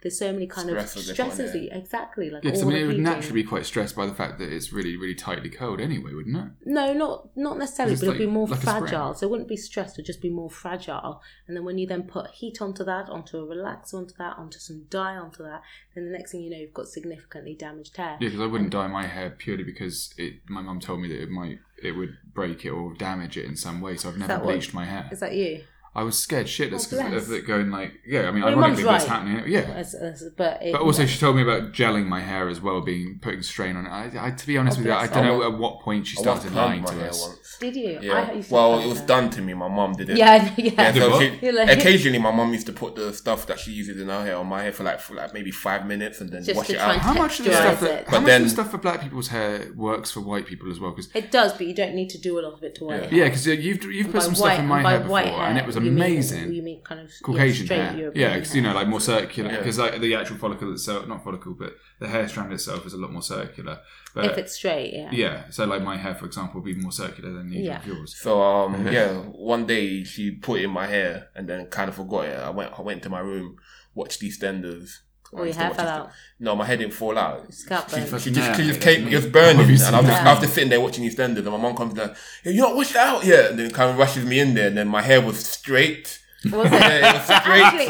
there's 0.03 0.19
so 0.19 0.33
many 0.33 0.47
kind 0.47 0.69
Stresses 0.69 1.09
of 1.11 1.17
they 1.17 1.23
put 1.23 1.31
on 1.31 1.37
stresses. 1.37 1.69
exactly, 1.73 2.31
like 2.31 2.45
Yeah, 2.45 2.51
I 2.51 2.65
mean, 2.65 2.77
it 2.77 2.87
would 2.87 2.99
naturally 2.99 3.43
be 3.43 3.49
quite 3.49 3.65
stressed 3.65 3.95
by 3.97 4.07
the 4.07 4.13
fact 4.15 4.39
that 4.41 4.53
it's 4.53 4.73
really, 4.73 4.97
really 4.97 5.15
tightly 5.15 5.49
curled 5.51 5.81
anyway, 5.81 6.13
wouldn't 6.13 6.37
it? 6.37 6.51
No, 6.67 6.93
not 6.93 7.37
not 7.37 7.59
necessarily, 7.59 7.93
It's 7.95 8.03
but 8.03 8.09
it'd 8.17 8.19
be 8.19 8.27
more 8.27 8.49
like 8.49 8.61
fragile. 8.61 9.15
So 9.15 9.27
it 9.27 9.31
wouldn't 9.31 9.49
be 9.49 9.57
stressed; 9.57 9.95
it'd 9.97 10.07
just 10.07 10.21
be 10.21 10.31
more 10.31 10.51
fragile. 10.51 11.23
And 11.47 11.57
then 11.57 11.65
when 11.65 11.77
you 11.79 11.87
then 11.87 12.05
put 12.05 12.31
heat 12.31 12.63
onto 12.63 12.85
that, 12.85 13.09
onto 13.11 13.39
a 13.39 13.47
relaxer, 13.47 13.95
onto 13.95 14.15
that, 14.19 14.39
onto 14.39 14.59
some 14.59 14.87
dye, 14.89 15.17
onto 15.17 15.43
that, 15.43 15.63
then 15.95 16.07
the 16.07 16.11
next 16.11 16.33
thing 16.33 16.43
you 16.43 16.51
know, 16.51 16.57
you've 16.57 16.73
got 16.73 16.89
significantly 16.89 17.55
damaged 17.55 17.97
hair. 17.97 18.17
Yeah, 18.21 18.29
because 18.29 18.41
I 18.41 18.47
wouldn't 18.47 18.71
dye 18.71 18.87
my 18.87 19.07
hair 19.07 19.31
purely 19.31 19.65
because 19.65 20.15
it. 20.17 20.35
My 20.49 20.63
mum 20.63 20.81
told 20.81 21.01
me 21.01 21.09
that 21.09 21.23
it 21.23 21.29
might, 21.31 21.59
it 21.83 21.93
would 21.93 22.17
break 22.33 22.65
it 22.65 22.71
or 22.71 22.95
damage 22.95 23.37
it 23.37 23.45
in 23.45 23.57
some 23.57 23.81
way. 23.81 23.97
So 23.97 24.09
I've 24.09 24.17
never 24.17 24.29
that 24.29 24.45
what- 24.45 24.53
bleached 24.53 24.73
my 24.73 24.85
hair. 24.87 25.09
Is 25.13 25.21
that 25.21 25.35
you? 25.35 25.65
I 25.97 26.03
was 26.03 26.19
scared 26.19 26.47
oh, 26.47 26.49
shitless 26.49 26.87
Oh, 26.93 26.97
because 26.97 27.11
bless. 27.11 27.27
of 27.29 27.33
it 27.33 27.47
going 27.47 27.71
like, 27.71 27.93
yeah. 28.05 28.23
I 28.23 28.31
mean, 28.33 28.43
Well, 28.43 28.51
your 28.51 28.61
mum's 28.61 28.79
ironically, 28.81 28.85
that's 28.85 29.05
right. 29.09 29.13
happening. 29.37 29.53
Yeah, 29.53 29.61
As, 29.77 29.95
as, 29.95 30.25
but 30.37 30.61
it, 30.61 30.73
But 30.73 30.81
also, 30.83 31.07
she 31.07 31.19
told 31.21 31.37
me 31.37 31.43
about 31.43 31.73
gelling 31.73 32.07
my 32.07 32.21
hair 32.21 32.49
as 32.49 32.61
well, 32.61 32.81
being 32.81 33.21
putting 33.23 33.43
strain 33.43 33.77
on 33.77 33.87
it. 33.87 33.91
I, 33.91 34.27
I 34.27 34.31
to 34.33 34.47
be 34.47 34.59
honest 34.59 34.79
Oh, 34.79 34.81
with 34.81 34.87
you, 34.89 34.93
I 34.93 35.07
don't 35.07 35.23
her. 35.23 35.31
know 35.31 35.43
at 35.45 35.57
what 35.57 35.81
point 35.83 36.07
she 36.09 36.17
started 36.17 36.53
lying 36.53 36.85
to 36.85 37.07
us. 37.09 37.23
once. 37.23 37.57
did 37.61 37.77
you? 37.77 37.99
Yeah. 38.03 38.33
used 38.33 38.49
to 38.49 38.55
Well, 38.55 38.81
it 38.81 38.89
was 38.89 38.99
that. 38.99 39.07
done 39.09 39.31
to 39.31 39.41
me. 39.41 39.55
My 39.55 39.69
mum 39.69 39.93
did 39.93 40.11
it. 40.11 40.17
Yeah, 40.17 40.53
yeah. 40.57 40.73
Yeah, 40.77 40.93
so 40.95 41.21
she, 41.21 41.53
like- 41.53 41.79
occasionally 41.79 42.19
my 42.19 42.33
mum 42.33 42.53
used 42.53 42.67
to 42.67 42.73
put 42.73 42.97
the 42.97 43.13
stuff 43.13 43.47
that 43.47 43.61
she 43.61 43.71
uses 43.71 44.01
in 44.01 44.09
her 44.09 44.25
hair 44.25 44.37
on 44.37 44.49
my 44.49 44.63
hair 44.63 44.73
for 44.73 44.83
like 44.83 44.99
for 44.99 45.15
like 45.15 45.33
maybe 45.33 45.53
five 45.53 45.87
minutes 45.87 46.21
and 46.21 46.29
then 46.31 46.43
Just 46.43 46.57
wash 46.57 46.67
to 46.67 46.73
it 46.73 46.77
try 46.79 46.87
out. 46.87 46.93
and 46.95 47.01
How 47.03 47.15
much 47.15 47.39
of 47.39 47.45
the 47.47 47.53
stuff 47.53 47.83
it. 47.83 47.85
that, 47.87 48.05
But 48.07 48.11
how 48.11 48.21
much 48.21 48.27
then- 48.27 48.41
of 48.43 48.47
the 48.49 48.51
stuff 48.53 48.71
for 48.73 48.79
black 48.79 49.01
people's 49.01 49.29
hair 49.29 49.73
works 49.77 50.11
for 50.11 50.21
white 50.23 50.47
people 50.47 50.69
as 50.73 50.81
well? 50.81 50.91
Because 50.91 51.09
It 51.15 51.31
does, 51.31 51.53
but 51.53 51.69
you 51.69 51.75
don't 51.75 51.95
need 51.95 52.11
to 52.11 52.19
do 52.19 52.41
a 52.41 52.43
lot 52.43 52.55
of 52.55 52.65
it 52.65 52.75
to 52.77 52.85
white. 52.87 53.13
Yeah. 53.13 53.25
because 53.27 53.47
you've 53.47 53.85
you've 53.85 54.11
put 54.11 54.23
some 54.25 54.35
stuff 54.35 54.59
in 54.59 54.67
my 54.67 54.83
hair 54.83 54.99
before, 55.01 55.19
and 55.21 55.57
it 55.57 55.65
was 55.65 55.77
you 55.85 55.93
mean- 55.93 56.03
amazing. 56.05 56.53
You 56.53 56.63
mean 56.63 56.83
kind 56.83 57.01
of 57.01 57.11
Caucasian 57.23 57.67
straight 57.67 57.81
hair. 57.81 57.97
European 57.99 58.31
Yeah, 58.31 58.35
because 58.39 58.55
you 58.57 58.63
know, 58.63 58.75
like 58.75 58.89
more 58.89 59.01
circular. 59.01 59.51
Yeah. 59.51 59.59
Because 59.59 59.79
like 59.79 60.01
the 60.01 60.15
actual 60.15 60.37
follicle 60.37 60.73
itself, 60.73 61.07
not 61.09 61.23
follicle, 61.25 61.55
but 61.55 61.75
the 62.01 62.09
hair 62.09 62.27
strand 62.29 62.53
itself 62.53 62.85
is 62.87 62.93
a 62.95 62.97
lot 62.99 63.13
more 63.13 63.23
circular. 63.23 63.81
But 64.15 64.27
if 64.27 64.39
it's 64.39 64.55
straight, 64.55 64.93
yeah. 64.95 65.11
yeah, 65.13 65.51
so 65.51 65.65
like 65.67 65.83
my 65.83 65.97
hair, 65.97 66.15
for 66.15 66.27
example, 66.27 66.61
would 66.61 66.67
be 66.75 66.81
more 66.81 66.93
circular 66.93 67.33
than 67.33 67.53
either 67.53 67.63
Yeah. 67.65 67.81
yours. 67.85 68.17
So 68.17 68.41
um 68.43 68.87
yeah, 68.87 69.13
one 69.57 69.67
day 69.67 70.05
she 70.05 70.31
put 70.33 70.61
it 70.61 70.65
in 70.65 70.71
my 70.71 70.87
hair 70.87 71.29
and 71.35 71.49
then 71.49 71.67
kind 71.67 71.89
of 71.89 71.97
forgot 71.97 72.27
it. 72.27 72.39
I 72.39 72.51
went 72.51 72.79
I 72.79 72.83
went 72.83 73.03
to 73.05 73.09
my 73.11 73.21
room, 73.21 73.57
watched 73.95 74.21
EastEnders. 74.23 74.99
I 75.35 75.37
Oh, 75.37 75.41
your 75.41 75.47
used 75.49 75.59
to 75.59 75.65
hair 75.65 75.75
fell 75.75 75.89
out. 75.89 76.11
No, 76.39 76.55
my 76.55 76.65
hair 76.65 76.77
didn't 76.77 76.93
fall 76.95 77.19
out. 77.19 77.53
Scalp 77.53 77.89
She, 77.91 77.97
burn. 77.97 78.05
she 78.05 78.11
Fucking 78.11 78.35
just, 78.35 78.61
she 78.61 78.67
just 78.69 78.81
came, 78.81 79.09
it 79.09 79.15
was 79.15 79.25
mean- 79.25 79.33
burning, 79.33 79.61
Obviously 79.61 79.87
and 79.89 79.97
I 79.97 80.01
was, 80.01 80.09
just, 80.09 80.23
not. 80.23 80.29
I 80.29 80.33
was 80.35 80.43
just 80.43 80.55
sitting 80.55 80.71
there 80.71 80.81
watching 80.81 81.05
EastEnders, 81.05 81.39
and 81.39 81.51
my 81.51 81.57
mom 81.57 81.77
comes 81.77 81.97
like, 81.97 82.15
"Yo, 82.45 82.53
you 82.53 82.61
not 82.61 82.77
washed 82.77 82.93
it 82.93 82.97
out 82.99 83.25
yet?" 83.25 83.51
And 83.51 83.59
then 83.59 83.71
kind 83.73 83.91
of 83.91 83.99
rushes 83.99 84.25
me 84.25 84.39
in 84.39 84.55
there, 84.55 84.69
and 84.69 84.77
then 84.77 84.89
my 84.89 85.03
hair 85.03 85.21
was 85.21 85.45
straight. 85.45 86.21
Was 86.45 86.67
it? 86.67 86.73
Yeah, 86.73 87.11
it 87.11 87.15
was 87.15 87.25
straight. 87.25 87.63
Actually, 87.63 87.87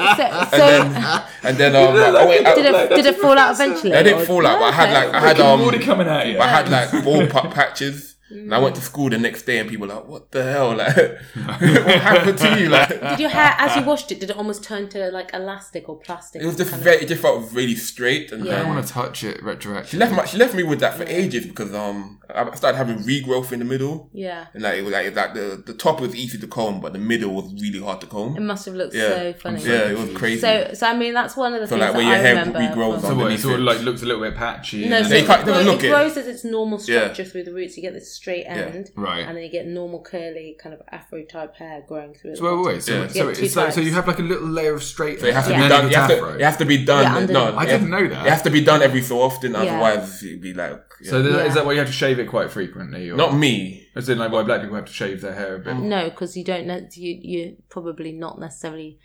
so, 0.58 0.64
and 0.64 0.94
then, 0.94 1.24
and 1.42 1.56
then 1.58 1.76
um, 1.76 2.16
I 2.16 2.24
went, 2.24 2.44
did 2.56 2.66
it 2.66 2.88
did 2.90 3.06
it 3.06 3.16
fall 3.16 3.36
out 3.36 3.54
eventually? 3.54 3.94
I 3.94 4.02
didn't 4.02 4.26
fall 4.26 4.46
out, 4.46 4.58
but 4.60 4.66
I 4.66 4.72
had 4.72 4.92
like 4.92 5.14
I 5.14 5.20
had 5.28 5.40
um, 5.40 5.60
Already 5.60 5.84
coming 5.84 6.06
at 6.06 6.26
you. 6.28 6.38
I 6.38 6.46
had 6.46 6.68
like 6.70 7.04
bald 7.04 7.30
pa- 7.30 7.48
patches. 8.28 8.42
And 8.44 8.54
I 8.54 8.58
went 8.58 8.74
to 8.76 8.80
school 8.82 9.10
the 9.10 9.18
next 9.18 9.42
day, 9.42 9.58
and 9.58 9.68
people 9.68 9.86
were 9.86 9.94
like, 9.94 10.06
"What 10.08 10.30
the 10.30 10.42
hell? 10.42 10.74
Like, 10.76 10.96
what 11.86 12.00
happened 12.00 12.38
to 12.38 12.60
you?" 12.60 12.68
Like, 12.68 12.88
Did 12.88 13.20
your 13.20 13.30
hair, 13.30 13.54
as 13.58 13.76
you 13.76 13.82
washed 13.82 14.10
it, 14.12 14.20
did 14.20 14.30
it 14.30 14.36
almost 14.36 14.64
turn 14.64 14.88
to 14.90 15.10
like 15.10 15.30
elastic 15.34 15.88
or 15.88 15.98
plastic? 15.98 16.42
it 16.42 16.46
was 16.46 16.56
just 16.56 16.70
Kind 16.70 16.80
of- 16.80 16.84
very, 16.84 17.02
it 17.02 17.08
just 17.08 17.22
felt 17.22 17.52
really 17.52 17.74
straight. 17.74 18.32
And 18.32 18.42
I 18.42 18.46
Yeah. 18.46 18.52
don't 18.58 18.66
um, 18.70 18.74
want 18.76 18.86
to 18.86 18.92
touch 18.92 19.24
it 19.24 19.36
she 19.38 19.42
retroactively. 19.42 19.98
left 19.98 20.12
my, 20.14 20.24
she 20.24 20.36
left 20.38 20.54
me 20.54 20.62
with 20.62 20.80
that 20.80 20.94
for 20.94 21.04
ages 21.04 21.46
because 21.46 21.74
um, 21.74 22.20
I 22.34 22.54
started 22.54 22.76
having 22.78 22.98
regrowth 22.98 23.52
in 23.52 23.58
the 23.58 23.64
middle, 23.64 24.08
Yeah, 24.12 24.46
and 24.54 24.62
like 24.62 24.78
it 24.78 24.82
was 24.82 24.92
like, 24.92 25.14
like 25.14 25.34
the 25.34 25.62
the 25.66 25.74
top 25.74 26.00
was 26.00 26.14
easy 26.14 26.38
to 26.38 26.46
comb, 26.46 26.80
but 26.80 26.92
the 26.92 26.98
middle 26.98 27.34
was 27.34 27.52
really 27.60 27.80
hard 27.80 28.00
to 28.00 28.06
comb. 28.06 28.36
it 28.36 28.40
must 28.40 28.64
have 28.66 28.74
looked 28.74 28.94
Yeah. 28.94 29.08
so 29.08 29.32
funny. 29.34 29.62
Yeah, 29.62 29.90
it 29.90 29.98
was 29.98 30.10
crazy. 30.16 30.40
So, 30.40 30.70
so 30.74 30.86
I 30.86 30.96
mean, 30.96 31.14
that's 31.14 31.36
one 31.36 31.54
of 31.54 31.60
the 31.60 31.66
So, 31.66 31.76
things 31.78 31.80
like, 31.80 31.92
that 31.94 32.02
your 32.02 32.12
I 32.12 32.16
hair 32.18 32.34
remember. 32.36 32.58
regrows 32.60 33.00
from- 33.00 33.10
So 33.10 33.14
what? 33.16 33.32
It 33.32 33.40
sort 33.40 33.54
of 33.60 33.60
like 33.60 33.80
looks 33.82 34.02
a 34.02 34.06
little 34.06 34.22
bit 34.22 34.34
patchy. 34.34 34.88
No, 34.88 35.02
so 35.02 35.14
it, 35.14 35.26
you 35.26 35.32
it 35.32 35.66
look 35.66 35.82
it 35.82 35.86
it. 35.86 35.90
grows 35.90 36.16
as 36.16 36.26
its 36.26 36.44
normal 36.44 36.78
Yeah. 36.86 37.00
structure 37.12 37.24
through 37.24 37.44
the 37.44 37.52
roots. 37.52 37.76
You 37.76 37.82
get 37.82 37.92
this 37.94 38.12
straight 38.24 38.46
Yeah. 38.46 38.72
end, 38.74 38.90
Right. 38.96 39.20
and 39.26 39.36
then 39.36 39.44
you 39.44 39.50
get 39.50 39.66
normal 39.66 40.00
curly 40.00 40.56
kind 40.62 40.74
of 40.74 40.80
afro 40.90 41.22
type 41.24 41.52
hair 41.56 41.82
growing 41.86 42.14
through 42.14 42.30
it. 42.32 42.38
So 42.38 42.44
wait, 42.56 42.66
wait, 42.66 42.82
so, 42.82 42.92
Yeah. 42.92 43.06
so 43.08 43.14
Yeah, 43.28 43.34
two 43.34 43.44
it's 43.44 43.56
like 43.56 43.72
so 43.74 43.80
you 43.82 43.92
have 43.92 44.06
like 44.08 44.18
a 44.18 44.22
little 44.32 44.48
layer 44.48 44.74
of 44.74 44.82
straight. 44.82 45.20
So 45.20 45.26
it 45.26 45.34
has 45.34 45.44
to 45.46 45.50
be 45.50 45.56
and 45.56 45.68
done. 45.68 45.90
You 45.90 45.96
have 45.96 46.10
it's 46.10 46.18
to, 46.20 46.26
afro. 46.26 46.38
it 46.38 46.46
has 46.50 46.56
to 46.56 46.64
be 46.64 46.78
done. 46.84 47.02
Yeah, 47.04 47.26
no, 47.38 47.56
I 47.56 47.66
didn't 47.66 47.90
know 47.90 48.06
that. 48.08 48.24
You 48.24 48.30
have 48.30 48.42
to 48.44 48.50
be 48.58 48.62
done 48.64 48.80
every 48.82 49.02
so 49.02 49.20
often, 49.20 49.52
Yeah. 49.52 49.58
otherwise 49.62 50.22
it'd 50.24 50.40
be 50.40 50.54
like. 50.54 50.80
yeah. 51.02 51.10
So 51.10 51.20
Yeah. 51.20 51.44
is 51.48 51.54
that 51.54 51.66
why 51.66 51.72
you 51.72 51.78
have 51.80 51.88
to 51.88 51.92
shave 52.04 52.18
it 52.18 52.26
quite 52.28 52.50
frequently? 52.50 53.10
Or? 53.10 53.16
not 53.16 53.36
me. 53.36 53.82
As 53.96 54.08
in, 54.08 54.18
like, 54.18 54.32
why 54.32 54.42
black 54.42 54.60
people 54.62 54.76
have 54.76 54.86
to 54.86 54.92
shave 54.92 55.20
their 55.20 55.34
hair 55.34 55.54
a 55.56 55.58
bit? 55.58 55.76
No, 55.76 56.08
because 56.10 56.36
you 56.36 56.44
don't. 56.44 56.66
Ne- 56.66 56.88
you 56.94 57.18
you're 57.22 57.52
probably 57.68 58.12
not 58.12 58.40
necessarily 58.40 58.98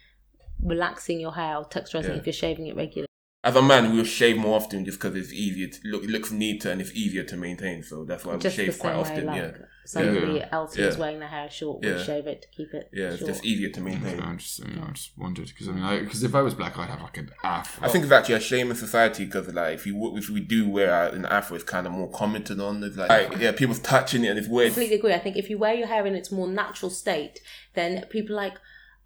relaxing 0.63 1.19
your 1.19 1.33
hair 1.33 1.57
or 1.57 1.65
texturizing 1.65 2.09
Yeah. 2.09 2.15
if 2.21 2.25
you're 2.25 2.33
shaving 2.33 2.67
it 2.67 2.75
regularly. 2.75 3.08
As 3.41 3.55
a 3.55 3.61
man, 3.61 3.93
we'll 3.95 4.03
shave 4.03 4.37
more 4.37 4.55
often 4.57 4.83
just 4.83 4.99
because 4.99 5.15
it's 5.15 5.31
easier. 5.31 5.67
To, 5.67 5.79
look, 5.85 6.03
it 6.03 6.09
looks 6.09 6.29
neater 6.29 6.71
and 6.71 6.81
it's 6.81 6.91
easier 6.91 7.23
to 7.23 7.37
maintain. 7.37 7.83
So 7.83 8.03
that's 8.03 8.25
why 8.25 8.33
we 8.33 8.39
Just 8.41 8.57
the 8.57 8.65
shave 8.65 8.73
same 8.73 8.81
quite 8.81 8.95
way, 8.95 8.99
often. 8.99 9.25
like 9.27 9.37
yeah. 9.41 9.51
somebody 9.85 10.43
else 10.51 10.75
who's 10.75 10.95
Yeah. 10.95 10.99
wearing 10.99 11.19
their 11.19 11.29
hair 11.29 11.49
short 11.49 11.81
will 11.81 11.89
Yeah. 11.97 12.03
shave 12.03 12.27
it 12.27 12.41
to 12.41 12.47
keep 12.49 12.73
it 12.73 12.89
Yeah, 12.91 13.11
it's 13.11 13.23
just 13.23 13.45
easier 13.45 13.69
to 13.69 13.79
maintain. 13.79 14.19
I 14.19 14.35
just, 14.35 14.59
you 14.59 14.75
know, 14.75 14.87
I 14.89 14.91
just 14.91 15.17
wondered 15.17 15.47
because 15.47 15.69
I 15.69 15.71
mean, 15.71 16.03
because 16.03 16.21
if 16.21 16.35
I 16.35 16.41
was 16.41 16.53
black, 16.53 16.77
I'd 16.77 16.89
have 16.89 17.01
like 17.01 17.15
an 17.17 17.29
afro. 17.41 17.87
I 17.87 17.89
think 17.89 18.03
it's 18.03 18.11
actually 18.11 18.35
a 18.35 18.39
shame 18.41 18.71
in 18.71 18.75
society 18.75 19.23
because 19.23 19.47
like 19.53 19.73
if 19.75 19.87
you 19.87 20.17
if 20.17 20.29
we 20.29 20.41
do 20.41 20.69
wear 20.69 21.07
an 21.07 21.25
afro, 21.25 21.55
it's 21.55 21.63
kind 21.63 21.87
of 21.87 21.93
more 21.93 22.11
commented 22.11 22.59
on. 22.59 22.83
It's 22.83 22.97
like, 22.97 23.09
like, 23.09 23.39
yeah, 23.39 23.53
people's 23.53 23.79
touching 23.79 24.25
it 24.25 24.27
and 24.27 24.37
it's 24.37 24.49
weird. 24.49 24.73
completely 24.73 24.97
agree. 24.97 25.13
I 25.13 25.19
think 25.19 25.37
if 25.37 25.49
you 25.49 25.57
wear 25.57 25.73
your 25.75 25.87
hair 25.87 26.05
in 26.05 26.13
its 26.13 26.29
more 26.29 26.49
natural 26.49 26.89
state, 26.91 27.39
then 27.73 28.05
people 28.09 28.33
are 28.37 28.43
like, 28.43 28.55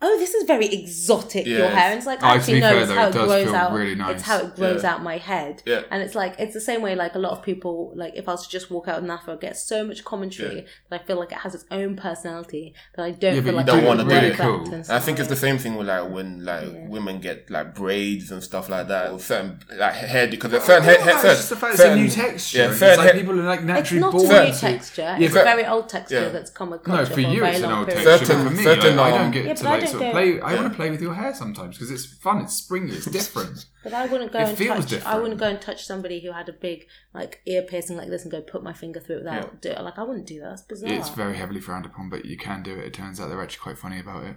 oh, 0.05 0.19
this 0.19 0.33
is 0.33 0.43
very 0.45 0.67
exotic, 0.67 1.45
your 1.47 1.67
hair. 1.69 1.89
And 1.91 1.97
it's 1.97 2.05
like, 2.05 2.21
Oh, 2.21 2.27
actually, 2.27 2.55
be 2.55 2.59
no, 2.61 2.69
fair, 2.69 2.77
it's 2.79 2.87
though, 2.89 2.95
how 2.95 3.07
it 3.07 3.09
it 3.09 3.13
grows 3.13 3.53
out. 3.53 3.71
really 3.73 3.95
nice. 3.95 4.13
It's 4.15 4.23
how 4.23 4.37
it 4.39 4.55
grows 4.55 4.83
Yeah. 4.83 4.91
out 4.93 5.01
my 5.03 5.17
head. 5.17 5.63
Yeah. 5.65 5.81
And 5.91 6.03
it's 6.03 6.13
like, 6.15 6.35
it's 6.39 6.53
the 6.53 6.61
same 6.61 6.81
way, 6.81 6.93
like, 6.95 7.15
a 7.15 7.19
lot 7.19 7.31
of 7.31 7.41
people, 7.43 7.93
like, 7.95 8.13
if 8.15 8.27
I 8.27 8.31
was 8.33 8.45
to 8.45 8.49
just 8.51 8.69
walk 8.69 8.87
out 8.87 8.95
with 8.97 9.05
an 9.05 9.11
afro, 9.11 9.37
get 9.37 9.57
so 9.57 9.83
much 9.83 10.03
commentary 10.03 10.65
that 10.89 11.01
I 11.01 11.03
feel 11.05 11.17
like 11.17 11.31
it 11.31 11.39
has 11.39 11.55
its 11.55 11.65
own 11.71 11.95
personality 11.95 12.73
that 12.95 13.03
I 13.03 13.11
don't 13.11 13.35
Yeah, 13.35 13.41
feel 13.41 13.51
you 13.51 13.57
like 13.57 13.65
don't 13.65 13.83
I 13.83 13.87
wanna 13.87 13.99
can 14.03 14.07
do 14.09 14.15
wear 14.15 14.25
it 14.25 14.31
it 14.33 14.37
cool. 14.37 14.83
I 14.89 14.99
think 14.99 15.19
it's 15.19 15.29
the 15.29 15.35
same 15.35 15.57
thing 15.57 15.75
with 15.77 15.87
like 15.87 16.09
when 16.11 16.43
like 16.45 16.65
Yeah. 16.73 16.87
women 16.87 17.19
get 17.19 17.49
like 17.49 17.73
braids 17.73 18.31
and 18.31 18.43
stuff 18.43 18.69
like 18.69 18.87
that, 18.89 19.11
or 19.11 19.19
certain 19.19 19.59
like 19.77 19.93
hair 19.93 20.27
because 20.27 20.51
there's 20.51 20.63
certain 20.63 20.83
hair, 20.83 20.99
hair 21.01 21.13
it's 21.13 21.21
certain, 21.21 21.37
just 21.37 21.49
the 21.49 21.55
fact 21.55 21.73
it's 21.75 21.83
a 21.83 21.95
new 21.95 22.09
texture. 22.09 22.57
Yeah, 22.57 22.73
certain 22.73 22.89
it's 22.89 22.97
like 22.97 23.05
hair- 23.07 23.13
people 23.21 23.39
are 23.39 23.43
like 23.43 23.61
It's 23.79 23.91
not 23.93 24.11
born. 24.11 24.25
a 24.31 24.45
new 24.45 24.53
texture. 24.53 25.15
It's 25.19 25.35
a 25.35 25.43
very 25.43 25.65
old 25.65 25.89
texture 25.89 26.29
that's 26.29 26.51
come 26.51 26.71
with 26.71 26.85
No, 26.87 26.95
culture 26.97 27.13
for 27.13 27.19
a 27.19 27.23
you 27.23 27.45
it's 27.45 27.59
an 27.59 27.71
old 27.71 27.87
texture. 27.89 28.17
Certain- 28.25 28.43
for 28.47 28.53
me, 28.53 28.67
I 28.67 29.11
um, 29.11 29.31
don't 29.31 29.31
get 29.31 29.57
to 29.57 29.63
but 29.63 29.69
I 29.95 29.99
don't 29.99 30.01
sort 30.01 30.03
of 30.03 30.13
go- 30.13 30.41
play. 30.41 30.41
I 30.41 30.55
want 30.61 30.71
to 30.71 30.75
play 30.75 30.89
with 30.91 31.01
your 31.01 31.13
hair 31.13 31.33
sometimes 31.33 31.77
because 31.77 31.91
it's 31.91 32.05
fun. 32.05 32.41
It's 32.41 32.53
springy. 32.55 32.93
It's 32.93 33.05
different. 33.19 33.65
But 33.83 33.93
I 33.93 34.05
wouldn't 34.07 34.31
go 34.31 34.39
It 34.39 34.49
and 34.49 34.57
feels 34.57 34.85
touch. 34.85 35.03
I 35.05 35.19
wouldn't 35.19 35.39
go 35.39 35.47
and 35.47 35.61
touch 35.61 35.85
somebody 35.85 36.19
who 36.21 36.31
had 36.31 36.49
a 36.49 36.53
big 36.53 36.85
like 37.13 37.41
ear 37.45 37.61
piercing 37.63 37.97
like 37.97 38.09
this 38.09 38.23
and 38.23 38.31
go 38.31 38.41
put 38.41 38.63
my 38.63 38.73
finger 38.73 38.99
through 38.99 39.17
it 39.17 39.23
without 39.23 39.61
do 39.61 39.69
it. 39.69 39.81
Like 39.81 39.97
I 39.99 40.03
wouldn't 40.03 40.25
do 40.27 40.39
that. 40.39 40.49
That's 40.49 40.61
bizarre. 40.63 40.91
it's 40.93 41.09
very 41.09 41.35
heavily 41.37 41.59
frowned 41.61 41.85
upon, 41.85 42.09
but 42.09 42.25
you 42.25 42.37
can 42.37 42.63
do 42.63 42.71
it. 42.73 42.85
It 42.85 42.93
turns 42.93 43.19
out 43.19 43.29
they're 43.29 43.41
actually 43.41 43.61
quite 43.63 43.77
funny 43.77 43.99
about 43.99 44.23
it. 44.25 44.35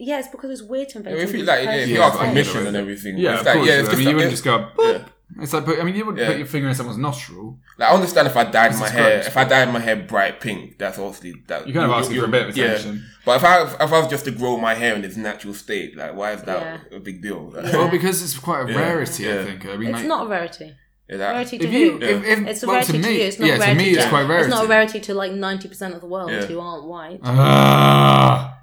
yeah, 0.00 0.18
it's 0.18 0.28
because 0.28 0.50
it's 0.50 0.62
weird 0.68 0.88
to 0.90 0.98
invade. 0.98 1.14
if 1.14 1.20
you 1.20 1.26
somebody's 1.44 1.46
like, 1.48 1.64
yeah, 1.64 1.74
if 1.82 1.88
you 1.88 1.94
Yeah, 1.96 2.06
ask 2.06 2.18
but 2.18 2.26
permission 2.28 2.66
and 2.66 2.76
everything, 2.76 3.16
Yeah, 3.18 3.32
it's 3.32 3.40
of 3.42 3.46
like, 3.46 3.54
course. 3.56 3.68
yeah, 3.68 3.74
I 3.74 3.78
it's 3.78 3.88
mean, 3.88 3.90
just 3.96 4.00
you 4.00 4.06
like, 4.06 4.14
wouldn't 4.16 4.30
just 4.32 4.44
go. 4.44 4.70
Boop. 4.76 5.06
Yeah. 5.36 5.42
It's 5.42 5.52
like, 5.52 5.64
put, 5.64 5.78
I 5.80 5.84
mean, 5.84 5.94
you 5.96 6.04
wouldn't 6.04 6.20
Yeah. 6.22 6.28
put 6.30 6.38
your 6.38 6.46
finger 6.46 6.68
in 6.68 6.74
someone's 6.74 6.98
nostril. 6.98 7.58
Like, 7.78 7.90
I 7.90 7.94
understand 7.94 8.26
if 8.28 8.36
I 8.36 8.44
dyed 8.44 8.72
This 8.72 8.80
my 8.80 8.88
hair, 8.88 9.18
if 9.20 9.36
I 9.36 9.44
dyed 9.44 9.72
my 9.72 9.80
hair 9.80 9.96
bright 9.96 10.40
pink, 10.40 10.78
that's 10.78 10.98
obviously 10.98 11.42
that 11.48 11.66
You're 11.66 11.74
kind 11.74 11.90
of 11.90 11.98
asking 11.98 12.18
for 12.20 12.24
a 12.26 12.28
bit 12.28 12.48
of 12.48 12.56
yeah. 12.56 12.64
attention. 12.66 13.04
But 13.24 13.36
if 13.36 13.44
I 13.44 13.62
if 13.84 13.92
I 13.92 13.98
was 14.00 14.08
just 14.08 14.24
to 14.26 14.30
grow 14.30 14.56
my 14.58 14.74
hair 14.74 14.94
in 14.94 15.04
its 15.04 15.16
natural 15.16 15.54
state, 15.54 15.96
like 15.96 16.14
why 16.14 16.32
is 16.32 16.42
that 16.42 16.60
Yeah. 16.90 16.96
a 16.96 17.00
big 17.00 17.22
deal? 17.22 17.50
Like, 17.54 17.66
Yeah. 17.66 17.76
Well, 17.78 17.88
because 17.90 18.22
it's 18.22 18.38
quite 18.38 18.68
a 18.68 18.72
Yeah. 18.72 18.78
rarity, 18.78 19.32
I 19.32 19.44
think. 19.44 19.66
I 19.66 19.76
mean, 19.76 19.90
It's 19.90 19.98
like, 20.00 20.06
not 20.08 20.26
a 20.26 20.28
rarity. 20.28 20.74
that- 21.08 21.18
Rarity 21.18 21.58
to 21.58 21.64
if 21.66 21.72
you, 21.72 21.90
who? 21.92 22.02
if, 22.02 22.24
if, 22.24 22.38
It's 22.46 22.62
a 22.62 22.66
well, 22.66 22.74
rarity 22.76 22.92
to 22.92 23.02
to, 23.02 23.12
you. 23.12 23.20
It's 23.24 23.38
not 23.38 23.46
yeah, 23.48 23.54
a 23.56 23.58
rarity 23.58 23.78
to 23.78 23.84
me, 23.84 23.90
it's 23.96 24.04
to, 24.04 24.08
quite 24.10 24.22
rarity. 24.28 24.46
It's 24.48 24.54
not 24.56 24.64
a 24.64 24.68
rarity 24.68 25.00
to 25.00 25.14
like 25.14 25.32
ninety 25.32 25.68
percent 25.68 25.94
of 25.94 26.00
the 26.00 26.06
world 26.06 26.30
Yeah. 26.30 26.46
who 26.46 26.60
aren't 26.60 26.84
white. 26.84 27.20
Ah. 27.24 28.58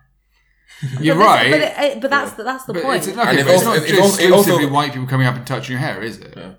you're 1.00 1.16
But 1.16 1.22
right. 1.26 1.52
But, 1.52 1.62
it, 1.62 2.02
but 2.02 2.10
that's 2.10 2.34
the, 2.34 2.44
that's 2.44 2.66
the 2.66 2.74
But 2.74 2.84
point. 2.84 3.08
it's, 3.08 3.18
okay, 3.18 3.30
And 3.30 3.40
it's 3.40 3.48
but 3.48 3.56
it's 3.56 3.64
not 3.64 3.78
it's 3.78 3.88
just 3.90 4.02
also- 4.02 4.24
it 4.24 4.32
also- 4.32 4.70
white 4.70 4.92
people 4.94 5.08
coming 5.08 5.28
up 5.28 5.36
and 5.36 5.46
touching 5.46 5.74
your 5.74 5.80
hair, 5.80 6.02
is 6.02 6.18
it? 6.18 6.34
Yeah. 6.36 6.54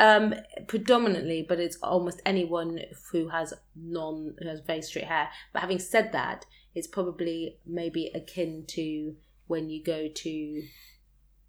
Um, 0.00 0.34
predominantly, 0.66 1.44
but 1.48 1.60
it's 1.60 1.76
almost 1.82 2.20
anyone 2.26 2.80
who 3.12 3.28
has 3.28 3.54
non 3.76 4.34
who 4.38 4.48
has 4.48 4.60
very 4.66 4.82
straight 4.82 5.04
hair. 5.06 5.28
But 5.52 5.60
having 5.60 5.78
said 5.78 6.10
that, 6.12 6.44
it's 6.74 6.88
probably 6.88 7.58
maybe 7.64 8.10
akin 8.14 8.64
to 8.70 9.14
when 9.46 9.70
you 9.70 9.82
go 9.84 10.08
to 10.08 10.62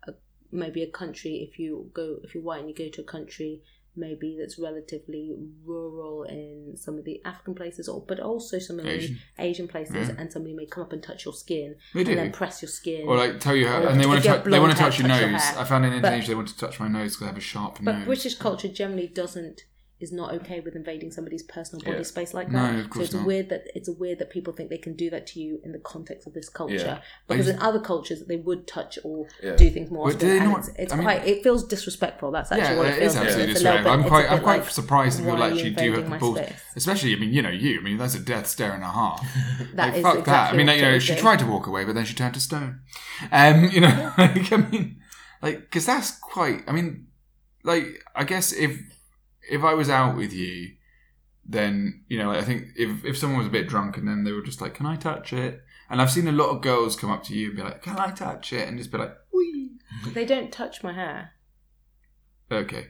a, 0.07 0.11
maybe 0.51 0.83
a 0.83 0.89
country. 0.91 1.49
If 1.51 1.57
you 1.57 1.89
go, 1.93 2.17
if 2.23 2.35
you're 2.35 2.43
white 2.43 2.59
and 2.59 2.69
you 2.69 2.75
go 2.75 2.87
to 2.89 3.01
a 3.01 3.05
country 3.05 3.61
maybe 3.95 4.37
that's 4.39 4.57
relatively 4.59 5.35
rural 5.65 6.23
in 6.23 6.73
some 6.77 6.97
of 6.97 7.05
the 7.05 7.21
African 7.25 7.55
places, 7.55 7.87
or 7.87 8.03
but 8.07 8.19
also 8.19 8.59
some 8.59 8.79
of 8.79 8.85
Asian. 8.85 9.17
the 9.37 9.43
Asian 9.43 9.67
places, 9.67 10.09
Yeah. 10.09 10.15
and 10.17 10.31
somebody 10.31 10.53
may 10.53 10.65
come 10.65 10.83
up 10.83 10.93
and 10.93 11.01
touch 11.01 11.25
your 11.25 11.33
skin 11.33 11.75
They 11.93 12.01
and 12.01 12.09
do. 12.09 12.15
then 12.15 12.31
press 12.31 12.61
your 12.61 12.69
skin. 12.69 13.07
Or 13.07 13.15
like 13.17 13.39
tell 13.39 13.55
you 13.55 13.67
how, 13.67 13.81
and 13.87 13.99
they 13.99 14.05
want 14.05 14.23
to 14.23 14.29
have 14.29 14.43
tou- 14.43 14.49
they 14.51 14.59
want 14.59 14.71
to 14.73 14.77
touch 14.77 14.99
your 14.99 15.07
touch 15.07 15.21
nose. 15.31 15.41
hair. 15.41 15.59
I 15.59 15.63
found 15.63 15.85
in 15.85 15.91
But- 15.91 15.97
Indonesia 15.97 16.27
they 16.29 16.35
want 16.35 16.47
to 16.49 16.57
touch 16.57 16.79
my 16.79 16.87
nose 16.87 17.13
because 17.15 17.23
I 17.23 17.27
have 17.27 17.37
a 17.37 17.41
sharp 17.41 17.73
nose. 17.81 17.85
But 17.85 17.97
nose. 17.99 18.05
British 18.05 18.35
culture 18.35 18.67
generally 18.67 19.07
doesn't 19.07 19.61
is 19.99 20.11
not 20.11 20.33
okay 20.33 20.59
with 20.59 20.75
invading 20.75 21.09
somebody's 21.09 21.41
personal 21.43 21.81
body 21.83 21.97
Yeah. 21.97 22.03
space 22.03 22.33
like 22.33 22.51
No, 22.51 22.59
that. 22.61 22.79
of 22.83 22.89
course 22.89 22.95
so 22.95 23.03
it's 23.05 23.13
not. 23.13 23.25
weird 23.25 23.47
that 23.49 23.63
it's 23.73 23.89
weird 23.89 24.19
that 24.19 24.29
people 24.29 24.51
think 24.51 24.69
they 24.69 24.77
can 24.77 24.93
do 24.93 25.09
that 25.09 25.25
to 25.27 25.39
you 25.39 25.61
in 25.63 25.71
the 25.71 25.79
context 25.79 26.27
of 26.27 26.33
this 26.33 26.49
culture. 26.49 26.75
Yeah. 26.75 27.01
Because 27.29 27.47
in 27.47 27.57
other 27.59 27.79
cultures 27.79 28.23
they 28.27 28.35
would 28.35 28.67
touch 28.67 28.99
or 29.05 29.27
Yeah. 29.41 29.55
do 29.55 29.69
things 29.69 29.89
more 29.89 30.07
But 30.07 30.15
often. 30.15 30.27
do 30.27 30.39
they 30.39 30.45
not- 30.45 30.59
it's, 30.59 30.69
it's 30.77 30.93
I 30.93 30.95
mean- 30.97 31.05
quite 31.05 31.25
it 31.25 31.43
feels 31.43 31.65
disrespectful. 31.65 32.31
That's 32.31 32.51
actually 32.51 32.75
yeah, 32.75 32.77
what 32.77 32.87
it 32.87 32.89
it 32.95 32.99
feels 32.99 33.15
like. 33.15 33.23
absolutely 33.25 33.51
It's 33.53 33.61
a 33.61 33.63
disrespectful. 33.63 33.91
bit- 33.97 34.03
I'm 34.03 34.09
quite, 34.09 34.31
I'm 34.31 34.41
quite 34.43 34.59
like, 34.63 34.69
surprised 34.69 35.19
if 35.21 35.25
why 35.25 35.31
people 35.31 35.45
actually 35.45 35.71
do 35.71 35.91
have 35.93 36.09
the 36.09 36.17
balls. 36.17 36.39
Especially, 36.75 37.15
I 37.15 37.19
mean, 37.19 37.31
you 37.33 37.41
know, 37.41 37.49
you. 37.49 37.79
I 37.79 37.83
mean, 37.83 37.97
that's 37.97 38.15
a 38.15 38.19
death 38.19 38.47
stare 38.47 38.75
in 38.75 38.81
a 38.81 38.91
half. 38.91 39.25
That 39.75 39.87
like, 39.87 39.95
is 39.95 40.03
fuck 40.03 40.25
that. 40.25 40.53
I 40.53 40.57
mean, 40.57 40.67
like, 40.67 40.75
you 40.77 40.81
know, 40.83 40.99
she 40.99 41.15
tried 41.15 41.39
to 41.39 41.45
walk 41.45 41.67
away, 41.67 41.85
but 41.85 41.95
then 41.95 42.03
she 42.05 42.13
turned 42.13 42.33
to 42.33 42.39
stone. 42.41 42.81
Um, 43.31 43.69
you 43.69 43.79
know, 43.81 44.13
like, 44.17 44.51
I 44.51 44.57
mean, 44.57 44.97
like, 45.41 45.61
because 45.61 45.85
that's 45.85 46.11
quite. 46.19 46.63
I 46.67 46.71
mean, 46.73 47.07
like, 47.63 48.03
I 48.15 48.23
guess 48.25 48.51
if 48.51 48.77
if 49.49 49.63
I 49.63 49.73
was 49.73 49.89
out 49.89 50.15
with 50.17 50.33
you, 50.33 50.75
then 51.45 52.03
you 52.07 52.17
know, 52.17 52.29
like, 52.29 52.39
I 52.39 52.43
think 52.43 52.67
if 52.75 53.03
if 53.05 53.17
someone 53.17 53.37
was 53.39 53.47
a 53.47 53.51
bit 53.51 53.67
drunk 53.67 53.97
and 53.97 54.07
then 54.07 54.23
they 54.23 54.31
were 54.31 54.41
just 54.41 54.61
like, 54.61 54.73
"Can 54.73 54.85
I 54.85 54.95
touch 54.95 55.33
it?" 55.33 55.61
And 55.89 56.01
I've 56.01 56.11
seen 56.11 56.27
a 56.27 56.31
lot 56.31 56.49
of 56.49 56.61
girls 56.61 56.95
come 56.95 57.11
up 57.11 57.23
to 57.25 57.35
you 57.35 57.47
and 57.47 57.55
be 57.57 57.61
like, 57.63 57.81
"Can 57.83 57.97
I 57.99 58.11
touch 58.11 58.51
it?" 58.53 58.67
and 58.67 58.77
just 58.77 58.91
be 58.91 58.97
like, 58.97 59.13
"Wee." 59.33 59.71
They 60.13 60.25
don't 60.25 60.51
touch 60.51 60.83
my 60.83 60.93
hair. 60.93 61.31
Okay. 62.51 62.87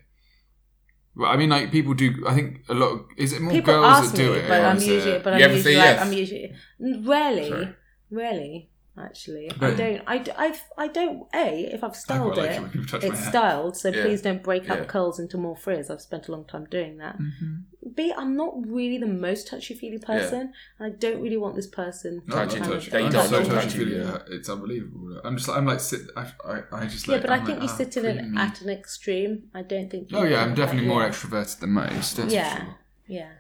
Well, 1.16 1.32
I 1.32 1.38
mean, 1.38 1.50
like 1.50 1.72
people 1.72 1.94
do. 1.94 2.26
I 2.28 2.34
think 2.34 2.64
a 2.70 2.74
lot. 2.74 2.92
Of, 2.94 3.00
is 3.18 3.32
it 3.34 3.42
more 3.42 3.52
People 3.54 3.74
girls 3.74 3.86
ask 4.00 4.12
that 4.12 4.18
do 4.18 4.32
me, 4.34 4.38
it? 4.40 4.48
but 4.50 4.62
I'm 4.66 4.76
usually, 4.78 5.12
it- 5.12 5.24
but 5.24 5.40
You 5.40 5.46
I'm 5.46 5.52
usually, 5.54 5.76
like, 5.76 5.86
yes? 5.86 6.02
I'm 6.02 6.14
usually 6.14 6.54
rarely, 6.80 7.50
Sorry. 7.50 7.76
rarely. 8.12 8.70
Actually, 8.98 9.52
I 9.60 9.72
don't. 9.72 10.02
I, 10.08 10.24
I, 10.38 10.60
I 10.78 10.88
don't. 10.88 11.28
A, 11.34 11.66
if 11.74 11.84
I've 11.84 11.92
I 11.92 11.96
styled 11.96 12.38
like 12.38 12.52
it, 12.52 12.76
it 12.76 12.88
touch 12.88 13.04
my 13.04 13.10
it's 13.10 13.28
styled, 13.28 13.76
so 13.76 13.90
Yeah. 13.90 14.04
please 14.04 14.22
don't 14.22 14.42
break 14.42 14.70
up 14.70 14.80
Yeah. 14.80 14.86
curls 14.86 15.20
into 15.20 15.38
more 15.38 15.58
frizz. 15.58 15.90
I've 15.90 16.00
spent 16.00 16.30
a 16.30 16.32
long 16.32 16.46
time 16.46 16.66
doing 16.72 16.98
that. 17.00 17.18
Mhm. 17.20 17.64
B, 17.94 18.14
I'm 18.16 18.38
not 18.38 18.54
really 18.66 18.98
the 18.98 19.06
most 19.08 19.48
touchy 19.48 19.74
feely 19.74 20.00
person, 20.00 20.54
and 20.80 20.94
I 20.94 20.96
don't 20.98 21.22
really 21.22 21.36
want 21.36 21.56
this 21.56 21.68
person 21.68 22.22
No, 22.26 22.36
Touchy, 22.36 22.60
touchy. 22.60 22.94
I'm 22.96 23.12
don't 23.12 23.28
so 23.28 23.44
know 23.44 23.50
touchy 23.50 23.78
feely, 23.80 23.98
yeah. 23.98 24.20
It's 24.30 24.48
unbelievable. 24.50 25.20
I'm 25.26 25.36
just. 25.36 25.50
I'm 25.50 25.66
like 25.66 25.82
sit. 25.82 26.02
I. 26.16 26.32
I, 26.46 26.62
I 26.72 26.86
just. 26.86 27.06
Yeah, 27.08 27.18
but 27.20 27.30
I 27.30 27.36
I'm 27.36 27.46
think 27.46 27.60
like, 27.60 27.68
you 27.70 27.74
oh, 27.74 27.78
sit 27.78 27.98
in 27.98 28.06
an, 28.06 28.38
at 28.38 28.62
an 28.62 28.70
extreme. 28.70 29.50
I 29.54 29.62
don't 29.62 29.90
think. 29.90 30.08
Oh 30.14 30.24
yeah, 30.24 30.42
I'm 30.42 30.56
definitely 30.56 30.88
more 30.88 31.02
extroverted 31.04 31.60
than 31.60 31.72
most. 31.72 32.18
Yeah. 32.30 32.58
Sure. 32.64 32.76
Yeah. 33.08 33.32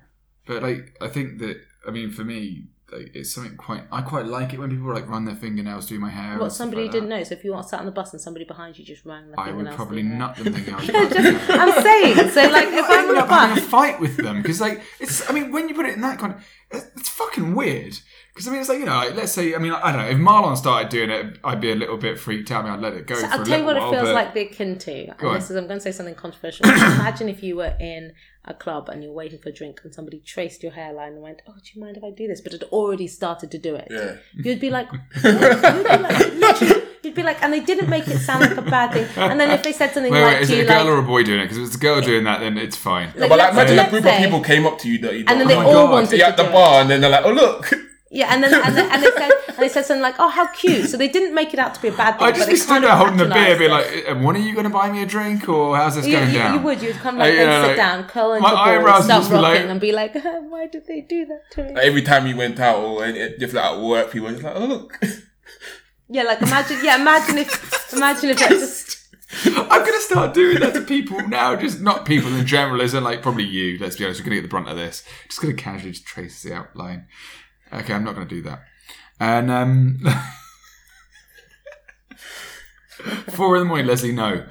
But 0.45 0.63
like, 0.63 0.97
I 0.99 1.07
think 1.07 1.39
that. 1.39 1.61
I 1.87 1.91
mean, 1.91 2.11
for 2.11 2.23
me, 2.25 2.67
like, 2.91 3.15
it's 3.15 3.33
something 3.33 3.57
quite. 3.57 3.83
I 3.91 4.01
quite 4.01 4.25
like 4.27 4.53
it 4.53 4.59
when 4.59 4.69
people 4.69 4.93
like 4.93 5.09
run 5.09 5.25
their 5.25 5.35
fingernails 5.35 5.87
through 5.87 5.99
my 5.99 6.09
hair. 6.11 6.37
What 6.39 6.51
somebody 6.51 6.83
like 6.83 6.91
didn't 6.91 7.09
know. 7.09 7.23
So 7.23 7.33
if 7.33 7.43
you 7.43 7.51
want 7.53 7.67
sat 7.67 7.79
on 7.79 7.85
the 7.87 7.91
bus 7.91 8.13
and 8.13 8.21
somebody 8.21 8.45
behind 8.45 8.77
you 8.77 8.85
just 8.85 9.05
rang 9.05 9.31
the 9.31 9.39
I 9.39 9.51
would 9.51 9.67
probably 9.71 10.03
nut 10.03 10.35
them 10.35 10.53
thinking 10.53 10.73
I 10.73 10.77
was. 10.77 10.87
no, 10.89 11.09
just, 11.09 11.49
I'm 11.49 11.83
saying. 11.83 12.29
So 12.29 12.41
like, 12.51 12.67
if 12.69 12.85
I'm 12.87 13.09
on 13.09 13.17
up 13.17 13.27
having 13.29 13.57
a 13.57 13.61
bus, 13.61 13.69
fight 13.69 13.99
with 13.99 14.17
them 14.17 14.41
because 14.41 14.61
like 14.61 14.81
it's. 14.99 15.27
I 15.29 15.33
mean, 15.33 15.51
when 15.51 15.67
you 15.67 15.75
put 15.75 15.85
it 15.87 15.95
in 15.95 16.01
that 16.01 16.19
kind 16.19 16.33
of, 16.35 16.45
it's, 16.71 16.85
it's 16.95 17.09
fucking 17.09 17.55
weird. 17.55 17.97
Because 18.33 18.49
I 18.49 18.51
mean, 18.51 18.59
it's 18.59 18.69
like 18.69 18.79
you 18.79 18.85
know, 18.85 18.95
like, 18.97 19.15
let's 19.15 19.31
say 19.31 19.55
I 19.55 19.57
mean, 19.59 19.71
I 19.71 19.91
don't 19.93 20.01
know, 20.01 20.09
if 20.09 20.17
Marlon 20.17 20.57
started 20.57 20.89
doing 20.89 21.09
it, 21.09 21.39
I'd 21.43 21.61
be 21.61 21.71
a 21.71 21.75
little 21.75 21.97
bit 21.97 22.19
freaked 22.19 22.51
out. 22.51 22.65
I 22.65 22.67
mean, 22.67 22.73
I'd 22.73 22.81
let 22.81 22.93
it 22.93 23.07
go 23.07 23.15
So 23.15 23.21
for 23.27 23.33
I'll 23.33 23.41
a 23.41 23.45
tell 23.45 23.59
you 23.59 23.65
what 23.65 23.77
it 23.77 23.79
feels 23.89 24.09
but- 24.09 24.13
like 24.13 24.33
the 24.33 24.41
akin 24.41 24.77
to. 24.77 25.05
Go 25.05 25.11
And 25.19 25.27
on. 25.29 25.33
this 25.35 25.49
is 25.49 25.55
I'm 25.57 25.67
going 25.67 25.79
to 25.79 25.83
say 25.83 25.91
something 25.93 26.15
controversial. 26.15 26.65
Imagine 26.67 27.29
if 27.29 27.41
you 27.41 27.55
were 27.55 27.73
in 27.79 28.11
a 28.47 28.53
club 28.53 28.89
and 28.89 29.03
you're 29.03 29.11
waiting 29.11 29.39
for 29.39 29.49
a 29.49 29.51
drink 29.51 29.81
and 29.83 29.93
somebody 29.93 30.19
traced 30.19 30.61
your 30.63 30.71
hairline 30.73 31.13
and 31.13 31.21
went, 31.21 31.41
"Oh, 31.47 31.53
do 31.53 31.69
you 31.73 31.81
mind 31.81 31.97
if 31.97 32.03
I 32.03 32.11
do 32.11 32.27
this?" 32.27 32.41
But 32.41 32.51
had 32.53 32.63
already 32.63 33.07
started 33.07 33.49
to 33.51 33.57
do 33.57 33.75
it. 33.75 33.87
Yeah. 33.89 34.15
You'd 34.35 34.59
be 34.59 34.69
like, 34.69 34.87
you'd 35.23 35.39
be 35.39 35.39
like, 35.39 36.33
literally, 36.33 36.83
you'd 37.03 37.15
be 37.15 37.23
like, 37.23 37.41
and 37.43 37.51
they 37.51 37.59
didn't 37.61 37.89
make 37.89 38.07
it 38.07 38.19
sound 38.19 38.41
like 38.41 38.57
a 38.57 38.61
bad 38.61 38.93
thing. 38.93 39.07
And 39.17 39.39
then 39.39 39.49
if 39.51 39.63
they 39.63 39.71
said 39.71 39.91
something 39.93 40.11
Wait, 40.11 40.21
like, 40.21 40.33
wait, 40.35 40.41
is 40.43 40.49
to 40.49 40.57
it 40.59 40.63
a 40.65 40.67
girl 40.67 40.83
like, 40.85 40.93
or 40.93 40.97
a 40.99 41.03
boy 41.03 41.23
doing 41.23 41.39
it? 41.39 41.45
Because 41.45 41.57
if 41.57 41.65
it's 41.67 41.75
a 41.75 41.79
girl 41.79 42.01
doing 42.01 42.23
that, 42.25 42.39
then 42.41 42.57
it's 42.57 42.75
fine. 42.77 43.07
Like, 43.15 43.29
but 43.29 43.39
like, 43.39 43.39
let's- 43.39 43.53
imagine 43.55 43.73
a 43.73 43.77
let's 43.77 43.89
group 43.91 44.03
say- 44.03 44.17
of 44.17 44.23
people 44.23 44.41
came 44.41 44.65
up 44.67 44.77
to 44.79 44.89
you 44.89 44.97
that 44.99 45.13
you 45.13 45.25
and 45.27 45.39
then 45.41 45.47
they 45.47 45.55
know. 45.55 45.61
Oh 45.61 45.63
my 45.63 45.69
all 45.69 45.85
God. 45.87 45.91
wanted 45.91 46.11
You're 46.17 46.27
to 46.27 46.31
at 46.31 46.37
the 46.37 46.43
do 46.43 46.49
it. 46.49 46.53
bar 46.53 46.81
and 46.81 46.89
then 46.89 47.01
they're 47.01 47.09
like, 47.09 47.25
oh 47.25 47.31
look. 47.33 47.73
Yeah, 48.11 48.27
and 48.33 48.43
then 48.43 48.53
and, 48.53 48.77
then, 48.77 48.91
and 48.91 49.01
they 49.01 49.11
said 49.11 49.31
and 49.47 49.57
they 49.57 49.67
said 49.67 49.83
something 49.85 50.01
like, 50.01 50.15
"Oh, 50.19 50.29
how 50.29 50.45
cute!" 50.47 50.89
So 50.89 50.95
they 50.95 51.07
didn't 51.07 51.33
make 51.33 51.53
it 51.53 51.59
out 51.59 51.73
to 51.73 51.81
be 51.81 51.87
a 51.87 51.91
bad 51.91 52.17
thing. 52.19 52.27
I'd 52.27 52.35
just 52.35 52.47
but 52.47 52.51
be 52.53 52.57
stood 52.57 52.69
kind 52.69 52.83
there 52.83 52.91
of 52.91 52.97
holding 52.99 53.17
the 53.17 53.25
beer, 53.25 53.57
patronised 53.57 53.59
be 53.59 53.67
like, 54.13 54.23
when 54.23 54.35
are 54.35 54.39
you 54.39 54.53
going 54.53 54.65
to 54.65 54.69
buy 54.69 54.91
me 54.91 55.01
a 55.01 55.07
drink, 55.07 55.49
or 55.49 55.75
how's 55.75 55.95
this 55.95 56.05
You, 56.05 56.13
going 56.13 56.27
you, 56.29 56.37
down?" 56.37 56.53
you 56.53 56.61
would. 56.61 56.81
You'd 56.83 56.95
come 56.97 57.17
like, 57.17 57.29
Uh, 57.29 57.31
you 57.31 57.37
then 57.37 57.47
know, 57.49 57.61
sit 57.63 57.67
like, 57.69 57.77
down, 57.77 58.03
curl 58.07 58.33
into 58.33 58.43
my 58.43 58.51
ball, 58.51 58.59
eyebrows 58.59 59.05
start 59.05 59.23
rocking, 59.23 59.41
like- 59.41 59.59
and 59.65 59.81
be 59.81 59.91
like, 59.91 60.13
"Why 60.49 60.67
did 60.67 60.85
they 60.85 61.01
do 61.01 61.25
that 61.25 61.41
to 61.51 61.63
me?" 61.63 61.73
Like, 61.73 61.83
every 61.83 62.03
time 62.03 62.27
you 62.27 62.37
went 62.37 62.59
out 62.59 62.77
or 62.77 63.03
and 63.03 63.17
it- 63.17 63.39
just 63.39 63.53
like 63.55 63.65
at 63.65 63.79
work, 63.81 64.11
people 64.11 64.27
were 64.27 64.33
just 64.33 64.43
like, 64.43 64.55
oh 64.55 64.65
look. 64.65 64.99
yeah, 66.07 66.23
like 66.23 66.41
imagine. 66.43 66.79
Yeah, 66.83 67.01
imagine 67.01 67.39
if. 67.39 67.75
Imagine 67.95 68.31
if 68.31 68.39
that's 68.39 68.49
just. 68.51 69.07
I'm 69.45 69.67
going 69.67 69.85
to 69.93 70.01
start 70.01 70.33
doing 70.33 70.59
that 70.59 70.73
to 70.73 70.81
people 70.81 71.25
now, 71.27 71.55
just 71.55 71.79
not 71.81 72.05
people 72.05 72.33
in 72.35 72.45
general, 72.45 72.81
as 72.81 72.93
in 72.93 73.03
like 73.03 73.21
probably 73.21 73.45
you. 73.45 73.77
Let's 73.79 73.95
be 73.95 74.03
honest, 74.05 74.19
you're 74.19 74.25
going 74.25 74.35
to 74.35 74.41
get 74.41 74.43
the 74.43 74.49
brunt 74.49 74.67
of 74.69 74.75
this. 74.75 75.03
Just 75.29 75.41
going 75.41 75.55
to 75.55 75.61
casually 75.61 75.91
just 75.91 76.05
trace 76.05 76.43
the 76.43 76.53
outline. 76.53 77.07
Okay, 77.73 77.93
I'm 77.93 78.03
not 78.03 78.15
going 78.15 78.27
to 78.27 78.35
do 78.35 78.41
that. 78.43 78.63
And 79.19 79.49
um, 79.51 79.97
four 83.29 83.55
in 83.57 83.61
the 83.63 83.65
morning, 83.65 83.87
Leslie. 83.87 84.11
No. 84.13 84.45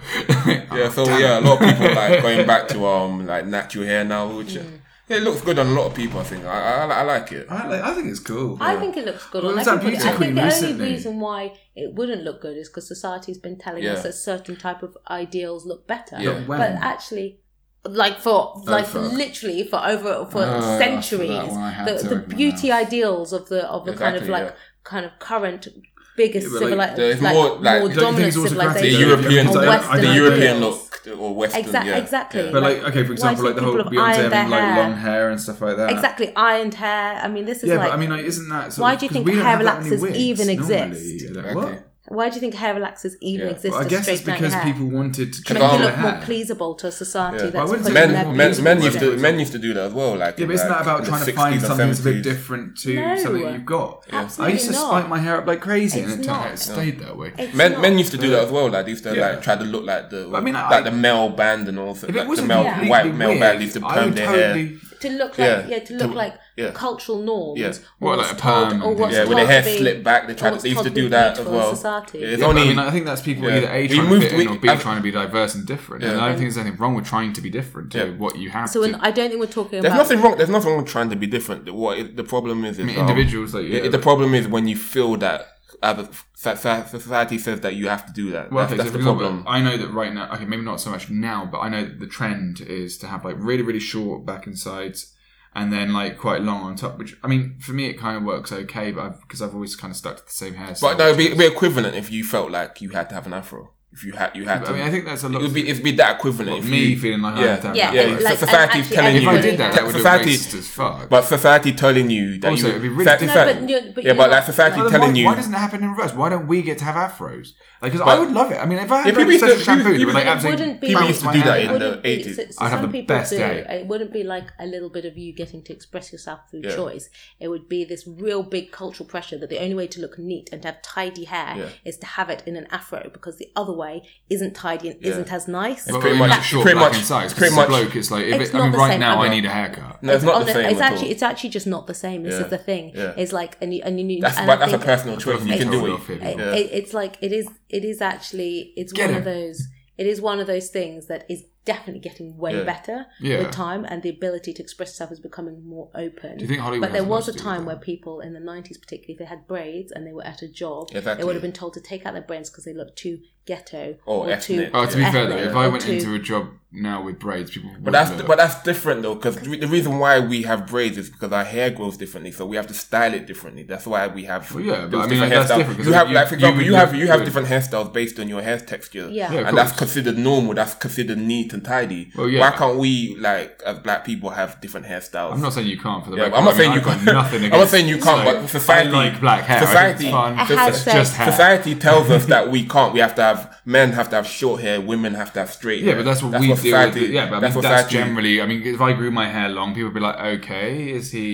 Yeah, 0.47 0.89
so 0.91 1.05
yeah, 1.19 1.39
a 1.39 1.41
lot 1.41 1.61
of 1.63 1.69
people 1.69 1.95
like 1.95 2.23
going 2.23 2.47
back 2.47 2.69
to 2.69 2.87
um 2.95 3.27
like 3.27 3.47
natural 3.47 3.85
hair 3.85 4.05
now, 4.05 4.37
which 4.37 4.53
yeah 4.55 4.63
It 5.09 5.23
looks 5.23 5.43
good 5.43 5.59
on 5.59 5.67
a 5.69 5.71
lot 5.73 5.87
of 5.87 5.95
people. 5.95 6.21
I 6.21 6.25
think 6.25 6.45
I, 6.45 6.87
I, 6.87 6.87
I 6.87 7.03
like 7.03 7.31
it. 7.33 7.47
I, 7.51 7.67
like, 7.69 7.83
I 7.83 7.95
think 7.95 8.09
it's 8.09 8.21
cool. 8.21 8.57
I 8.61 8.77
think 8.77 8.97
it 8.97 9.05
looks 9.05 9.27
good 9.29 9.43
Well, 9.43 9.53
on 9.53 9.59
was 9.59 9.67
that 9.67 9.77
everybody. 9.79 9.97
Beauty 9.97 10.09
I 10.11 10.17
Queen 10.17 10.29
think 10.29 10.37
the 10.39 10.45
recently? 10.45 10.73
only 10.73 10.93
reason 10.95 11.21
why 11.21 11.53
it 11.77 11.95
wouldn't 11.95 12.23
look 12.23 12.41
good 12.41 12.57
is 12.57 12.69
because 12.69 12.89
society's 12.89 13.39
been 13.39 13.59
telling 13.59 13.83
Yeah. 13.83 13.93
us 13.93 14.03
that 14.03 14.15
certain 14.15 14.57
type 14.57 14.83
of 14.83 14.97
ideals 15.11 15.67
look 15.67 15.87
better. 15.87 16.17
Yeah. 16.21 16.41
When? 16.47 16.59
But 16.59 16.71
actually, 16.81 17.39
like 17.87 18.19
for 18.19 18.53
oh, 18.57 18.63
like 18.67 18.87
fuck. 18.87 19.13
literally 19.13 19.65
for 19.65 19.79
over 19.85 20.27
for 20.31 20.43
Oh, 20.45 20.79
centuries, 20.79 21.29
forgot 21.31 21.51
when 21.53 21.61
I 21.63 21.71
had 21.71 21.89
the, 21.99 22.09
the 22.09 22.17
beauty 22.37 22.69
mouth. 22.71 22.87
ideals 22.87 23.33
of 23.33 23.49
the 23.49 23.67
of 23.69 23.85
the 23.85 23.93
kind 23.95 24.17
of 24.17 24.29
like 24.29 24.45
yeah. 24.47 24.53
kind 24.85 25.05
of 25.07 25.13
current 25.19 25.69
biggest 26.17 26.47
Yeah, 26.53 26.59
but, 26.61 26.79
like, 26.79 26.91
civili- 26.91 26.97
there's 26.97 27.23
like, 27.23 27.35
more, 27.35 27.49
like- 27.57 27.61
more 27.61 27.65
Don't 27.65 27.83
you 27.83 27.89
think 27.89 28.01
dominant 28.01 28.29
it's 28.29 28.37
autocratic? 28.37 28.83
The 28.83 28.91
civilization. 28.91 29.09
European, 29.09 29.47
yeah, 29.47 29.53
or 29.53 29.59
I- 29.59 29.65
I 29.65 29.69
Western 29.69 29.93
think 30.01 30.07
the 30.07 30.15
European 30.15 30.57
ideals. 30.57 30.91
look 31.07 31.19
or 31.21 31.35
Western. 31.35 31.61
Exact- 31.61 31.87
yeah. 31.87 31.97
exactly. 31.99 32.45
Yeah. 32.45 32.51
But 32.53 32.63
like, 32.63 32.79
okay, 32.85 33.05
for 33.05 33.13
example, 33.13 33.45
like 33.45 33.55
the 33.57 33.63
whole 33.63 33.77
have 33.77 33.87
Beyonce 33.87 33.99
ironed 33.99 34.33
their 34.33 34.43
having 34.45 34.51
like 34.51 34.61
hair? 34.63 34.83
long 34.85 34.93
hair 34.97 35.31
and 35.31 35.41
stuff 35.41 35.61
like 35.61 35.77
that. 35.77 35.91
Exactly, 35.91 36.33
ironed 36.37 36.75
hair. 36.75 37.21
I 37.23 37.29
mean, 37.29 37.45
this 37.45 37.63
is 37.63 37.69
Yeah, 37.69 37.77
like 37.77 37.89
but 37.91 37.95
I 37.95 37.97
mean, 37.99 38.11
like, 38.11 38.25
isn't 38.25 38.49
that? 38.49 38.73
Sort 38.73 38.83
Why 38.85 38.93
of- 38.95 39.01
do 39.01 39.07
you 39.07 39.11
think 39.13 39.29
hair 39.29 39.43
have 39.43 39.63
that 39.65 39.83
many 39.83 39.97
relaxers 39.97 40.15
even 40.17 40.47
normally. 40.57 40.87
exist? 40.87 41.25
Exactly. 41.29 41.55
what? 41.55 41.89
Why 42.09 42.29
do 42.29 42.35
you 42.35 42.41
think 42.41 42.55
hair 42.55 42.75
relaxers 42.75 43.15
even 43.21 43.47
Yeah. 43.47 43.53
exist? 43.55 43.73
Well, 43.75 43.83
I 43.85 43.89
guess 43.89 44.07
it's 44.09 44.21
because 44.23 44.55
people 44.57 44.87
wanted 44.87 45.33
to 45.33 45.43
to 45.43 45.55
change 45.55 45.61
make 45.61 45.73
you 45.73 45.79
look 45.87 45.99
more 45.99 46.11
hair. 46.13 46.23
pleasable 46.23 46.77
to 46.79 46.89
a 46.89 46.93
society 46.93 47.45
Yeah. 47.47 47.51
that's 47.51 47.71
Why 47.71 47.77
men- 47.79 47.83
their 47.85 47.93
Men, 47.95 48.13
men- 48.13 48.37
men, 48.37 48.51
beauty 48.51 48.63
men 48.63 48.77
in 48.79 48.83
used 48.85 48.99
to 48.99 49.17
men 49.17 49.39
used 49.41 49.53
to 49.53 49.59
do 49.59 49.73
that 49.75 49.85
as 49.85 49.93
well. 49.95 50.17
Like, 50.17 50.39
Yeah, 50.39 50.47
but 50.47 50.55
isn't 50.55 50.69
like, 50.69 50.79
that 50.79 50.83
about 50.83 51.05
trying 51.07 51.25
to 51.25 51.33
find 51.33 51.61
something 51.63 51.87
that's 51.89 52.01
a 52.01 52.03
bit 52.05 52.23
different 52.23 52.77
to 52.79 52.95
No. 52.95 53.17
something 53.23 53.43
you've 53.55 53.65
got? 53.65 54.05
I 54.13 54.17
Absolutely 54.17 54.53
used 54.55 54.67
to 54.67 54.73
not. 54.73 54.89
spike 54.89 55.09
my 55.09 55.19
hair 55.19 55.37
up 55.39 55.47
like 55.47 55.61
crazy, 55.61 56.01
and 56.01 56.13
it, 56.13 56.27
not. 56.27 56.53
it 56.53 56.59
stayed 56.59 57.01
that 57.01 57.17
way. 57.17 57.33
It's 57.39 57.55
Men, 57.55 57.73
not. 57.73 57.81
men 57.81 57.99
used 57.99 58.11
to 58.13 58.19
do 58.19 58.29
that 58.31 58.45
as 58.45 58.51
well. 58.51 58.69
Like 58.71 58.85
they 58.85 58.91
used 58.91 59.05
to 59.05 59.15
Yeah. 59.17 59.29
like 59.31 59.43
try 59.43 59.57
to 59.57 59.65
look 59.65 59.85
like 59.85 60.11
the 60.11 60.31
I 60.35 60.41
mean, 60.41 60.57
I- 60.57 60.69
like 60.71 60.85
the 60.85 60.91
male 60.91 61.31
band 61.31 61.69
and 61.69 61.79
all. 61.79 61.93
If 61.93 62.03
Like 62.03 62.11
it 62.11 62.13
the 62.23 62.29
wasn't 62.29 62.49
male 62.49 62.65
white 62.65 63.15
male 63.15 63.29
weird, 63.29 63.41
band 63.41 63.63
used 63.63 63.75
to 63.77 63.87
I 63.87 63.95
perm 63.95 64.15
their 64.15 64.27
hair. 64.29 64.69
Totally. 65.09 65.19
to 65.19 65.25
look 65.25 65.39
like 65.39 65.69
yeah 65.69 65.79
to 65.81 65.95
look 65.95 66.11
To- 66.11 66.17
like 66.17 66.35
yeah. 66.57 66.71
cultural 66.71 67.23
norms 67.23 67.61
Yeah. 67.61 67.73
What, 67.99 68.19
like 68.19 68.33
a 68.33 68.35
told- 68.37 68.71
perm 68.71 68.83
or 68.83 68.95
what's 68.95 69.15
things? 69.15 69.15
Yeah, 69.17 69.25
with 69.29 69.39
their 69.39 69.47
hair 69.47 69.63
to 69.63 69.69
be- 69.71 69.77
slipped 69.79 70.05
back. 70.05 70.27
They 70.27 70.33
or 70.33 70.37
tried. 70.37 70.51
what's 70.53 70.63
They 70.63 70.71
used 70.71 70.83
to 70.85 70.91
do 70.91 71.09
that 71.09 71.39
as 71.39 71.47
well. 71.47 71.75
society. 71.75 72.19
Yeah, 72.19 72.27
It's 72.29 72.41
Yeah, 72.41 72.47
only. 72.47 72.63
I 72.63 72.65
mean, 72.67 72.79
I 72.79 72.91
think 72.91 73.07
that's 73.07 73.23
people 73.23 73.45
Yeah. 73.49 73.57
either 73.57 73.71
a 73.73 73.89
trying 73.89 74.09
moved- 74.09 74.23
to 74.23 74.29
fit 74.31 74.41
in 74.41 74.49
or 74.49 74.59
b 74.59 74.69
I've- 74.69 74.83
trying 74.83 74.97
to 74.97 75.03
be 75.03 75.11
diverse 75.11 75.55
and 75.55 75.67
different. 75.67 76.05
And 76.05 76.21
I 76.21 76.29
don't 76.29 76.39
think 76.39 76.49
there's 76.51 76.59
anything 76.59 76.79
wrong 76.81 76.95
with 76.95 77.07
trying 77.07 77.33
to 77.33 77.41
be 77.41 77.51
different 77.51 77.91
to 77.93 77.99
Yeah. 77.99 78.05
what 78.23 78.39
you 78.39 78.51
have 78.51 78.69
so 78.71 78.83
to. 78.85 78.93
when, 78.93 79.01
I 79.01 79.11
don't 79.11 79.29
think 79.31 79.41
we're 79.41 79.47
talking 79.47 79.81
There's 79.83 79.93
about 79.93 80.03
nothing 80.05 80.21
wrong. 80.23 80.37
There's 80.37 80.49
nothing 80.51 80.71
wrong 80.71 80.83
with 80.83 80.91
trying 80.93 81.11
to 81.11 81.17
be 81.17 81.27
different. 81.27 81.73
What 81.75 81.99
it, 81.99 82.17
the 82.17 82.25
problem 82.25 82.65
is 82.65 82.79
is 82.79 82.85
I 82.85 82.87
mean, 82.87 82.97
um, 82.99 83.03
individuals 83.09 83.55
like 83.55 83.67
yeah, 83.69 83.81
it- 83.87 83.93
the 83.93 83.99
problem 83.99 84.35
is 84.35 84.47
when 84.49 84.69
you 84.69 84.77
feel 84.77 85.17
that 85.17 85.49
other 85.83 86.05
so- 86.05 86.11
so- 86.13 86.34
society 86.45 87.39
says 87.39 87.61
that 87.61 87.75
you 87.75 87.89
have 87.89 88.07
to 88.07 88.13
do 88.13 88.31
that. 88.33 88.53
Well, 88.53 88.65
that's 88.65 88.73
okay, 88.73 88.77
that's 88.79 88.89
so 88.89 88.93
the 88.93 88.99
example, 88.99 89.27
problem. 89.27 89.45
I 89.47 89.61
know 89.61 89.77
that 89.77 89.89
right 89.89 90.13
now, 90.13 90.33
okay, 90.35 90.45
maybe 90.45 90.63
not 90.63 90.81
so 90.81 90.91
much 90.91 91.11
now, 91.11 91.49
but 91.51 91.59
I 91.59 91.69
know 91.69 91.85
that 91.85 92.01
the 92.01 92.07
trend 92.07 92.61
is 92.61 92.99
to 92.99 93.07
have 93.07 93.25
like 93.25 93.37
really, 93.39 93.63
really 93.63 93.81
short 93.81 94.25
back 94.25 94.47
and 94.47 94.59
sides 94.59 95.15
and 95.55 95.73
then 95.73 95.93
like 95.93 96.19
quite 96.19 96.43
long 96.43 96.63
on 96.63 96.77
top, 96.77 96.99
which 96.99 97.17
I 97.23 97.29
mean, 97.29 97.59
for 97.61 97.73
me, 97.73 97.87
it 97.87 97.95
kind 97.95 98.17
of 98.17 98.25
works 98.25 98.53
okay, 98.53 98.91
but 98.91 99.05
I've, 99.05 99.21
because 99.21 99.41
I've 99.41 99.55
always 99.55 99.77
kind 99.77 99.91
of 99.91 99.97
stuck 99.97 100.17
to 100.17 100.25
the 100.25 100.33
same 100.33 100.55
hairstyle. 100.55 100.81
But 100.81 100.99
that 100.99 101.09
would 101.09 101.19
be, 101.19 101.35
be 101.35 101.47
equivalent 101.47 101.95
if 101.95 102.11
you 102.11 102.25
felt 102.25 102.51
like 102.51 102.81
you 102.81 102.91
had 102.91 103.09
to 103.11 103.15
have 103.15 103.27
an 103.27 103.35
afro. 103.35 103.71
If 103.95 104.03
you 104.03 104.13
had, 104.13 104.35
you 104.35 104.45
had 104.45 104.59
But 104.61 104.67
to. 104.67 104.71
I 104.73 104.75
mean, 104.77 104.83
I 104.87 104.91
think 104.91 105.05
that's 105.05 105.23
a 105.23 105.27
it 105.27 105.31
lot. 105.33 105.43
would 105.43 105.55
be, 105.55 105.69
it'd 105.69 105.85
be 105.85 105.93
that 105.93 106.17
equivalent. 106.17 106.51
What, 106.51 106.65
if 106.65 106.71
me 106.71 106.81
you, 106.85 106.99
feeling 106.99 107.23
like 107.23 107.35
I 107.37 107.41
yeah, 107.45 107.47
have 107.53 107.61
to 107.61 107.67
have 107.69 107.77
Yeah, 107.77 107.91
an 107.91 107.95
yeah. 108.19 108.29
like, 108.29 108.39
society's 108.39 108.87
and 108.87 108.95
telling 108.97 109.15
you. 109.15 109.21
if 109.23 109.29
I 109.29 109.31
everybody 109.31 109.51
did 109.51 109.61
that, 109.61 109.73
that 109.75 109.83
would 109.87 109.95
have 109.95 110.03
society- 110.03 110.31
racist 110.35 110.59
as 110.59 110.69
fuck. 110.69 111.09
But 111.09 111.23
society 111.37 111.73
telling 111.73 112.11
you 112.11 112.39
that 112.39 112.51
Also, 112.51 112.65
you. 112.65 112.69
it'd 112.71 112.83
be 112.83 112.89
really 112.89 113.05
society- 113.05 113.27
difficult. 113.27 113.71
No, 113.71 113.81
but 113.87 113.95
but 113.95 114.05
yeah, 114.05 114.13
but 114.15 114.19
not- 114.27 114.31
like 114.31 114.45
society 114.47 114.77
Well, 114.81 114.91
then 114.91 114.93
telling 115.01 115.13
why, 115.15 115.19
you. 115.21 115.27
why 115.27 115.35
doesn't 115.37 115.55
it 115.55 115.59
happen 115.59 115.83
in 115.85 115.91
reverse? 115.91 116.13
Why 116.13 116.29
don't 116.29 116.49
we 116.49 116.63
get 116.63 116.79
to 116.79 116.85
have 116.87 116.97
afros? 116.97 117.53
Like, 117.81 117.93
because 117.93 118.01
I 118.01 118.19
would 118.19 118.33
love 118.33 118.51
it. 118.51 118.57
I 118.59 118.67
mean, 118.67 118.79
if 118.79 118.91
I 118.91 118.97
Yeah, 118.99 119.05
had 119.05 119.15
people 119.17 119.33
used 119.33 119.45
such 119.45 119.55
to- 119.55 119.61
a 119.61 119.65
shampoo, 119.65 119.97
people- 119.97 120.15
like 120.15 120.25
It 120.25 120.29
absolutely 120.29 120.73
be 120.75 120.87
People 120.89 121.05
used 121.13 121.23
to 121.23 121.33
do 121.33 121.43
that 121.43 121.61
in 121.61 121.79
the 121.79 122.01
80s. 122.03 122.39
I'd 122.59 122.69
have 122.71 122.81
some 122.81 122.83
the 122.83 122.89
people 122.99 123.17
best 123.17 123.31
do. 123.31 123.39
day. 123.39 123.67
It 123.81 123.87
wouldn't 123.87 124.13
be 124.13 124.25
like 124.25 124.49
a 124.59 124.67
little 124.67 124.91
bit 124.91 125.05
of 125.05 125.17
you 125.17 125.33
getting 125.33 125.63
to 125.63 125.73
express 125.73 126.11
yourself 126.13 126.41
through 126.51 126.63
choice. 126.63 127.11
It 127.39 127.49
would 127.49 127.69
be 127.69 127.85
this 127.85 128.03
real 128.09 128.43
big 128.43 128.73
cultural 128.73 129.09
pressure 129.09 129.39
that 129.39 129.51
the 129.51 129.61
only 129.63 129.75
way 129.77 129.87
to 129.95 130.01
look 130.01 130.19
neat 130.19 130.49
and 130.53 130.63
to 130.63 130.69
have 130.69 130.83
tidy 130.83 131.25
hair 131.25 131.69
is 131.85 131.97
to 131.99 132.07
have 132.07 132.29
it 132.31 132.43
in 132.47 132.57
an 132.57 132.67
afro 132.71 133.11
because 133.13 133.37
the 133.39 133.51
other 133.55 133.73
way 133.73 133.84
isn't 134.31 134.55
tidy 134.55 134.89
and 134.91 134.99
Yeah. 135.01 135.11
isn't 135.11 135.33
as 135.33 135.47
nice. 135.49 135.87
Well, 135.91 136.01
pretty 136.01 136.19
much- 136.19 136.31
like 136.31 136.43
short 136.43 136.63
pretty 136.65 136.79
black 136.79 136.91
much- 136.93 136.99
and 136.99 137.07
size. 137.07 137.33
pretty 137.33 137.55
Pretty 137.55 137.55
much. 137.57 137.69
much- 137.71 137.83
bloke, 137.85 137.97
it's 137.97 138.11
like, 138.11 138.25
if 138.27 138.41
It's 138.41 138.51
it, 138.51 138.55
I 138.55 138.59
not 138.59 138.65
mean, 138.65 138.73
the 138.73 138.79
right 138.79 138.91
same. 138.93 139.01
now 139.01 139.21
I 139.23 139.27
I 139.27 139.29
need 139.29 139.45
a 139.45 139.49
haircut. 139.49 140.03
No, 140.03 140.13
it's 140.15 140.25
not 140.25 140.31
the 140.33 140.37
Honest- 140.41 140.53
same 140.55 140.71
It's 140.71 140.81
at 140.81 140.93
actually 140.93 141.07
all. 141.09 141.13
it's 141.13 141.23
actually 141.23 141.51
just 141.51 141.67
not 141.67 141.87
the 141.87 141.95
same. 141.95 142.23
This 142.23 142.35
Yeah. 142.39 142.45
is 142.45 142.51
the 142.51 142.59
thing. 142.59 142.93
Yeah. 142.95 143.15
It's 143.17 143.33
like 143.33 143.57
and 143.61 143.75
you 143.75 143.81
and 143.85 143.99
you 143.99 144.05
need 144.05 144.23
That's, 144.23 144.39
and 144.39 144.47
but 144.47 144.59
that's 144.61 144.73
a 144.73 144.79
personal 144.79 145.17
choice. 145.17 145.45
You 145.45 145.57
can 145.59 145.71
do 145.71 145.85
It's- 145.95 146.11
it. 146.11 146.23
it, 146.23 146.39
Yeah. 146.39 146.55
it- 146.55 146.71
it's 146.73 146.93
like 146.95 147.17
it 147.21 147.33
is 147.33 147.47
it 147.71 147.85
is 147.85 148.01
actually 148.01 148.73
it's 148.77 148.93
one 148.97 149.15
of 149.15 149.25
those 149.25 149.69
it 149.97 150.07
is 150.09 150.21
one 150.21 150.41
of 150.41 150.47
those 150.49 150.69
things 150.71 151.07
that 151.07 151.25
is 151.29 151.45
definitely 151.65 152.01
getting 152.01 152.37
way 152.37 152.53
Yeah. 152.59 152.63
better 152.65 153.07
Yeah. 153.21 153.39
with 153.39 153.51
time 153.53 153.87
and 153.89 154.03
the 154.03 154.11
ability 154.11 154.53
to 154.53 154.63
express 154.63 154.91
yourself 154.91 155.11
is 155.13 155.21
becoming 155.21 155.67
more 155.67 155.89
open 155.95 156.37
Do 156.37 156.43
you 156.43 156.49
think 156.49 156.61
Hollywood 156.61 156.89
but 156.89 156.93
there 156.93 157.01
has 157.03 157.09
a 157.09 157.11
lot 157.11 157.17
was 157.27 157.29
a 157.29 157.33
time 157.39 157.65
where 157.65 157.77
people 157.77 158.21
in 158.21 158.35
the 158.35 158.41
90s 158.41 158.77
particularly 158.77 159.15
if 159.15 159.19
they 159.19 159.25
had 159.25 159.47
braids 159.47 159.91
and 159.91 160.07
they 160.07 160.13
were 160.13 160.27
at 160.27 160.43
a 160.43 160.49
job 160.49 160.89
Exactly. 160.93 161.15
they 161.23 161.25
would 161.25 161.37
have 161.37 161.43
been 161.43 161.53
told 161.53 161.73
to 161.75 161.81
take 161.81 162.05
out 162.05 162.13
their 162.13 162.23
braids 162.23 162.51
because 162.51 162.65
they 162.65 162.75
looked 162.75 162.97
too 162.99 163.19
ghetto 163.47 163.97
oh, 164.07 164.21
Or 164.23 164.31
ethnic. 164.31 164.71
Oh, 164.73 164.87
to 164.87 164.97
be 164.97 165.03
Yeah. 165.03 165.13
fair 165.13 165.27
though, 165.27 165.37
if 165.37 165.55
I 165.55 165.69
went 165.69 165.83
too- 165.83 165.93
into 165.93 166.15
a 166.15 166.19
job 166.19 166.49
now 166.77 167.01
with 167.03 167.21
braids, 167.21 167.53
people. 167.53 167.71
But 167.79 167.93
that's 167.93 168.11
look. 168.11 168.27
but 168.27 168.37
that's 168.37 168.61
different 168.65 169.03
though, 169.03 169.15
because 169.15 169.37
the 169.37 169.67
reason 169.69 170.01
why 170.01 170.19
we 170.19 170.43
have 170.43 170.67
braids 170.67 170.99
is 170.99 171.09
because 171.09 171.31
our 171.31 171.45
hair 171.45 171.71
grows 171.71 171.97
differently, 171.97 172.33
so 172.33 172.45
we 172.47 172.57
have 172.57 172.67
to 172.67 172.75
style 172.75 173.15
it 173.15 173.27
differently. 173.29 173.63
That's 173.63 173.87
why 173.87 174.09
we 174.09 174.25
have. 174.25 174.53
Well, 174.53 174.65
yeah, 174.65 174.87
but 174.91 174.99
I 174.99 175.01
mean, 175.03 175.11
different 175.11 175.21
like, 175.21 175.31
that's 175.31 175.53
hairstyles. 175.53 175.57
different, 175.59 175.79
'cause 175.79 175.87
You 175.87 175.93
have, 175.93 176.09
you- 176.09 176.15
like, 176.17 176.29
for 176.29 176.35
example, 176.35 176.57
would 176.59 176.67
you 176.67 176.75
have 176.75 176.95
you 176.97 177.07
have 177.07 177.19
good. 177.19 177.25
different 177.27 177.47
hairstyles 177.49 177.93
based 177.93 178.19
on 178.19 178.29
your 178.29 178.43
hair 178.43 178.59
texture. 178.59 179.09
Yeah. 179.09 179.33
Yeah, 179.33 179.41
of 179.43 179.47
and 179.49 179.59
that's 179.59 179.71
considered 179.73 180.19
normal. 180.19 180.55
That's 180.55 180.75
considered 180.75 181.19
neat 181.19 181.53
and 181.53 181.65
tidy. 181.65 182.11
Well, 182.17 182.29
yeah. 182.29 182.41
Why 182.41 182.51
can't 182.57 182.77
we, 182.77 183.17
like, 183.21 183.63
as 183.65 183.79
black 183.79 184.05
people, 184.05 184.31
have 184.31 184.61
different 184.61 184.87
hairstyles? 184.87 185.35
I'm 185.35 185.43
not 185.43 185.53
saying 185.53 185.69
you 185.69 185.79
can't 185.79 186.03
for 186.05 186.11
the 186.11 186.17
Yeah, 186.17 186.23
record. 186.25 186.39
I'm 186.39 186.45
not 186.45 186.55
I 186.55 186.59
mean, 186.59 186.67
saying 186.67 186.73
you 186.75 186.81
can't. 186.81 187.05
Nothing 187.05 187.45
I'm 187.53 187.61
not 187.61 187.69
saying 187.69 187.89
you 187.89 187.99
can't, 187.99 188.25
but 188.25 188.49
society- 188.51 188.89
I 188.89 188.93
like 189.11 189.21
black 189.21 189.45
hair. 189.45 189.61
society- 189.61 189.79
I 189.79 189.93
think 189.93 190.01
it's 190.01 190.11
fun. 190.11 190.39
I 190.39 190.43
It's 190.43 190.51
have 190.51 190.73
just 190.73 190.85
said- 191.13 191.23
hair. 191.23 191.31
Society 191.33 191.75
tells 191.77 192.11
us 192.11 192.25
that 192.27 192.51
we 192.51 192.65
can't. 192.65 192.93
We 192.93 192.99
have 192.99 193.15
to 193.15 193.23
have 193.23 193.34
men 193.65 193.93
have 193.99 194.09
to 194.11 194.17
have 194.17 194.27
short 194.27 194.61
hair, 194.67 194.81
women 194.81 195.13
have 195.15 195.33
to 195.35 195.39
have 195.41 195.51
straight 195.59 195.81
Yeah, 195.83 195.87
hair. 195.89 195.97
but 195.99 196.05
that's 196.09 196.23
what 196.23 196.33
we 196.41 196.47
deal 196.49 196.57
society- 196.57 197.01
with. 197.03 197.11
Yeah, 197.11 197.27
but 197.31 197.37
I 197.37 197.41
mean, 197.41 197.41
that's 197.43 197.55
that's, 197.55 197.57
what 197.57 197.65
society- 197.79 197.93
generally. 197.99 198.35
I 198.43 198.47
mean, 198.47 198.61
if 198.77 198.81
I 198.89 198.93
grew 199.01 199.11
my 199.23 199.29
hair 199.37 199.49
long, 199.49 199.69
people 199.75 199.89
would 199.91 199.95
be 199.95 200.01
like, 200.01 200.19
"Okay, 200.37 200.91
is 200.99 201.07
he? 201.13 201.29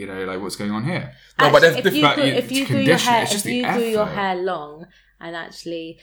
You 0.00 0.06
know, 0.06 0.24
like 0.30 0.40
what's 0.42 0.56
going 0.56 0.70
on 0.78 0.84
here?" 0.84 1.12
No, 1.38 1.50
but 1.50 1.56
Actually, 1.56 1.60
that's 1.60 1.86
if 1.86 1.94
you 1.94 2.00
different. 2.02 2.14
grew, 2.16 2.24
You- 2.30 2.38
if 2.42 2.52
you 2.52 2.66
grew 2.66 2.80
your 2.90 2.96
hair 2.98 3.22
if 3.24 3.44
you 3.46 3.62
grew 3.72 3.90
your 3.98 4.06
hair 4.06 4.34
long 4.36 4.86
and 5.20 5.36
actually 5.36 5.98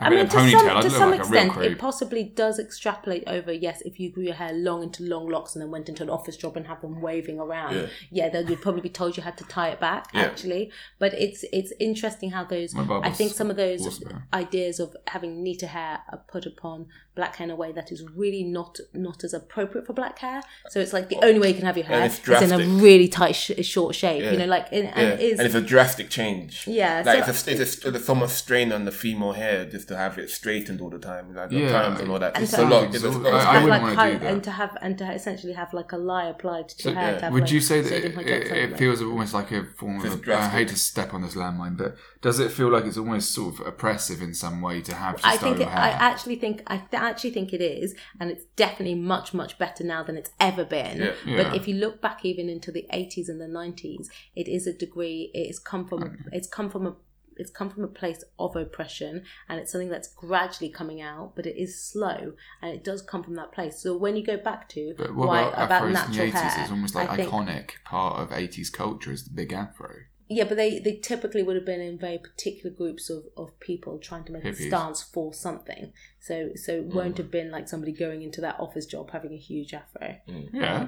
I 0.00 0.10
mean, 0.10 0.26
to 0.26 0.30
some, 0.50 0.82
to 0.82 0.90
some 0.90 1.10
like 1.10 1.20
extent, 1.20 1.56
it 1.58 1.78
possibly 1.78 2.24
does 2.24 2.58
extrapolate 2.58 3.24
over. 3.26 3.52
Yes, 3.52 3.82
if 3.82 4.00
you 4.00 4.10
grew 4.10 4.24
your 4.24 4.34
hair 4.34 4.52
long 4.52 4.82
into 4.82 5.02
long 5.02 5.28
locks 5.28 5.54
and 5.54 5.62
then 5.62 5.70
went 5.70 5.88
into 5.88 6.02
an 6.02 6.10
office 6.10 6.36
job 6.36 6.56
and 6.56 6.66
have 6.66 6.80
them 6.80 7.00
waving 7.00 7.38
around, 7.38 7.74
Yeah. 7.76 7.86
yeah, 8.10 8.28
then 8.30 8.46
you'd 8.48 8.62
probably 8.62 8.80
be 8.80 8.88
told 8.88 9.16
you 9.16 9.22
had 9.22 9.36
to 9.38 9.44
tie 9.44 9.68
it 9.68 9.80
back. 9.80 10.08
Yeah. 10.14 10.22
Actually, 10.22 10.70
but 10.98 11.12
it's 11.14 11.44
it's 11.52 11.72
interesting 11.78 12.30
how 12.30 12.44
those. 12.44 12.74
I 12.76 13.10
think 13.10 13.32
some 13.32 13.50
of 13.50 13.56
those 13.56 14.02
ideas 14.32 14.80
of 14.80 14.96
having 15.08 15.42
neater 15.42 15.66
hair 15.66 16.00
are 16.10 16.22
put 16.28 16.46
upon 16.46 16.86
black 17.14 17.36
hair 17.36 17.44
in 17.44 17.50
a 17.50 17.56
way 17.56 17.72
that 17.72 17.90
is 17.92 18.02
really 18.14 18.42
not 18.42 18.78
not 18.94 19.24
as 19.24 19.34
appropriate 19.34 19.86
for 19.86 19.92
black 19.92 20.18
hair. 20.20 20.40
So 20.68 20.80
it's 20.80 20.92
like 20.92 21.08
the 21.08 21.18
only 21.22 21.40
way 21.40 21.48
you 21.48 21.54
can 21.54 21.66
have 21.66 21.76
your 21.76 21.86
hair 21.86 22.04
is 22.06 22.20
in 22.28 22.52
a 22.52 22.58
really 22.82 23.08
tight, 23.08 23.32
sh- 23.32 23.50
short 23.62 23.94
shape. 23.94 24.22
Yeah. 24.22 24.32
You 24.32 24.38
know, 24.38 24.46
like 24.46 24.68
and, 24.72 24.84
Yeah, 24.84 24.92
and 24.96 25.20
it 25.20 25.20
is 25.20 25.38
and 25.38 25.46
it's 25.46 25.54
a 25.54 25.60
drastic 25.60 26.08
change. 26.08 26.66
Yeah, 26.66 27.02
like 27.04 27.24
so- 27.24 27.30
it's, 27.30 27.46
a, 27.46 27.50
it's, 27.62 27.84
a, 27.84 27.94
it's 27.94 28.32
strain 28.32 28.72
on 28.72 28.84
the 28.84 28.92
female 28.92 29.32
hair 29.32 29.64
just 29.64 29.89
to 29.90 29.96
have 29.96 30.18
it 30.22 30.28
straightened 30.30 30.80
all 30.80 30.90
the 30.96 30.98
time, 31.10 31.24
like 31.34 31.50
the 31.50 31.56
Yeah, 31.56 31.72
perms 31.82 31.98
and 32.00 32.08
all 32.12 32.18
that. 32.24 32.34
and 32.36 32.44
It's 32.44 32.54
a 32.54 32.64
lot. 32.72 32.94
It's 32.94 33.04
a, 33.04 33.08
I- 33.08 33.10
it's 33.10 33.18
to 33.18 33.30
I 33.30 33.54
wouldn't 33.62 33.68
like 33.70 33.82
wanna 33.82 34.12
do 34.12 34.18
that. 34.20 34.32
and 34.32 34.44
to 34.44 34.50
have 34.60 34.72
and 34.84 34.92
to 34.98 35.04
essentially 35.18 35.52
have 35.52 35.70
like 35.80 35.90
a 35.92 35.96
lye 36.10 36.28
applied 36.34 36.68
to 36.70 36.82
So, 36.82 36.90
your 36.90 36.98
hair. 37.00 37.14
to 37.18 37.24
have, 37.24 37.32
Would 37.32 37.42
like, 37.42 37.52
you 37.52 37.60
say 37.60 37.80
that 37.80 37.88
sodium 37.90 38.18
it, 38.20 38.46
it, 38.62 38.78
feels 38.78 39.02
almost 39.02 39.34
like 39.34 39.50
a 39.52 39.64
form 39.78 39.96
of? 40.04 40.28
I 40.28 40.48
hate 40.48 40.68
to 40.68 40.76
step 40.76 41.12
on 41.14 41.22
this 41.22 41.34
landmine, 41.34 41.76
but 41.76 41.96
does 42.22 42.38
it 42.38 42.50
feel 42.52 42.68
like 42.70 42.84
it's 42.84 42.96
almost 42.96 43.32
sort 43.34 43.54
of 43.60 43.66
oppressive 43.66 44.22
in 44.22 44.32
some 44.34 44.60
way 44.62 44.80
to 44.82 44.94
have 44.94 45.16
to 45.20 45.26
I 45.26 45.36
think 45.36 45.58
your 45.58 45.68
it, 45.68 45.72
hair? 45.72 45.82
I 45.88 45.90
actually 45.90 46.36
think 46.36 46.62
I 46.66 46.76
th- 46.78 47.02
actually 47.10 47.30
think 47.30 47.52
it 47.52 47.60
is, 47.60 47.94
and 48.20 48.30
it's 48.30 48.44
definitely 48.56 48.94
much 49.14 49.34
much 49.34 49.58
better 49.58 49.82
now 49.84 50.02
than 50.02 50.16
it's 50.16 50.30
ever 50.38 50.64
been. 50.64 50.98
Yeah. 50.98 51.12
Yeah. 51.26 51.36
But 51.42 51.56
if 51.56 51.66
you 51.68 51.74
look 51.74 52.00
back 52.00 52.24
even 52.24 52.48
into 52.48 52.70
the 52.70 52.86
eighties 52.92 53.28
and 53.28 53.40
the 53.40 53.48
nineties, 53.48 54.08
it 54.36 54.46
is 54.48 54.66
a 54.66 54.72
degree. 54.72 55.30
It's 55.34 55.58
come 55.58 55.86
from 55.88 56.02
um, 56.04 56.18
it's 56.32 56.46
come 56.48 56.70
from 56.70 56.86
a 56.86 56.94
it's 57.40 57.50
come 57.50 57.70
from 57.70 57.84
a 57.84 57.88
place 57.88 58.22
of 58.38 58.56
oppression, 58.56 59.24
and 59.48 59.58
it's 59.58 59.72
something 59.72 59.88
that's 59.88 60.08
gradually 60.08 60.70
coming 60.70 61.00
out, 61.00 61.32
but 61.34 61.46
it 61.46 61.56
is 61.60 61.82
slow, 61.82 62.34
and 62.62 62.72
it 62.72 62.84
does 62.84 63.02
come 63.02 63.22
from 63.22 63.34
that 63.34 63.52
place. 63.52 63.82
So 63.82 63.96
when 63.96 64.16
you 64.16 64.24
go 64.24 64.36
back 64.36 64.68
to 64.70 64.94
but 64.96 65.14
what 65.14 65.28
why 65.28 65.40
about, 65.42 65.64
about 65.64 65.90
natural 65.90 66.26
in 66.26 66.30
the 66.30 66.38
80s? 66.38 66.40
hair, 66.40 66.62
It's 66.62 66.70
almost 66.70 66.96
I 66.96 67.06
like 67.06 67.16
think- 67.16 67.30
iconic 67.30 67.70
part 67.84 68.20
of 68.20 68.30
80s 68.30 68.72
culture 68.72 69.12
is 69.12 69.24
the 69.24 69.30
big 69.30 69.52
afro. 69.52 69.90
Yeah, 70.32 70.44
but 70.44 70.56
they, 70.56 70.78
they 70.78 70.94
typically 70.94 71.42
would 71.42 71.56
have 71.56 71.66
been 71.66 71.80
in 71.80 71.98
very 71.98 72.16
particular 72.16 72.70
groups 72.74 73.10
of, 73.10 73.24
of 73.36 73.58
people 73.58 73.98
trying 73.98 74.22
to 74.24 74.32
make 74.32 74.44
a 74.44 74.54
stance 74.54 75.02
for 75.02 75.34
something. 75.34 75.92
So 76.20 76.50
so 76.54 76.72
it 76.74 76.84
won't 76.84 77.14
mm. 77.14 77.18
have 77.18 77.32
been 77.32 77.50
like 77.50 77.68
somebody 77.68 77.90
going 77.90 78.22
into 78.22 78.40
that 78.42 78.60
office 78.60 78.86
job 78.86 79.10
having 79.10 79.32
a 79.32 79.36
huge 79.36 79.74
afro. 79.74 80.18
Mm. 80.28 80.50
Yeah. 80.52 80.86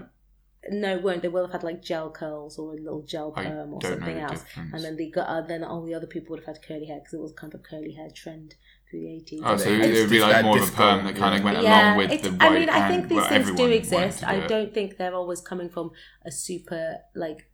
No, 0.70 0.94
it 0.97 1.02
won't. 1.02 1.22
They 1.22 1.28
will 1.28 1.43
have 1.47 1.52
had 1.52 1.62
like 1.64 1.82
gel 1.82 2.10
curls 2.10 2.59
or 2.59 2.74
a 2.74 2.76
little 2.76 3.02
gel 3.02 3.32
I 3.36 3.44
perm 3.44 3.74
or 3.74 3.80
something 3.82 4.18
else. 4.18 4.43
difference. 4.44 4.72
And 4.74 4.84
then 4.84 4.97
the 4.97 5.12
uh, 5.20 5.40
then 5.43 5.64
all 5.64 5.84
the 5.84 5.94
other 5.94 6.06
people 6.06 6.30
would 6.36 6.44
have 6.44 6.56
had 6.56 6.64
curly 6.66 6.86
hair 6.86 7.01
because 7.01 7.14
it 7.14 7.20
was 7.20 7.32
kind 7.32 7.52
of 7.52 7.60
a 7.60 7.62
curly 7.64 7.93
hair 7.93 8.09
trend 8.14 8.55
through 8.89 9.01
the 9.01 9.06
80s. 9.06 9.40
Oh, 9.44 9.56
so 9.56 9.68
It's 9.70 9.98
it 9.98 10.01
would 10.02 10.10
be 10.10 10.20
like 10.20 10.44
more 10.44 10.59
of 10.60 10.68
a 10.68 10.72
perm 10.72 11.05
that 11.06 11.16
kind 11.16 11.36
of 11.36 11.43
went 11.44 11.62
yeah, 11.62 11.89
along 11.89 11.98
with 11.98 12.12
it's- 12.12 12.22
the 12.39 12.44
I 12.44 12.51
mean, 12.51 12.68
I 12.68 12.89
think 12.89 13.09
these 13.09 13.16
well, 13.16 13.28
things 13.28 13.51
do 13.52 13.66
exist. 13.66 14.20
do 14.20 14.26
I 14.26 14.47
don't 14.47 14.72
think 14.72 14.98
they're 14.98 15.14
always 15.14 15.40
coming 15.40 15.68
from 15.68 15.90
a 16.24 16.30
super 16.30 16.98
like 17.14 17.48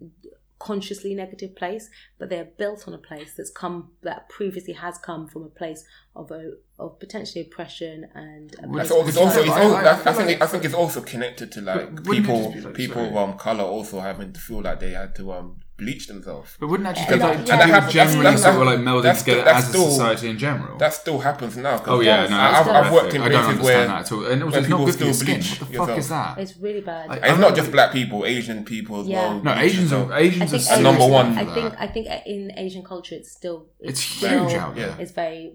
consciously 0.59 1.15
negative 1.15 1.55
place, 1.55 1.89
but 2.19 2.29
they're 2.31 2.45
built 2.57 2.89
on 2.89 2.95
a 2.95 2.99
place 2.99 3.35
that's 3.37 3.51
come 3.51 3.91
that 4.03 4.29
previously 4.29 4.75
has 4.75 4.99
come 4.99 5.29
from 5.29 5.45
a 5.45 5.49
place 5.49 5.85
of 6.17 6.31
a 6.31 6.53
of 6.79 6.99
potentially 6.99 7.43
oppression 7.45 8.07
and 8.15 8.51
That's 8.51 8.91
place 8.91 9.09
it's 9.09 9.17
also, 9.17 9.41
it's 9.43 9.51
I- 9.51 9.63
I- 9.63 9.83
I 9.91 10.11
I, 10.11 10.13
think 10.13 10.31
it, 10.31 10.43
I 10.43 10.47
think 10.47 10.65
it's 10.65 10.75
also 10.75 11.01
connected 11.01 11.53
to 11.53 11.61
like 11.61 11.95
But 11.95 12.07
wouldn't 12.07 12.09
it 12.09 12.21
people 12.23 12.63
like- 12.65 12.75
people 12.75 13.03
of 13.05 13.13
sorry. 13.13 13.25
um 13.25 13.39
color 13.39 13.65
also 13.65 14.01
having 14.01 14.33
to 14.33 14.41
feel 14.41 14.63
like 14.63 14.81
they 14.81 14.91
had 14.91 15.15
to 15.17 15.33
um 15.33 15.61
bleach 15.79 16.09
themselves. 16.09 16.57
But 16.59 16.67
wouldn't 16.69 16.89
that 16.89 16.97
just 16.97 17.09
Yeah, 17.09 17.15
be 17.15 17.21
that- 17.21 17.29
like 17.29 17.39
yeah, 17.39 17.45
to 17.45 17.51
that 17.59 17.67
do 17.67 17.73
happens- 17.73 17.93
generally 17.95 18.25
that's- 18.25 18.43
sort 18.43 18.55
of 18.57 18.63
like 18.67 18.79
melding 18.81 19.03
that's 19.05 19.23
together 19.23 19.41
still- 19.43 19.55
as 19.55 19.65
a 19.65 19.69
still- 19.69 19.91
society 19.91 20.29
in 20.31 20.39
general? 20.39 20.77
That 20.79 20.93
still 20.93 21.19
happens 21.21 21.57
now. 21.57 21.79
'cause 21.79 21.87
oh 21.89 22.01
yeah, 22.01 22.17
no, 22.17 22.25
It 22.25 22.29
that's. 22.31 22.69
I've, 22.69 22.69
I've 22.87 22.93
worked 22.93 23.15
in 23.15 23.21
horrific. 23.21 23.23
I 23.23 23.29
don't 23.29 23.31
places 23.31 23.49
understand 23.49 23.65
where 23.65 23.87
that 23.87 24.01
at 24.01 24.13
all. 24.13 24.27
And 24.27 24.43
also, 24.43 24.53
where 24.53 24.61
it's 24.61 24.69
not 24.69 24.77
people 24.77 24.87
good 24.87 24.95
for 24.99 25.05
your 25.05 25.15
still 25.15 25.27
skin. 25.27 25.41
bleach 25.41 25.61
What 25.61 25.71
the 25.71 25.77
fuck 25.87 25.99
is 25.99 26.09
that? 26.09 26.39
It's 26.39 26.57
really 26.57 26.81
bad. 26.81 27.09
Like, 27.09 27.19
it's 27.23 27.29
not 27.29 27.41
don't- 27.41 27.57
just 27.57 27.71
black 27.73 27.93
people, 27.93 28.27
Asian 28.27 28.65
people 28.65 29.01
as 29.03 29.07
Yeah. 29.07 29.21
well. 29.23 29.41
No, 29.43 29.55
Asians 29.55 29.93
are 29.93 30.13
Asians 30.19 30.53
are 30.53 30.57
Asian- 30.57 30.83
number 30.83 31.07
one 31.07 31.39
I 31.39 31.45
think. 31.55 31.75
I 31.79 31.87
think 31.87 32.09
in 32.27 32.53
Asian 32.57 32.83
culture 32.85 33.15
it's 33.15 33.31
still 33.31 33.67
It's 33.81 34.01
still- 34.01 34.49
huge 34.49 34.55
out 34.59 34.75
there. 34.75 34.97
It's 34.99 35.13
very 35.13 35.53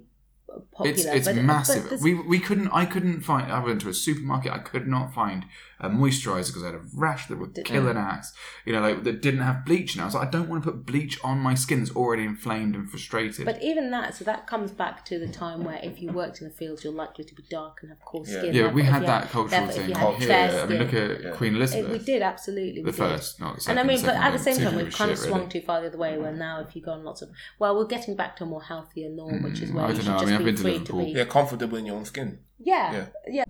popular. 0.71 0.91
It's 0.91 1.03
it's 1.05 1.27
but, 1.27 1.35
massive. 1.37 1.89
But 1.89 1.99
we 1.99 2.13
we 2.13 2.39
couldn't. 2.39 2.69
I 2.71 2.85
couldn't 2.85 3.21
find. 3.21 3.51
I 3.51 3.59
went 3.59 3.81
to 3.81 3.89
a 3.89 3.93
supermarket. 3.93 4.53
I 4.53 4.59
could 4.59 4.87
not 4.87 5.13
find 5.13 5.45
a 5.83 5.89
moisturizer 5.89 6.47
because 6.47 6.63
I 6.63 6.67
had 6.67 6.75
a 6.75 6.81
rash 6.95 7.27
that 7.27 7.37
would 7.37 7.53
Didn't- 7.53 7.67
kill 7.67 7.87
an 7.87 7.97
ass. 7.97 8.33
You 8.65 8.73
know, 8.73 8.81
like 8.81 9.03
that 9.03 9.21
didn't 9.21 9.41
have 9.41 9.65
bleach. 9.65 9.93
And 9.93 10.01
I 10.01 10.05
was 10.05 10.15
like, 10.15 10.27
I 10.27 10.31
don't 10.31 10.47
want 10.49 10.63
to 10.63 10.71
put 10.71 10.85
bleach 10.85 11.19
on 11.23 11.37
my 11.39 11.53
skin 11.55 11.79
that's 11.79 11.95
already 11.95 12.23
inflamed 12.23 12.75
and 12.75 12.89
frustrated. 12.89 13.45
But 13.45 13.61
even 13.61 13.91
that, 13.91 14.15
so 14.15 14.23
that 14.25 14.47
comes 14.47 14.71
back 14.71 15.03
to 15.05 15.19
the 15.19 15.27
time 15.27 15.63
where 15.63 15.79
if 15.83 16.01
you 16.01 16.11
worked 16.11 16.41
in 16.41 16.47
the 16.47 16.53
fields, 16.53 16.83
you're 16.83 16.93
likely 16.93 17.25
to 17.25 17.35
be 17.35 17.43
dark 17.49 17.79
and 17.81 17.91
have 17.91 17.99
coarse 18.05 18.29
Yeah. 18.31 18.39
skin. 18.39 18.55
yeah, 18.55 18.71
we 18.71 18.81
if 18.81 18.87
had 18.87 19.01
you 19.01 19.07
that 19.07 19.29
cultural 19.29 19.67
thing 19.67 19.89
you 19.89 19.95
here. 19.95 20.27
fair 20.27 20.63
I 20.63 20.65
mean, 20.67 20.79
look 20.79 20.93
at 20.93 21.21
Yeah. 21.23 21.29
Queen 21.31 21.53
It- 21.53 21.57
Elizabeth. 21.57 21.91
we 21.91 21.99
did 21.99 22.21
absolutely. 22.21 22.81
We 22.83 22.91
the 22.91 22.97
did. 22.97 23.09
first, 23.09 23.39
not 23.39 23.59
the 23.59 23.69
And. 23.71 23.79
I 23.79 23.83
mean, 23.83 24.01
but 24.01 24.15
at 24.15 24.31
the 24.31 24.39
same 24.39 24.57
time, 24.57 24.75
we've 24.77 24.93
kind 24.93 25.11
of 25.11 25.17
shit, 25.17 25.27
swung 25.27 25.39
really. 25.41 25.51
too 25.51 25.61
far 25.61 25.81
the 25.81 25.87
other 25.87 25.97
way. 25.97 26.17
Where 26.17 26.31
now, 26.31 26.61
if 26.61 26.75
you 26.75 26.81
go 26.81 26.91
on 26.93 27.03
lots 27.03 27.21
of, 27.21 27.29
well, 27.59 27.75
we're 27.77 27.85
getting 27.85 28.15
back 28.15 28.35
to 28.37 28.43
a 28.45 28.47
more 28.47 28.63
healthier 28.63 29.09
norm, 29.09 29.43
which 29.43 29.61
is 29.61 29.69
Mm, 29.71 29.73
where 29.75 29.85
I 29.85 29.87
you 29.89 29.93
don't 29.95 30.01
should 30.03 30.09
know. 30.11 30.15
I 30.15 30.19
just 30.19 30.25
mean, 30.27 30.33
I've 30.35 30.39
be 30.39 30.45
been 30.45 30.55
to 30.55 30.61
free 30.61 30.71
Liverpool. 30.73 30.99
to 30.99 31.05
be. 31.05 31.11
Yeah, 31.11 31.25
comfortable 31.25 31.77
in 31.77 31.85
your 31.85 31.95
own 31.97 32.05
skin. 32.05 32.39
Yeah, 32.59 33.05
yeah. 33.27 33.43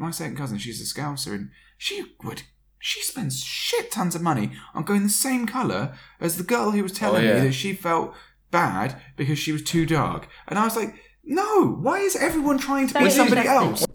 My 0.00 0.10
second 0.10 0.36
cousin, 0.36 0.56
she's 0.56 0.80
a 0.80 0.84
scouser, 0.84 1.34
and 1.34 1.50
she 1.76 2.02
would. 2.24 2.44
She 2.78 3.02
spends 3.02 3.44
shit 3.44 3.90
tons 3.90 4.14
of 4.14 4.22
money 4.22 4.52
on 4.74 4.84
going 4.84 5.02
the 5.02 5.10
same 5.10 5.46
colour 5.46 5.94
as 6.18 6.38
the 6.38 6.42
girl 6.42 6.70
who 6.70 6.82
was 6.82 6.92
telling 6.92 7.22
yeah. 7.22 7.34
me 7.34 7.40
that 7.48 7.52
she 7.52 7.74
felt 7.74 8.14
bad 8.50 8.98
because 9.16 9.38
she 9.38 9.52
was 9.52 9.62
too 9.62 9.84
dark. 9.84 10.26
And 10.48 10.58
I 10.58 10.64
was 10.64 10.74
like, 10.74 10.94
no, 11.22 11.66
why 11.66 11.98
is 11.98 12.16
everyone 12.16 12.56
trying 12.56 12.86
to 12.86 12.94
That 12.94 13.04
be 13.04 13.10
somebody 13.10 13.46
else? 13.46 13.86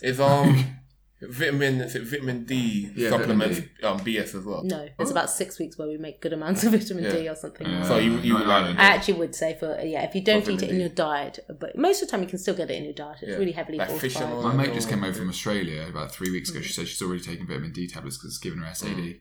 Is 0.00 0.18
um 0.18 0.64
vitamin 1.30 1.88
vitamin 1.88 2.44
D 2.44 2.90
Yeah, 2.94 3.10
supplements 3.10 3.58
vitamin 3.58 3.84
um 3.84 4.00
BS 4.00 4.34
as 4.34 4.44
well? 4.44 4.62
No, 4.64 4.88
it's 4.98 5.10
about 5.10 5.30
six 5.30 5.58
weeks 5.58 5.78
where 5.78 5.88
we 5.88 5.96
make 5.98 6.20
good 6.20 6.32
amounts 6.32 6.64
of 6.64 6.72
vitamin 6.72 7.04
D 7.10 7.28
or 7.28 7.34
something. 7.36 7.66
Yeah. 7.68 7.84
So 7.84 7.98
you 7.98 8.18
you 8.18 8.34
No, 8.34 8.38
no, 8.40 8.44
like 8.46 8.74
no. 8.76 8.80
I 8.82 8.84
actually 8.86 9.14
would 9.14 9.34
say 9.34 9.56
for 9.58 9.78
yeah, 9.82 10.02
if 10.04 10.14
you 10.14 10.20
don't 10.22 10.42
eat 10.48 10.48
it 10.48 10.50
in 10.52 10.58
vitamin 10.60 10.80
your 10.80 10.88
diet, 10.90 11.38
but 11.60 11.76
most 11.76 12.02
of 12.02 12.08
the 12.08 12.12
time 12.12 12.22
you 12.22 12.28
can 12.28 12.38
still 12.38 12.54
get 12.54 12.70
it 12.70 12.74
in 12.74 12.84
your 12.84 12.92
diet. 12.94 13.18
It's 13.22 13.30
Yeah. 13.30 13.36
really 13.36 13.52
heavily 13.52 13.78
Like 13.78 13.90
fish 13.90 14.14
fortified. 14.14 14.32
oil. 14.34 14.42
My 14.42 14.54
mate 14.66 14.74
just 14.74 14.88
came 14.88 15.04
over 15.04 15.12
from 15.18 15.28
Australia 15.28 15.86
about 15.88 16.12
three 16.12 16.30
weeks 16.30 16.50
ago. 16.50 16.60
She 16.60 16.72
said 16.72 16.88
she's 16.88 17.02
already 17.02 17.22
taking 17.22 17.46
vitamin 17.46 17.72
D 17.72 17.86
tablets 17.86 18.16
because 18.18 18.30
it's 18.32 18.38
given 18.38 18.58
her 18.60 18.74
SAD. 18.74 19.20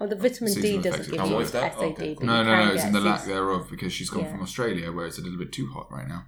Oh, 0.00 0.06
the 0.08 0.16
vitamin 0.16 0.52
D 0.54 0.60
doesn't 0.78 0.86
effects. 0.94 1.08
give 1.10 1.20
And 1.20 1.28
you 1.30 1.34
what 1.36 1.44
is 1.44 1.50
SAD. 1.50 1.74
Okay, 1.78 2.14
cool. 2.16 2.26
No, 2.26 2.42
no, 2.42 2.64
no, 2.66 2.72
it's 2.74 2.84
in 2.84 2.92
the 2.92 3.00
lack 3.00 3.24
thereof 3.24 3.68
because 3.70 3.92
she's 3.92 4.10
gone 4.10 4.24
Yeah. 4.24 4.32
from 4.32 4.42
Australia 4.42 4.90
where 4.90 5.06
it's 5.06 5.18
a 5.18 5.22
little 5.22 5.38
bit 5.38 5.52
too 5.52 5.68
hot 5.68 5.92
right 5.92 6.08
now. 6.08 6.26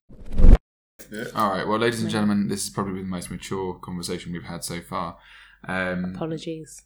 Yeah. 1.11 1.25
All 1.35 1.51
right, 1.51 1.67
well, 1.67 1.79
ladies 1.79 2.03
and 2.03 2.11
gentlemen, 2.11 2.49
this 2.49 2.65
has 2.65 2.71
probably 2.73 2.95
been 2.95 3.03
the 3.05 3.09
most 3.09 3.31
mature 3.31 3.75
conversation 3.75 4.33
we've 4.33 4.45
had 4.45 4.63
so 4.65 4.81
far. 4.81 5.19
Um, 5.67 6.15
Apologies. 6.15 6.83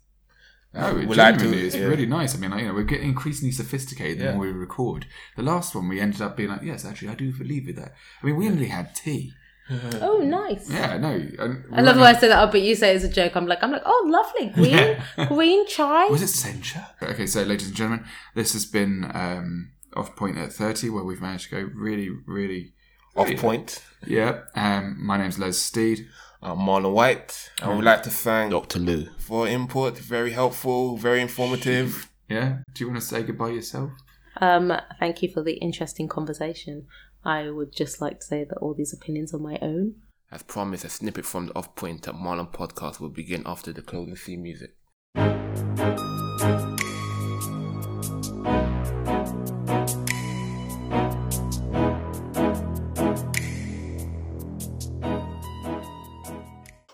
Oh, 0.74 0.98
it 0.98 1.08
We 1.08 1.14
like 1.16 1.34
to- 1.34 1.40
genuinely 1.40 1.66
is 1.66 1.74
yeah. 1.76 1.84
really 1.86 2.06
nice. 2.06 2.34
I 2.34 2.38
mean, 2.38 2.50
like, 2.50 2.60
you 2.62 2.68
know, 2.68 2.74
we're 2.74 2.84
getting 2.84 3.08
increasingly 3.08 3.52
sophisticated 3.52 4.18
the 4.18 4.24
Yeah. 4.24 4.32
more 4.34 4.42
we 4.42 4.52
record. 4.52 5.06
The 5.36 5.42
last 5.42 5.74
one, 5.74 5.88
we 5.88 6.00
ended 6.00 6.20
up 6.22 6.36
being 6.36 6.50
like, 6.50 6.62
yes, 6.62 6.84
actually, 6.84 7.08
I 7.08 7.14
do 7.14 7.32
believe 7.32 7.66
with 7.66 7.76
that. 7.76 7.94
I 8.22 8.26
mean, 8.26 8.36
we 8.36 8.48
only 8.48 8.66
had 8.68 8.94
tea. 8.94 9.32
Oh, 10.00 10.20
nice. 10.20 10.70
Yeah, 10.70 10.96
no. 10.96 11.10
and 11.10 11.64
I 11.74 11.82
love 11.82 11.96
went 11.96 11.96
the 11.96 12.00
way 12.00 12.06
I 12.08 12.14
on- 12.14 12.20
say 12.20 12.28
that, 12.28 12.42
oh, 12.48 12.50
but 12.50 12.62
you 12.62 12.74
say 12.74 12.94
it's 12.96 13.04
a 13.04 13.08
joke. 13.10 13.36
I'm 13.36 13.46
like, 13.46 13.62
I'm 13.62 13.70
like, 13.72 13.82
oh, 13.84 14.06
lovely 14.08 14.48
green, 14.54 14.72
Yeah. 15.18 15.26
green 15.28 15.66
chai. 15.68 16.06
Was 16.06 16.22
it 16.22 16.26
sencha? 16.48 16.86
Okay, 17.02 17.26
so 17.26 17.42
ladies 17.42 17.66
and 17.68 17.76
gentlemen, 17.76 18.06
this 18.34 18.54
has 18.54 18.64
been 18.64 19.10
um, 19.12 19.72
off 19.94 20.16
point 20.16 20.38
at 20.38 20.52
thirty, 20.54 20.88
where 20.88 21.04
we've 21.04 21.20
managed 21.20 21.50
to 21.50 21.56
go 21.56 21.70
really, 21.74 22.08
really 22.26 22.72
Off 23.18 23.28
really- 23.28 23.40
point. 23.40 23.82
Yeah. 24.06 24.40
Um, 24.54 24.96
my 25.04 25.16
name's 25.18 25.38
Les 25.38 25.58
Steed. 25.58 26.06
I'm 26.40 26.58
Marlon 26.58 26.92
White. 26.92 27.50
I 27.60 27.74
would 27.74 27.84
like 27.84 28.04
to 28.04 28.10
thank 28.10 28.52
Dr. 28.52 28.78
Lou 28.78 29.06
for 29.18 29.48
input. 29.48 29.98
Very 29.98 30.30
helpful, 30.30 30.96
very 30.96 31.20
informative. 31.20 32.08
Yeah. 32.30 32.58
Do 32.74 32.84
you 32.84 32.90
want 32.90 33.00
to 33.00 33.06
say 33.06 33.22
goodbye 33.22 33.48
yourself? 33.52 33.90
Um, 34.38 34.70
thank 35.00 35.22
you 35.22 35.30
for 35.32 35.42
the 35.42 35.54
interesting 35.54 36.08
conversation. 36.08 36.86
I 37.24 37.48
would 37.48 37.72
just 37.74 38.02
like 38.02 38.20
to 38.20 38.26
say 38.26 38.44
that 38.44 38.58
all 38.58 38.74
these 38.74 38.92
opinions 38.92 39.32
are 39.32 39.38
my 39.38 39.58
own. 39.62 39.94
As 40.30 40.42
promised, 40.42 40.84
a 40.84 40.90
snippet 40.90 41.24
from 41.24 41.46
the 41.46 41.56
Off 41.56 41.74
Point 41.74 42.06
at 42.06 42.14
Marlon 42.16 42.52
podcast 42.52 43.00
will 43.00 43.08
begin 43.08 43.44
after 43.46 43.72
the 43.72 43.80
closing 43.80 44.14
theme 44.14 44.42
music. 44.42 44.76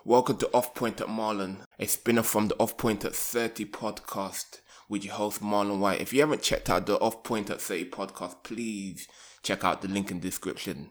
Welcome 0.06 0.36
to 0.36 0.50
Off 0.52 0.74
Point 0.74 1.00
at 1.00 1.06
Marlon, 1.06 1.64
a 1.78 1.86
spinner 1.86 2.22
from 2.22 2.48
the 2.48 2.56
Off 2.58 2.76
Point 2.76 3.06
at 3.06 3.14
30 3.14 3.64
podcast 3.64 4.60
with 4.86 5.02
your 5.02 5.14
host 5.14 5.40
Marlon 5.40 5.78
White. 5.78 6.02
If 6.02 6.12
you 6.12 6.20
haven't 6.20 6.42
checked 6.42 6.68
out 6.68 6.84
the 6.84 6.98
Off 6.98 7.22
Point 7.22 7.48
at 7.48 7.58
30 7.58 7.88
podcast, 7.88 8.42
please 8.42 9.08
check 9.42 9.64
out 9.64 9.80
the 9.80 9.88
link 9.88 10.10
in 10.10 10.20
the 10.20 10.28
description. 10.28 10.90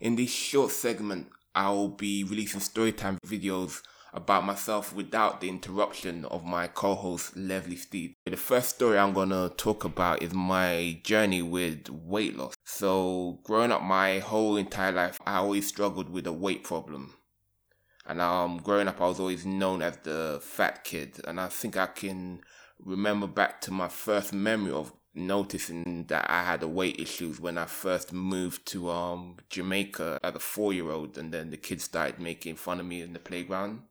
In 0.00 0.16
this 0.16 0.30
short 0.30 0.70
segment, 0.70 1.28
I'll 1.54 1.88
be 1.88 2.24
releasing 2.24 2.60
storytime 2.60 3.18
videos 3.26 3.82
about 4.14 4.46
myself 4.46 4.94
without 4.94 5.42
the 5.42 5.50
interruption 5.50 6.24
of 6.24 6.46
my 6.46 6.66
co-host 6.66 7.36
Leslie 7.36 7.76
Steed. 7.76 8.14
The 8.24 8.38
first 8.38 8.76
story 8.76 8.96
I'm 8.96 9.12
gonna 9.12 9.50
talk 9.58 9.84
about 9.84 10.22
is 10.22 10.32
my 10.32 10.98
journey 11.04 11.42
with 11.42 11.90
weight 11.90 12.34
loss. 12.34 12.54
So 12.64 13.40
growing 13.42 13.72
up 13.72 13.82
my 13.82 14.20
whole 14.20 14.56
entire 14.56 14.92
life, 14.92 15.18
I 15.26 15.36
always 15.36 15.68
struggled 15.68 16.08
with 16.08 16.26
a 16.26 16.32
weight 16.32 16.64
problem. 16.64 17.12
And 18.06 18.20
um, 18.20 18.58
growing 18.58 18.88
up, 18.88 19.00
I 19.00 19.06
was 19.06 19.20
always 19.20 19.46
known 19.46 19.82
as 19.82 19.96
the 19.98 20.38
fat 20.42 20.84
kid. 20.84 21.20
And 21.26 21.40
I 21.40 21.48
think 21.48 21.76
I 21.76 21.86
can 21.86 22.40
remember 22.84 23.26
back 23.26 23.60
to 23.62 23.70
my 23.70 23.88
first 23.88 24.32
memory 24.32 24.72
of 24.72 24.92
noticing 25.14 26.04
that 26.08 26.28
I 26.28 26.42
had 26.42 26.62
a 26.62 26.68
weight 26.68 26.98
issues 26.98 27.40
when 27.40 27.56
I 27.56 27.66
first 27.66 28.12
moved 28.12 28.66
to 28.66 28.90
um 28.90 29.36
Jamaica 29.48 30.18
as 30.22 30.34
a 30.34 30.40
four 30.40 30.72
year 30.72 30.90
old, 30.90 31.16
and 31.16 31.32
then 31.32 31.50
the 31.50 31.56
kids 31.56 31.84
started 31.84 32.18
making 32.18 32.56
fun 32.56 32.80
of 32.80 32.86
me 32.86 33.00
in 33.00 33.12
the 33.12 33.18
playground. 33.18 33.82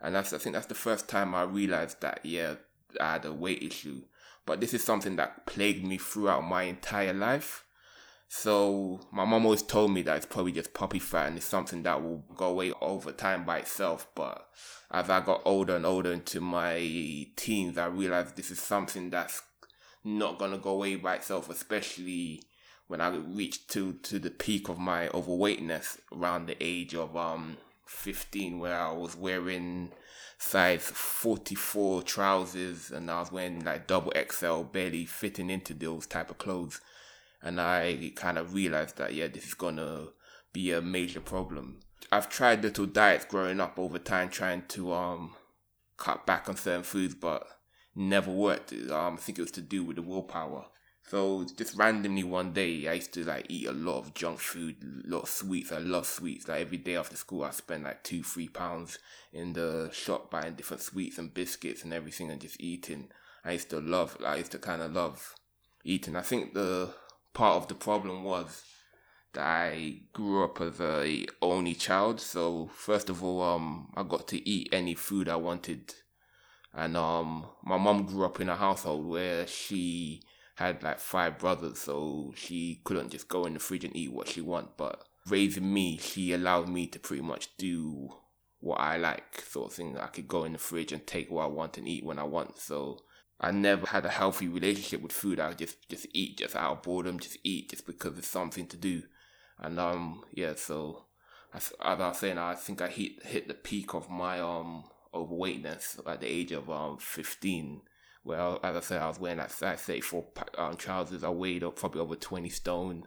And 0.00 0.14
that's 0.14 0.32
I 0.32 0.38
think 0.38 0.54
that's 0.54 0.66
the 0.66 0.74
first 0.74 1.08
time 1.08 1.34
I 1.34 1.42
realized 1.42 2.00
that 2.00 2.20
yeah, 2.24 2.54
I 3.00 3.12
had 3.14 3.24
a 3.24 3.32
weight 3.32 3.62
issue. 3.62 4.02
But 4.46 4.60
this 4.60 4.74
is 4.74 4.84
something 4.84 5.16
that 5.16 5.46
plagued 5.46 5.84
me 5.84 5.96
throughout 5.98 6.44
my 6.44 6.64
entire 6.64 7.14
life. 7.14 7.63
So 8.36 8.98
my 9.12 9.24
mom 9.24 9.44
always 9.44 9.62
told 9.62 9.92
me 9.92 10.02
that 10.02 10.16
it's 10.16 10.26
probably 10.26 10.50
just 10.50 10.74
puppy 10.74 10.98
fat 10.98 11.28
and 11.28 11.36
it's 11.36 11.46
something 11.46 11.84
that 11.84 12.02
will 12.02 12.24
go 12.36 12.48
away 12.48 12.72
over 12.80 13.12
time 13.12 13.44
by 13.44 13.58
itself. 13.58 14.08
But 14.16 14.48
as 14.90 15.08
I 15.08 15.20
got 15.20 15.42
older 15.44 15.76
and 15.76 15.86
older 15.86 16.12
into 16.12 16.40
my 16.40 17.28
teens, 17.36 17.78
I 17.78 17.86
realized 17.86 18.34
this 18.34 18.50
is 18.50 18.58
something 18.58 19.08
that's 19.08 19.40
not 20.02 20.40
gonna 20.40 20.58
go 20.58 20.70
away 20.70 20.96
by 20.96 21.14
itself, 21.14 21.48
especially 21.48 22.42
when 22.88 23.00
I 23.00 23.10
reached 23.10 23.70
to 23.70 23.92
to 23.92 24.18
the 24.18 24.30
peak 24.30 24.68
of 24.68 24.80
my 24.80 25.08
overweightness 25.10 25.98
around 26.12 26.46
the 26.46 26.56
age 26.60 26.92
of 26.92 27.16
um 27.16 27.56
15 27.86 28.58
where 28.58 28.78
I 28.78 28.90
was 28.90 29.14
wearing 29.16 29.92
size 30.38 30.82
44 30.82 32.02
trousers 32.02 32.90
and 32.90 33.08
I 33.12 33.20
was 33.20 33.30
wearing 33.30 33.64
like 33.64 33.86
double 33.86 34.12
XL 34.12 34.62
barely 34.62 35.06
fitting 35.06 35.50
into 35.50 35.72
those 35.72 36.08
type 36.08 36.30
of 36.30 36.38
clothes 36.38 36.80
and 37.44 37.60
I 37.60 38.12
kind 38.16 38.38
of 38.38 38.54
realized 38.54 38.96
that 38.96 39.14
yeah, 39.14 39.28
this 39.28 39.46
is 39.46 39.54
gonna 39.54 40.08
be 40.52 40.72
a 40.72 40.80
major 40.80 41.20
problem. 41.20 41.80
I've 42.10 42.28
tried 42.28 42.62
little 42.62 42.86
diets 42.86 43.26
growing 43.26 43.60
up 43.60 43.78
over 43.78 43.98
time, 43.98 44.30
trying 44.30 44.62
to 44.68 44.92
um 44.92 45.36
cut 45.96 46.26
back 46.26 46.48
on 46.48 46.56
certain 46.56 46.82
foods, 46.82 47.14
but 47.14 47.46
never 47.94 48.30
worked. 48.30 48.72
Um, 48.72 49.14
I 49.14 49.16
think 49.16 49.38
it 49.38 49.42
was 49.42 49.50
to 49.52 49.60
do 49.60 49.84
with 49.84 49.96
the 49.96 50.02
willpower. 50.02 50.66
So 51.06 51.46
just 51.58 51.76
randomly 51.76 52.24
one 52.24 52.54
day, 52.54 52.88
I 52.88 52.94
used 52.94 53.12
to 53.12 53.24
like 53.24 53.46
eat 53.50 53.68
a 53.68 53.72
lot 53.72 53.98
of 53.98 54.14
junk 54.14 54.38
food, 54.38 54.76
a 54.82 55.08
lot 55.08 55.24
of 55.24 55.28
sweets. 55.28 55.70
I 55.70 55.78
love 55.78 56.06
sweets. 56.06 56.48
Like 56.48 56.62
every 56.62 56.78
day 56.78 56.96
after 56.96 57.16
school, 57.16 57.44
I 57.44 57.50
spend 57.50 57.84
like 57.84 58.02
two, 58.02 58.22
three 58.22 58.48
pounds 58.48 58.98
in 59.32 59.52
the 59.52 59.90
shop 59.92 60.30
buying 60.30 60.54
different 60.54 60.82
sweets 60.82 61.18
and 61.18 61.34
biscuits 61.34 61.84
and 61.84 61.92
everything, 61.92 62.30
and 62.30 62.40
just 62.40 62.58
eating. 62.58 63.10
I 63.44 63.52
used 63.52 63.68
to 63.70 63.80
love. 63.80 64.16
Like, 64.18 64.32
I 64.32 64.36
used 64.36 64.52
to 64.52 64.58
kind 64.58 64.80
of 64.80 64.92
love 64.94 65.34
eating. 65.84 66.16
I 66.16 66.22
think 66.22 66.54
the 66.54 66.94
part 67.34 67.56
of 67.56 67.68
the 67.68 67.74
problem 67.74 68.24
was 68.24 68.64
that 69.34 69.44
I 69.44 70.02
grew 70.12 70.44
up 70.44 70.60
as 70.60 70.80
a 70.80 71.26
only 71.42 71.74
child, 71.74 72.20
so 72.20 72.70
first 72.74 73.10
of 73.10 73.22
all, 73.22 73.42
um, 73.42 73.92
I 73.96 74.04
got 74.04 74.28
to 74.28 74.48
eat 74.48 74.68
any 74.72 74.94
food 74.94 75.28
I 75.28 75.36
wanted, 75.36 75.92
and 76.72 76.96
um, 76.96 77.46
my 77.62 77.76
mom 77.76 78.06
grew 78.06 78.24
up 78.24 78.40
in 78.40 78.48
a 78.48 78.56
household 78.56 79.06
where 79.06 79.46
she 79.46 80.22
had 80.54 80.82
like 80.82 81.00
five 81.00 81.38
brothers, 81.38 81.80
so 81.80 82.32
she 82.36 82.80
couldn't 82.84 83.10
just 83.10 83.28
go 83.28 83.44
in 83.44 83.54
the 83.54 83.60
fridge 83.60 83.84
and 83.84 83.96
eat 83.96 84.12
what 84.12 84.28
she 84.28 84.40
want. 84.40 84.76
But 84.76 85.04
raising 85.26 85.72
me, 85.72 85.98
she 85.98 86.32
allowed 86.32 86.68
me 86.68 86.86
to 86.86 86.98
pretty 87.00 87.22
much 87.22 87.56
do 87.56 88.10
what 88.60 88.80
I 88.80 88.96
like, 88.96 89.40
sort 89.40 89.72
of 89.72 89.76
thing. 89.76 89.98
I 89.98 90.06
could 90.06 90.28
go 90.28 90.44
in 90.44 90.52
the 90.52 90.58
fridge 90.58 90.92
and 90.92 91.04
take 91.06 91.30
what 91.30 91.42
I 91.42 91.48
want 91.48 91.76
and 91.76 91.88
eat 91.88 92.04
when 92.04 92.20
I 92.20 92.24
want. 92.24 92.58
So 92.58 93.00
I 93.40 93.50
never 93.50 93.86
had 93.86 94.06
a 94.06 94.10
healthy 94.10 94.48
relationship 94.48 95.02
with 95.02 95.12
food. 95.12 95.40
I 95.40 95.52
just 95.52 95.88
just 95.88 96.06
eat 96.12 96.38
just 96.38 96.56
out 96.56 96.72
of 96.72 96.82
boredom, 96.82 97.18
just 97.18 97.38
eat 97.42 97.70
just 97.70 97.86
because 97.86 98.16
it's 98.18 98.28
something 98.28 98.66
to 98.68 98.76
do. 98.76 99.02
And 99.58 99.78
um 99.78 100.24
yeah, 100.32 100.54
so 100.56 101.04
as, 101.52 101.72
as 101.82 102.00
I 102.00 102.08
was 102.08 102.18
saying, 102.18 102.38
I 102.38 102.54
think 102.54 102.80
I 102.80 102.88
hit 102.88 103.24
hit 103.24 103.48
the 103.48 103.54
peak 103.54 103.94
of 103.94 104.08
my 104.10 104.40
um 104.40 104.84
overweightness 105.12 106.00
at 106.06 106.20
the 106.20 106.26
age 106.26 106.52
of 106.52 106.70
um 106.70 106.98
fifteen. 106.98 107.82
Well, 108.24 108.58
as 108.62 108.76
I 108.76 108.80
said, 108.80 109.02
I 109.02 109.08
was 109.08 109.20
wearing 109.20 109.36
like 109.36 109.50
size 109.50 109.82
34 109.82 110.24
um, 110.56 110.76
trousers. 110.76 111.22
I 111.22 111.28
weighed 111.28 111.62
up 111.62 111.76
probably 111.76 112.00
over 112.00 112.16
20 112.16 112.48
stone. 112.48 113.06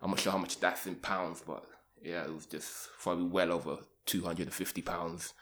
I'm 0.00 0.10
not 0.10 0.20
sure 0.20 0.30
how 0.30 0.38
much 0.38 0.60
that's 0.60 0.86
in 0.86 0.94
pounds, 0.94 1.42
but 1.44 1.64
yeah, 2.00 2.22
it 2.22 2.32
was 2.32 2.46
just 2.46 2.88
probably 3.00 3.24
well 3.24 3.50
over 3.50 3.78
250 4.06 4.82
pounds 4.82 5.34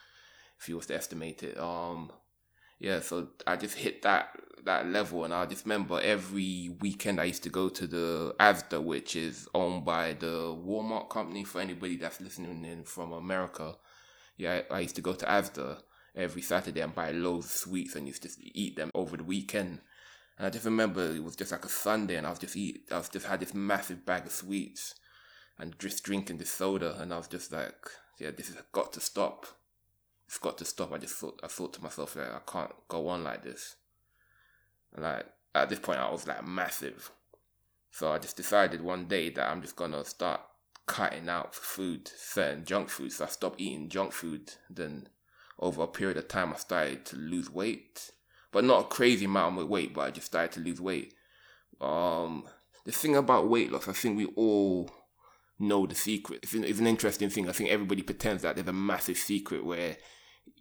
if 0.58 0.66
you 0.66 0.76
was 0.76 0.86
to 0.86 0.94
estimate 0.94 1.42
it. 1.42 1.58
Um, 1.58 2.10
yeah, 2.78 3.01
so 3.01 3.28
I 3.47 3.57
just 3.57 3.77
hit 3.77 4.03
that 4.03 4.31
that 4.65 4.86
level, 4.86 5.24
and 5.24 5.32
I 5.32 5.47
just 5.47 5.65
remember 5.65 6.01
every 6.01 6.77
weekend 6.81 7.20
I 7.20 7.24
used 7.24 7.44
to 7.44 7.51
go 7.51 7.69
to 7.69 7.86
the 7.86 8.35
Asda, 8.40 8.82
which 8.82 9.15
is 9.15 9.48
owned 9.55 9.85
by 9.85 10.15
the 10.15 10.55
Walmart 10.55 11.09
company. 11.09 11.44
For 11.44 11.61
anybody 11.61 11.97
that's 11.97 12.20
listening 12.20 12.65
in 12.65 12.85
from 12.85 13.12
America, 13.12 13.77
yeah, 14.36 14.62
I 14.70 14.81
used 14.81 14.97
to 14.97 15.03
go 15.03 15.15
to 15.15 15.24
Asda 15.24 15.81
every 16.15 16.43
Saturday 16.43 16.81
and 16.81 16.94
buy 16.94 17.12
loads 17.12 17.47
of 17.47 17.53
sweets 17.53 17.94
and 17.94 18.07
used 18.07 18.23
to 18.23 18.31
eat 18.59 18.77
them 18.77 18.90
over 18.94 19.16
the 19.16 19.24
weekend. 19.24 19.81
And 20.36 20.47
I 20.47 20.51
just 20.51 20.65
remember 20.65 21.15
it 21.15 21.23
was 21.23 21.36
just 21.36 21.53
like 21.53 21.65
a 21.65 21.69
Sunday, 21.69 22.16
and 22.16 22.27
I 22.27 22.31
was 22.31 22.40
just 22.40 22.57
eat, 22.57 22.89
I 22.90 22.98
was 22.98 23.09
just 23.09 23.27
had 23.27 23.40
this 23.40 23.55
massive 23.55 24.05
bag 24.05 24.27
of 24.27 24.32
sweets, 24.32 24.97
and 25.59 25.78
just 25.78 26.05
drinking 26.05 26.39
this 26.39 26.51
soda, 26.51 26.97
and 27.01 27.15
I 27.15 27.16
was 27.16 27.28
just 27.28 27.53
like, 27.53 27.86
yeah, 28.19 28.32
this 28.36 28.48
has 28.48 28.57
got 28.73 28.93
to 28.94 29.01
stop 29.01 29.47
it's 30.27 30.39
got 30.39 30.59
to 30.59 30.65
stop. 30.65 30.93
I 30.93 30.98
just 30.98 31.15
thought 31.15 31.40
I 31.43 31.47
thought 31.47 31.74
to 31.74 31.82
myself 31.82 32.15
that 32.15 32.32
I 32.32 32.51
can't 32.51 32.73
go 32.89 33.09
on 33.09 33.24
like 33.24 33.44
this. 33.44 33.77
And 34.94 35.05
like 35.05 35.27
at 35.55 35.69
this 35.69 35.78
point 35.78 36.01
I 36.01 36.11
was 36.11 36.27
like 36.27 36.47
massive. 36.47 37.11
So 37.90 38.12
I 38.12 38.19
just 38.19 38.36
decided 38.36 38.82
one 38.82 39.07
day 39.07 39.31
that 39.31 39.48
I'm 39.48 39.62
just 39.62 39.77
gonna 39.77 40.05
start 40.05 40.40
cutting 40.86 41.28
out 41.28 41.55
food, 41.55 42.11
certain 42.16 42.65
junk 42.65 42.89
food. 42.89 43.12
So 43.12 43.24
I 43.24 43.28
stopped 43.28 43.61
eating 43.61 43.89
junk 43.89 44.12
food. 44.12 44.53
Then 44.69 45.09
over 45.59 45.82
a 45.82 45.89
period 45.89 46.19
of 46.19 46.28
time 46.28 46.53
I 46.53 46.57
started 46.57 47.05
to 47.07 47.16
lose 47.16 47.51
weight. 47.51 48.11
But 48.53 48.65
not 48.65 48.81
a 48.81 48.89
crazy 48.89 49.27
amount 49.27 49.59
of 49.59 49.69
weight, 49.69 49.94
but 49.94 50.03
I 50.03 50.11
just 50.11 50.27
started 50.27 50.53
to 50.53 50.61
lose 50.61 50.81
weight. 50.81 51.15
Um 51.81 52.44
the 52.85 52.93
thing 52.93 53.16
about 53.16 53.48
weight 53.48 53.73
loss, 53.73 53.89
I 53.89 53.93
think 53.93 54.16
we 54.16 54.27
all 54.36 54.90
know 55.58 55.86
the 55.86 55.94
secret. 55.94 56.40
It's 56.42 56.54
an, 56.54 56.64
it's 56.64 56.80
an 56.80 56.86
interesting 56.86 57.30
thing. 57.30 57.48
I 57.48 57.52
think 57.52 57.70
everybody 57.70 58.02
pretends 58.02 58.42
that 58.42 58.56
there's 58.56 58.68
a 58.68 58.72
massive 58.72 59.16
secret 59.16 59.64
where 59.64 59.96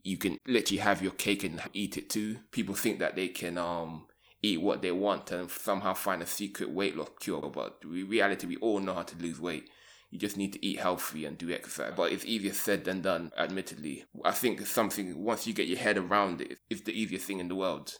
you 0.03 0.17
can 0.17 0.39
literally 0.47 0.79
have 0.79 1.01
your 1.01 1.11
cake 1.11 1.43
and 1.43 1.61
eat 1.73 1.97
it 1.97 2.09
too. 2.09 2.37
People 2.51 2.75
think 2.75 2.99
that 2.99 3.15
they 3.15 3.27
can 3.27 3.57
um 3.57 4.05
eat 4.41 4.61
what 4.61 4.81
they 4.81 4.91
want 4.91 5.31
and 5.31 5.49
somehow 5.49 5.93
find 5.93 6.21
a 6.21 6.25
secret 6.25 6.69
weight 6.69 6.95
loss 6.95 7.09
cure, 7.19 7.49
but 7.53 7.79
in 7.83 8.07
reality, 8.07 8.47
we 8.47 8.57
all 8.57 8.79
know 8.79 8.93
how 8.93 9.03
to 9.03 9.17
lose 9.17 9.39
weight. 9.39 9.69
You 10.11 10.19
just 10.19 10.37
need 10.37 10.53
to 10.53 10.65
eat 10.65 10.79
healthy 10.79 11.25
and 11.25 11.37
do 11.37 11.51
exercise. 11.51 11.93
But 11.97 12.11
it's 12.11 12.25
easier 12.25 12.53
said 12.53 12.85
than 12.85 13.01
done, 13.01 13.31
admittedly. 13.37 14.05
I 14.23 14.31
think 14.31 14.61
it's 14.61 14.69
something, 14.69 15.21
once 15.21 15.47
you 15.47 15.53
get 15.53 15.67
your 15.67 15.79
head 15.79 15.97
around 15.97 16.41
it, 16.41 16.59
it's 16.69 16.81
the 16.81 16.93
easiest 16.93 17.25
thing 17.25 17.39
in 17.39 17.47
the 17.47 17.55
world. 17.55 17.97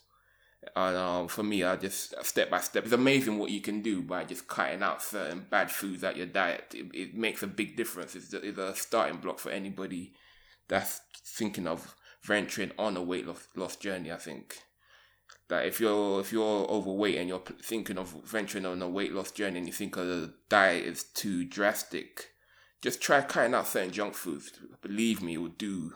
And 0.75 0.97
um, 0.97 1.27
for 1.27 1.43
me, 1.43 1.63
I 1.63 1.75
just 1.75 2.15
step 2.25 2.49
by 2.49 2.59
step. 2.59 2.83
It's 2.83 2.93
amazing 2.93 3.37
what 3.37 3.51
you 3.51 3.61
can 3.61 3.81
do 3.81 4.01
by 4.01 4.23
just 4.23 4.47
cutting 4.47 4.81
out 4.81 5.01
certain 5.01 5.45
bad 5.49 5.69
foods 5.69 6.03
out 6.03 6.17
your 6.17 6.25
diet. 6.25 6.73
It, 6.73 6.87
it 6.93 7.15
makes 7.15 7.43
a 7.43 7.47
big 7.47 7.75
difference. 7.75 8.15
It's, 8.15 8.33
it's 8.33 8.57
a 8.57 8.75
starting 8.75 9.17
block 9.17 9.39
for 9.39 9.51
anybody 9.51 10.13
that's 10.67 11.01
thinking 11.23 11.67
of 11.67 11.95
venturing 12.23 12.71
on 12.79 12.97
a 12.97 13.01
weight 13.01 13.27
loss, 13.27 13.47
loss 13.55 13.75
journey. 13.75 14.11
I 14.11 14.17
think 14.17 14.57
that 15.47 15.65
if 15.65 15.79
you're 15.79 16.21
if 16.21 16.31
you're 16.31 16.65
overweight 16.67 17.17
and 17.17 17.29
you're 17.29 17.43
thinking 17.63 17.97
of 17.97 18.15
venturing 18.25 18.65
on 18.65 18.81
a 18.81 18.89
weight 18.89 19.13
loss 19.13 19.31
journey 19.31 19.59
and 19.59 19.67
you 19.67 19.73
think 19.73 19.97
a 19.97 20.31
diet 20.49 20.85
is 20.85 21.03
too 21.03 21.45
drastic, 21.45 22.31
just 22.81 23.01
try 23.01 23.21
cutting 23.21 23.53
out 23.53 23.67
certain 23.67 23.91
junk 23.91 24.15
foods. 24.15 24.51
Believe 24.81 25.21
me, 25.21 25.35
it 25.35 25.37
will 25.37 25.49
do 25.49 25.93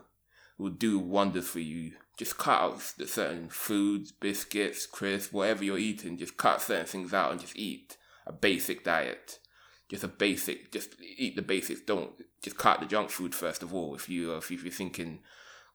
it 0.57 0.61
will 0.61 0.69
do 0.69 0.99
wonders 0.99 1.47
for 1.47 1.59
you. 1.59 1.93
Just 2.19 2.37
cut 2.37 2.61
out 2.61 2.93
the 2.99 3.07
certain 3.07 3.49
foods, 3.49 4.11
biscuits, 4.11 4.85
crisps, 4.85 5.33
whatever 5.33 5.63
you're 5.63 5.79
eating. 5.79 6.17
Just 6.17 6.37
cut 6.37 6.61
certain 6.61 6.85
things 6.85 7.13
out 7.13 7.31
and 7.31 7.41
just 7.41 7.57
eat 7.57 7.97
a 8.27 8.31
basic 8.31 8.83
diet 8.83 9.39
just 9.89 10.03
a 10.03 10.07
basic, 10.07 10.71
just 10.71 10.95
eat 11.01 11.35
the 11.35 11.41
basics. 11.41 11.81
Don't 11.81 12.11
just 12.41 12.57
cut 12.57 12.79
the 12.79 12.85
junk 12.85 13.09
food 13.09 13.33
first 13.33 13.63
of 13.63 13.73
all. 13.73 13.95
If 13.95 14.07
you 14.07 14.35
if 14.35 14.51
you're 14.51 14.71
thinking 14.71 15.19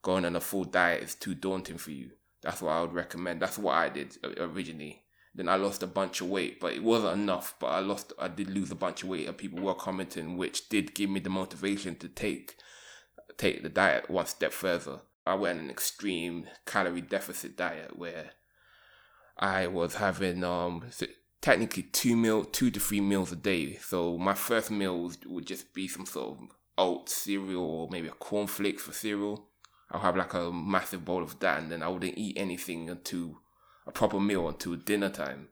going 0.03 0.25
on 0.25 0.37
a 0.37 0.41
full 0.41 0.65
diet 0.65 1.03
is 1.03 1.17
too 1.17 1.35
daunting 1.35 1.79
for 1.79 1.91
you, 1.91 2.13
that's 2.41 2.63
what 2.63 2.71
I 2.71 2.81
would 2.81 2.93
recommend. 2.93 3.43
That's 3.43 3.59
what 3.59 3.75
I 3.75 3.89
did 3.89 4.17
originally. 4.39 5.03
Then 5.35 5.49
I 5.49 5.57
lost 5.57 5.83
a 5.83 5.89
bunch 5.89 6.21
of 6.21 6.29
weight, 6.29 6.61
but 6.61 6.75
it 6.75 6.85
wasn't 6.85 7.21
enough. 7.21 7.57
But 7.59 7.67
I 7.67 7.81
lost, 7.81 8.13
I 8.21 8.29
did 8.29 8.51
lose 8.51 8.71
a 8.71 8.77
bunch 8.77 9.03
of 9.03 9.09
weight, 9.09 9.27
and 9.27 9.37
people 9.37 9.61
were 9.61 9.75
commenting, 9.75 10.37
which 10.37 10.69
did 10.69 10.95
give 10.95 11.11
me 11.11 11.19
the 11.19 11.29
motivation 11.29 11.97
to 11.97 12.09
take 12.09 12.57
take 13.37 13.65
the 13.65 13.69
diet 13.69 14.09
one 14.09 14.27
step 14.27 14.53
further. 14.53 15.01
I 15.27 15.35
went 15.35 15.61
an 15.61 15.71
extreme 15.71 16.47
calorie 16.67 17.01
deficit 17.01 17.57
diet 17.57 17.99
where 17.99 18.31
I 19.39 19.67
was 19.67 19.97
having 19.97 20.45
um 20.45 20.85
technically 21.41 21.83
two 21.83 22.17
meal, 22.17 22.45
two 22.45 22.71
to 22.71 22.81
three 22.81 23.01
meals 23.01 23.33
a 23.33 23.37
day. 23.37 23.77
So 23.77 24.17
my 24.19 24.35
first 24.35 24.71
meal 24.71 25.13
would 25.27 25.47
just 25.47 25.75
be 25.75 25.89
some 25.89 26.07
sort 26.07 26.39
of 26.39 26.49
oat 26.79 27.09
cereal 27.09 27.63
or 27.63 27.89
maybe 27.91 28.09
a 28.09 28.13
cornflakes 28.13 28.83
for 28.83 28.93
cereal. 28.93 29.49
I'll 29.91 30.01
have 30.01 30.17
like 30.17 30.35
a 30.35 30.51
massive 30.51 31.05
bowl 31.05 31.23
of 31.23 31.39
that, 31.41 31.61
and 31.61 31.71
then 31.71 31.83
I 31.83 31.89
wouldn't 31.89 32.19
eat 32.19 32.37
anything 32.37 32.89
until 32.91 33.41
a 33.87 33.93
proper 33.93 34.19
meal 34.19 34.49
until 34.49 34.75
dinner 34.77 35.11
time. 35.11 35.49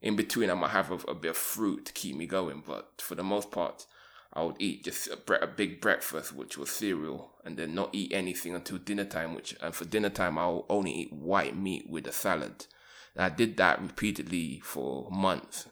In 0.00 0.16
between, 0.16 0.50
I 0.50 0.54
might 0.54 0.70
have 0.70 0.90
a, 0.90 0.96
a 1.10 1.14
bit 1.14 1.30
of 1.30 1.36
fruit 1.36 1.86
to 1.86 1.92
keep 1.92 2.16
me 2.16 2.26
going, 2.26 2.62
but 2.66 3.00
for 3.00 3.14
the 3.14 3.24
most 3.24 3.50
part, 3.50 3.86
I 4.32 4.42
would 4.42 4.56
eat 4.58 4.84
just 4.84 5.08
a, 5.08 5.16
bre- 5.16 5.34
a 5.34 5.46
big 5.46 5.80
breakfast, 5.80 6.32
which 6.32 6.56
was 6.56 6.70
cereal, 6.70 7.32
and 7.44 7.56
then 7.56 7.74
not 7.74 7.90
eat 7.92 8.12
anything 8.12 8.54
until 8.54 8.78
dinner 8.78 9.04
time. 9.04 9.34
Which 9.34 9.54
and 9.60 9.74
for 9.74 9.84
dinner 9.84 10.10
time, 10.10 10.38
I'll 10.38 10.66
only 10.68 10.92
eat 10.92 11.12
white 11.12 11.56
meat 11.56 11.88
with 11.88 12.06
a 12.06 12.12
salad. 12.12 12.66
And 13.14 13.24
I 13.24 13.28
did 13.28 13.56
that 13.58 13.82
repeatedly 13.82 14.60
for 14.64 15.10
months. 15.10 15.68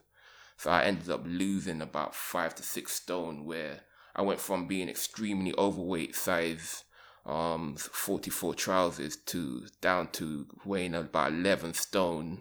So 0.59 0.71
I 0.71 0.83
ended 0.85 1.09
up 1.09 1.23
losing 1.25 1.81
about 1.81 2.15
five 2.15 2.55
to 2.57 2.63
six 2.63 2.93
stone 2.93 3.47
where 3.47 3.81
I 4.15 4.23
went 4.23 4.41
from 4.41 4.67
being 4.67 4.91
extremely 4.91 5.55
overweight 5.57 6.15
size 6.15 6.85
um 7.27 7.77
44 7.77 8.55
trousers 8.55 9.17
to 9.17 9.67
down 9.81 10.09
to 10.13 10.47
weighing 10.65 10.95
about 10.95 11.33
11 11.33 11.75
stone 11.75 12.41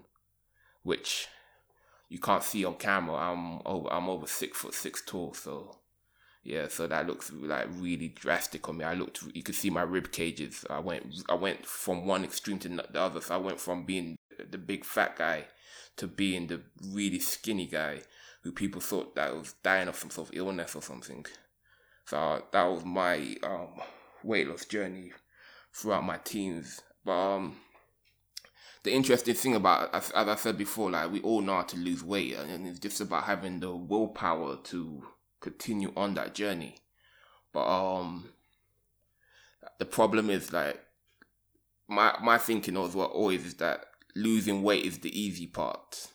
which 0.84 1.28
you 2.08 2.18
can't 2.18 2.44
see 2.44 2.64
on 2.64 2.76
camera 2.76 3.16
i'm 3.16 3.60
over 3.66 3.92
i'm 3.92 4.10
over 4.10 4.26
six 4.26 4.58
foot 4.58 4.74
six 4.74 5.04
tall 5.06 5.34
so 5.34 5.76
yeah 6.44 6.68
so 6.68 6.88
that 6.88 7.06
looks 7.06 7.32
like 7.34 7.68
really 7.78 8.08
drastic 8.08 8.68
on 8.70 8.78
me 8.78 8.86
i 8.86 8.94
looked 8.94 9.22
you 9.34 9.44
could 9.44 9.56
see 9.56 9.70
my 9.70 9.82
rib 9.82 10.12
cages 10.12 10.66
i 10.70 10.80
went 10.80 11.06
i 11.30 11.34
went 11.34 11.66
from 11.66 12.06
one 12.06 12.24
extreme 12.24 12.58
to 12.58 12.70
the 12.70 13.00
other 13.00 13.20
so 13.22 13.36
i 13.36 13.38
went 13.38 13.60
from 13.60 13.86
being 13.86 14.16
the 14.52 14.58
big 14.58 14.86
fat 14.86 15.18
guy 15.18 15.46
to 15.98 16.08
being 16.08 16.48
the 16.48 16.62
really 16.94 17.20
skinny 17.20 17.66
guy 17.66 18.00
who 18.44 18.52
people 18.52 18.82
thought 18.82 19.16
that 19.16 19.36
was 19.36 19.54
dying 19.64 19.88
of 19.88 19.96
some 19.96 20.10
sort 20.10 20.30
of 20.30 20.36
illness 20.36 20.76
or 20.76 20.82
something. 20.82 21.26
So 22.06 22.42
that 22.52 22.64
was 22.64 22.86
my 22.86 23.36
um, 23.44 23.82
weight 24.24 24.48
loss 24.48 24.66
journey 24.66 25.12
throughout 25.74 26.06
my 26.06 26.18
teens. 26.24 26.82
But 27.04 27.12
um, 27.12 27.58
the 28.84 28.94
interesting 28.94 29.36
thing 29.36 29.56
about, 29.56 29.94
as, 29.94 30.10
as 30.12 30.28
I 30.28 30.36
said 30.36 30.58
before, 30.58 30.90
like 30.90 31.12
we 31.12 31.22
all 31.22 31.42
know 31.42 31.58
how 31.58 31.64
to 31.64 31.78
lose 31.78 32.04
weight, 32.04 32.36
and 32.36 32.66
it's 32.66 32.80
just 32.80 33.02
about 33.02 33.26
having 33.26 33.60
the 33.60 33.76
willpower 33.76 34.58
to 34.64 35.04
continue 35.40 35.92
on 35.96 36.14
that 36.16 36.36
journey. 36.36 36.76
But 37.54 37.68
um, 37.68 38.30
the 39.78 39.86
problem 39.86 40.30
is 40.30 40.54
like 40.54 40.80
my 41.88 42.16
my 42.22 42.38
thinking 42.38 42.78
as 42.78 42.96
well 42.96 43.08
always 43.08 43.46
is 43.46 43.56
that 43.56 43.86
losing 44.16 44.64
weight 44.64 44.86
is 44.86 45.00
the 45.00 45.20
easy 45.20 45.48
part. 45.48 46.08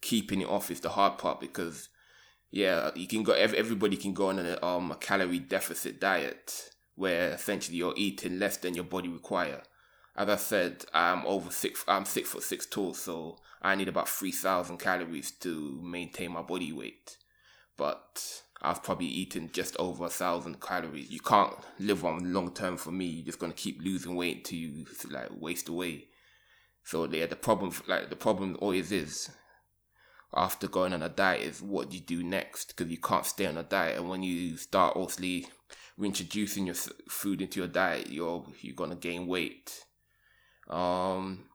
Keeping 0.00 0.40
it 0.40 0.48
off 0.48 0.70
is 0.70 0.80
the 0.80 0.88
hard 0.88 1.18
part 1.18 1.40
because, 1.40 1.90
yeah, 2.50 2.90
you 2.94 3.06
can 3.06 3.22
go. 3.22 3.32
Everybody 3.32 3.96
can 3.96 4.14
go 4.14 4.28
on 4.28 4.38
a, 4.38 4.64
um, 4.64 4.90
a 4.90 4.96
calorie 4.96 5.38
deficit 5.38 6.00
diet 6.00 6.70
where 6.94 7.30
essentially 7.30 7.76
you're 7.76 7.94
eating 7.96 8.38
less 8.38 8.56
than 8.56 8.74
your 8.74 8.84
body 8.84 9.08
require. 9.08 9.62
As 10.16 10.28
I 10.28 10.36
said, 10.36 10.84
I'm 10.92 11.24
over 11.26 11.50
six. 11.50 11.84
I'm 11.86 12.06
six 12.06 12.30
foot 12.30 12.42
six 12.42 12.66
tall, 12.66 12.94
so 12.94 13.36
I 13.60 13.74
need 13.74 13.88
about 13.88 14.08
three 14.08 14.32
thousand 14.32 14.78
calories 14.78 15.30
to 15.32 15.80
maintain 15.82 16.32
my 16.32 16.42
body 16.42 16.72
weight. 16.72 17.18
But 17.76 18.42
I 18.62 18.70
was 18.70 18.78
probably 18.78 19.06
eating 19.06 19.50
just 19.52 19.76
over 19.78 20.04
a 20.04 20.10
thousand 20.10 20.60
calories. 20.60 21.10
You 21.10 21.20
can't 21.20 21.54
live 21.78 22.04
on 22.04 22.32
long 22.32 22.52
term 22.52 22.76
for 22.76 22.90
me. 22.90 23.06
You're 23.06 23.26
just 23.26 23.38
gonna 23.38 23.54
keep 23.54 23.82
losing 23.82 24.14
weight 24.16 24.38
until 24.38 24.58
you 24.58 24.86
like 25.10 25.28
waste 25.32 25.68
away. 25.68 26.08
So 26.84 27.04
yeah, 27.06 27.26
the 27.26 27.36
problem 27.36 27.72
like 27.86 28.10
the 28.10 28.16
problem 28.16 28.56
always 28.60 28.92
is 28.92 29.30
after 30.34 30.68
going 30.68 30.92
on 30.92 31.02
a 31.02 31.08
diet 31.08 31.42
is 31.42 31.62
what 31.62 31.90
do 31.90 31.96
you 31.96 32.02
do 32.02 32.22
next 32.22 32.68
because 32.68 32.90
you 32.90 32.98
can't 32.98 33.26
stay 33.26 33.46
on 33.46 33.58
a 33.58 33.62
diet 33.62 33.98
and 33.98 34.08
when 34.08 34.22
you 34.22 34.56
start 34.56 34.96
obviously 34.96 35.46
reintroducing 35.96 36.66
your 36.66 36.74
food 37.08 37.42
into 37.42 37.58
your 37.58 37.68
diet 37.68 38.10
you're 38.10 38.44
you're 38.60 38.74
gonna 38.74 38.94
gain 38.94 39.26
weight 39.26 39.84
um 40.68 41.46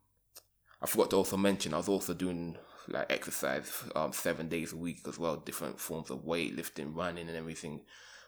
i 0.81 0.85
forgot 0.85 1.09
to 1.09 1.15
also 1.15 1.37
mention 1.37 1.73
i 1.73 1.77
was 1.77 1.87
also 1.87 2.13
doing 2.13 2.57
like 2.87 3.11
exercise 3.11 3.83
um 3.95 4.11
seven 4.11 4.47
days 4.47 4.73
a 4.73 4.77
week 4.77 4.99
as 5.07 5.17
well 5.17 5.37
different 5.37 5.79
forms 5.79 6.09
of 6.09 6.25
weightlifting 6.25 6.95
running 6.95 7.27
and 7.27 7.37
everything 7.37 7.81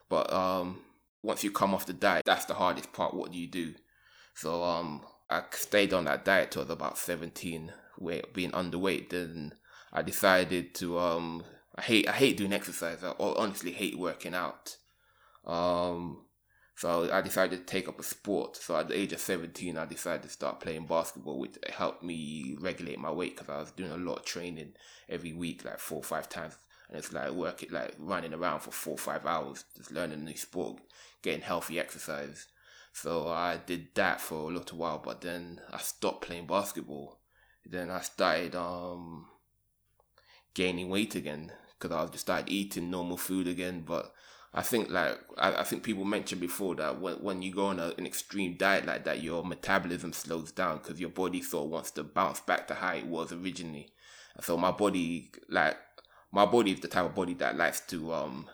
but 0.09 0.31
um 0.33 0.79
once 1.23 1.43
you 1.43 1.51
come 1.51 1.73
off 1.73 1.85
the 1.85 1.93
diet 1.93 2.23
that's 2.25 2.45
the 2.45 2.53
hardest 2.53 2.91
part 2.93 3.13
what 3.13 3.31
do 3.31 3.37
you 3.37 3.47
do 3.47 3.73
so 4.33 4.63
um 4.63 5.01
i 5.29 5.41
stayed 5.51 5.93
on 5.93 6.05
that 6.05 6.25
diet 6.25 6.51
till 6.51 6.61
I 6.61 6.65
was 6.65 6.71
about 6.71 6.97
17 6.97 7.71
weight 7.99 8.33
being 8.33 8.51
underweight 8.51 9.09
then 9.09 9.53
I 9.91 10.01
decided 10.01 10.75
to 10.75 10.99
um 10.99 11.43
I 11.75 11.81
hate 11.81 12.07
I 12.07 12.13
hate 12.13 12.37
doing 12.37 12.53
exercise. 12.53 13.03
I 13.03 13.13
honestly 13.19 13.71
hate 13.71 13.97
working 13.97 14.33
out. 14.33 14.77
Um 15.45 16.25
so 16.77 17.09
I 17.11 17.21
decided 17.21 17.57
to 17.57 17.65
take 17.65 17.89
up 17.89 17.99
a 17.99 18.03
sport. 18.03 18.55
So 18.55 18.77
at 18.77 18.87
the 18.87 18.95
age 18.99 19.11
of 19.11 19.19
17, 19.19 19.79
I 19.79 19.85
decided 19.85 20.21
to 20.21 20.29
start 20.29 20.59
playing 20.59 20.85
basketball, 20.85 21.39
which 21.39 21.57
helped 21.75 22.03
me 22.03 22.55
regulate 22.59 22.99
my 22.99 23.09
weight 23.11 23.35
because 23.35 23.49
I 23.49 23.57
was 23.57 23.71
doing 23.71 23.89
a 23.89 23.97
lot 23.97 24.19
of 24.19 24.25
training 24.25 24.73
every 25.09 25.33
week, 25.33 25.65
like 25.65 25.79
four 25.79 25.97
or 25.97 26.03
five 26.03 26.29
times. 26.29 26.55
And 26.87 26.99
it's 26.99 27.11
like 27.11 27.31
working, 27.31 27.69
like 27.71 27.95
running 27.97 28.31
around 28.31 28.59
for 28.59 28.69
four 28.69 28.93
or 28.93 28.99
five 28.99 29.25
hours, 29.25 29.65
just 29.75 29.91
learning 29.91 30.19
a 30.19 30.23
new 30.23 30.37
sport, 30.37 30.77
getting 31.23 31.41
healthy 31.41 31.79
exercise. 31.79 32.45
So 32.93 33.27
I 33.27 33.57
did 33.57 33.87
that 33.95 34.21
for 34.21 34.51
a 34.51 34.53
little 34.53 34.77
while, 34.77 35.01
but 35.03 35.21
then 35.21 35.59
I 35.73 35.79
stopped 35.79 36.27
playing 36.27 36.45
basketball. 36.45 37.17
Then 37.65 37.89
I 37.89 38.01
started 38.01 38.55
um 38.55 39.25
gaining 40.53 40.89
weight 40.89 41.15
again 41.15 41.53
because 41.79 41.95
I 41.95 42.05
just 42.11 42.25
started 42.25 42.51
eating 42.51 42.91
normal 42.91 43.17
food 43.17 43.47
again. 43.47 43.81
But 43.83 44.13
I 44.53 44.61
think 44.61 44.89
like 44.89 45.19
I, 45.37 45.61
I 45.61 45.63
think 45.63 45.83
people 45.83 46.05
mentioned 46.05 46.41
before 46.41 46.75
that 46.75 46.99
when 46.99 47.15
when 47.15 47.41
you 47.41 47.53
go 47.53 47.65
on 47.67 47.79
a, 47.79 47.93
an 47.97 48.05
extreme 48.05 48.55
diet 48.57 48.85
like 48.85 49.03
that, 49.05 49.21
your 49.21 49.43
metabolism 49.43 50.13
slows 50.13 50.51
down 50.51 50.77
because 50.77 50.99
your 50.99 51.09
body 51.09 51.41
sort 51.41 51.65
of 51.65 51.71
wants 51.71 51.91
to 51.91 52.03
bounce 52.03 52.39
back 52.39 52.67
to 52.67 52.73
how 52.73 52.93
it 52.93 53.05
was 53.05 53.31
originally. 53.31 53.89
And 54.35 54.43
so 54.43 54.57
my 54.57 54.71
body 54.71 55.31
like 55.49 55.77
my 56.31 56.45
body 56.45 56.71
is 56.71 56.79
the 56.79 56.87
type 56.87 57.05
of 57.05 57.15
body 57.15 57.33
that 57.35 57.57
likes 57.57 57.81
to 57.87 58.13
um 58.13 58.49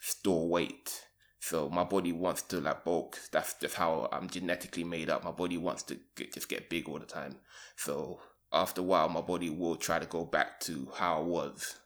store 0.00 0.48
weight. 0.48 1.04
So 1.40 1.68
my 1.68 1.84
body 1.84 2.12
wants 2.12 2.42
to 2.42 2.60
like 2.60 2.84
bulk. 2.84 3.18
That's 3.32 3.54
just 3.54 3.74
how 3.74 4.08
I'm 4.12 4.28
genetically 4.28 4.84
made 4.84 5.08
up. 5.08 5.24
My 5.24 5.30
body 5.30 5.56
wants 5.56 5.82
to 5.84 5.98
get, 6.16 6.34
just 6.34 6.48
get 6.48 6.68
big 6.68 6.88
all 6.88 6.98
the 6.98 7.06
time. 7.06 7.36
So 7.76 8.20
after 8.52 8.80
a 8.80 8.84
while, 8.84 9.08
my 9.08 9.20
body 9.20 9.50
will 9.50 9.76
try 9.76 9.98
to 9.98 10.06
go 10.06 10.24
back 10.24 10.60
to 10.60 10.88
how 10.96 11.18
I 11.18 11.22
was 11.22 11.78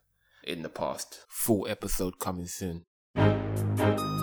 in 0.45 0.63
the 0.63 0.69
past. 0.69 1.21
Full 1.29 1.67
episode 1.69 2.19
coming 2.19 2.47
soon. 2.47 2.87
Thank 3.15 4.01
you. 4.01 4.22